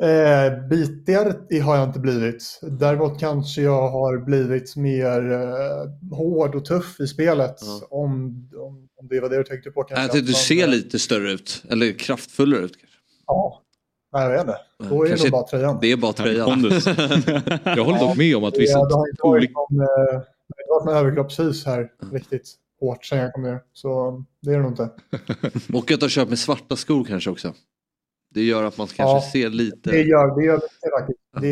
Eh, 0.03 0.67
bitigare 0.69 1.33
i- 1.49 1.59
har 1.59 1.75
jag 1.77 1.87
inte 1.89 1.99
blivit. 1.99 2.59
Däremot 2.61 3.19
kanske 3.19 3.61
jag 3.61 3.89
har 3.89 4.17
blivit 4.25 4.75
mer 4.75 5.31
eh, 5.31 6.17
hård 6.17 6.55
och 6.55 6.65
tuff 6.65 6.99
i 6.99 7.07
spelet. 7.07 7.55
Om, 7.89 8.11
om, 8.57 8.87
om 8.99 9.07
det 9.09 9.19
var 9.19 9.29
det 9.29 9.37
du 9.37 9.43
tänkte 9.43 9.71
på 9.71 9.83
kanske. 9.83 10.03
Jag 10.03 10.11
tänkte 10.11 10.27
du 10.31 10.33
ser 10.33 10.63
eh, 10.63 10.69
lite 10.69 10.99
större 10.99 11.31
ut 11.31 11.63
eller 11.69 11.99
kraftfullare 11.99 12.59
ut. 12.61 12.71
Kanske. 12.79 12.97
Ja, 13.27 13.61
nej, 14.13 14.23
jag 14.23 14.29
vet 14.31 14.39
inte. 14.41 14.57
Då 14.89 15.03
är 15.03 15.03
det 15.03 15.09
Kanske 15.09 15.25
nog 15.27 15.31
bara 15.31 15.47
tröjan. 15.47 15.77
Det 15.81 15.91
är 15.91 15.97
bara 15.97 16.13
tröjan. 16.13 16.61
Jag 17.63 17.83
håller 17.85 17.99
dock 17.99 18.17
med 18.17 18.35
om 18.37 18.43
att 18.43 18.53
Det, 18.53 18.59
vissa 18.59 18.85
det 18.85 18.95
har 18.95 19.09
inte 19.09 19.21
varit 19.23 19.37
olika... 19.39 19.53
någon, 19.53 19.79
eh, 19.81 19.87
det 20.47 20.61
inte 20.63 20.69
varit 20.69 20.85
någon 20.85 20.95
överkroppshus 20.95 21.65
här 21.65 21.87
riktigt 22.11 22.55
hårt 22.79 23.05
sen 23.05 23.17
jag 23.17 23.33
kom 23.33 23.43
ner. 23.43 23.59
Så 23.73 24.23
det 24.41 24.51
är 24.51 24.55
det 24.55 24.61
nog 24.61 24.71
inte. 24.71 24.89
Och 25.73 25.91
att 25.91 25.99
du 25.99 26.03
har 26.03 26.09
kört 26.09 26.29
med 26.29 26.39
svarta 26.39 26.75
skor 26.75 27.03
kanske 27.05 27.29
också. 27.29 27.53
Det 28.37 28.43
gör 28.43 28.63
att 28.63 28.77
man 28.77 28.87
kanske 28.87 29.03
Ja, 29.03 29.31
ser 29.31 29.49
lite... 29.49 29.89
Det 29.89 30.01
gör 30.01 30.39
det. 30.39 30.45
Gör 30.45 30.59
det. 31.07 31.41
Det, 31.41 31.49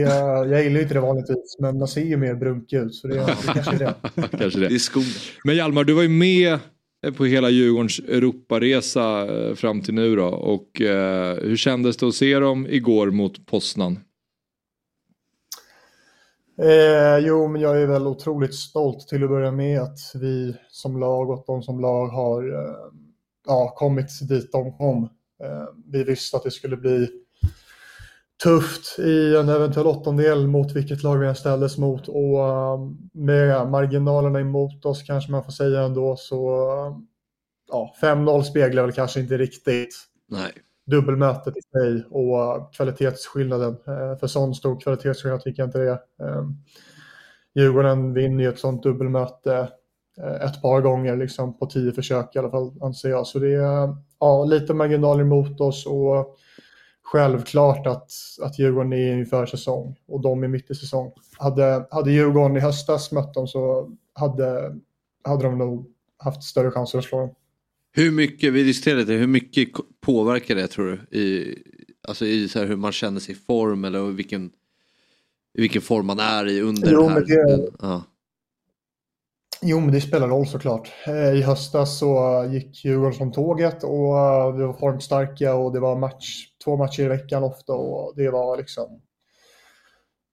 jag 0.52 0.64
gillar 0.64 0.76
ju 0.76 0.82
inte 0.82 0.94
det 0.94 1.00
vanligtvis, 1.00 1.58
men 1.60 1.78
man 1.78 1.88
ser 1.88 2.02
ju 2.02 2.18
mer 2.18 2.36
brunkig 2.36 2.78
ut. 2.78 2.96
Så 2.96 3.08
det, 3.08 3.16
det 3.16 3.54
kanske 3.54 3.76
är 3.76 3.80
det. 3.80 3.96
Kanske 4.38 4.60
det. 4.60 4.68
Det 4.68 4.76
är. 4.76 5.48
Men 5.48 5.56
Hjalmar, 5.56 5.84
du 5.84 5.94
var 5.94 6.02
ju 6.02 6.10
med 6.10 6.60
på 7.18 7.26
hela 7.26 7.50
Djurgårdens 7.50 8.00
Europaresa 8.00 9.28
eh, 9.36 9.56
fram 9.56 9.82
till 9.82 9.94
nu 9.94 10.16
då. 10.16 10.26
Och 10.26 10.82
eh, 10.82 11.38
hur 11.38 11.58
kändes 11.58 11.98
det 11.98 12.08
att 12.08 12.16
se 12.16 12.40
dem 12.40 12.68
igår 12.70 13.12
mot 13.12 13.46
Poznan? 13.46 14.00
Eh, 16.62 17.18
jo, 17.18 17.48
men 17.48 17.62
jag 17.62 17.82
är 17.82 17.88
väl 17.88 18.08
otroligt 18.08 18.56
stolt 18.56 19.08
till 19.08 19.24
att 19.24 19.30
börja 19.30 19.52
med 19.52 19.82
att 19.82 19.98
vi 20.16 20.56
som 20.70 21.00
lag 21.00 21.30
och 21.30 21.44
de 21.48 21.64
som 21.64 21.80
lag 21.80 22.08
har 22.08 22.54
eh, 22.54 22.76
ja, 23.48 23.74
kommit 23.76 24.30
dit 24.30 24.52
de 24.52 24.78
kom. 24.78 25.10
Eh, 25.44 25.66
vi 25.86 26.04
visste 26.04 26.38
att 26.38 26.44
det 26.44 26.52
skulle 26.52 26.78
bli 26.78 27.10
tufft 28.44 29.00
i 29.00 29.36
en 29.36 29.50
eventuell 29.50 29.88
åttondel 29.88 30.48
mot 30.48 30.72
vilket 30.72 31.04
lag 31.04 31.18
vi 31.18 31.28
än 31.28 31.36
ställdes 31.36 31.78
mot 31.78 32.08
och 32.08 32.48
eh, 32.48 32.80
med 33.14 33.68
marginalerna 33.68 34.40
emot 34.40 34.86
oss 34.86 35.04
kanske 35.04 35.32
man 35.32 35.44
får 35.44 35.52
säga 35.52 35.82
ändå 35.82 36.16
så 36.18 36.70
eh, 36.72 36.98
ja, 37.70 37.96
5-0 38.02 38.42
speglar 38.42 38.84
väl 38.84 38.92
kanske 38.92 39.20
inte 39.20 39.38
riktigt 39.38 39.96
Nej. 40.28 40.52
dubbelmötet 40.86 41.58
i 41.58 41.62
sig 41.62 42.06
och 42.10 42.74
kvalitetsskillnaden. 42.74 43.78
För 44.20 44.28
sån 44.28 44.56
stor 44.56 44.80
kvalitetsskillnad 44.80 45.44
tycker 45.44 45.62
jag 45.62 45.68
inte 45.68 45.80
det 45.80 45.90
är. 45.90 46.00
Djurgården 47.56 48.14
vinner 48.14 48.44
ju 48.44 48.50
ett 48.50 48.60
sånt 48.60 48.84
dubbelmöte 48.84 49.70
ett 50.42 50.62
par 50.62 50.82
gånger 50.82 51.16
liksom 51.18 51.58
på 51.58 51.66
tio 51.66 51.92
försök 51.92 52.36
i 52.36 52.40
alla 52.40 52.50
fall 52.50 52.74
anser 52.82 53.10
jag. 53.10 53.28
Så 53.28 53.40
det 53.40 53.54
är 53.54 53.96
ja, 54.20 54.46
lite 54.46 54.74
marginaler 54.74 55.24
mot 55.24 55.62
oss 55.62 55.86
och 55.86 56.38
självklart 57.04 57.88
att, 57.88 58.12
att 58.42 58.60
Djurgården 58.60 58.94
är 58.94 59.22
i 59.22 59.26
försäsong 59.26 59.96
och 60.08 60.22
de 60.22 60.44
är 60.44 60.48
mitt 60.48 60.72
i 60.72 60.76
säsong. 60.76 61.12
Hade, 61.38 61.88
hade 61.92 62.12
Djurgården 62.12 62.58
i 62.58 62.60
höstas 62.60 63.12
mött 63.12 63.34
dem 63.34 63.48
så 63.48 63.92
hade, 64.14 64.76
hade 65.24 65.44
de 65.44 65.58
nog 65.58 65.92
haft 66.18 66.44
större 66.44 66.72
chanser 66.72 66.98
att 67.00 67.06
slå 67.06 67.20
dem. 67.20 67.36
Hur 67.92 68.12
mycket, 68.12 68.54
vi 68.54 68.64
diskuterade 68.64 69.00
lite, 69.02 69.14
hur 69.14 69.28
mycket 69.28 69.70
påverkar 70.02 70.56
det 70.56 70.68
tror 70.68 70.86
du? 71.10 71.18
I, 71.20 71.58
alltså 72.08 72.26
i 72.26 72.48
så 72.48 72.64
hur 72.64 72.76
man 72.76 72.92
känner 72.92 73.20
sig 73.20 73.32
i 73.36 73.38
form 73.38 73.86
eller 73.86 74.02
vilken, 74.02 74.50
vilken 75.54 75.82
form 75.82 76.06
man 76.06 76.20
är 76.20 76.48
i 76.48 76.62
under 76.62 76.92
Jo, 76.92 77.02
det 77.02 77.10
här. 77.10 77.22
det- 77.22 77.70
Ja. 77.82 78.04
Jo, 79.62 79.80
men 79.80 79.92
det 79.92 80.02
spelar 80.02 80.28
roll 80.28 80.48
såklart. 80.48 80.92
Eh, 81.08 81.34
I 81.34 81.42
höstas 81.42 81.98
så 82.00 82.46
gick 82.52 82.86
Djurgården 82.86 83.14
som 83.14 83.32
tåget 83.32 83.84
och 83.84 84.20
eh, 84.20 84.52
vi 84.52 84.64
var 84.64 84.74
formstarka 84.74 85.56
och 85.56 85.74
det 85.74 85.80
var 85.80 85.96
match, 85.96 86.46
två 86.64 86.78
matcher 86.78 87.04
i 87.04 87.08
veckan 87.08 87.44
ofta 87.44 87.74
och 87.74 88.14
det 88.16 88.30
var 88.30 88.58
liksom... 88.58 89.02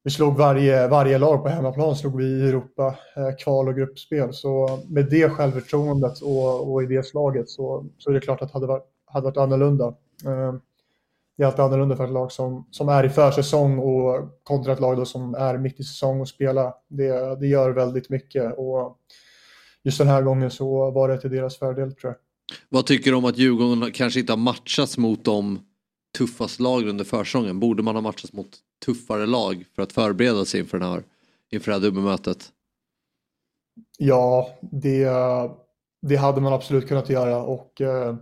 Vi 0.04 0.10
slog 0.10 0.36
varje, 0.36 0.88
varje 0.88 1.18
lag 1.18 1.42
på 1.42 1.48
hemmaplan 1.48 1.96
slog 1.96 2.16
vi 2.16 2.24
i 2.24 2.48
Europa-kval 2.48 3.66
eh, 3.66 3.70
och 3.70 3.76
gruppspel. 3.76 4.34
Så 4.34 4.80
med 4.88 5.10
det 5.10 5.28
självförtroendet 5.28 6.20
och, 6.20 6.72
och 6.72 6.82
i 6.82 6.86
det 6.86 7.06
slaget 7.06 7.50
så, 7.50 7.86
så 7.98 8.10
är 8.10 8.14
det 8.14 8.20
klart 8.20 8.42
att 8.42 8.48
det 8.48 8.54
hade 8.54 8.66
varit, 8.66 8.86
hade 9.06 9.24
varit 9.24 9.36
annorlunda. 9.36 9.94
Det 11.42 11.46
är 11.46 11.48
alltid 11.48 11.64
annorlunda 11.64 11.96
för 11.96 12.04
ett 12.04 12.10
lag 12.10 12.32
som, 12.32 12.66
som 12.70 12.88
är 12.88 13.04
i 13.04 13.08
försäsong 13.08 13.78
och 13.78 14.40
kontra 14.42 14.72
ett 14.72 14.80
lag 14.80 15.06
som 15.06 15.34
är 15.34 15.58
mitt 15.58 15.80
i 15.80 15.84
säsong 15.84 16.20
och 16.20 16.28
spelar. 16.28 16.74
Det, 16.88 17.40
det 17.40 17.46
gör 17.46 17.70
väldigt 17.70 18.10
mycket 18.10 18.58
och 18.58 18.98
just 19.82 19.98
den 19.98 20.08
här 20.08 20.22
gången 20.22 20.50
så 20.50 20.90
var 20.90 21.08
det 21.08 21.20
till 21.20 21.30
deras 21.30 21.58
fördel 21.58 21.92
tror 21.92 22.12
jag. 22.12 22.16
Vad 22.68 22.86
tycker 22.86 23.10
du 23.10 23.16
om 23.16 23.24
att 23.24 23.38
Djurgården 23.38 23.92
kanske 23.92 24.20
inte 24.20 24.32
har 24.32 24.38
matchats 24.38 24.98
mot 24.98 25.24
de 25.24 25.58
tuffaste 26.18 26.62
lagen 26.62 26.88
under 26.88 27.04
försäsongen? 27.04 27.60
Borde 27.60 27.82
man 27.82 27.94
ha 27.94 28.02
matchats 28.02 28.32
mot 28.32 28.50
tuffare 28.84 29.26
lag 29.26 29.64
för 29.74 29.82
att 29.82 29.92
förbereda 29.92 30.44
sig 30.44 30.60
inför, 30.60 30.78
den 30.78 30.88
här, 30.88 31.02
inför 31.50 31.70
det 31.70 31.76
här 31.76 31.82
dubbelmötet? 31.82 32.48
Ja, 33.98 34.48
det, 34.60 35.08
det 36.02 36.16
hade 36.16 36.40
man 36.40 36.52
absolut 36.52 36.88
kunnat 36.88 37.10
göra 37.10 37.42
och 37.42 37.80
eh, 37.80 38.16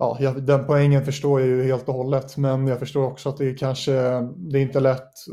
ja, 0.00 0.32
den 0.32 0.66
poängen 0.66 1.04
förstår 1.04 1.40
jag 1.40 1.48
ju 1.48 1.64
helt 1.64 1.88
och 1.88 1.94
hållet 1.94 2.36
men 2.36 2.66
jag 2.66 2.78
förstår 2.78 3.06
också 3.06 3.28
att 3.28 3.36
det 3.36 3.54
kanske 3.54 3.92
det 4.36 4.58
är 4.58 4.62
inte 4.62 4.80
lätt 4.80 5.02
att, 5.28 5.30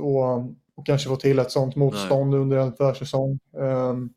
att 0.78 0.86
kanske 0.86 1.10
få 1.10 1.16
till 1.16 1.40
ett 1.40 1.52
sånt 1.52 1.76
motstånd 1.76 2.36
under 2.36 2.58
en 2.58 2.74
försäsong. 2.74 3.40
Um, 3.54 4.14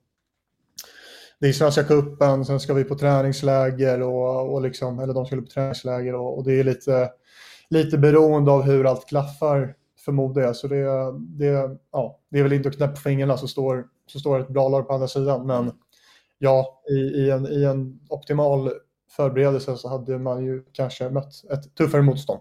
det 1.40 1.48
är 1.48 1.52
Svenska 1.52 1.84
cupen, 1.84 2.44
sen 2.44 2.60
ska 2.60 2.74
vi 2.74 2.84
på 2.84 2.94
träningsläger 2.94 4.02
och, 4.02 4.52
och 4.52 4.62
liksom, 4.62 4.98
eller 4.98 5.14
de 5.14 5.26
skulle 5.26 5.42
på 5.42 5.48
träningsläger 5.48 6.14
och, 6.14 6.38
och 6.38 6.44
det 6.44 6.60
är 6.60 6.64
lite, 6.64 7.10
lite 7.68 7.98
beroende 7.98 8.50
av 8.50 8.62
hur 8.62 8.86
allt 8.86 9.08
klaffar 9.08 9.74
förmodar 10.04 10.42
jag. 10.42 10.56
Så 10.56 10.68
det, 10.68 10.84
det, 11.18 11.78
ja, 11.92 12.18
det 12.30 12.38
är 12.38 12.42
väl 12.42 12.52
inte 12.52 12.68
att 12.68 12.76
knäppa 12.76 12.92
på 12.92 13.00
fingrarna 13.00 13.36
så 13.36 13.48
står, 13.48 13.86
så 14.06 14.18
står 14.18 14.40
ett 14.40 14.48
bra 14.48 14.68
lag 14.68 14.88
på 14.88 14.94
andra 14.94 15.08
sidan. 15.08 15.46
Men 15.46 15.72
ja, 16.38 16.82
i, 16.90 16.94
i, 16.94 17.30
en, 17.30 17.46
i 17.46 17.64
en 17.64 18.00
optimal 18.08 18.70
förberedelse 19.16 19.76
så 19.76 19.88
hade 19.88 20.18
man 20.18 20.44
ju 20.44 20.62
kanske 20.72 21.10
mött 21.10 21.44
ett 21.52 21.74
tuffare 21.74 22.02
motstånd. 22.02 22.40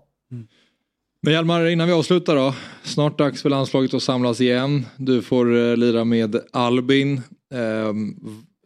Men 1.21 1.33
Hjalmar, 1.33 1.65
innan 1.65 1.87
vi 1.87 1.93
avslutar 1.93 2.35
då. 2.35 2.55
Snart 2.83 3.17
dags 3.17 3.41
för 3.41 3.49
landslaget 3.49 3.93
att 3.93 4.03
samlas 4.03 4.41
igen. 4.41 4.85
Du 4.97 5.21
får 5.21 5.57
eh, 5.57 5.77
lira 5.77 6.03
med 6.03 6.35
Albin. 6.51 7.21
Ehm, 7.53 8.15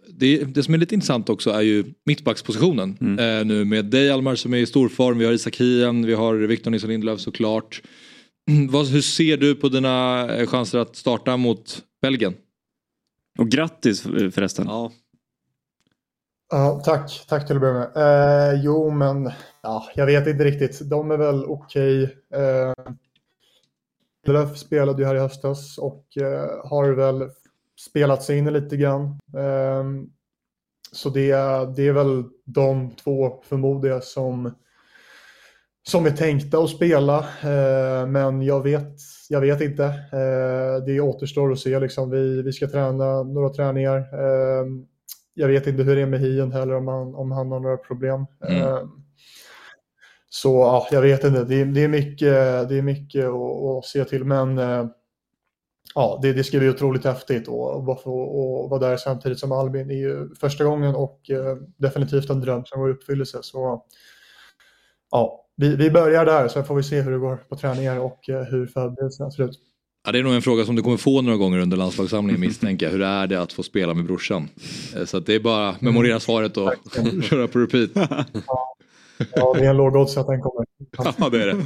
det, 0.09 0.43
det 0.43 0.63
som 0.63 0.73
är 0.73 0.77
lite 0.77 0.95
intressant 0.95 1.29
också 1.29 1.49
är 1.49 1.61
ju 1.61 1.85
mittbackspositionen. 2.05 2.97
Eh, 3.19 3.45
nu 3.45 3.65
med 3.65 3.85
dig 3.85 4.05
Hjalmar 4.05 4.35
som 4.35 4.53
är 4.53 4.57
i 4.57 4.65
stor 4.65 4.89
form. 4.89 5.17
Vi 5.17 5.25
har 5.25 5.33
Isak 5.33 5.55
Hien, 5.55 6.05
vi 6.05 6.13
har 6.13 6.35
Victor 6.35 6.71
Nilsson 6.71 6.89
Lindelöf 6.89 7.19
såklart. 7.19 7.81
Vad, 8.69 8.87
hur 8.87 9.01
ser 9.01 9.37
du 9.37 9.55
på 9.55 9.69
dina 9.69 10.27
eh, 10.35 10.47
chanser 10.47 10.79
att 10.79 10.95
starta 10.95 11.37
mot 11.37 11.83
Belgien? 12.01 12.33
Och 13.37 13.49
grattis 13.49 14.01
förresten. 14.01 14.65
Ja. 14.67 14.91
Ja, 16.49 16.81
tack. 16.85 17.25
Tack 17.29 17.47
till 17.47 17.55
att 17.55 17.61
börja 17.61 17.73
med. 17.73 17.91
Eh, 18.53 18.61
jo, 18.63 18.89
men 18.89 19.31
ja, 19.63 19.83
jag 19.95 20.05
vet 20.05 20.27
inte 20.27 20.43
riktigt. 20.43 20.89
De 20.89 21.11
är 21.11 21.17
väl 21.17 21.45
okej. 21.45 22.03
Eh, 22.33 22.93
Löf 24.27 24.57
spelade 24.57 25.01
ju 25.01 25.07
här 25.07 25.15
i 25.15 25.19
höstas 25.19 25.77
och 25.77 26.17
eh, 26.17 26.69
har 26.69 26.91
väl 26.91 27.29
spelat 27.79 28.23
sig 28.23 28.37
in 28.37 28.53
lite 28.53 28.77
grann. 28.77 29.03
Eh, 29.37 29.83
så 30.91 31.09
det, 31.09 31.31
det 31.75 31.87
är 31.87 31.93
väl 31.93 32.23
de 32.45 32.91
två, 32.95 33.41
förmodar 33.43 33.89
jag, 33.89 34.03
som, 34.03 34.55
som 35.87 36.05
är 36.05 36.11
tänkta 36.11 36.57
att 36.57 36.69
spela. 36.69 37.19
Eh, 37.19 38.07
men 38.07 38.41
jag 38.41 38.63
vet, 38.63 38.97
jag 39.29 39.41
vet 39.41 39.61
inte. 39.61 39.85
Eh, 39.85 40.85
det 40.85 40.99
återstår 40.99 41.51
att 41.51 41.59
se. 41.59 41.79
Liksom. 41.79 42.09
Vi, 42.09 42.41
vi 42.41 42.53
ska 42.53 42.67
träna 42.67 43.23
några 43.23 43.49
träningar. 43.49 43.97
Ehm, 43.97 44.85
jag 45.33 45.47
vet 45.47 45.67
inte 45.67 45.83
hur 45.83 45.95
det 45.95 46.01
är 46.01 46.05
med 46.05 46.19
Hien 46.19 46.51
heller, 46.51 46.75
om 46.75 46.87
han, 46.87 47.15
om 47.15 47.31
han 47.31 47.51
har 47.51 47.59
några 47.59 47.77
problem. 47.77 48.25
Mm. 48.49 48.61
Eh, 48.61 48.79
så 50.29 50.49
ja, 50.49 50.87
jag 50.91 51.01
vet 51.01 51.23
inte. 51.23 51.43
Det, 51.43 51.55
är- 51.61 51.65
det 51.65 51.83
är 51.83 51.87
mycket, 51.87 52.69
det 52.69 52.77
är 52.77 52.81
mycket 52.81 53.25
att, 53.25 53.77
att 53.77 53.85
se 53.85 54.05
till. 54.05 54.23
Men 54.25 54.57
eh, 54.57 54.85
ja, 55.95 56.19
det, 56.21 56.33
det 56.33 56.43
ska 56.43 56.59
bli 56.59 56.69
otroligt 56.69 57.03
häftigt 57.05 57.47
och, 57.47 57.89
och 57.89 58.07
och 58.63 58.69
vara 58.69 58.79
där 58.79 58.97
samtidigt 58.97 59.39
som 59.39 59.51
Albin 59.51 59.89
är 59.91 59.95
ju 59.95 60.35
första 60.35 60.63
gången 60.63 60.95
och 60.95 61.29
eh, 61.29 61.57
definitivt 61.77 62.29
en 62.29 62.41
dröm 62.41 62.65
som 62.65 62.79
går 62.81 62.89
i 62.89 62.93
uppfyllelse. 62.93 63.37
Så 63.41 63.83
ja, 65.11 65.45
vi, 65.55 65.75
vi 65.75 65.91
börjar 65.91 66.25
där, 66.25 66.47
sen 66.47 66.65
får 66.65 66.75
vi 66.75 66.83
se 66.83 67.01
hur 67.01 67.11
det 67.11 67.17
går 67.17 67.35
på 67.35 67.55
träningar 67.55 67.99
och 67.99 68.19
hur 68.49 68.67
förberedelserna 68.67 69.31
ser 69.31 69.43
ut. 69.43 69.59
Ja, 70.05 70.11
det 70.11 70.19
är 70.19 70.23
nog 70.23 70.33
en 70.33 70.41
fråga 70.41 70.65
som 70.65 70.75
du 70.75 70.81
kommer 70.81 70.97
få 70.97 71.21
några 71.21 71.37
gånger 71.37 71.59
under 71.59 71.77
landslagssamlingen 71.77 72.41
misstänker 72.41 72.85
jag. 72.85 72.91
Hur 72.93 73.01
är 73.01 73.27
det 73.27 73.41
att 73.41 73.53
få 73.53 73.63
spela 73.63 73.93
med 73.93 74.05
brorsan? 74.05 74.49
Eh, 74.95 75.05
Så 75.05 75.17
att 75.17 75.25
det 75.25 75.33
är 75.35 75.39
bara 75.39 75.75
memorera 75.79 76.19
svaret 76.19 76.57
och 76.57 76.73
köra 77.23 77.47
på 77.47 77.59
repeat. 77.59 77.89
Ja, 79.35 79.53
det 79.53 79.65
är 79.65 79.69
en 79.69 79.77
låg 79.77 79.95
odds 79.95 80.17
att 80.17 80.27
den 80.27 80.41
kommer. 80.41 80.65
Ja, 81.19 81.29
det 81.29 81.43
är 81.43 81.47
det. 81.47 81.65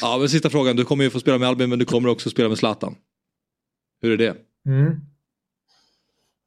Ja, 0.00 0.16
men 0.18 0.28
sista 0.28 0.50
frågan. 0.50 0.76
Du 0.76 0.84
kommer 0.84 1.04
ju 1.04 1.10
få 1.10 1.20
spela 1.20 1.38
med 1.38 1.48
Albin 1.48 1.70
men 1.70 1.78
du 1.78 1.84
kommer 1.84 2.08
också 2.08 2.30
spela 2.30 2.48
med 2.48 2.58
Zlatan. 2.58 2.94
Hur 4.02 4.12
är 4.12 4.16
det? 4.16 4.36
Mm. 4.66 4.86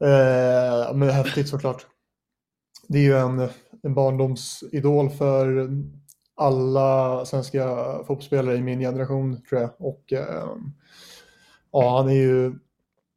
Eh, 0.04 0.94
men 0.96 1.10
häftigt 1.10 1.50
såklart. 1.50 1.86
Det 2.88 2.98
är 2.98 3.04
ju 3.04 3.18
en, 3.18 3.50
en 3.84 3.94
barndomsidol 3.94 5.10
för 5.10 5.70
alla 6.36 7.26
svenska 7.26 7.68
fotbollsspelare 7.98 8.56
i 8.56 8.62
min 8.62 8.80
generation 8.80 9.42
tror 9.50 9.62
jag. 9.62 9.70
Och 9.80 10.14
eh, 10.14 10.56
ja, 11.82 11.98
han 11.98 12.10
är 12.10 12.14
ju, 12.14 12.54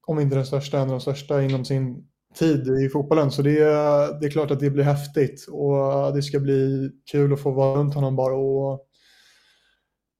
om 0.06 0.20
inte 0.20 0.36
den 0.36 0.46
största, 0.46 0.76
en 0.78 0.82
av 0.82 0.88
de 0.88 1.00
största 1.00 1.42
inom 1.42 1.64
sin 1.64 2.08
tid 2.34 2.68
i 2.68 2.88
fotbollen. 2.88 3.30
Så 3.30 3.42
det, 3.42 3.58
är- 3.58 4.20
det 4.20 4.26
är 4.26 4.30
klart 4.30 4.50
att 4.50 4.60
det 4.60 4.70
blir 4.70 4.84
häftigt 4.84 5.46
och 5.50 6.14
det 6.14 6.22
ska 6.22 6.40
bli 6.40 6.90
kul 7.12 7.32
att 7.32 7.40
få 7.40 7.50
vara 7.50 7.78
runt 7.80 7.94
honom 7.94 8.16
bara 8.16 8.34
och 8.34 8.84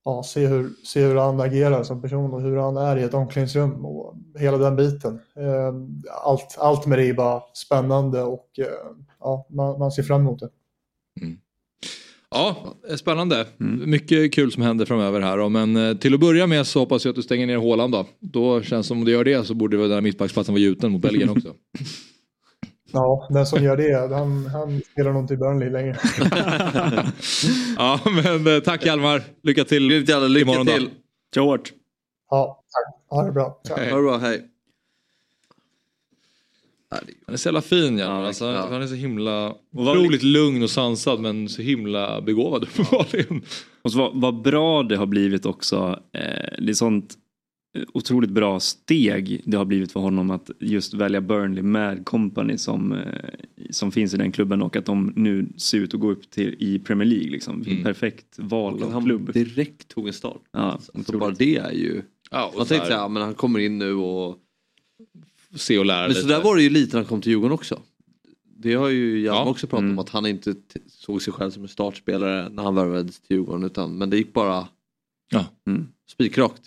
ja, 0.05 0.23
se, 0.23 0.47
hur, 0.47 0.69
se 0.85 1.01
hur 1.05 1.15
han 1.15 1.41
agerar 1.41 1.83
som 1.83 2.01
person 2.01 2.33
och 2.33 2.41
hur 2.41 2.57
han 2.57 2.77
är 2.77 2.97
i 2.97 3.03
ett 3.03 3.13
omklädningsrum 3.13 3.85
och 3.85 4.15
hela 4.39 4.57
den 4.57 4.75
biten. 4.75 5.19
Ehm, 5.35 6.03
allt, 6.25 6.55
allt 6.59 6.85
med 6.85 6.97
det 6.99 7.09
är 7.09 7.13
bara 7.13 7.41
spännande 7.53 8.21
och 8.23 8.49
eh, 8.59 8.65
ja, 9.19 9.47
man, 9.49 9.79
man 9.79 9.91
ser 9.91 10.03
fram 10.03 10.21
emot 10.21 10.39
det. 10.39 10.49
Mm. 11.21 11.37
Ja, 12.31 12.75
spännande. 12.95 13.45
Mycket 13.85 14.33
kul 14.33 14.51
som 14.51 14.63
händer 14.63 14.85
framöver 14.85 15.21
här. 15.21 15.37
då. 15.37 15.49
Men 15.49 15.75
eh, 15.77 15.97
till 15.97 16.13
att 16.13 16.19
börja 16.19 16.47
med 16.47 16.67
så 16.67 16.79
hoppas 16.79 17.05
jag 17.05 17.09
att 17.09 17.15
du 17.15 17.21
stänger 17.23 17.47
ner 17.47 17.57
Håland 17.57 17.93
då. 17.93 18.05
Då 18.19 18.61
känns 18.61 18.85
det 18.85 18.87
som 18.87 18.99
om 18.99 19.05
du 19.05 19.11
gör 19.11 19.23
det 19.23 19.47
så 19.47 19.53
borde 19.53 19.77
den 19.77 19.91
här 19.91 20.01
mittbacksplatsen 20.01 20.53
vara 20.53 20.61
gjuten 20.61 20.91
mot 20.91 21.01
Belgien 21.01 21.29
också. 21.29 21.53
Ja, 22.91 23.27
den 23.29 23.45
som 23.45 23.63
gör 23.63 23.77
det, 23.77 24.15
han, 24.15 24.45
han 24.45 24.81
spelar 24.91 25.13
nog 25.13 25.23
inte 25.23 25.33
i 25.33 25.37
Burnley 25.37 25.69
längre. 25.69 25.97
ja, 27.77 27.99
men 28.05 28.55
eh, 28.55 28.59
tack 28.59 28.85
Hjalmar. 28.85 29.23
Lycka 29.43 29.63
till 29.63 29.83
lycka 29.83 30.17
imorgon 30.17 30.65
då. 30.65 30.71
till. 30.71 30.89
Kör 31.35 31.41
hårt. 31.41 31.73
Ja, 32.29 32.63
tack. 32.71 33.17
Ha 33.17 33.25
det 33.25 33.31
bra. 33.31 33.61
Ciao. 33.67 33.77
Ha 33.77 33.95
det 33.95 34.01
bra, 34.03 34.17
hej. 34.17 34.45
Han 37.25 37.33
är 37.33 37.37
så 37.37 37.47
jävla 37.47 37.61
fin 37.61 37.97
Hjalmar. 37.97 38.23
Alltså, 38.23 38.45
ja. 38.45 38.67
Han 38.71 38.81
är 38.81 38.87
så 38.87 38.95
himla 38.95 39.55
otroligt 39.73 40.23
lugn 40.23 40.63
och 40.63 40.69
sansad 40.69 41.19
men 41.19 41.49
så 41.49 41.61
himla 41.61 42.21
begåvad 42.21 42.63
uppenbarligen. 42.79 43.41
Och 43.81 43.91
så 43.91 43.97
vad, 43.97 44.21
vad 44.21 44.41
bra 44.41 44.83
det 44.83 44.95
har 44.95 45.05
blivit 45.05 45.45
också. 45.45 45.99
Eh, 46.13 46.63
det 46.63 46.69
är 46.69 46.73
sånt 46.73 47.17
otroligt 47.93 48.29
bra 48.29 48.59
steg 48.59 49.41
det 49.45 49.57
har 49.57 49.65
blivit 49.65 49.91
för 49.91 49.99
honom 49.99 50.31
att 50.31 50.51
just 50.59 50.93
välja 50.93 51.21
Burnley 51.21 51.63
med 51.63 52.05
company 52.05 52.57
som, 52.57 52.91
eh, 52.91 53.29
som 53.69 53.91
finns 53.91 54.13
i 54.13 54.17
den 54.17 54.31
klubben 54.31 54.61
och 54.61 54.75
att 54.75 54.85
de 54.85 55.13
nu 55.15 55.47
ser 55.57 55.77
ut 55.77 55.93
att 55.93 55.99
gå 55.99 56.11
upp 56.11 56.29
till 56.31 56.55
i 56.59 56.79
Premier 56.79 57.07
League. 57.07 57.29
Liksom. 57.29 57.61
Mm. 57.61 57.83
perfekt 57.83 58.25
val 58.39 58.73
Och 58.73 58.81
av 58.81 58.91
han 58.91 59.03
klubb. 59.03 59.33
direkt 59.33 59.87
tog 59.87 60.07
en 60.07 60.13
start. 60.13 60.41
Ja, 60.51 60.79
så 61.05 61.17
bara 61.17 61.31
det 61.31 61.55
är 61.55 61.71
ju... 61.71 62.01
Ja, 62.31 62.45
och 62.45 62.57
Man 62.57 62.67
tänkte 62.67 62.93
här, 62.93 63.09
men 63.09 63.23
han 63.23 63.33
kommer 63.33 63.59
in 63.59 63.77
nu 63.77 63.93
och... 63.93 64.37
Se 65.55 65.77
och 65.79 65.85
lära 65.85 66.07
Men 66.07 66.15
så 66.15 66.21
lite. 66.21 66.33
där 66.33 66.41
var 66.43 66.55
det 66.55 66.63
ju 66.63 66.69
lite 66.69 66.95
när 66.95 67.01
han 67.03 67.09
kom 67.09 67.21
till 67.21 67.31
Djurgården 67.31 67.53
också. 67.53 67.81
Det 68.57 68.73
har 68.73 68.89
ju 68.89 69.19
Hjalmar 69.21 69.41
Ja. 69.41 69.49
också 69.49 69.67
pratat 69.67 69.83
Mm. 69.83 69.91
om 69.91 69.99
att 69.99 70.09
han 70.09 70.25
inte 70.25 70.55
såg 70.87 71.21
sig 71.21 71.33
själv 71.33 71.51
som 71.51 71.61
en 71.63 71.69
startspelare 71.69 72.49
när 72.49 72.63
han 72.63 72.75
värvades 72.75 73.19
till 73.19 73.37
Djurgården. 73.37 73.63
Utan, 73.63 73.97
men 73.97 74.09
det 74.09 74.17
gick 74.17 74.33
bara 74.33 74.67
Ja. 75.31 75.45
spikrakt. 76.11 76.61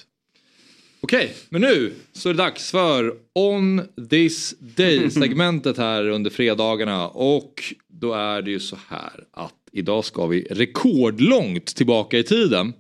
Okej, 1.01 1.35
men 1.49 1.61
nu 1.61 1.93
så 2.13 2.29
är 2.29 2.33
det 2.35 2.39
dags 2.39 2.71
för 2.71 3.15
On 3.35 3.83
this 4.11 4.55
day 4.59 5.11
segmentet 5.11 5.77
här 5.79 6.09
under 6.09 6.31
fredagarna 6.31 7.09
och 7.09 7.63
då 7.89 8.13
är 8.15 8.43
det 8.43 8.51
ju 8.51 8.61
så 8.61 8.77
här 8.89 9.25
att 9.33 9.55
idag 9.73 10.05
ska 10.05 10.27
vi 10.27 10.47
rekordlångt 10.51 11.67
tillbaka 11.67 12.19
i 12.19 12.23
tiden. 12.23 12.73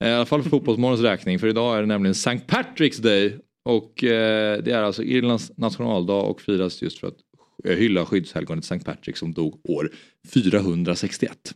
Eh, 0.00 0.08
I 0.08 0.12
alla 0.12 0.26
fall 0.26 0.42
för 0.42 0.50
Fotbollsmorgons 0.50 1.00
räkning 1.00 1.38
för 1.38 1.46
idag 1.46 1.76
är 1.76 1.80
det 1.80 1.86
nämligen 1.86 2.12
St. 2.12 2.40
Patrick's 2.48 3.00
Day 3.02 3.38
och 3.66 4.04
eh, 4.04 4.62
det 4.62 4.70
är 4.70 4.82
alltså 4.82 5.02
Irlands 5.02 5.52
nationaldag 5.56 6.22
och 6.22 6.40
firas 6.40 6.82
just 6.82 6.98
för 6.98 7.08
att 7.08 7.16
eh, 7.64 7.76
hylla 7.76 8.06
skyddshelgonet 8.06 8.64
St. 8.64 8.84
Patrick 8.84 9.16
som 9.16 9.32
dog 9.32 9.60
år 9.68 9.90
461. 10.34 11.54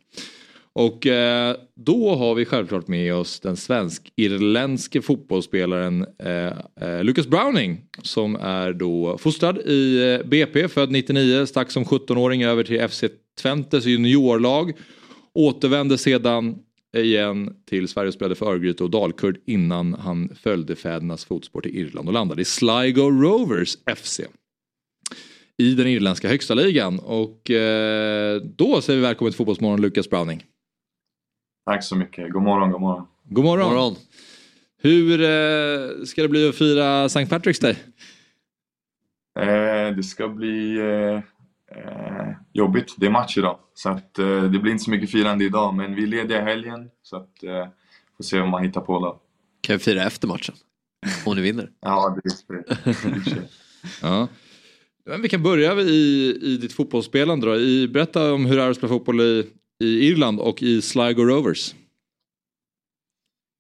Och 0.73 1.07
eh, 1.07 1.57
då 1.77 2.15
har 2.15 2.35
vi 2.35 2.45
självklart 2.45 2.89
med 2.89 3.15
oss 3.15 3.41
den 3.41 3.57
svensk-irländske 3.57 5.03
fotbollsspelaren 5.03 6.07
eh, 6.19 6.53
eh 6.81 7.05
Lucas 7.05 7.27
Browning 7.27 7.81
som 8.03 8.37
är 8.37 8.73
då 8.73 9.19
fostrad 9.19 9.59
i 9.59 10.13
eh, 10.13 10.27
BP, 10.27 10.69
född 10.69 10.91
99, 10.91 11.47
stack 11.47 11.71
som 11.71 11.85
17-åring 11.85 12.43
över 12.45 12.65
till 12.65 12.89
FC 12.89 13.05
Twentes 13.43 13.85
juniorlag. 13.85 14.73
Återvände 15.35 15.99
sedan 15.99 16.59
igen 16.97 17.57
till 17.65 17.89
Sverige 17.89 18.09
och 18.09 18.15
spelade 18.15 18.35
för 18.35 18.47
Örgryte 18.47 18.85
och 18.85 18.91
Dalkurd 18.91 19.41
innan 19.47 19.95
han 19.95 20.29
följde 20.35 20.77
fädernas 20.77 21.25
fotspår 21.25 21.61
till 21.61 21.77
Irland 21.77 22.09
och 22.09 22.15
landade 22.15 22.43
i 22.43 22.45
Sligo 22.45 23.11
Rovers 23.11 23.77
FC 23.97 24.21
i 25.59 25.75
den 25.75 25.87
irländska 25.87 26.29
högsta 26.29 26.55
ligan. 26.55 26.99
Och 26.99 27.51
eh, 27.51 28.41
då 28.43 28.81
säger 28.81 29.01
vi 29.01 29.07
välkommen 29.07 29.33
till 29.33 29.37
Fotbollsmorgon 29.37 29.81
Lucas 29.81 30.11
Browning. 30.11 30.45
Tack 31.67 31.85
så 31.85 31.97
mycket. 31.97 32.33
God 32.33 32.43
morgon, 32.43 32.71
god 32.71 32.81
morgon. 32.81 33.07
God 33.25 33.45
morgon. 33.45 33.69
God 33.69 33.75
morgon. 33.75 33.97
Hur 34.83 35.21
eh, 35.21 36.05
ska 36.05 36.23
det 36.23 36.29
bli 36.29 36.49
att 36.49 36.55
fira 36.55 37.05
St. 37.05 37.25
Patrick's 37.25 37.63
Day? 37.63 37.77
Eh, 39.39 39.97
det 39.97 40.03
ska 40.03 40.29
bli 40.29 40.79
eh, 40.79 41.21
eh, 41.71 42.29
jobbigt. 42.53 42.95
Det 42.99 43.07
är 43.07 43.11
match 43.11 43.39
idag. 43.39 43.59
Så 43.75 43.89
att, 43.89 44.19
eh, 44.19 44.43
det 44.43 44.59
blir 44.59 44.73
inte 44.73 44.85
så 44.85 44.91
mycket 44.91 45.11
firande 45.11 45.45
idag. 45.45 45.75
Men 45.75 45.95
vi 45.95 46.03
är 46.03 46.07
lediga 46.07 46.41
helgen. 46.41 46.91
Så 47.03 47.17
att, 47.17 47.43
eh, 47.43 47.69
får 48.17 48.25
se 48.25 48.41
vad 48.41 48.49
man 48.49 48.65
hittar 48.65 48.81
på 48.81 49.01
då. 49.01 49.21
Kan 49.61 49.77
vi 49.77 49.83
fira 49.83 50.03
efter 50.03 50.29
matchen? 50.29 50.55
Om 51.27 51.37
ni 51.37 51.43
vinner. 51.43 51.71
Ja, 51.81 52.17
det 52.23 52.29
är 52.29 52.35
spritt. 52.35 52.67
Ja. 54.03 54.29
Men 55.07 55.23
vi 55.23 55.29
kan 55.29 55.43
börja 55.43 55.81
i, 55.81 56.39
i 56.43 56.57
ditt 56.57 56.73
fotbollsspelande 56.73 57.47
då. 57.47 57.57
I, 57.57 57.89
berätta 57.89 58.33
om 58.35 58.47
hur 58.47 58.57
det 58.57 58.63
är 58.63 58.71
att 58.71 58.77
spela 58.77 58.89
fotboll 58.89 59.21
i, 59.21 59.51
i 59.79 60.09
Irland 60.09 60.41
och 60.41 60.63
i 60.63 60.83
Sligo 60.83 61.25
Rovers. 61.25 61.75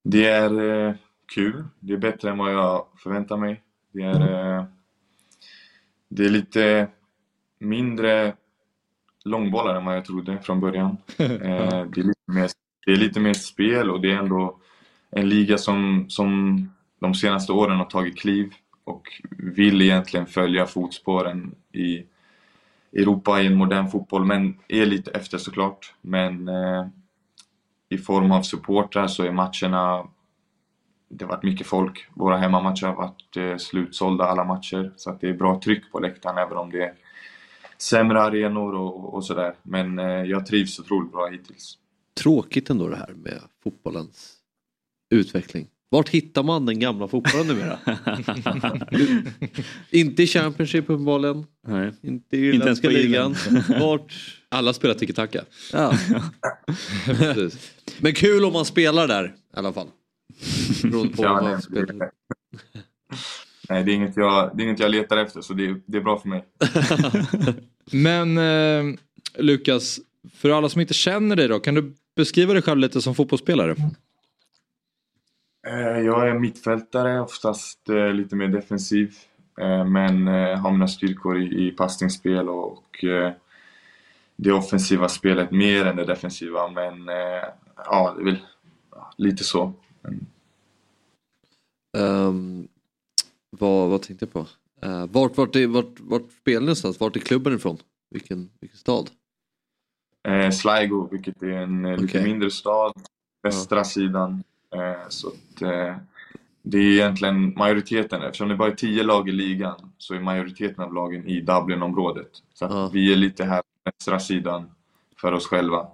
Det 0.04 0.26
är 0.26 0.86
eh, 0.88 0.94
kul. 1.34 1.64
Det 1.80 1.92
är 1.92 1.96
bättre 1.96 2.30
än 2.30 2.38
vad 2.38 2.52
jag 2.52 2.86
förväntar 3.02 3.36
mig. 3.36 3.62
Det 3.92 4.02
är, 4.02 4.56
eh, 4.58 4.64
det 6.08 6.24
är 6.24 6.30
lite 6.30 6.88
mindre 7.60 8.34
långbollar 9.24 9.74
än 9.74 9.84
vad 9.84 9.96
jag 9.96 10.04
trodde 10.04 10.38
från 10.38 10.60
början. 10.60 10.96
Eh, 11.18 11.84
det, 11.86 12.00
är 12.00 12.04
lite 12.04 12.32
mer, 12.32 12.50
det 12.86 12.92
är 12.92 12.96
lite 12.96 13.20
mer 13.20 13.34
spel 13.34 13.90
och 13.90 14.00
det 14.00 14.12
är 14.12 14.16
ändå 14.16 14.60
en 15.10 15.28
liga 15.28 15.58
som, 15.58 16.04
som 16.08 16.58
de 17.00 17.14
senaste 17.14 17.52
åren 17.52 17.78
har 17.78 17.84
tagit 17.84 18.18
kliv 18.18 18.52
och 18.84 19.02
vill 19.38 19.82
egentligen 19.82 20.26
följa 20.26 20.66
fotspåren 20.66 21.54
i 21.72 22.04
Europa 22.92 23.40
i 23.40 23.46
en 23.46 23.56
modern 23.56 23.88
fotboll, 23.88 24.24
men 24.24 24.58
är 24.68 24.86
lite 24.86 25.10
efter 25.10 25.38
såklart. 25.38 25.94
Men 26.00 26.48
eh, 26.48 26.86
i 27.88 27.98
form 27.98 28.32
av 28.32 28.42
supportrar 28.42 29.06
så 29.06 29.24
är 29.24 29.32
matcherna 29.32 30.08
det 31.10 31.24
har 31.24 31.30
varit 31.30 31.42
mycket 31.42 31.66
folk. 31.66 32.08
Våra 32.14 32.36
hemmamatcher 32.36 32.86
har 32.86 32.94
varit 32.94 33.36
eh, 33.36 33.56
slutsålda 33.56 34.24
alla 34.24 34.44
matcher. 34.44 34.92
Så 34.96 35.10
att 35.10 35.20
det 35.20 35.28
är 35.28 35.34
bra 35.34 35.60
tryck 35.64 35.92
på 35.92 35.98
läktaren 35.98 36.38
även 36.38 36.56
om 36.56 36.70
det 36.70 36.94
sämre 37.82 38.20
arenor 38.20 38.74
och, 38.74 39.14
och 39.14 39.24
sådär. 39.24 39.54
Men 39.62 39.98
eh, 39.98 40.04
jag 40.04 40.46
trivs 40.46 40.78
otroligt 40.78 41.12
bra 41.12 41.26
hittills. 41.26 41.78
Tråkigt 42.20 42.70
ändå 42.70 42.88
det 42.88 42.96
här 42.96 43.14
med 43.16 43.40
fotbollens 43.64 44.36
utveckling. 45.10 45.66
Vart 45.92 46.08
hittar 46.08 46.42
man 46.42 46.66
den 46.66 46.80
gamla 46.80 47.08
fotbollen 47.08 47.46
numera? 47.46 47.78
inte 49.90 50.22
i 50.22 50.26
Championship 50.26 50.84
uppenbarligen. 50.84 51.46
Nej. 51.66 51.92
Inte 52.02 52.36
i 52.36 52.40
irländska 52.40 52.88
ligan. 52.88 53.34
Vart? 53.80 54.38
Alla 54.48 54.72
spelar 54.72 54.94
tiki-taka. 54.94 55.44
Ja. 55.72 55.94
Men 58.00 58.14
kul 58.14 58.44
om 58.44 58.52
man 58.52 58.64
spelar 58.64 59.08
där 59.08 59.24
i 59.26 59.58
alla 59.58 59.72
fall. 59.72 59.88
Beroende 60.82 61.16
på 61.16 61.22
Ja, 61.22 61.32
vad 61.32 61.42
nej, 61.42 61.52
man 61.52 61.62
spelar. 61.62 62.10
Nej, 63.70 63.84
det 63.84 63.92
är 63.92 63.94
inget 63.94 64.16
jag, 64.16 64.50
det 64.54 64.62
är 64.62 64.64
inget 64.64 64.80
jag 64.80 64.90
letar 64.90 65.16
efter 65.16 65.40
så 65.40 65.52
det, 65.54 65.80
det 65.86 65.98
är 65.98 66.02
bra 66.02 66.18
för 66.18 66.28
mig. 66.28 66.44
Men 67.92 68.38
eh, 68.38 68.98
Lukas, 69.38 70.00
för 70.34 70.50
alla 70.50 70.68
som 70.68 70.80
inte 70.80 70.94
känner 70.94 71.36
dig 71.36 71.48
då, 71.48 71.60
kan 71.60 71.74
du 71.74 71.94
beskriva 72.16 72.52
dig 72.52 72.62
själv 72.62 72.78
lite 72.78 73.02
som 73.02 73.14
fotbollsspelare? 73.14 73.74
Eh, 75.66 75.98
Jag 76.00 76.28
är 76.28 76.38
mittfältare, 76.38 77.20
oftast 77.20 77.88
eh, 77.88 78.12
lite 78.12 78.36
mer 78.36 78.48
defensiv. 78.48 79.14
eh, 79.60 79.84
Men 79.84 80.26
har 80.58 80.70
mina 80.70 80.88
styrkor 80.88 81.42
i, 81.42 81.70
passningsspel 81.70 82.48
och, 82.48 83.04
det 84.36 84.52
offensiva 84.52 85.08
spelet 85.08 85.50
mer 85.50 85.86
än 85.86 85.96
det 85.96 86.04
defensiva. 86.04 86.68
Men 86.70 87.06
ja, 87.76 88.14
det 88.16 88.22
är 88.22 88.24
väl 88.24 88.38
lite 89.16 89.44
så. 89.44 89.72
Ehm, 91.98 92.68
vad, 93.50 93.90
vad 93.90 94.02
tänkte 94.02 94.24
jag 94.26 94.32
på? 94.32 94.46
Uh, 94.86 95.06
vart, 95.06 95.36
vart, 95.36 95.56
är, 95.56 95.66
vart, 95.66 96.00
vart 96.00 96.32
spelar 96.40 96.60
ni 96.60 96.66
någonstans? 96.66 97.00
Vart 97.00 97.16
är 97.16 97.20
klubben 97.20 97.54
ifrån? 97.54 97.78
Vilken, 98.10 98.50
vilken 98.60 98.78
stad? 98.78 99.10
eh, 100.28 100.50
Sligo, 100.50 101.08
vilket 101.10 101.42
är 101.42 101.48
en 101.48 101.84
eh, 101.84 101.96
lite 101.98 102.22
mindre 102.22 102.50
stad, 102.50 102.92
västra 103.42 103.84
sidan. 103.84 104.42
Eh, 104.74 105.08
så 105.08 105.28
att, 105.28 105.62
eh, 105.62 105.96
det 106.62 106.78
är 106.78 106.92
egentligen 106.92 107.54
majoriteten, 107.56 108.22
eftersom 108.22 108.48
det 108.48 108.56
bara 108.56 108.70
är 108.70 108.74
tio 108.74 109.02
lag 109.02 109.28
i 109.28 109.32
ligan, 109.32 109.92
så 109.98 110.14
är 110.14 110.20
majoriteten 110.20 110.84
av 110.84 110.94
lagen 110.94 111.26
i 111.26 111.40
Dublinområdet. 111.40 112.30
Så 112.54 112.64
Ja. 112.64 112.90
vi 112.92 113.12
är 113.12 113.16
lite 113.16 113.44
här 113.44 113.62
på 113.62 113.90
västra 113.90 114.20
sidan 114.20 114.70
för 115.16 115.32
oss 115.32 115.46
själva. 115.46 115.86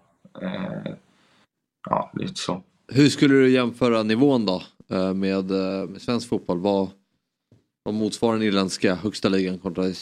Eh, 0.43 0.93
ja, 1.91 2.11
lite 2.15 2.35
så. 2.41 2.63
Hur 2.89 3.09
skulle 3.09 3.35
du 3.35 3.51
jämföra 3.51 4.03
nivån 4.03 4.47
då 4.47 4.63
med, 5.15 5.15
med 5.91 6.03
svensk 6.03 6.29
fotboll? 6.29 6.61
Vad, 6.61 6.89
vad 7.87 7.95
motsvarar 7.95 8.39
den 8.39 8.43
irländska 8.43 8.95
högsta 8.95 9.29
ligan 9.29 9.59
kontra 9.59 9.85
i 9.87 9.95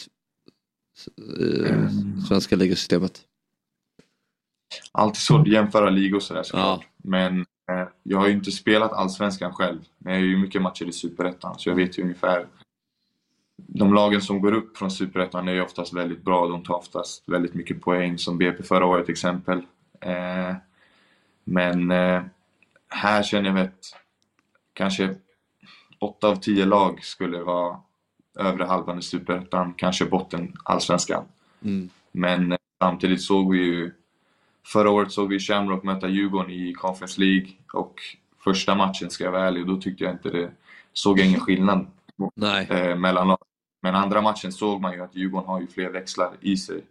eh, 1.39 1.89
svenska 2.27 2.55
ligasystemet? 2.55 3.21
Alltid 4.91 5.17
svårt 5.17 5.41
att 5.41 5.53
jämföra 5.53 5.89
ligor 5.89 6.19
sådär 6.19 6.43
såklart. 6.43 6.87
Men 6.97 7.39
eh, 7.39 7.87
jag 8.03 8.17
har 8.17 8.27
ju 8.27 8.33
inte 8.33 8.51
spelat 8.51 8.93
allsvenskan 8.93 9.53
själv. 9.53 9.79
Men 9.97 10.13
jag 10.13 10.19
har 10.19 10.25
ju 10.25 10.37
mycket 10.37 10.61
matcher 10.61 10.85
i 10.85 10.91
superettan 10.91 11.59
så 11.59 11.69
jag 11.69 11.75
vet 11.75 11.97
ju 11.97 12.03
ungefär. 12.03 12.47
De 13.57 13.93
lagen 13.93 14.21
som 14.21 14.41
går 14.41 14.51
upp 14.51 14.77
från 14.77 14.91
superettan 14.91 15.47
är 15.47 15.53
ju 15.53 15.61
oftast 15.61 15.93
väldigt 15.93 16.23
bra. 16.23 16.47
De 16.47 16.63
tar 16.63 16.75
oftast 16.75 17.29
väldigt 17.29 17.53
mycket 17.53 17.81
poäng 17.81 18.17
som 18.17 18.37
BP 18.37 18.63
förra 18.63 18.85
året 18.85 19.05
till 19.05 19.13
exempel. 19.13 19.61
Eh, 20.01 20.55
men 21.43 21.91
eh, 21.91 22.23
här 22.87 23.23
känner 23.23 23.49
jag 23.49 23.59
att 23.59 23.95
kanske 24.73 25.15
åtta 25.99 26.27
av 26.27 26.35
tio 26.35 26.65
lag 26.65 27.03
skulle 27.03 27.43
vara 27.43 27.79
övre 28.39 28.63
halvan 28.63 28.99
i 28.99 29.01
superettan, 29.01 29.73
kanske 29.77 30.05
botten 30.05 30.53
allsvenskan. 30.63 31.23
Mm. 31.63 31.89
Men 32.11 32.51
eh, 32.51 32.57
samtidigt 32.79 33.21
såg 33.21 33.51
vi 33.51 33.57
ju 33.57 33.91
Förra 34.65 34.89
året 34.89 35.11
såg 35.11 35.29
vi 35.29 35.39
Shamrock 35.39 35.83
möta 35.83 36.07
Djurgården 36.07 36.51
i 36.51 36.73
Conference 36.73 37.21
League 37.21 37.49
och 37.73 37.99
första 38.43 38.75
matchen, 38.75 39.09
ska 39.09 39.23
jag 39.23 39.31
vara 39.31 39.47
ärlig, 39.47 39.67
då 39.67 39.77
tyckte 39.77 40.03
jag 40.03 40.13
inte 40.13 40.29
det... 40.29 40.51
Såg 40.93 41.19
jag 41.19 41.27
ingen 41.27 41.39
skillnad 41.39 41.87
eh, 42.69 42.95
mellan 42.95 43.27
lagen. 43.27 43.45
Men 43.81 43.95
andra 43.95 44.21
matchen 44.21 44.51
såg 44.51 44.81
man 44.81 44.93
ju 44.93 45.03
att 45.03 45.15
Djurgården 45.15 45.47
har 45.47 45.61
ju 45.61 45.67
fler 45.67 45.89
växlar 45.89 46.31
i 46.41 46.57
sig. 46.57 46.81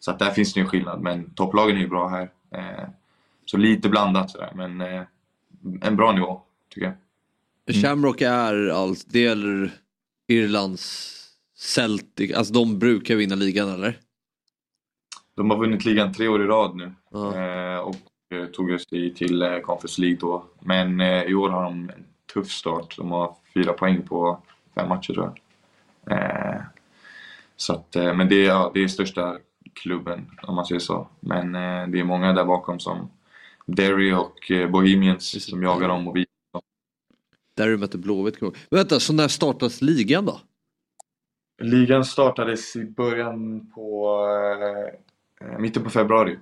Så 0.00 0.10
att 0.10 0.18
där 0.18 0.30
finns 0.30 0.54
det 0.54 0.60
ju 0.60 0.64
en 0.64 0.70
skillnad, 0.70 1.00
men 1.00 1.30
topplagen 1.30 1.76
är 1.76 1.80
ju 1.80 1.88
bra 1.88 2.08
här. 2.08 2.30
Eh, 2.50 2.88
så 3.44 3.56
lite 3.56 3.88
blandat 3.88 4.30
sådär, 4.30 4.52
men 4.54 4.80
eh, 4.80 5.02
en 5.82 5.96
bra 5.96 6.12
nivå, 6.12 6.42
tycker 6.68 6.86
jag. 6.86 6.94
Shamrock 7.72 8.20
är 8.20 8.68
allt, 8.68 9.04
det 9.08 9.26
är 9.26 9.70
Irlands 10.28 11.12
Celtic, 11.58 12.32
alltså 12.32 12.52
de 12.52 12.78
brukar 12.78 13.16
vinna 13.16 13.34
ligan 13.34 13.68
eller? 13.68 13.98
De 15.36 15.50
har 15.50 15.56
vunnit 15.58 15.84
ligan 15.84 16.12
tre 16.12 16.28
år 16.28 16.42
i 16.42 16.46
rad 16.46 16.76
nu 16.76 16.84
eh, 17.14 17.78
och 17.78 17.96
eh, 18.36 18.46
tog 18.46 18.80
sig 18.80 19.14
till 19.14 19.42
eh, 19.42 19.58
Conference 19.58 20.00
League 20.00 20.18
då. 20.20 20.44
Men 20.60 21.00
eh, 21.00 21.22
i 21.22 21.34
år 21.34 21.50
har 21.50 21.62
de 21.62 21.74
en 21.74 22.04
tuff 22.34 22.50
start. 22.50 22.96
De 22.96 23.10
har 23.10 23.36
fyra 23.54 23.72
poäng 23.72 24.02
på 24.02 24.42
fem 24.74 24.88
matcher 24.88 25.12
tror 25.12 25.32
jag. 26.04 26.18
Eh, 26.18 26.60
så 27.56 27.72
att, 27.72 27.94
men 27.94 28.28
det 28.28 28.34
är, 28.34 28.46
ja, 28.46 28.70
det 28.74 28.82
är 28.82 28.88
största 28.88 29.38
klubben 29.72 30.30
om 30.42 30.54
man 30.54 30.66
säger 30.66 30.78
så. 30.78 31.08
Men 31.20 31.52
det 31.92 32.00
är 32.00 32.04
många 32.04 32.32
där 32.32 32.44
bakom 32.44 32.80
som 32.80 33.10
Derry 33.66 34.12
och 34.12 34.52
Bohemians 34.70 35.44
som 35.44 35.62
jagar 35.62 35.88
dem 35.88 36.08
och 36.08 36.16
vi. 36.16 36.26
Där 37.56 37.68
du 37.68 37.76
mötte 37.76 37.98
Blåvitt. 37.98 38.40
Men 38.40 38.52
vänta, 38.70 39.00
så 39.00 39.12
när 39.12 39.28
startas 39.28 39.82
ligan 39.82 40.24
då? 40.26 40.40
Ligan 41.62 42.04
startades 42.04 42.76
i 42.76 42.84
början 42.84 43.70
på 43.74 44.18
eh, 45.40 45.48
eh, 45.48 45.58
mitten 45.58 45.84
på 45.84 45.90
februari. 45.90 46.38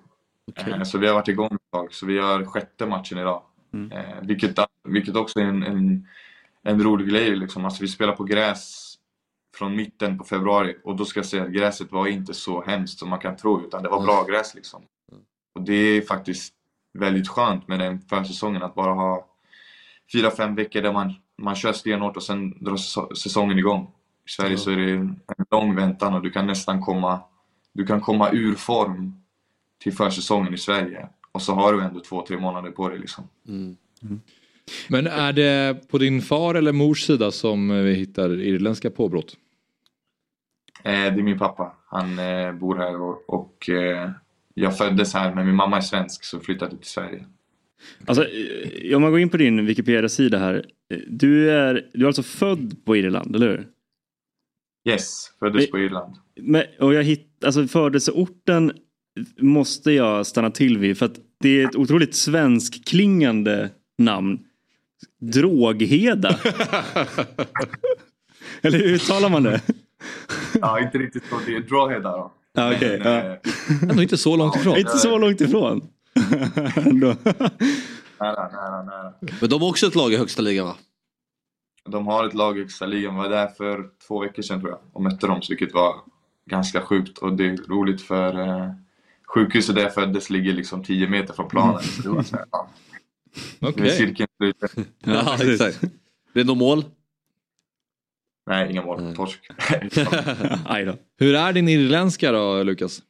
Eh, 0.57 0.83
Så 0.83 0.99
vi 0.99 1.07
har 1.07 1.15
varit 1.15 1.29
igång 1.29 1.55
ett 1.55 1.71
tag. 1.73 1.95
Så 1.95 2.07
vi 2.07 2.19
har 2.19 2.45
sjätte 2.45 2.87
matchen 2.87 3.19
idag. 3.19 3.43
Eh, 3.93 4.23
vilket, 4.23 4.59
vilket 4.89 5.17
också 5.17 5.39
är 5.39 5.45
en, 5.45 5.63
en, 5.63 6.09
en 6.63 6.83
rolig 6.83 7.09
grej. 7.09 7.37
Liksom. 7.37 7.65
Alltså, 7.65 7.83
vi 7.83 7.89
spelar 7.89 8.17
på 8.17 8.25
gräs 8.25 8.95
från 9.57 9.77
mitten 9.77 10.19
på 10.19 10.25
februari 10.25 10.77
och 10.85 10.97
då 10.97 11.05
ska 11.05 11.19
jag 11.19 11.27
säga 11.27 11.43
att 11.43 11.51
gräset 11.51 11.93
var 11.93 12.07
inte 12.07 12.35
så 12.35 12.65
hemskt 12.65 12.99
som 12.99 13.09
man 13.11 13.19
kan 13.19 13.37
tro 13.37 13.67
utan 13.67 13.83
det 13.83 13.89
var 13.89 14.03
bra 14.03 14.25
gräs 14.25 14.55
liksom. 14.55 14.83
Och 15.55 15.63
det 15.63 15.75
är 15.75 16.03
faktiskt 16.03 16.55
väldigt 16.99 17.29
skönt 17.29 17.69
med 17.69 17.79
den 17.79 18.01
försäsongen 18.01 18.63
att 18.63 18.75
bara 18.75 18.93
ha 18.93 19.27
fyra, 20.15 20.31
fem 20.31 20.55
veckor 20.55 20.83
där 20.83 20.93
man, 20.93 21.13
man 21.39 21.55
kör 21.55 21.73
stenhårt 21.73 22.17
och 22.17 22.23
sen 22.23 22.51
drar 22.65 22.77
säso- 22.77 23.15
säsongen 23.15 23.59
igång. 23.59 23.91
I 24.27 24.31
Sverige 24.31 24.51
Ja. 24.53 24.59
så 24.59 24.71
är 24.71 24.77
det 24.77 24.91
en 24.93 25.21
lång 25.51 25.75
väntan 25.75 26.15
och 26.15 26.23
du 26.23 26.31
kan 26.31 26.47
nästan 26.47 26.81
komma, 26.83 27.21
du 27.73 27.87
kan 27.87 28.01
komma 28.01 28.31
ur 28.33 28.55
form 28.55 29.13
till 29.83 29.93
försäsongen 29.93 30.55
i 30.55 30.59
Sverige. 30.59 31.09
Och 31.33 31.43
så 31.43 31.53
har 31.55 31.73
du 31.73 31.83
ändå 31.83 32.01
två, 32.01 32.25
tre 32.27 32.39
månader 32.39 32.71
på 32.71 32.89
dig 32.89 32.99
liksom. 32.99 33.25
Mm. 33.49 33.77
Men 34.89 35.07
är 35.07 35.33
det 35.33 35.89
på 35.91 35.99
din 35.99 36.23
far 36.23 36.55
eller 36.55 36.73
mors 36.73 37.03
sida 37.07 37.31
som 37.31 37.69
vi 37.85 37.95
hittar 37.95 38.41
irländska 38.41 38.91
påbrott? 38.91 39.37
Eh, 40.85 40.93
det 40.93 41.21
är 41.21 41.23
min 41.23 41.39
pappa. 41.39 41.73
Han 41.87 42.19
eh, 42.19 42.53
bor 42.53 42.77
här 42.77 43.01
och, 43.01 43.31
och 43.31 43.69
eh, 43.69 44.11
jag 44.55 44.79
föddes 44.79 45.15
här 45.15 45.35
men 45.35 45.47
min 45.47 45.55
mamma 45.55 45.77
är 45.77 45.81
svensk 45.81 46.25
så 46.25 46.41
flyttade 46.41 46.77
till 46.77 46.91
Sverige. 46.91 47.27
Alltså, 48.07 48.27
om 48.95 49.03
man 49.03 49.11
går 49.11 49.21
in 49.21 49.29
på 49.29 49.37
din 49.37 49.67
Wikipedia-sida 49.67 50.39
här. 50.39 50.65
Du 51.07 51.51
är, 51.51 51.87
du 51.93 52.03
är 52.03 52.07
alltså 52.07 52.23
född 52.23 52.77
på 52.85 52.97
Irland, 52.97 53.37
eller 53.37 53.49
hur? 53.49 53.67
Yes, 54.89 55.31
föddes 55.39 55.71
på 55.71 55.79
Irland. 55.79 56.15
Men, 56.41 56.65
och 56.81 56.95
jag 56.95 57.03
hitt, 57.03 57.45
alltså 57.45 57.67
födelseorten 57.67 58.73
måste 59.39 59.93
jag 59.93 60.27
stanna 60.27 60.51
till 60.51 60.79
vid 60.79 60.99
för 60.99 61.07
att 61.07 61.19
det 61.41 61.63
är 61.63 61.69
ett 61.69 61.77
otroligt 61.77 62.15
svenskklingande 62.15 63.71
namn. 63.99 64.39
Drogheda. 65.21 66.29
Eller 68.63 68.79
hur 68.79 68.95
uttalar 68.95 69.29
man 69.29 69.43
det? 69.43 69.61
Ja, 70.61 70.81
inte 70.81 70.99
riktigt 70.99 71.23
så. 71.31 71.41
Det 71.47 71.57
är 71.57 71.61
Drawheada 71.61 72.11
då. 72.13 72.33
Ja, 72.55 72.75
okej, 72.75 72.99
Men, 73.05 73.13
ja. 73.13 73.19
eh, 73.21 73.83
Ändå 73.91 74.03
inte 74.03 74.17
så 74.17 74.37
långt 74.37 74.57
ifrån. 74.57 74.77
Inte 74.79 74.99
så 74.99 75.19
långt 75.19 75.41
ifrån. 75.41 75.89
Nära, 78.21 78.49
nära, 78.49 78.83
nära. 78.83 79.15
Men 79.41 79.51
de 79.51 79.63
har 79.63 79.69
också 79.69 79.87
ett 79.87 79.95
lag 79.95 80.13
i 80.13 80.17
högsta 80.17 80.43
ligan 80.43 80.67
va? 80.67 80.77
De 81.89 82.07
har 82.07 82.27
ett 82.27 82.35
lag 82.35 82.57
i 82.59 82.61
högsta 82.61 82.87
ligan. 82.87 83.15
var 83.15 83.29
där 83.29 83.47
för 83.49 83.91
två 84.09 84.21
veckor 84.21 84.43
sedan 84.43 84.61
tror 84.61 84.71
jag 84.71 84.81
och 84.93 85.03
mötte 85.03 85.27
dem, 85.27 85.43
så 85.43 85.53
vilket 85.53 85.75
var 85.75 85.95
ganska 86.51 86.81
sjukt. 86.81 87.19
Och 87.19 87.33
det 87.33 87.47
är 87.47 87.57
roligt 87.57 88.03
för 88.03 88.49
eh, 88.49 88.71
sjukhuset 89.35 89.75
där 89.75 89.83
jag 89.83 89.95
föddes 89.95 90.31
ligger 90.31 90.53
liksom 90.53 90.85
10 90.85 91.09
meter 91.09 91.35
från 91.35 91.49
planen. 91.49 91.83
Så 91.83 92.03
det 92.03 92.09
var 92.09 92.23
så 92.23 92.37
här, 92.37 92.45
ja. 92.51 92.69
Okej. 93.61 93.83
Nu 93.83 93.89
är 93.89 93.93
cirkeln 93.93 94.29
sluten. 94.37 94.69
Ja, 95.05 95.39
exakt. 95.53 95.81
Det 96.33 96.41
är 96.41 96.45
något 96.45 96.59
mål? 96.59 96.85
Nej, 98.47 98.71
inga 98.71 98.83
mål. 98.83 99.15
Torsk. 99.15 99.41
Hur 101.19 101.35
är 101.35 101.53
din 101.53 101.69
irländska 101.69 102.33
då 102.33 102.63
Lukas? 102.63 103.03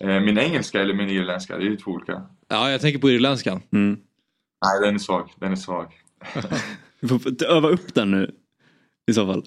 Eh, 0.00 0.20
min 0.20 0.38
engelska 0.38 0.80
eller 0.80 0.94
min 0.94 1.08
irländska, 1.08 1.56
det 1.56 1.64
är 1.64 1.68
ju 1.70 1.76
två 1.76 1.90
olika. 1.90 2.22
Ja, 2.48 2.70
jag 2.70 2.80
tänker 2.80 2.98
på 2.98 3.10
irländskan. 3.10 3.62
Mm. 3.72 3.98
Nej, 4.64 4.86
den 4.86 4.94
är 4.94 4.98
svag. 4.98 5.32
Den 5.36 5.52
är 5.52 5.56
svag. 5.56 5.92
Du 7.00 7.08
får 7.08 7.44
öva 7.44 7.68
upp 7.68 7.94
den 7.94 8.10
nu. 8.10 8.34
I 9.10 9.14
så 9.14 9.26
fall. 9.26 9.44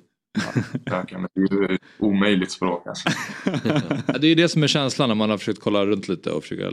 Men 1.11 1.27
det 1.33 1.55
är 1.55 1.69
ju 1.69 1.75
ett 1.75 1.81
omöjligt 1.99 2.51
språk 2.51 2.87
alltså. 2.87 3.09
Ja, 4.07 4.17
Det 4.19 4.27
är 4.27 4.29
ju 4.29 4.35
det 4.35 4.49
som 4.49 4.63
är 4.63 4.67
känslan 4.67 5.09
när 5.09 5.15
man 5.15 5.29
har 5.29 5.37
försökt 5.37 5.59
kolla 5.59 5.85
runt 5.85 6.07
lite 6.07 6.31
och 6.31 6.43
försöka 6.43 6.71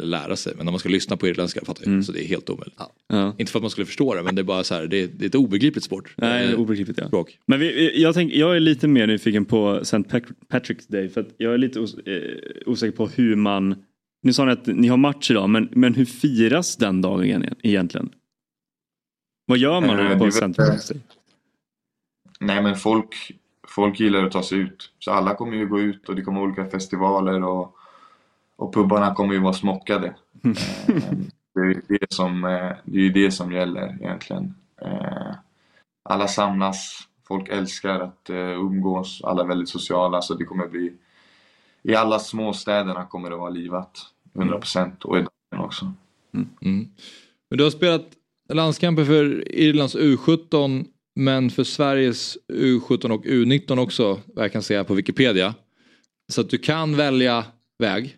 lära 0.00 0.36
sig. 0.36 0.52
Men 0.56 0.64
när 0.66 0.72
man 0.72 0.78
ska 0.78 0.88
lyssna 0.88 1.16
på 1.16 1.28
irländska 1.28 1.60
fattar 1.64 1.82
jag. 1.82 1.88
Mm. 1.88 2.02
Så 2.02 2.12
det 2.12 2.24
är 2.24 2.28
helt 2.28 2.50
omöjligt. 2.50 2.74
Ja. 3.08 3.34
Inte 3.38 3.52
för 3.52 3.58
att 3.58 3.62
man 3.62 3.70
skulle 3.70 3.86
förstå 3.86 4.14
det 4.14 4.22
men 4.22 4.34
det 4.34 4.42
är 4.42 4.44
bara 4.44 4.64
så 4.64 4.74
här, 4.74 4.86
det 4.86 4.96
är, 5.02 5.06
det 5.08 5.24
är 5.24 5.28
ett 5.28 5.34
obegripligt 5.34 5.84
sport. 5.84 6.14
Nej, 6.16 6.52
Eh, 6.52 6.58
obegripligt 6.60 6.98
ja. 6.98 7.06
språk. 7.06 7.38
Men 7.46 7.60
vi, 7.60 8.02
jag, 8.02 8.14
tänk, 8.14 8.32
jag 8.32 8.56
är 8.56 8.60
lite 8.60 8.88
mer 8.88 9.06
nyfiken 9.06 9.44
på 9.44 9.78
St. 9.82 9.96
Pat- 9.96 10.32
Patrick's 10.52 10.84
Day 10.92 11.08
för 11.08 11.20
att 11.20 11.28
jag 11.36 11.54
är 11.54 11.58
lite 11.58 11.80
os, 11.80 11.94
eh, 11.98 12.22
osäker 12.66 12.96
på 12.96 13.06
hur 13.06 13.36
man 13.36 13.74
Nu 14.22 14.32
sa 14.32 14.44
ni 14.44 14.52
att 14.52 14.66
ni 14.66 14.88
har 14.88 14.96
match 14.96 15.30
idag 15.30 15.50
men, 15.50 15.68
men 15.72 15.94
hur 15.94 16.04
firas 16.04 16.76
den 16.76 17.00
dagen 17.02 17.44
egentligen? 17.62 18.10
Vad 19.46 19.58
gör 19.58 19.80
man 19.80 19.90
Eh, 20.00 20.18
på 20.18 20.24
det 20.24 20.24
är 20.24 20.28
St. 20.28 20.46
Patrick's 20.46 20.92
Day? 20.92 21.00
Nej 22.44 22.62
men 22.62 22.76
folk, 22.76 23.32
folk 23.68 24.00
gillar 24.00 24.24
att 24.24 24.32
ta 24.32 24.42
sig 24.42 24.58
ut. 24.58 24.90
Så 24.98 25.12
alla 25.12 25.34
kommer 25.34 25.56
ju 25.56 25.68
gå 25.68 25.80
ut 25.80 26.08
och 26.08 26.16
det 26.16 26.22
kommer 26.22 26.40
olika 26.40 26.64
festivaler 26.64 27.42
och, 27.42 27.76
och 28.56 28.74
pubbarna 28.74 29.14
kommer 29.14 29.34
ju 29.34 29.40
vara 29.40 29.52
smockade. 29.52 30.14
Eh, 30.44 30.52
det 31.54 31.60
är 31.60 31.64
ju 31.64 31.82
det 32.00 32.12
som, 32.14 32.44
eh, 32.44 32.72
det 32.84 32.98
är 32.98 33.10
det 33.10 33.30
som 33.30 33.52
gäller 33.52 33.96
egentligen. 34.00 34.54
Eh, 34.82 35.34
Alla 36.02 36.28
samlas, 36.28 37.08
folk 37.28 37.48
älskar 37.48 38.00
att 38.00 38.30
umgås, 38.30 39.20
alla 39.24 39.42
är 39.42 39.46
väldigt 39.46 39.68
sociala 39.68 40.22
så 40.22 40.34
det 40.34 40.44
kommer 40.44 40.68
bli 40.68 40.92
I 41.82 41.94
alla 41.94 42.18
småstäderna 42.18 43.06
kommer 43.06 43.30
det 43.30 43.36
vara 43.36 43.50
livat 43.50 43.98
100% 44.34 45.04
och 45.04 45.18
i 45.18 45.20
Dublin 45.20 45.64
också. 45.66 45.92
Mm. 46.34 46.88
Men 47.50 47.58
du 47.58 47.64
har 47.64 47.70
spelat 47.70 48.06
landskamper 48.52 49.04
för 49.04 49.52
Irlands 49.52 49.96
U17 49.96 50.86
men 51.14 51.50
för 51.50 51.64
Sveriges 51.64 52.38
U17 52.48 53.10
och 53.10 53.24
U19 53.24 53.78
också 53.78 54.20
vad 54.26 54.44
jag 54.44 54.52
kan 54.52 54.62
se 54.62 54.76
här 54.76 54.84
på 54.84 54.94
Wikipedia. 54.94 55.54
Så 56.28 56.40
att 56.40 56.50
du 56.50 56.58
kan 56.58 56.96
välja 56.96 57.44
väg. 57.78 58.16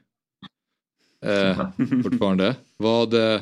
Eh, 1.25 1.69
fortfarande. 2.03 2.57
Vad, 2.77 3.35
eh, 3.35 3.41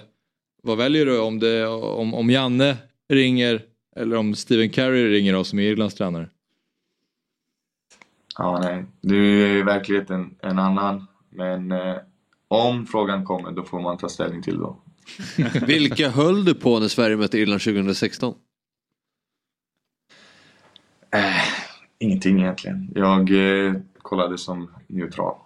vad 0.62 0.78
väljer 0.78 1.06
du 1.06 1.20
om, 1.20 1.39
det, 1.39 1.66
om, 1.66 2.14
om 2.14 2.31
Janne 2.31 2.76
ringer 3.09 3.62
eller 3.97 4.16
om 4.16 4.35
Steven 4.35 4.70
Carey 4.70 5.09
ringer 5.09 5.35
oss 5.35 5.48
som 5.48 5.59
är 5.59 5.62
Irlands 5.62 5.94
tränare? 5.94 6.28
Ja, 8.39 8.60
nej. 8.62 8.85
Nu 9.01 9.44
är 9.44 9.52
ju 9.52 9.64
verkligheten 9.64 10.35
en 10.43 10.59
annan. 10.59 11.06
Men 11.31 11.72
eh, 11.72 11.97
om 12.48 12.86
frågan 12.86 13.24
kommer, 13.24 13.51
då 13.51 13.62
får 13.62 13.81
man 13.81 13.98
ta 13.98 14.09
ställning 14.09 14.43
till 14.43 14.59
då. 14.59 14.82
Vilka 15.66 16.10
höll 16.10 16.44
du 16.44 16.55
på 16.55 16.78
när 16.78 16.89
Sverige 16.89 17.16
mötte 17.16 17.39
Irland 17.39 17.60
2016? 17.60 18.35
Eh, 21.15 21.43
ingenting 21.99 22.41
egentligen. 22.41 22.91
Jag 22.95 23.31
eh, 23.66 23.74
kollade 24.03 24.39
som 24.39 24.70
neutral. 24.86 25.36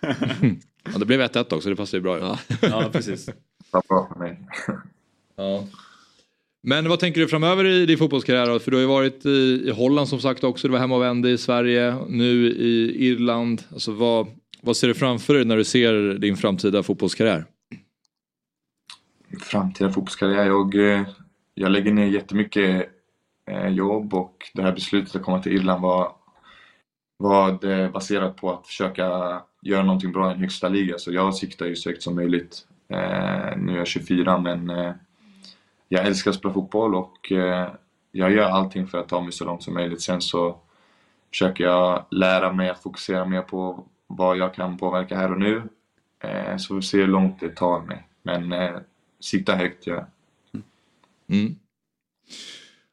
Ja, 0.92 0.98
det 0.98 1.06
blev 1.06 1.20
1-1 1.20 1.54
också, 1.54 1.68
det 1.68 1.76
passar 1.76 1.98
ju 1.98 2.02
bra. 2.02 2.18
Ja, 2.18 2.38
ja 2.62 2.88
precis. 2.92 3.26
Det 3.26 3.88
bra 3.88 4.08
för 4.12 4.18
mig. 4.18 4.40
Ja. 5.36 5.64
Men 6.62 6.88
vad 6.88 7.00
tänker 7.00 7.20
du 7.20 7.28
framöver 7.28 7.64
i 7.64 7.86
din 7.86 7.98
fotbollskarriär 7.98 8.46
då? 8.46 8.58
För 8.58 8.70
du 8.70 8.76
har 8.76 8.80
ju 8.82 8.86
varit 8.86 9.26
i, 9.26 9.62
i 9.66 9.70
Holland 9.70 10.08
som 10.08 10.20
sagt 10.20 10.44
också, 10.44 10.68
du 10.68 10.72
var 10.72 10.78
hemma 10.78 10.96
och 10.96 11.02
vände 11.02 11.30
i 11.30 11.38
Sverige, 11.38 11.96
nu 12.08 12.46
i 12.46 13.06
Irland. 13.06 13.62
Alltså 13.72 13.92
vad, 13.92 14.26
vad 14.60 14.76
ser 14.76 14.88
du 14.88 14.94
framför 14.94 15.34
dig 15.34 15.44
när 15.44 15.56
du 15.56 15.64
ser 15.64 16.18
din 16.18 16.36
framtida 16.36 16.82
fotbollskarriär? 16.82 17.44
Framtida 19.40 19.90
fotbollskarriär? 19.90 20.46
Jag, 20.46 20.74
eh, 20.74 21.02
jag 21.54 21.72
lägger 21.72 21.92
ner 21.92 22.06
jättemycket 22.06 22.88
Eh, 23.50 23.68
jobb 23.68 24.14
och 24.14 24.50
det 24.54 24.62
här 24.62 24.72
beslutet 24.72 25.16
att 25.16 25.22
komma 25.22 25.42
till 25.42 25.52
Irland 25.52 25.82
var, 25.82 26.12
var 27.16 27.58
det 27.60 27.92
baserat 27.92 28.36
på 28.36 28.52
att 28.52 28.66
försöka 28.66 29.02
göra 29.62 29.82
någonting 29.82 30.12
bra 30.12 30.30
i 30.30 30.34
en 30.34 30.40
högsta 30.40 30.68
liga. 30.68 30.98
Så 30.98 31.12
jag 31.12 31.34
siktar 31.34 31.66
ju 31.66 31.76
så 31.76 31.88
högt 31.88 32.02
som 32.02 32.14
möjligt. 32.14 32.66
Eh, 32.88 33.56
nu 33.56 33.72
är 33.72 33.76
jag 33.76 33.86
24 33.86 34.38
men 34.38 34.70
eh, 34.70 34.92
jag 35.88 36.06
älskar 36.06 36.30
att 36.30 36.36
spela 36.36 36.54
fotboll 36.54 36.94
och 36.94 37.32
eh, 37.32 37.68
jag 38.12 38.32
gör 38.32 38.48
allting 38.48 38.86
för 38.86 38.98
att 38.98 39.08
ta 39.08 39.20
mig 39.20 39.32
så 39.32 39.44
långt 39.44 39.62
som 39.62 39.74
möjligt. 39.74 40.02
Sen 40.02 40.20
så 40.20 40.58
försöker 41.30 41.64
jag 41.64 42.04
lära 42.10 42.52
mig 42.52 42.70
att 42.70 42.82
fokusera 42.82 43.24
mer 43.24 43.42
på 43.42 43.84
vad 44.06 44.36
jag 44.36 44.54
kan 44.54 44.78
påverka 44.78 45.16
här 45.16 45.32
och 45.32 45.40
nu. 45.40 45.62
Eh, 46.20 46.56
så 46.56 46.74
vi 46.74 46.82
ser 46.82 46.98
hur 46.98 47.06
långt 47.06 47.40
det 47.40 47.56
tar 47.56 47.80
mig. 47.80 48.08
Men 48.22 48.52
eh, 48.52 48.76
sikta 49.20 49.54
högt 49.54 49.86
gör 49.86 49.94
jag. 49.94 50.06
Mm. 51.28 51.56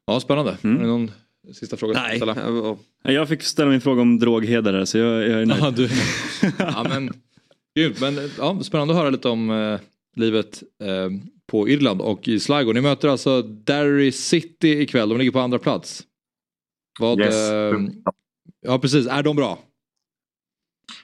Ja, 0.09 0.19
spännande. 0.19 0.57
Mm. 0.63 0.77
Har 0.77 0.83
du 0.83 0.89
någon 0.89 1.11
sista 1.53 1.77
fråga? 1.77 1.93
Nej. 2.01 2.15
Ställa? 2.17 2.77
Jag 3.03 3.27
fick 3.27 3.41
ställa 3.41 3.69
min 3.69 3.81
fråga 3.81 4.01
om 4.01 4.19
drogheder 4.19 4.85
så 4.85 4.97
jag, 4.97 5.27
jag 5.27 5.41
är 5.41 5.45
nöjd. 5.45 5.61
Ja, 5.63 5.71
du... 5.71 5.89
ja, 6.57 6.85
men, 6.89 7.11
grymt. 7.75 8.01
Men, 8.01 8.29
ja, 8.37 8.59
spännande 8.63 8.93
att 8.93 8.99
höra 8.99 9.09
lite 9.09 9.29
om 9.29 9.49
eh, 9.49 9.79
livet 10.15 10.63
eh, 10.83 11.09
på 11.47 11.69
Irland 11.69 12.01
och 12.01 12.27
i 12.27 12.39
Sligo. 12.39 12.73
Ni 12.73 12.81
möter 12.81 13.07
alltså 13.09 13.41
Derry 13.41 14.11
City 14.11 14.69
ikväll, 14.81 15.09
de 15.09 15.17
ligger 15.17 15.31
på 15.31 15.39
andra 15.39 15.59
plats. 15.59 16.03
Vad, 16.99 17.19
Yes. 17.19 17.49
eh, 17.51 17.73
ja 18.61 18.79
precis, 18.79 19.07
är 19.07 19.23
de 19.23 19.35
bra? 19.35 19.59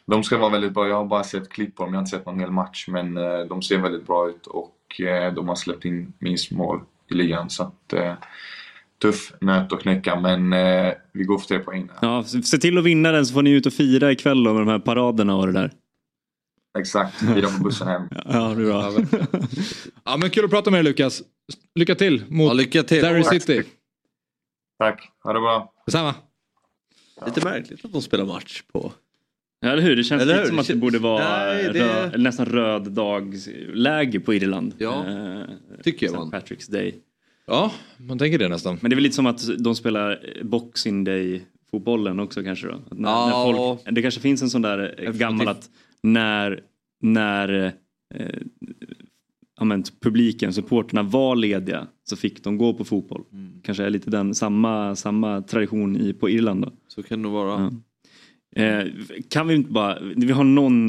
De 0.06 0.24
ska 0.24 0.38
vara 0.38 0.50
väldigt 0.52 0.74
bra. 0.74 0.88
Jag 0.88 0.96
har 0.96 1.06
bara 1.06 1.24
sett 1.24 1.50
klipp 1.50 1.76
på 1.76 1.84
dem. 1.84 1.94
Jag 1.94 1.98
har 1.98 2.02
inte 2.06 2.18
sett 2.18 2.26
någon 2.26 2.40
hel 2.40 2.52
match. 2.52 2.88
Men 2.88 3.18
eh, 3.18 3.40
de 3.40 3.62
ser 3.62 3.78
väldigt 3.78 4.08
bra 4.08 4.30
ut 4.30 4.48
och 4.48 5.02
eh, 5.02 5.34
de 5.34 5.48
har 5.48 5.56
släppt 5.56 5.86
in 5.86 6.14
minst 6.20 6.52
mål 6.52 6.80
i 7.12 7.14
ligan. 7.14 7.50
Så 7.50 7.64
att, 7.64 7.94
eh, 7.94 8.14
tuff 9.02 9.34
nöt 9.42 9.74
att 9.74 9.82
knäcka. 9.82 10.20
Men 10.20 10.54
eh, 10.54 10.94
vi 11.14 11.24
går 11.24 11.38
för 11.38 11.48
tre 11.48 11.60
poäng. 11.60 11.90
Ja, 12.02 12.24
se 12.24 12.58
till 12.58 12.78
att 12.78 12.84
vinna 12.84 13.12
den 13.12 13.26
så 13.26 13.34
får 13.34 13.42
ni 13.42 13.50
ut 13.50 13.66
och 13.66 13.74
fira 13.74 14.12
ikväll 14.12 14.44
då 14.44 14.54
med 14.54 14.62
de 14.62 14.68
här 14.68 14.80
paraderna 14.80 15.36
och 15.36 15.48
det 15.48 15.54
där. 15.54 15.72
Exakt. 16.80 17.22
Är 17.22 17.58
på 17.58 17.64
bussen 17.64 17.88
hem. 17.88 18.02
Ja, 18.26 18.54
det 18.58 18.62
är 18.62 18.66
bra. 18.66 18.92
Ja 20.06 20.18
men 20.18 20.30
kul 20.30 20.46
att 20.46 20.52
prata 20.52 20.72
med 20.72 20.78
dig 20.78 20.92
Lukas. 20.92 21.24
Lycka 21.76 21.96
till 21.96 22.24
mot 22.30 22.48
Ja, 22.48 22.54
lycka 22.54 22.84
till. 22.84 23.02
Derry 23.02 23.24
Tack. 23.24 23.34
City. 23.34 23.64
Tack. 24.80 25.10
Ha 25.24 25.34
det 25.34 25.40
bra. 25.40 25.74
Detsamma. 25.86 26.16
Lite 27.26 27.44
märkligt 27.46 27.86
att 27.86 27.94
de 27.94 28.02
spelar 28.02 28.26
match 28.26 28.62
på... 28.74 28.92
Ja, 29.60 29.70
eller 29.70 29.82
hur? 29.82 29.96
Det 29.96 30.04
känns 30.04 30.22
Eller 30.22 30.36
lite 30.36 30.48
som 30.48 30.60
att 30.60 30.68
det 30.68 30.76
borde 30.76 31.00
vara 31.00 31.24
Nej, 31.46 31.64
det- 31.64 31.80
rö- 31.80 32.08
eller 32.14 32.24
nästan 32.24 32.46
röd 32.46 32.92
dagsläge 32.92 34.20
på 34.20 34.34
Irland. 34.34 34.74
Ja, 34.78 35.06
Eh, 35.06 35.42
tycker 35.84 36.06
jag 36.06 36.16
St. 36.36 36.38
Patrick's 36.56 36.72
Day. 36.72 36.96
Ja, 37.48 37.72
man 37.98 38.18
tänker 38.20 38.40
det 38.40 38.50
nästan. 38.50 38.78
Men 38.82 38.90
det 38.90 38.94
är 38.94 38.96
väl 38.96 39.04
lite 39.04 39.16
som 39.16 39.26
att 39.26 39.64
de 39.64 39.76
spelar 39.76 40.20
Boxing 40.44 41.04
Day 41.04 41.46
fotbollen 41.72 42.20
också 42.20 42.44
kanske 42.44 42.68
då? 42.68 42.74
Att 42.74 43.00
när, 43.00 43.10
Ja. 43.10 43.26
när 43.28 43.54
folk, 43.58 43.96
det 43.96 44.02
kanske 44.02 44.20
finns 44.22 44.42
en 44.42 44.50
sån 44.50 44.62
där 44.62 44.96
eh, 44.98 45.12
gammal 45.12 45.48
att 45.48 45.70
när, 46.04 46.60
när 47.02 47.74
eh, 48.16 48.40
ja, 49.58 49.66
men, 49.66 49.84
publiken, 50.02 50.54
supporterna 50.54 51.04
var 51.04 51.36
lediga 51.36 51.88
så 52.04 52.16
fick 52.16 52.44
de 52.44 52.58
gå 52.58 52.74
på 52.74 52.86
fotboll. 52.86 53.24
Kanske 53.64 53.84
är 53.84 53.90
lite 53.90 54.10
den 54.10 54.36
samma, 54.36 54.96
samma 54.96 55.42
tradition 55.42 55.98
i, 55.98 56.14
på 56.14 56.30
Irland 56.30 56.62
då. 56.62 56.72
Så 56.88 57.04
kan 57.04 57.20
det 57.20 57.24
nog 57.24 57.34
vara. 57.34 57.72
Ja. 58.56 58.62
Eh, 58.64 58.88
kan 59.30 59.48
vi 59.48 59.56
inte 59.56 59.72
bara, 59.72 60.00
vi 60.16 60.32
har 60.32 60.44
någon, 60.44 60.86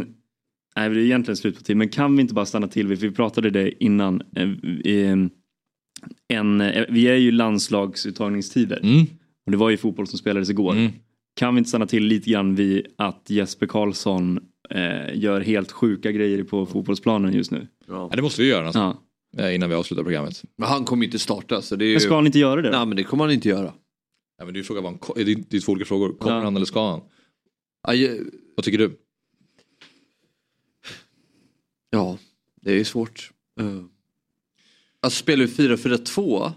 nej 0.76 0.90
det 0.90 1.00
är 1.00 1.04
egentligen 1.04 1.36
slut 1.36 1.56
på 1.56 1.62
tid, 1.62 1.76
men 1.76 1.88
kan 1.88 2.16
vi 2.16 2.22
inte 2.22 2.34
bara 2.34 2.46
stanna 2.46 2.68
till 2.68 2.88
för 2.88 2.94
vi 2.96 3.10
pratade 3.10 3.50
det 3.50 3.84
innan, 3.84 4.22
eh, 4.36 4.50
eh, 4.92 5.16
en, 6.28 6.60
eh, 6.60 6.84
vi 6.88 7.08
är 7.08 7.14
ju 7.16 7.30
landslagsuttagningstider. 7.32 8.80
Mm. 8.82 9.06
Och 9.46 9.52
det 9.52 9.56
var 9.58 9.70
ju 9.70 9.76
fotboll 9.76 10.06
som 10.06 10.18
spelades 10.18 10.50
igår. 10.50 10.72
Mm. 10.72 10.92
Kan 11.36 11.54
vi 11.54 11.58
inte 11.58 11.68
stanna 11.68 11.86
till 11.86 12.04
lite 12.04 12.30
grann 12.30 12.54
vid 12.54 12.86
att 12.96 13.30
Jesper 13.30 13.66
Karlsson 13.66 14.40
eh, 14.70 15.14
gör 15.18 15.40
helt 15.40 15.72
sjuka 15.72 16.12
grejer 16.12 16.44
på 16.44 16.66
fotbollsplanen 16.66 17.34
just 17.34 17.50
nu? 17.50 17.66
Ja. 17.86 18.08
Ja, 18.10 18.16
det 18.16 18.22
måste 18.22 18.42
vi 18.42 18.48
göra 18.48 18.64
nästan. 18.64 18.96
Ja. 19.36 19.42
Eh, 19.48 19.54
Innan 19.54 19.68
vi 19.68 19.74
avslutar 19.74 20.02
programmet. 20.02 20.42
Men 20.56 20.68
han 20.68 20.84
kommer 20.84 21.04
inte 21.04 21.18
starta 21.18 21.62
så 21.62 21.76
det 21.76 21.84
är 21.84 21.86
ju... 21.86 21.92
Men 21.92 22.00
ska 22.00 22.14
han 22.14 22.26
inte 22.26 22.38
göra 22.38 22.62
det? 22.62 22.70
då? 22.70 22.76
Nej 22.76 22.86
men 22.86 22.96
det 22.96 23.04
kommer 23.04 23.24
han 23.24 23.32
inte 23.32 23.48
göra. 23.48 23.72
Ja, 24.38 24.44
men 24.44 24.54
det 24.54 24.56
är 24.56 24.60
ju 24.60 24.64
frågan 24.64 24.82
vad 24.84 24.92
han, 24.92 25.00
det 25.14 25.32
är 25.32 25.36
det 25.48 25.56
är 25.56 25.60
två 25.60 25.72
olika 25.72 25.84
frågor. 25.88 26.12
Kommer 26.18 26.36
Ja. 26.36 26.42
han 26.44 26.56
eller 26.56 26.66
ska 26.66 26.90
han? 26.90 27.00
Aj, 27.88 28.20
Vad 28.56 28.64
tycker 28.64 28.78
du? 28.78 28.96
Ja, 31.90 32.18
det 32.62 32.80
är 32.80 32.84
svårt. 32.84 33.30
Uh. 33.60 33.84
Alltså 35.00 35.22
spelar 35.22 35.44
vi 35.46 35.52
4-4-2 35.52 36.52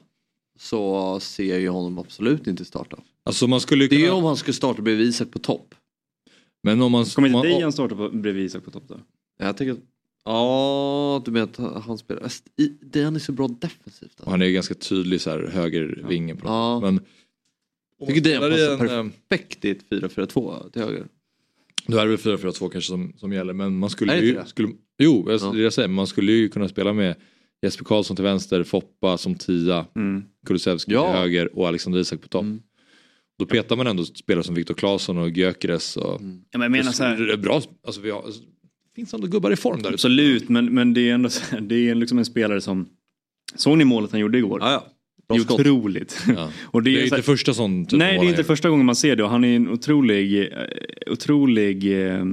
så 0.59 1.19
ser 1.19 1.59
jag 1.59 1.73
honom 1.73 1.97
absolut 1.99 2.47
inte 2.47 2.65
starta. 2.65 2.97
Alltså 3.23 3.47
man 3.47 3.61
skulle 3.61 3.83
ju 3.83 3.87
Det 3.87 3.95
är 3.95 3.99
ju 3.99 4.05
kunna... 4.05 4.17
om 4.17 4.23
han 4.23 4.37
ska 4.37 4.53
starta 4.53 4.81
bredvid 4.81 5.07
Isak 5.07 5.31
på 5.31 5.39
topp. 5.39 5.75
Men 6.63 6.81
om 6.81 6.91
man... 6.91 7.05
Kommer 7.05 7.27
inte 7.27 7.47
Dejan 7.47 7.71
starta 7.71 7.95
på, 7.95 8.09
bredvid 8.09 8.45
Isak 8.45 8.65
på 8.65 8.71
topp 8.71 8.83
då? 8.87 8.99
Jag 9.39 9.57
tänker 9.57 9.73
att... 9.73 9.79
Ja, 10.25 11.21
du 11.25 11.31
menar 11.31 11.47
att 11.47 11.85
han 11.85 11.97
spelar... 11.97 12.21
Han 13.03 13.15
är 13.15 13.19
så 13.19 13.31
bra 13.31 13.47
defensivt. 13.47 14.11
Alltså. 14.15 14.29
Han 14.29 14.41
är 14.41 14.45
ju 14.45 14.53
ganska 14.53 14.73
tydlig 14.73 15.21
så 15.21 15.29
här 15.29 15.47
högervinge 15.53 16.35
på 16.35 16.45
något 16.45 16.51
Ja. 16.51 16.79
Men... 16.79 16.99
Jag 17.99 18.07
tycker 18.07 18.21
i 18.21 18.39
passar 18.39 18.85
en, 18.99 19.07
eh, 19.07 19.11
perfekt 19.29 19.65
i 19.65 19.69
ett 19.69 19.89
4-4-2 19.89 20.69
till 20.71 20.81
höger. 20.81 21.07
Då 21.87 21.97
är 21.97 22.05
det 22.05 22.11
väl 22.11 22.37
4-4-2 22.37 22.69
kanske 22.69 22.81
som, 22.81 23.13
som 23.17 23.33
gäller. 23.33 23.53
Men 23.53 23.77
man 23.77 23.89
skulle 23.89 24.19
ju... 24.19 24.45
Skulle, 24.45 24.69
jo, 24.97 25.27
Ja. 25.29 25.51
det 25.51 25.61
jag 25.61 25.73
säger. 25.73 25.87
Man 25.87 26.07
skulle 26.07 26.31
ju 26.31 26.49
kunna 26.49 26.69
spela 26.69 26.93
med 26.93 27.15
Jesper 27.61 27.86
Karlsson 27.86 28.15
till 28.15 28.23
vänster, 28.26 28.64
Foppa 28.64 29.18
som 29.18 29.36
tia, 29.36 29.86
Mm. 29.95 30.23
Kulusevski 30.48 30.91
Ja. 30.91 31.11
till 31.11 31.19
höger 31.22 31.57
och 31.57 31.68
Alexander 31.68 31.99
Isak 31.99 32.22
på 32.22 32.27
topp. 32.27 32.44
Mm. 32.44 32.60
Då 33.40 33.45
petar 33.45 33.76
man 33.76 33.88
ändå 33.88 34.06
spelare 34.06 34.44
som 34.44 34.56
Viktor 34.56 34.73
Claesson 34.73 35.18
och 35.18 35.30
Gyökeres. 35.30 35.98
Och, 35.98 36.22
Mm. 36.22 36.41
Ja, 36.52 36.60
men 36.60 36.61
jag 36.61 36.72
menar 36.72 36.91
så 36.91 37.03
här, 37.03 37.18
Det 37.18 37.34
är 37.34 37.38
bra, 37.38 37.61
alltså 37.86 38.02
vi 38.02 38.10
har, 38.11 38.22
alltså, 38.23 38.41
det 38.41 38.95
finns 38.95 39.14
ändå 39.14 39.27
gubbar 39.27 39.52
i 39.52 39.56
form 39.56 39.81
där 39.81 39.94
absolut, 39.94 40.49
men, 40.49 40.65
men 40.73 40.94
det 40.94 41.10
är 41.10 41.14
ändå 41.14 41.30
här, 41.52 41.61
det 41.61 41.90
är 41.90 41.95
liksom 41.95 42.18
en 42.18 42.26
spelare 42.26 42.61
som... 42.61 42.88
Såg 43.56 43.77
ni 43.77 43.84
målet 43.86 44.11
han 44.11 44.19
gjorde 44.22 44.38
igår? 44.38 44.60
Ja, 44.61 44.72
ja. 44.72 44.88
det 45.27 45.36
är 45.36 45.53
otroligt. 45.53 46.23
Ja. 46.36 46.49
och 46.65 46.84
Det 46.84 46.91
är 46.91 46.98
så 46.98 47.03
inte 47.03 47.15
här- 47.15 47.22
första 47.22 47.53
sån 47.53 47.86
typ 47.86 47.99
Nej, 47.99 48.19
det 48.19 48.26
är 48.26 48.30
inte 48.30 48.44
första 48.44 48.69
gången 48.69 48.86
man 48.86 48.95
ser 48.95 49.15
det 49.15 49.23
och 49.23 49.30
han 49.30 49.44
är 49.44 49.56
en 49.56 49.69
otrolig, 49.69 50.41
eh, 50.41 50.48
otrolig, 51.11 52.07
eh, 52.07 52.23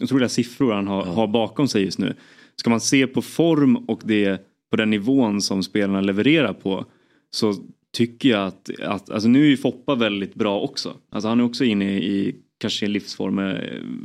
otroliga 0.00 0.28
siffror 0.28 0.72
han 0.72 0.86
har, 0.86 1.02
har 1.04 1.26
bakom 1.26 1.68
sig 1.68 1.84
just 1.84 1.98
nu. 1.98 2.14
Ska 2.56 2.70
man 2.70 2.80
se 2.80 3.06
på 3.06 3.22
form 3.22 3.76
och 3.76 4.00
det 4.04 4.42
på 4.76 4.80
den 4.82 4.90
nivån 4.90 5.42
som 5.42 5.62
spelarna 5.62 6.00
levererar 6.00 6.52
på 6.52 6.84
så 7.30 7.54
tycker 7.92 8.28
jag 8.28 8.46
att, 8.46 8.70
att 8.80 9.10
alltså 9.10 9.28
nu 9.28 9.44
är 9.44 9.48
ju 9.48 9.56
Foppa 9.56 9.94
väldigt 9.94 10.34
bra 10.34 10.60
också. 10.60 10.96
Alltså 11.10 11.28
han 11.28 11.40
är 11.40 11.44
också 11.44 11.64
inne 11.64 11.98
i 11.98 12.36
kanske 12.58 12.78
sin 12.78 12.92
livsform, 12.92 13.38
eh, 13.38 13.44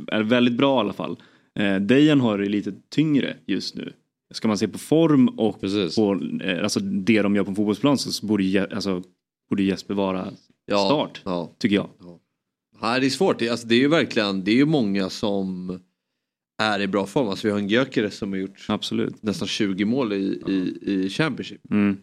är 0.06 0.22
väldigt 0.22 0.54
bra 0.54 0.76
i 0.76 0.80
alla 0.80 0.92
fall. 0.92 1.16
Eh, 1.58 1.76
Dejan 1.76 2.20
har 2.20 2.38
det 2.38 2.48
lite 2.48 2.72
tyngre 2.88 3.36
just 3.46 3.74
nu. 3.74 3.92
Ska 4.34 4.48
man 4.48 4.58
se 4.58 4.68
på 4.68 4.78
form 4.78 5.28
och 5.28 5.60
Precis. 5.60 5.96
på 5.96 6.20
eh, 6.44 6.62
alltså 6.62 6.80
det 6.80 7.22
de 7.22 7.36
gör 7.36 7.44
på 7.44 7.54
fotbollsplan 7.54 7.98
så 7.98 8.26
borde, 8.26 8.66
alltså, 8.74 9.02
borde 9.50 9.62
Jesper 9.62 9.94
vara 9.94 10.28
Ja, 10.66 10.86
start. 10.86 11.22
Ja. 11.24 11.54
Tycker 11.58 11.76
jag. 11.76 11.88
Nej, 12.82 13.00
det 13.00 13.06
är 13.06 13.10
svårt. 13.10 13.38
Det, 13.38 13.48
alltså, 13.48 13.66
det 13.66 13.74
är 13.74 13.78
ju 13.80 13.88
verkligen, 13.88 14.44
det 14.44 14.50
är 14.50 14.56
ju 14.56 14.66
många 14.66 15.10
som 15.10 15.78
är 16.62 16.80
i 16.80 16.86
bra 16.86 17.06
form. 17.06 17.28
Alltså 17.28 17.46
vi 17.46 17.52
har 17.52 17.58
en 17.58 17.68
Gyökeres 17.68 18.16
som 18.16 18.32
har 18.32 18.38
gjort 18.38 18.64
Absolut. 18.68 19.22
nästan 19.22 19.48
20 19.48 19.84
mål 19.84 20.12
i, 20.12 20.42
i, 20.48 20.78
i 20.92 21.08
Championship. 21.08 21.70
Mm. 21.70 21.96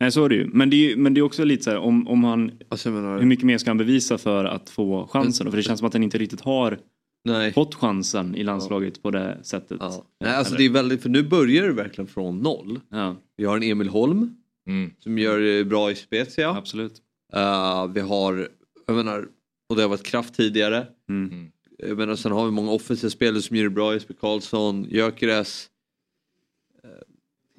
Nej 0.00 0.12
så 0.12 0.24
är 0.24 0.28
det 0.28 0.34
ju. 0.34 0.46
Men 0.52 0.70
det 0.70 0.92
är, 0.92 0.96
men 0.96 1.14
det 1.14 1.20
är 1.20 1.22
också 1.22 1.44
lite 1.44 1.62
så 1.64 1.70
här 1.70 1.78
om, 1.78 2.08
om 2.08 2.24
han... 2.24 2.52
Alltså, 2.68 2.90
menar, 2.90 3.18
Hur 3.18 3.26
mycket 3.26 3.44
mer 3.44 3.58
ska 3.58 3.70
han 3.70 3.78
bevisa 3.78 4.18
för 4.18 4.44
att 4.44 4.70
få 4.70 5.06
chansen? 5.06 5.44
då? 5.44 5.50
För 5.50 5.56
det 5.56 5.62
känns 5.62 5.78
som 5.78 5.86
att 5.86 5.92
han 5.92 6.02
inte 6.02 6.18
riktigt 6.18 6.40
har 6.40 6.78
Nej. 7.24 7.52
fått 7.52 7.74
chansen 7.74 8.34
i 8.34 8.42
landslaget 8.44 9.02
på 9.02 9.10
det 9.10 9.38
sättet. 9.42 9.76
Ja. 9.80 10.04
Nej, 10.20 10.34
alltså 10.34 10.54
Eller? 10.54 10.58
det 10.58 10.64
är 10.70 10.72
väldigt, 10.72 11.02
för 11.02 11.08
nu 11.08 11.22
börjar 11.22 11.66
det 11.66 11.72
verkligen 11.72 12.08
från 12.08 12.38
noll. 12.38 12.80
Ja, 12.90 13.16
Vi 13.36 13.44
har 13.44 13.56
en 13.56 13.62
Emil 13.62 13.88
Holm 13.88 14.36
Mm. 14.68 14.90
som 14.98 15.18
gör 15.18 15.40
det 15.40 15.64
bra 15.64 15.90
i 15.90 15.94
Spezia. 15.94 16.50
absolut. 16.50 16.92
Eh, 17.32 17.86
vi 17.86 18.00
har, 18.00 18.48
jag 18.86 18.96
menar, 18.96 19.28
och 19.68 19.76
det 19.76 19.82
har 19.82 19.88
varit 19.88 20.02
kraft 20.02 20.34
tidigare. 20.34 20.86
Mm. 21.08 21.50
Jag 21.82 21.98
menar, 21.98 22.16
sen 22.16 22.32
har 22.32 22.44
vi 22.44 22.50
många 22.50 22.70
offensiva 22.70 23.10
spelare 23.10 23.42
som 23.42 23.56
gör 23.56 23.64
det 23.64 23.70
bra. 23.70 23.94
Jesper 23.94 24.14
Karlsson, 24.14 24.86
Gyökeres. 24.90 25.70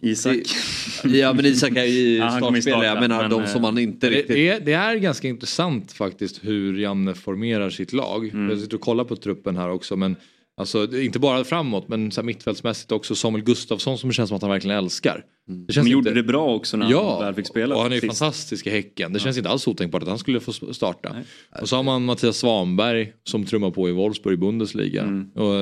Isak. 0.02 0.35
Ja 1.03 1.34
men 1.34 1.45
Isak 1.45 1.72
är 1.76 1.84
ju 1.84 2.15
Ja, 2.18 2.38
startspelare. 2.38 2.85
Jag 2.85 2.99
menar 2.99 3.22
men, 3.22 3.31
de 3.31 3.41
eh, 3.41 3.48
som 3.48 3.61
man 3.61 3.77
inte 3.77 4.10
riktigt... 4.10 4.27
Det 4.27 4.49
är, 4.49 4.60
det 4.60 4.73
är 4.73 4.95
ganska 4.95 5.27
intressant 5.27 5.91
faktiskt 5.91 6.43
hur 6.43 6.77
Janne 6.77 7.14
formerar 7.14 7.69
sitt 7.69 7.93
lag. 7.93 8.27
Mm. 8.27 8.49
Jag 8.49 8.60
sitter 8.60 8.76
och 8.76 8.81
kollar 8.81 9.03
på 9.03 9.15
truppen 9.15 9.57
här 9.57 9.69
också 9.69 9.95
men 9.95 10.15
Alltså 10.57 10.98
inte 10.98 11.19
bara 11.19 11.44
framåt 11.44 11.88
men 11.88 12.11
så 12.11 12.22
här 12.22 12.26
mittfältsmässigt 12.26 12.91
också 12.91 13.15
Samuel 13.15 13.44
Gustafsson 13.44 13.98
som 13.98 14.10
det 14.10 14.14
känns 14.14 14.28
som 14.28 14.36
att 14.36 14.41
han 14.41 14.52
verkligen 14.52 14.78
älskar. 14.78 15.26
Det 15.48 15.52
Han 15.52 15.60
inte... 15.86 15.90
gjorde 15.91 16.14
det 16.14 16.23
bra 16.23 16.56
också 16.56 16.78
när 16.78 16.91
Ja, 16.91 17.14
han 17.15 17.26
väl 17.26 17.34
fick 17.36 17.48
spela. 17.48 17.76
och 17.76 17.82
han 17.82 17.91
är 17.91 17.95
ju 17.95 18.02
sist. 18.02 18.19
fantastisk 18.19 18.68
i 18.68 18.69
Häcken. 18.69 19.14
Det 19.14 19.19
känns 19.19 19.38
inte 19.38 19.49
alls 19.49 19.68
otänkbart 19.68 20.02
att 20.03 20.10
han 20.10 20.19
skulle 20.19 20.40
få 20.40 20.53
starta. 20.73 21.15
Och 21.61 21.69
så 21.69 21.76
har 21.76 21.84
man 21.84 22.06
Mattias 22.06 22.38
Svanberg 22.38 23.14
som 23.23 23.45
trummar 23.45 23.72
på 23.72 23.90
i 23.90 23.91
Wolfsburg 23.91 24.34
i 24.34 24.38
Bundesliga. 24.38 25.02
Mm. 25.03 25.32
Och, 25.36 25.61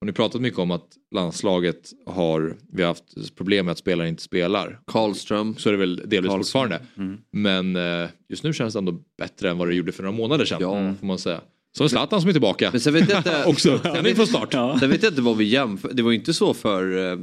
och 0.00 0.06
ni 0.06 0.12
pratat 0.12 0.40
mycket 0.40 0.58
om 0.58 0.70
att 0.70 0.86
landslaget 1.14 1.90
har, 2.06 2.56
vi 2.72 2.82
har 2.82 2.88
haft 2.88 3.36
problem 3.36 3.66
med 3.66 3.72
att 3.72 3.78
spelare 3.78 4.08
inte 4.08 4.22
spelar. 4.22 4.80
Karlström. 4.86 5.54
Så 5.58 5.68
är 5.68 5.72
det 5.72 5.78
väl 5.78 5.96
delvis 5.96 6.30
Karlström. 6.30 6.62
fortfarande. 6.70 6.80
Mm. 6.96 7.18
Men 7.32 8.02
eh, 8.02 8.08
just 8.28 8.44
nu 8.44 8.52
känns 8.52 8.74
det 8.74 8.78
ändå 8.78 8.94
bättre 9.18 9.50
än 9.50 9.58
vad 9.58 9.68
det 9.68 9.74
gjorde 9.74 9.92
för 9.92 10.02
några 10.02 10.16
månader 10.16 10.44
sedan. 10.44 10.58
Ja. 10.60 10.94
Får 11.00 11.06
man 11.06 11.18
säga. 11.18 11.40
Så 11.76 11.84
är 11.84 11.88
Zlatan 11.88 12.20
som 12.20 12.28
är 12.28 12.32
tillbaka. 12.32 12.68
Men 12.70 12.80
sen 12.80 12.92
vet 12.92 13.08
jag 13.10 13.18
inte... 13.18 13.44
också. 13.46 13.80
Han 13.84 14.06
är 14.06 14.14
från 14.14 14.26
start. 14.26 14.48
Ja. 14.52 14.76
Sen 14.80 14.90
vet 14.90 15.02
jag 15.02 15.12
inte 15.12 15.22
vad 15.22 15.36
vi 15.36 15.44
jämför. 15.44 15.92
Det 15.92 16.02
var 16.02 16.10
ju 16.10 16.16
inte 16.16 16.34
så 16.34 16.54
för... 16.54 17.12
eh, 17.12 17.18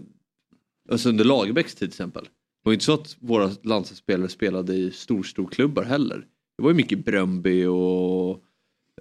Alltså 0.92 1.10
under 1.10 1.24
Lagerbäcks 1.26 1.72
tid 1.76 1.78
till 1.80 1.88
exempel. 1.88 2.24
Det 2.24 2.30
var 2.64 2.72
ju 2.72 2.76
inte 2.76 2.86
så 2.86 2.94
att 2.94 3.18
våra 3.20 3.52
landslagsspelare 3.64 4.30
spelade 4.30 4.74
i 4.76 4.92
stor, 4.92 5.24
stor 5.24 5.48
klubbar 5.48 5.84
heller. 5.84 6.26
Det 6.58 6.64
var 6.64 6.70
ju 6.70 6.76
mycket 6.76 7.06
Bröndby 7.06 7.66
och 7.66 8.44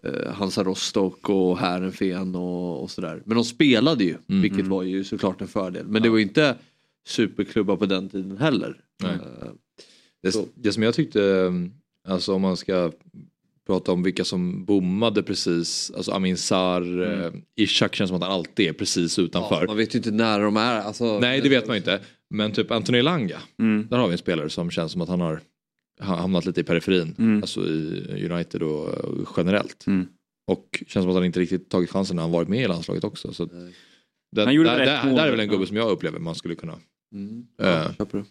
eh, 0.03 0.33
Hansa 0.33 0.65
Rostock 0.65 1.29
och 1.29 1.59
Härenfen 1.59 2.35
och, 2.35 2.83
och 2.83 2.91
sådär. 2.91 3.23
Men 3.25 3.35
de 3.35 3.45
spelade 3.45 4.05
ju, 4.05 4.17
Mm. 4.29 4.43
vilket 4.43 4.67
var 4.67 4.83
ju 4.83 5.05
såklart 5.05 5.41
en 5.41 5.49
fördel. 5.49 5.87
Men 5.87 6.03
det 6.03 6.09
var 6.09 6.17
ju 6.17 6.23
inte 6.23 6.57
superklubbar 7.07 7.77
på 7.77 7.87
den 7.87 8.09
tiden 8.09 8.37
heller. 8.39 8.81
Nej. 9.03 9.13
Eh, 9.13 9.49
Det, 10.23 10.47
det 10.55 10.73
som 10.73 10.83
jag 10.83 10.95
tyckte, 10.95 11.53
alltså 12.09 12.35
om 12.35 12.43
man 12.43 12.57
ska 12.57 12.93
prata 13.67 13.93
om 13.93 14.03
vilka 14.03 14.25
som 14.25 14.65
bommade 14.65 15.23
precis, 15.23 15.93
alltså 15.97 16.13
Amin 16.13 16.37
Sarr, 16.37 17.03
eh, 17.25 17.33
Ishak 17.57 17.95
känns 17.95 18.09
som 18.09 18.17
att 18.17 18.23
han 18.23 18.33
alltid 18.33 18.69
är 18.69 18.73
precis 18.73 19.19
utanför. 19.19 19.57
Mm. 19.57 19.63
ja, 19.63 19.67
man 19.67 19.77
vet 19.77 19.95
ju 19.95 19.99
inte 19.99 20.11
när 20.11 20.41
de 20.41 20.57
är. 20.57 20.81
Alltså, 20.81 21.19
Nej 21.21 21.41
det 21.41 21.49
vet 21.49 21.67
man 21.67 21.77
inte. 21.77 22.01
Men 22.31 22.53
typ 22.53 22.71
Anthony 22.71 23.03
Langa, 23.03 23.39
Mm. 23.59 23.87
där 23.91 23.97
har 23.99 24.07
vi 24.07 24.13
en 24.13 24.19
spelare 24.19 24.51
som 24.51 24.71
känns 24.71 24.93
som 24.93 25.01
att 25.01 25.09
han 25.09 25.21
har 25.21 25.41
ha- 26.01 26.17
hamnat 26.17 26.45
lite 26.47 26.61
i 26.61 26.65
periferin. 26.65 27.15
Mm. 27.19 27.43
Alltså 27.43 27.61
i 27.61 28.29
United 28.33 28.63
och 28.63 28.89
eh, 28.89 29.29
generellt. 29.37 29.87
Mm. 29.87 30.07
Och 30.51 30.83
känns 30.87 31.03
som 31.05 31.09
att 31.11 31.15
han 31.17 31.25
inte 31.25 31.41
riktigt 31.41 31.69
tagit 31.71 31.91
chansen 31.91 32.17
när 32.17 32.23
han 32.23 32.33
varit 32.33 32.49
med 32.49 32.63
i 32.65 32.69
landslaget 32.69 33.05
också. 33.05 33.33
Så 33.33 33.49
det, 34.37 34.45
Han 34.45 34.55
gjorde 34.55 34.69
där, 34.71 34.79
rätt 34.79 34.87
där, 34.87 35.05
mål. 35.07 35.17
där 35.17 35.27
är 35.27 35.31
väl 35.31 35.41
en 35.41 35.49
gubbe 35.49 35.63
Ja. 35.63 35.67
som 35.67 35.77
jag 35.77 35.91
upplever 35.91 36.19
man 36.19 36.35
skulle 36.35 36.55
kunna 36.55 36.75
Mm. 37.15 37.47
Eh. 37.63 37.69
Ja, 37.69 37.93
köper 37.99 38.19
det. 38.19 38.25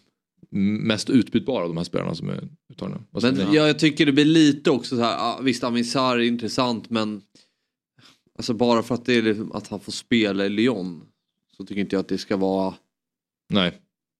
Mest 0.50 1.10
utbytbara 1.10 1.62
av 1.62 1.68
de 1.68 1.76
här 1.76 1.84
spelarna 1.84 2.14
som 2.14 2.28
är 2.28 2.48
uttagna. 2.72 3.02
Men 3.10 3.36
ja, 3.54 3.66
jag 3.66 3.78
tycker 3.78 4.06
det 4.06 4.12
blir 4.12 4.24
lite 4.24 4.70
också 4.70 4.96
så 4.96 5.02
här, 5.02 5.12
ja, 5.16 5.40
visst 5.42 5.64
Amin 5.64 5.84
Sarr 5.84 6.16
är 6.18 6.22
intressant 6.22 6.90
men 6.90 7.22
alltså 8.38 8.54
bara 8.54 8.82
för 8.82 8.94
att, 8.94 9.04
det 9.04 9.14
är 9.14 9.22
liksom, 9.22 9.52
att 9.52 9.68
han 9.68 9.80
får 9.80 9.92
spela 9.92 10.46
i 10.46 10.48
Lyon 10.48 11.02
så 11.56 11.64
tycker 11.64 11.80
inte 11.80 11.96
jag 11.96 12.00
att 12.00 12.08
det 12.08 12.18
ska 12.18 12.36
vara 12.36 12.74
Nej, 13.48 13.72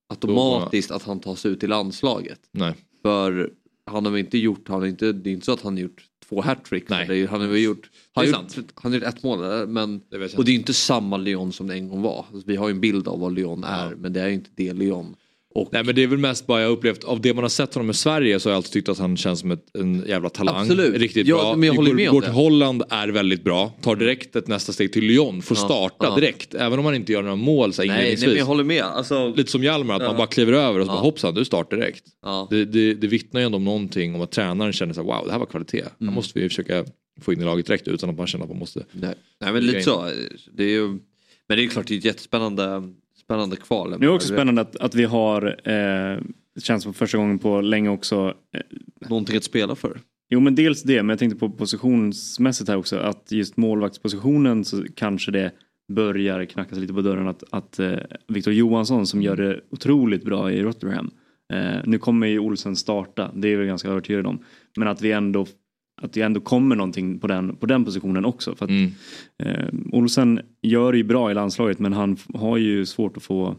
automatiskt 0.09 0.91
att 0.91 1.03
han 1.03 1.21
tas 1.21 1.47
ut 1.47 1.63
i 1.63 1.67
landslaget. 1.67 2.41
nej. 2.53 2.75
För 3.03 3.51
han 3.91 4.05
har 4.05 4.13
väl 4.13 4.21
inte 4.21 4.39
gjort, 4.39 4.69
han 4.69 4.81
har 4.81 4.87
inte, 4.87 5.13
det 5.13 5.31
är 5.31 5.33
inte 5.33 5.47
så 5.47 5.53
att 5.53 5.61
han 5.63 5.73
har 5.73 5.81
gjort 5.81 6.05
två 6.29 6.43
är- 6.43 7.27
Han 7.27 7.41
har 7.41 7.49
väl 7.49 7.63
gjort, 7.63 7.91
han 8.13 8.27
har 8.27 8.43
gjort, 8.43 8.57
han 8.75 8.93
har 8.93 8.99
gjort 8.99 9.09
ett 9.09 9.23
mål 9.23 9.61
eh, 9.61 9.67
men 9.67 10.03
Det 10.11 10.37
och 10.39 10.45
det 10.45 10.51
är 10.53 10.55
inte 10.55 10.75
samma 10.75 11.17
Lyon 11.17 11.53
som 11.53 11.67
det 11.67 11.75
en 11.75 11.89
gång 11.89 12.03
var. 12.03 12.27
Alltså, 12.33 12.49
vi 12.51 12.57
har 12.57 12.69
ju 12.69 12.75
en 12.75 12.81
bild 12.81 13.09
av 13.09 13.21
vad 13.21 13.33
Lyon 13.35 13.65
är 13.65 13.95
men 13.95 14.13
det 14.13 14.21
är 14.21 14.29
ju 14.29 14.35
inte 14.35 14.51
det 14.55 14.73
Lyon. 14.73 15.17
Och 15.57 15.69
Nej 15.73 15.85
men 15.85 15.95
det 15.95 16.03
är 16.03 16.07
väl 16.07 16.19
mest 16.19 16.47
bara 16.47 16.61
jag 16.63 16.71
upplevt 16.71 17.05
av 17.05 17.21
det 17.21 17.35
man 17.35 17.45
har 17.45 17.49
sett 17.49 17.75
honom 17.75 17.91
i 17.91 17.95
Sverige 17.95 18.41
så 18.41 18.49
har 18.49 18.53
jag 18.53 18.57
alltid 18.57 18.73
tyckt 18.73 18.89
att 18.89 18.99
han 18.99 19.17
känns 19.17 19.41
som 19.41 19.51
ett, 19.51 19.77
en 19.79 20.05
jävla 20.09 20.29
talang. 20.29 20.61
Absolut. 20.63 20.97
Riktigt 20.97 21.27
Ja, 21.27 21.37
bra. 21.37 21.57
men 21.57 21.67
jag 21.67 21.75
håller 21.75 21.95
med 21.95 22.11
går 22.11 22.21
till 22.23 22.31
Holland 22.33 22.83
är 22.91 23.09
väldigt 23.09 23.45
bra. 23.45 23.73
Tar 23.83 23.97
direkt 23.97 24.37
ett 24.37 24.49
nästa 24.49 24.73
steg 24.73 24.93
till 24.93 25.05
Lyon. 25.05 25.43
Får 25.43 25.57
Ja, 25.57 25.65
starta 25.65 26.07
ja. 26.07 26.15
direkt. 26.15 26.55
Även 26.55 26.79
om 26.79 26.85
man 26.85 26.95
inte 26.95 27.13
gör 27.13 27.23
några 27.23 27.37
mål 27.37 27.73
så 27.73 27.83
nej, 27.83 28.17
nej 28.21 28.29
men 28.29 28.37
jag 28.37 28.47
håller 28.47 28.65
med. 28.65 28.85
Alltså, 28.85 29.35
Lite 29.37 29.51
som 29.51 29.63
Hjalmar 29.65 29.95
att 29.95 30.03
man 30.03 30.17
bara 30.17 30.27
kliver 30.27 30.53
över 30.53 30.81
och 30.81 30.87
så 30.87 30.93
bara 30.93 31.01
hoppsan 31.01 31.35
du 31.35 31.45
startar 31.45 31.77
direkt. 31.77 32.05
ja. 32.23 32.47
Det, 32.51 32.65
det, 32.65 32.95
det 32.95 33.07
vittnar 33.07 33.41
ju 33.41 33.47
ändå 33.47 33.57
om 33.57 33.65
någonting 33.65 34.15
om 34.15 34.21
att 34.21 34.31
tränaren 34.33 34.73
känner 34.73 34.95
så 34.95 35.01
här, 35.01 35.07
wow 35.09 35.27
det 35.27 35.33
här 35.33 35.39
var 35.39 35.47
kvalitet. 35.47 35.81
Mm. 35.81 36.09
Här 36.09 36.11
måste 36.15 36.41
vi 36.41 36.49
försöka 36.49 36.85
få 37.21 37.33
in 37.33 37.41
i 37.41 37.45
laget 37.45 37.67
direkt 37.67 37.89
utan 37.89 38.11
att 38.11 38.17
man 38.19 38.27
känner 38.27 38.45
att 38.45 38.51
man 38.51 38.59
måste. 38.59 38.85
Nej, 38.93 39.15
nej 39.41 39.53
men 39.53 39.67
lite 39.67 39.83
så. 39.83 40.11
Det 40.53 40.65
är 40.65 40.69
ju, 40.69 40.87
men 41.49 41.59
det 41.59 41.65
är 41.65 41.69
klart 41.69 41.87
det 41.87 41.95
är 41.95 41.99
ett 41.99 42.05
jättespännande 42.05 42.83
spännande 43.27 43.57
kval. 43.57 44.01
Det 44.01 44.07
är 44.07 44.11
också 44.11 44.29
spännande 44.29 44.61
att, 44.61 44.77
att 44.77 44.95
vi 44.95 45.05
har, 45.05 45.47
eh, 45.47 46.23
det 46.55 46.61
känns 46.61 46.83
som 46.83 46.95
första 46.95 47.19
gången 47.19 47.39
på 47.39 47.61
länge 47.61 47.89
också, 47.89 48.35
eh, 48.55 48.61
Någonting 49.09 49.37
att 49.37 49.45
spela 49.45 49.75
för. 49.75 50.01
Jo 50.31 50.41
men 50.41 50.55
dels 50.55 50.83
det, 50.83 51.03
men 51.03 51.09
jag 51.09 51.19
tänkte 51.19 51.39
på 51.39 51.51
positionsmässigt 51.51 52.69
här 52.69 52.77
också 52.77 52.97
att 52.97 53.33
just 53.33 53.57
målvaktspositionen 53.57 54.65
så 54.65 54.85
kanske 54.97 55.31
det 55.31 55.53
börjar 55.93 56.45
knackas 56.45 56.79
lite 56.79 56.93
på 56.93 57.01
dörren 57.01 57.29
att, 57.29 57.45
att 57.51 57.79
eh, 57.79 57.99
Victor 58.29 58.53
Johansson 58.53 59.07
som 59.07 59.23
gör 59.23 59.37
det 59.37 59.61
otroligt 59.71 60.25
bra 60.25 60.53
i 60.53 60.63
Rotterdam. 60.63 61.11
Eh, 61.53 61.81
nu 61.85 61.99
kommer 61.99 62.27
ju 62.27 62.39
Olsen 62.39 62.77
starta, 62.77 63.31
det 63.35 63.49
är 63.49 63.57
vi 63.57 63.67
ganska 63.67 63.89
övertygade 63.89 64.29
om. 64.29 64.45
Men 64.77 64.89
att 64.89 65.03
vi 65.03 65.13
ändå 65.13 65.47
att 66.03 66.13
det 66.13 66.23
ändå 66.23 66.41
kommer 66.41 66.77
någonting 66.77 67.19
på 67.19 67.27
den, 67.27 67.57
på 67.57 67.67
den 67.67 67.85
positionen 67.85 68.25
också. 68.25 68.55
För 68.55 68.65
att, 68.65 68.71
Mm. 68.71 68.91
eh, 69.39 69.69
Olsen 69.93 70.41
gör 70.63 70.93
det 70.93 70.99
ju 70.99 71.05
bra 71.05 71.31
i 71.31 71.35
landslaget 71.35 71.79
men 71.79 71.93
han 71.93 72.17
har 72.35 72.57
ju 72.57 72.87
svårt 72.87 73.17
att 73.17 73.23
få 73.23 73.57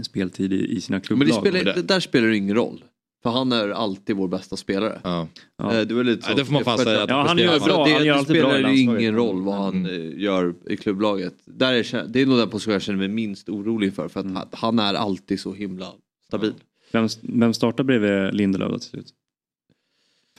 speltid 0.00 0.52
i, 0.52 0.66
i 0.76 0.80
sina 0.80 0.94
Men 0.96 1.00
klubblag. 1.02 1.28
det 1.28 1.50
spelar, 1.50 1.74
det- 1.74 1.82
där 1.82 2.00
spelar 2.00 2.28
det 2.28 2.36
ingen 2.36 2.56
roll. 2.56 2.84
För 3.22 3.30
han 3.30 3.52
är 3.52 3.68
alltid 3.68 4.16
vår 4.16 4.28
bästa 4.28 4.56
spelare. 4.56 5.00
Ja. 5.04 5.28
Eh, 5.62 5.80
Det, 5.86 5.94
var 5.94 6.04
lite 6.04 6.22
så. 6.22 6.30
Ja, 6.30 6.34
det 6.36 6.44
får 6.44 6.52
man 6.52 6.64
För- 6.64 6.76
säga 6.76 7.02
att 7.02 7.10
Ja, 7.10 7.24
han 7.28 7.38
gör 7.38 7.60
bra. 7.60 7.84
Det, 7.86 7.92
Han 7.92 8.04
gör 8.06 8.12
det 8.14 8.18
alltid 8.18 8.36
bra 8.42 8.50
i 8.50 8.54
spelar 8.54 8.56
ju 8.58 8.62
landslaget. 8.76 9.00
ingen 9.00 9.14
roll 9.14 9.42
vad 9.42 9.54
han 9.54 9.76
Mm. 9.86 10.12
eh, 10.12 10.18
gör 10.22 10.54
i 10.68 10.76
klubblaget. 10.76 11.34
Där 11.44 11.72
är, 11.72 12.06
det 12.08 12.20
är 12.22 12.26
nog 12.26 12.38
den 12.38 12.48
position 12.48 12.72
jag 12.72 12.82
känner 12.82 12.98
mig 12.98 13.08
minst 13.08 13.48
orolig 13.48 13.94
för. 13.94 14.08
För 14.08 14.20
att 14.20 14.26
Mm. 14.26 14.42
han- 14.52 14.78
är 14.78 14.94
alltid 14.94 15.40
så 15.40 15.52
himla 15.52 15.86
stabil. 16.26 16.52
Vem, 16.92 17.08
vem 17.22 17.54
startar 17.54 17.84
bredvid 17.84 18.34
Lindelöf 18.34 18.80
till 18.80 18.90
slut? 18.90 19.06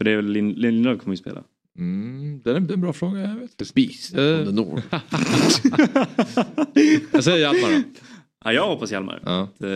För 0.01 0.05
det 0.05 0.11
är 0.11 0.15
väl 0.15 0.25
Lin, 0.31 0.51
Lindelöf 0.53 0.99
kommer 0.99 1.13
ju 1.13 1.17
spela. 1.17 1.43
Mm, 1.77 2.41
det 2.43 2.51
är 2.51 2.55
en 2.55 2.81
bra 2.81 2.93
fråga. 2.93 3.19
Jag 3.21 3.35
vet. 3.35 3.73
Beast 3.73 4.13
Eh. 4.17 4.39
on 4.39 4.45
the 4.45 4.51
north. 4.51 4.85
Jag 7.11 7.23
säger 7.23 7.37
Hjalmar 7.37 7.69
då. 7.77 7.83
Ja, 8.45 8.53
jag 8.53 8.67
hoppas 8.67 8.91
Hjalmar. 8.91 9.21
Ja. 9.25 9.47
Det, 9.57 9.75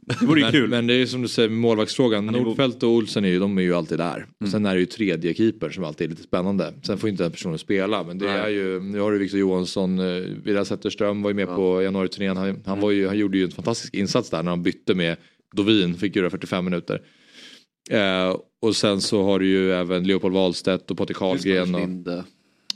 det 0.00 0.26
vore 0.26 0.40
ju 0.40 0.44
men, 0.44 0.52
kul. 0.52 0.70
men 0.70 0.86
det 0.86 0.94
är 0.94 0.98
ju 0.98 1.06
som 1.06 1.22
du 1.22 1.28
säger 1.28 1.48
med 1.48 1.58
målvaktsfrågan. 1.58 2.24
Han 2.26 2.34
är 2.34 2.38
god. 2.38 2.46
Nordfeldt 2.48 2.82
och 2.82 2.90
Olsen 2.90 3.24
är 3.24 3.28
ju, 3.28 3.38
de 3.38 3.58
är 3.58 3.62
ju 3.62 3.74
alltid 3.74 3.98
där. 3.98 4.26
Och 4.38 4.42
Mm. 4.42 4.50
sen 4.52 4.66
är 4.66 4.74
det 4.74 4.80
ju 4.80 4.86
tredje 4.86 5.34
keeper 5.34 5.70
som 5.70 5.84
alltid 5.84 6.04
är 6.06 6.10
lite 6.10 6.22
spännande. 6.22 6.74
Sen 6.82 6.98
får 6.98 7.10
inte 7.10 7.22
den 7.22 7.32
personen 7.32 7.58
spela. 7.58 8.02
Men 8.04 8.18
det 8.18 8.26
Nej. 8.26 8.36
är 8.38 8.48
ju, 8.48 8.80
nu 8.80 8.98
har 9.00 9.12
du 9.12 9.18
Victor 9.18 9.40
Johansson, 9.40 9.98
eh, 9.98 10.04
Vidar 10.44 10.64
Zetterström 10.64 11.22
var 11.22 11.30
ju 11.30 11.34
med 11.34 11.48
Ja. 11.48 11.56
på 11.56 11.82
januari-turnén. 11.82 12.36
Han, 12.36 12.62
han, 12.66 12.80
var 12.80 12.90
ju, 12.90 13.06
han 13.06 13.18
gjorde 13.18 13.38
ju 13.38 13.44
en 13.44 13.50
fantastisk 13.50 13.94
insats 13.94 14.30
där 14.30 14.42
när 14.42 14.50
han 14.50 14.62
bytte 14.62 14.94
med 14.94 15.16
Dovin, 15.56 15.94
fick 15.94 16.16
göra 16.16 16.30
45 16.30 16.64
minuter. 16.64 17.02
Eh, 17.90 18.36
och 18.62 18.76
sen 18.76 19.00
så 19.00 19.24
har 19.24 19.38
du 19.38 19.46
ju 19.46 19.72
även 19.72 20.04
Leopold 20.04 20.34
Wahlstedt 20.34 20.90
och 20.90 20.96
Potte 20.96 21.14
Karlgren 21.14 21.74
och 21.74 21.80
Linde. 21.80 22.24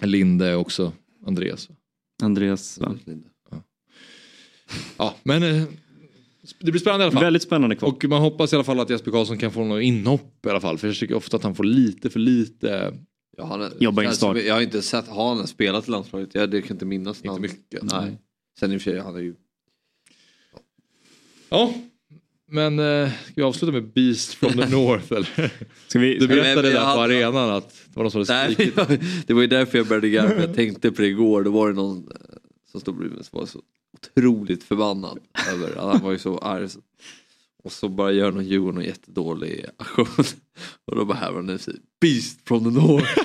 Linde 0.00 0.54
också. 0.54 0.92
Andreas. 1.26 1.68
Andreas, 2.22 2.78
va? 2.78 2.96
Linde. 3.04 3.28
Ja, 4.96 5.14
men 5.22 5.42
eh, 5.42 5.64
det 6.60 6.70
blir 6.70 6.80
spännande 6.80 7.04
i 7.04 7.06
alla 7.06 7.12
fall. 7.12 7.24
Väldigt 7.24 7.42
spännande 7.42 7.76
kvar. 7.76 7.88
Och 7.88 8.04
man 8.04 8.20
hoppas 8.20 8.52
i 8.52 8.56
alla 8.56 8.64
fall 8.64 8.80
att 8.80 8.90
Jesper 8.90 9.10
Karlsson 9.10 9.38
kan 9.38 9.52
få 9.52 9.64
något 9.64 9.82
inhopp 9.82 10.46
i 10.46 10.48
alla 10.48 10.60
fall. 10.60 10.78
För 10.78 10.88
jag 10.88 10.96
tycker 10.96 11.14
ofta 11.14 11.36
att 11.36 11.42
han 11.42 11.54
får 11.54 11.64
lite 11.64 12.10
för 12.10 12.20
lite. 12.20 12.94
Ja, 13.36 13.44
han 13.44 13.62
är, 13.62 13.72
Jobba 13.80 14.02
in 14.02 14.12
start. 14.12 14.36
Jag 14.36 14.54
har 14.54 14.60
inte 14.60 14.82
sett, 14.82 15.08
har 15.08 15.34
han 15.34 15.46
spelat 15.46 15.88
i 15.88 15.90
landslaget? 15.90 16.34
Jag 16.34 16.50
det 16.50 16.62
kan 16.62 16.74
inte 16.74 16.84
minnas. 16.84 17.24
Inte 17.24 17.40
mycket. 17.40 17.82
Nej. 17.82 18.18
Sen 18.58 18.72
i 18.72 18.76
och 18.76 18.82
för 18.82 18.90
sig, 18.90 19.00
han 19.00 19.16
är 19.16 19.20
ju... 19.20 19.34
Ja, 21.48 21.74
men 22.54 22.78
eh, 22.78 23.10
ska 23.24 23.32
vi 23.34 23.42
avsluta 23.42 23.72
med 23.72 23.92
Beast 23.92 24.34
from 24.34 24.52
the 24.52 24.68
North 24.68 25.12
eller? 25.12 25.52
Ska 25.88 25.98
vi, 25.98 26.18
Du 26.18 26.28
berättade 26.28 26.62
Men- 26.62 26.72
där 26.72 26.94
på 26.94 27.00
arenan 27.00 27.50
att 27.50 27.68
det 27.68 27.96
var 27.96 28.02
någon 28.02 28.10
som 28.10 28.36
hade 28.36 28.54
skrikit. 28.54 28.76
det 29.26 29.34
var 29.34 29.40
ju 29.40 29.46
därför 29.46 29.78
jag 29.78 29.86
började 29.86 30.08
garva. 30.08 30.40
Jag 30.40 30.54
tänkte 30.54 30.92
på 30.92 31.02
det 31.02 31.08
igår. 31.08 31.42
Då 31.42 31.50
var 31.50 31.68
det 31.68 31.74
någon, 31.74 32.08
som 32.70 32.80
stod 32.80 32.96
bredvid 32.96 33.16
mig 33.16 33.24
som 33.24 33.38
var 33.38 33.46
så 33.46 33.60
otroligt 33.94 34.64
förbannad 34.64 35.18
över 35.52 35.76
han 35.76 36.00
var 36.00 36.12
ju 36.12 36.18
så 36.18 36.38
arg. 36.38 36.68
Och 37.64 37.72
så 37.72 37.88
bara 37.88 38.12
gör 38.12 38.32
någon 38.32 38.44
Djurgården 38.44 38.80
en 38.80 38.86
jättedålig 38.86 39.64
aktion. 39.76 40.06
Och 40.84 40.96
då 40.96 41.04
bara 41.04 41.18
här 41.18 41.32
var 41.32 41.42
den 41.42 41.58
sig 41.58 41.74
Beast 42.00 42.48
from 42.48 42.64
the 42.64 42.80
North. 42.80 43.18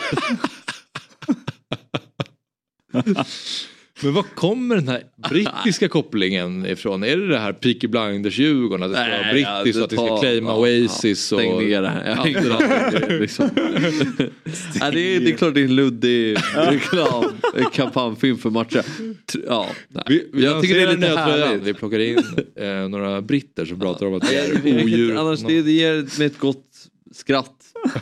Men 4.04 4.14
var 4.14 4.24
kommer 4.24 4.76
den 4.76 4.88
här 4.88 5.04
brittiska 5.30 5.88
kopplingen 5.88 6.66
ifrån? 6.66 7.04
Är 7.04 7.18
det 7.18 7.28
det 7.28 7.40
här 7.40 7.54
Peaky 7.54 7.88
Blinders-Djurgården? 7.88 8.84
Att 8.84 8.92
det 8.92 8.98
ska 8.98 9.06
vara 9.06 9.40
ja, 9.40 9.64
brittiskt 9.64 9.90
det 9.90 9.98
och 9.98 10.04
att 10.06 10.14
vi 10.14 10.18
ska 10.18 10.20
claima 10.20 10.50
ja, 10.50 10.58
Oasis? 10.58 11.32
ja, 11.32 11.38
och... 11.38 11.42
stäng 11.44 11.60
ner 11.60 11.82
det 11.82 11.90
här. 11.90 12.10
Jag 12.10 12.16
hängde 12.16 12.50
där. 12.50 13.20
Liksom. 13.20 13.50
Nej, 13.56 14.92
det, 14.92 15.16
är, 15.16 15.20
det 15.20 15.32
är 15.32 15.38
klart 15.38 15.54
det 15.54 15.62
är 15.62 15.66
en 15.66 15.76
luddig 15.76 16.38
reklam, 16.56 17.24
kampanjfilm 17.74 18.38
för 18.38 18.50
matcher. 18.50 18.86
Ja. 19.48 19.68
Vi, 20.08 20.30
vi 20.34 20.44
jag 20.44 20.62
tycker 20.62 20.76
det 20.76 20.82
är 20.82 20.98
lite 20.98 21.08
härligt. 21.08 21.64
Vi 21.64 21.74
plockar 21.74 22.00
in 22.00 22.24
eh, 22.56 22.90
några 22.90 23.22
britter 23.22 23.66
som 23.66 23.80
pratar 23.80 24.06
om 24.06 24.14
att 24.14 24.30
det 24.30 24.36
är 24.36 24.84
odjur. 24.84 25.18
annars 25.18 25.40
det, 25.40 25.62
det 25.62 25.72
ger 25.72 26.20
mig 26.20 26.28
ett 26.28 26.40
gott 26.40 26.66
skratt. 27.12 27.56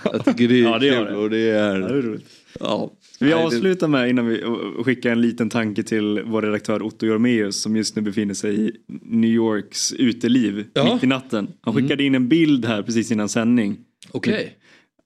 Jag 0.03 0.25
tycker 0.25 0.47
det 0.47 0.59
är 0.59 0.63
Ja, 0.63 0.79
det 0.79 0.89
kul 0.89 1.05
det. 1.05 1.15
och 1.15 1.29
det 1.29 1.49
är... 1.49 1.79
Ja, 1.79 1.87
det 1.87 1.93
är 1.97 2.01
roligt. 2.01 2.25
Ja. 2.59 2.91
Vi 3.19 3.25
Nej, 3.29 3.35
det- 3.39 3.45
avsluta 3.45 3.87
med 3.87 4.09
innan 4.09 4.27
vi 4.27 4.43
och 4.77 4.85
skicka 4.85 5.11
en 5.11 5.21
liten 5.21 5.49
tanke 5.49 5.83
till 5.83 6.21
vår 6.25 6.41
redaktör 6.41 6.81
Otto 6.81 7.05
Jormeus 7.05 7.61
som 7.61 7.75
just 7.75 7.95
nu 7.95 8.01
befinner 8.01 8.33
sig 8.33 8.67
i 8.67 8.71
New 9.03 9.29
Yorks 9.29 9.93
uteliv 9.93 10.65
Ja. 10.73 10.93
mitt 10.93 11.03
i 11.03 11.07
natten. 11.07 11.47
Han 11.61 11.73
skickade 11.75 12.03
in 12.03 12.15
en 12.15 12.27
bild 12.27 12.65
här 12.65 12.83
precis 12.83 13.11
innan 13.11 13.29
sändning. 13.29 13.77
Okej. 14.11 14.57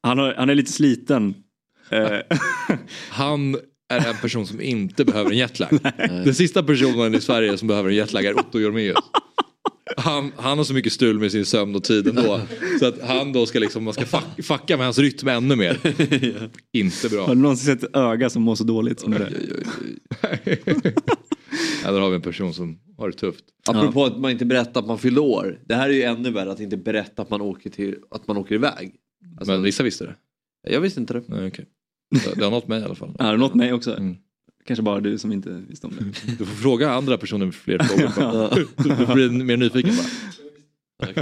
Han, 0.04 0.18
har, 0.18 0.34
han 0.34 0.50
är 0.50 0.56
lite 0.56 0.72
sliten. 0.72 1.34
Eh, 1.90 2.18
Han 3.10 3.56
är 3.94 4.10
en 4.10 4.16
person 4.22 4.48
som 4.48 4.62
inte 4.62 5.06
behöver 5.06 5.32
en 5.32 5.38
jetlag. 5.38 5.70
Den 5.98 6.34
sista 6.36 6.64
personen 6.64 7.16
i 7.16 7.22
Sverige 7.22 7.58
som 7.58 7.68
behöver 7.68 7.90
en 7.90 7.96
jetlag 7.96 8.26
är 8.26 8.40
Otto 8.40 8.60
Jormeus. 8.60 8.96
Han, 9.98 10.32
han 10.36 10.58
har 10.58 10.66
så 10.66 10.74
mycket 10.74 10.94
stul 10.94 11.20
med 11.20 11.32
sin 11.32 11.46
sömn 11.46 11.76
och 11.76 11.84
tid 11.84 12.08
ändå. 12.08 12.42
Så 12.80 12.86
att 12.86 13.02
han 13.02 13.34
då 13.34 13.46
ska 13.46 13.60
liksom, 13.60 13.84
man 13.84 13.94
ska 13.94 14.06
fuck, 14.06 14.46
fucka 14.46 14.78
med 14.78 14.86
hans 14.86 15.00
rytm 15.00 15.28
ännu 15.28 15.56
mer. 15.56 15.78
Inte 16.72 17.10
bra. 17.10 17.28
har 17.28 17.36
du 17.36 17.42
någonsin 17.42 17.66
sett 17.76 17.84
ett 17.84 17.96
öga 17.96 18.30
som 18.30 18.42
mår 18.44 18.56
så 18.56 18.64
dåligt 18.64 19.00
som 19.00 19.12
det? 19.12 19.32
Ja, 21.84 21.92
där 21.92 22.00
har 22.00 22.10
vi 22.10 22.16
en 22.16 22.22
person 22.22 22.54
som 22.54 22.80
har 22.98 23.10
det 23.10 23.18
tufft. 23.18 23.44
Apropå 23.68 24.06
att 24.06 24.20
man 24.20 24.32
inte 24.32 24.46
berättar 24.46 24.82
att 24.82 24.88
man 24.88 24.98
fyllde 25.00 25.22
år. 25.22 25.60
Det 25.66 25.76
här 25.76 25.90
är 25.90 25.94
ju 25.94 26.04
ännu 26.04 26.32
värre 26.32 26.52
att 26.52 26.60
inte 26.60 26.78
berätta 26.78 27.22
att 27.22 27.30
man 27.30 27.42
åker, 27.42 27.70
till, 27.70 27.96
att 28.12 28.28
man 28.28 28.38
åker 28.38 28.56
iväg. 28.56 28.96
Alltså, 29.38 29.52
Men 29.52 29.64
vissa 29.64 29.84
visste 29.84 30.04
det. 30.06 30.16
Jag 30.72 30.82
visste 30.82 31.00
inte 31.00 31.14
det. 31.14 31.24
Nej. 31.28 31.52
Det- 31.52 32.36
Det 32.36 32.44
har 32.44 32.52
nått 32.52 32.68
mig 32.68 32.82
i 32.82 32.84
alla 32.84 32.96
fall. 32.96 33.16
Ja, 33.20 33.24
det 33.26 33.30
har 33.32 33.38
nått 33.38 33.56
mig 33.56 33.74
också. 33.74 33.98
Mm. 33.98 34.16
Kanske 34.66 34.84
bara 34.84 35.00
du 35.00 35.18
som 35.18 35.32
inte 35.32 35.64
visste 35.68 35.88
om 35.88 35.94
det. 36.00 36.32
Du 36.38 36.46
får 36.46 36.56
fråga 36.56 36.92
andra 36.92 37.18
personer 37.18 37.46
med 37.46 37.56
fler 37.56 37.80
frågor. 37.80 38.68
Du 38.84 39.06
får 39.06 39.14
bli 39.14 39.30
mer 39.30 39.58
nyfiken 39.58 39.96
bara. 39.96 40.08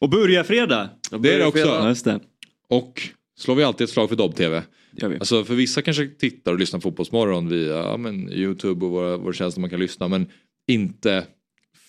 Och 0.00 0.10
börja 0.10 0.44
fredag. 0.44 0.90
Det 1.10 1.34
är 1.34 1.38
det 1.38 1.46
också. 1.46 1.88
Just 1.88 2.04
det. 2.04 2.20
Och 2.68 3.02
slår 3.38 3.54
vi 3.54 3.64
alltid 3.64 3.84
ett 3.84 3.90
slag 3.90 4.08
för 4.08 4.16
Dobb-TV. 4.16 4.62
Alltså 5.02 5.44
för 5.44 5.54
vissa 5.54 5.82
kanske 5.82 6.08
tittar 6.08 6.52
och 6.52 6.58
lyssnar 6.58 6.80
på 6.80 6.82
Fotbollsmorgon 6.82 7.48
via 7.48 7.76
ja, 7.76 7.96
men, 7.96 8.32
Youtube 8.32 8.84
och 8.84 8.90
våra, 8.90 9.16
våra 9.16 9.32
tjänster 9.32 9.60
man 9.60 9.70
kan 9.70 9.80
lyssna 9.80 10.08
men 10.08 10.26
inte 10.68 11.26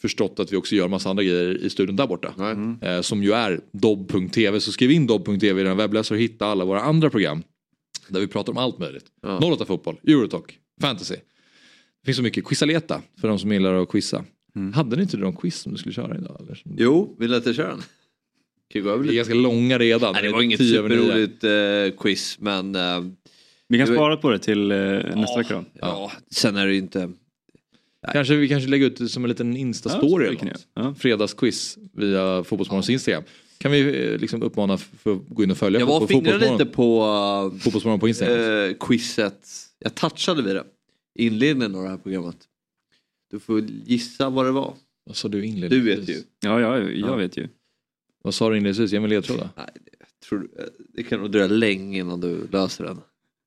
förstått 0.02 0.40
att 0.40 0.54
vi 0.54 0.58
också 0.58 0.76
gör 0.76 0.88
massa 0.88 1.10
andra 1.10 1.24
grejer 1.24 1.66
i 1.66 1.70
studion 1.70 1.96
där 1.96 2.08
borta. 2.08 2.34
Mm. 2.38 2.80
Eh, 2.82 3.02
som 3.02 3.24
ju 3.24 3.32
är 3.32 3.62
dobb.tv. 3.72 4.60
Så 4.60 4.72
skriv 4.72 4.92
in 4.92 5.08
dobb.tv 5.08 5.62
i 5.62 5.64
den 5.64 5.78
webbläsare 5.78 6.16
och 6.16 6.22
hitta 6.22 6.46
alla 6.46 6.66
våra 6.66 6.82
andra 6.82 7.10
program. 7.10 7.44
Där 8.08 8.20
vi 8.20 8.28
pratar 8.28 8.52
om 8.52 8.58
allt 8.58 8.80
möjligt. 8.80 9.06
Ja. 9.22 9.38
08 9.54 9.66
fotboll, 9.66 10.00
Eurotalk, 10.08 10.60
fantasy. 10.82 11.16
Det 11.16 12.06
finns 12.06 12.18
så 12.18 12.24
mycket. 12.24 12.46
Quizaleta 12.46 13.02
för 13.22 13.28
de 13.28 13.40
som 13.40 13.52
gillar 13.52 13.74
att 13.74 13.90
quizza. 13.90 14.26
Hade 14.74 14.96
ni 14.96 15.02
inte 15.02 15.18
någon 15.18 15.36
quiz 15.36 15.56
som 15.60 15.72
du 15.72 15.78
skulle 15.78 15.94
köra 15.94 16.18
idag? 16.18 16.38
Eller? 16.42 16.62
Jo, 16.78 17.16
vill 17.20 17.32
du 17.32 17.38
att 17.38 17.46
jag 17.46 17.56
kör 17.56 17.68
den? 17.68 17.82
Vi 18.74 18.80
är 18.80 19.04
lite? 19.04 19.16
ganska 19.16 19.34
långa 19.34 19.78
redan. 19.80 20.14
Nej, 20.14 20.22
det 20.24 20.32
var 20.32 20.42
inget 20.42 20.60
10 20.60 20.80
över 20.80 20.90
nio. 20.90 20.98
superroligt 20.98 21.44
eh, 21.44 22.02
quiz 22.04 22.38
men... 22.40 22.76
Eh, 22.76 23.02
Vi 23.68 23.78
kan 23.78 23.86
Det 23.88 23.92
var- 23.92 23.98
spara 23.98 24.18
på 24.18 24.30
det 24.32 24.40
till 24.40 24.72
eh, 24.72 24.78
nästa 25.16 25.38
vecka 25.38 25.54
då. 25.56 25.64
ja, 25.74 26.12
sen 26.32 26.56
är 26.56 26.66
det 26.68 26.74
ju 26.74 26.80
inte... 26.80 27.12
Kanske 28.14 28.36
vi 28.36 28.50
kanske 28.50 28.70
lägger 28.70 28.86
ut 28.88 28.98
det 28.98 29.10
som 29.10 29.24
en 29.24 29.30
liten 29.30 29.54
Ja, 29.54 29.60
Insta-story. 29.60 30.20
det 30.20 30.28
eller 30.28 30.46
något. 30.46 30.68
Ja. 30.74 30.96
Fredagsquiz 31.00 31.78
via 31.94 32.44
Fotbollsmorgons 32.44 32.90
Instagram. 32.90 33.24
Kan 33.58 33.72
vi 33.72 34.06
eh, 34.14 34.20
liksom 34.20 34.44
uppmana 34.44 34.78
för 34.78 35.14
att 35.14 35.20
gå 35.30 35.44
in 35.44 35.52
och 35.52 35.58
följa 35.58 35.80
Jag 35.80 35.88
var 35.88 36.02
och 36.02 36.08
fingrade 36.10 36.52
lite 36.52 36.66
på 36.66 37.04
uh, 37.54 37.60
Fotbollsmorgon 37.60 38.00
på 38.00 38.08
Instagram. 38.08 38.70
eh, 38.70 38.76
quizet. 38.80 39.48
Jag 39.80 39.96
touchade 39.96 40.42
vid 40.44 40.56
det. 40.56 40.64
Inledningen 41.16 41.76
av 41.76 41.84
det 41.84 41.90
här 41.90 41.98
programmet. 41.98 42.38
Du 43.32 43.40
får 43.40 43.60
gissa 43.86 44.30
vad 44.30 44.46
det 44.46 44.52
var. 44.52 44.74
Vad 45.06 45.16
sa 45.16 45.28
du 45.28 45.42
Du 45.42 45.48
inledningsvis? 45.48 45.98
vet 46.10 46.16
ju. 46.16 46.22
Ja, 46.40 46.60
ja, 46.62 46.78
jag 46.80 46.94
Ja. 46.98 47.16
vet 47.16 47.38
ju. 47.38 47.48
Vad 48.24 48.34
sa 48.34 48.50
du 48.50 48.58
inledningsvis? 48.58 48.92
Ge 48.92 49.00
mig 49.00 49.10
ledtrådar. 49.10 49.50
Nej, 49.58 49.66
det, 49.76 50.28
tror, 50.28 50.50
eh, 50.60 50.66
det 50.94 51.04
kan 51.04 51.20
nog 51.20 51.32
dröja 51.32 51.48
länge 51.48 52.00
innan 52.00 52.22
du 52.22 52.48
löser 52.52 52.84
den. 52.84 52.98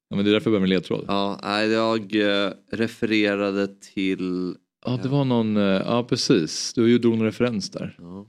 Ja, 0.09 0.16
men 0.16 0.24
det 0.24 0.31
är 0.31 0.33
därför 0.33 0.51
jag 0.51 0.53
börjar 0.53 0.61
med 0.61 0.69
ledtråd. 0.69 1.05
Ja, 1.09 1.39
Ja, 1.43 1.49
nej, 1.49 1.69
jag 1.70 2.15
eh, 2.47 2.53
refererade 2.73 3.69
till... 3.95 4.55
det 5.03 5.09
var 5.09 5.24
någon, 5.24 5.57
eh, 5.57 5.62
ja 5.62 6.05
precis. 6.09 6.73
Du 6.74 6.91
ju 6.91 6.99
drog 6.99 7.16
någon 7.19 7.27
referens 7.27 7.70
där. 7.70 7.97
Ja. 7.99 8.27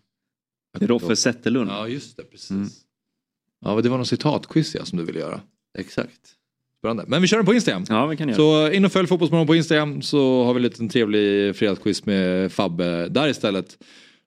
Roffe 0.81 1.15
Zetterlund. 1.15 1.69
Ja 1.69 1.87
just 1.87 2.17
det, 2.17 2.23
precis. 2.23 2.51
Mm. 2.51 2.67
Ja 3.65 3.73
men 3.73 3.83
det 3.83 3.89
var 3.89 3.97
någon 3.97 4.05
citatquiz 4.05 4.75
ja, 4.75 4.85
som 4.85 4.97
du 4.97 5.05
ville 5.05 5.19
göra. 5.19 5.41
Exakt. 5.77 6.37
Spännande. 6.79 7.05
Men 7.07 7.21
vi 7.21 7.27
kör 7.27 7.37
den 7.37 7.45
på 7.45 7.53
Instagram. 7.53 7.85
Ja, 7.89 8.05
vi 8.05 8.17
kan 8.17 8.27
göra. 8.27 8.37
Så 8.37 8.71
in 8.71 8.85
och 8.85 8.91
följ 8.91 9.07
Fotbollsmorgon 9.07 9.47
på 9.47 9.55
Instagram 9.55 10.01
så 10.01 10.43
har 10.43 10.53
vi 10.53 10.57
en 10.57 10.63
liten 10.63 10.89
trevlig 10.89 11.55
fredagsquiz 11.55 12.05
med 12.05 12.51
Fabbe 12.51 13.07
där 13.07 13.27
istället. 13.27 13.77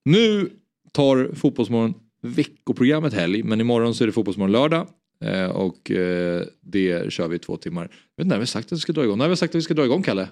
Nu 0.04 0.50
tar 0.92 1.34
Fotbollsmorgon 1.34 1.94
veckoprogrammet 2.22 3.14
helg 3.14 3.42
men 3.42 3.60
imorgon 3.60 3.94
så 3.94 4.04
är 4.04 4.06
det 4.06 4.12
Fotbollsmorgon 4.12 4.52
lördag. 4.52 4.86
Eh, 5.24 5.50
och 5.50 5.90
eh, 5.90 6.42
det 6.60 7.12
kör 7.12 7.28
vi 7.28 7.36
i 7.36 7.38
två 7.38 7.56
timmar. 7.56 7.82
Jag 7.82 7.88
vet 7.88 8.24
inte 8.24 8.34
när 8.34 8.40
vi 8.40 8.46
sagt 8.46 8.66
att 8.66 8.72
vi 8.72 8.80
ska 8.80 8.92
dra 8.92 9.04
igång. 9.04 9.18
När 9.18 9.24
har 9.24 9.30
vi 9.30 9.36
sagt 9.36 9.50
att 9.50 9.58
vi 9.58 9.62
ska 9.62 9.74
dra 9.74 9.84
igång 9.84 10.02
Kalle? 10.02 10.28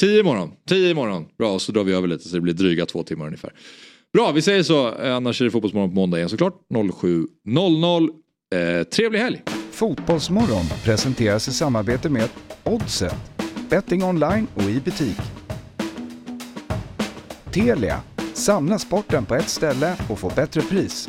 Tio 0.00 0.20
imorgon. 0.20 0.52
Tio 0.68 0.90
imorgon. 0.90 1.26
Bra, 1.38 1.58
så 1.58 1.72
drar 1.72 1.84
vi 1.84 1.92
över 1.92 2.08
lite 2.08 2.28
så 2.28 2.34
det 2.34 2.40
blir 2.40 2.54
dryga 2.54 2.86
två 2.86 3.02
timmar 3.02 3.26
ungefär. 3.26 3.52
Bra, 4.16 4.32
vi 4.32 4.42
säger 4.42 4.62
så. 4.62 4.94
Eh, 4.94 5.16
annars 5.16 5.40
är 5.40 5.44
det 5.44 5.50
Fotbollsmorgon 5.50 5.90
på 5.90 5.94
måndag 5.94 6.16
igen 6.16 6.28
såklart. 6.28 6.54
07.00. 6.74 8.08
Eh, 8.54 8.84
trevlig 8.84 9.18
helg! 9.18 9.42
Fotbollsmorgon 9.70 10.64
presenteras 10.84 11.48
i 11.48 11.52
samarbete 11.52 12.08
med 12.08 12.28
Oddset, 12.64 13.16
betting 13.70 14.04
online 14.04 14.46
och 14.54 14.62
i 14.62 14.80
butik. 14.80 15.16
Telia, 17.50 18.00
samla 18.34 18.78
sporten 18.78 19.24
på 19.24 19.34
ett 19.34 19.48
ställe 19.48 19.96
och 20.10 20.18
få 20.18 20.32
bättre 20.36 20.62
pris. 20.62 21.08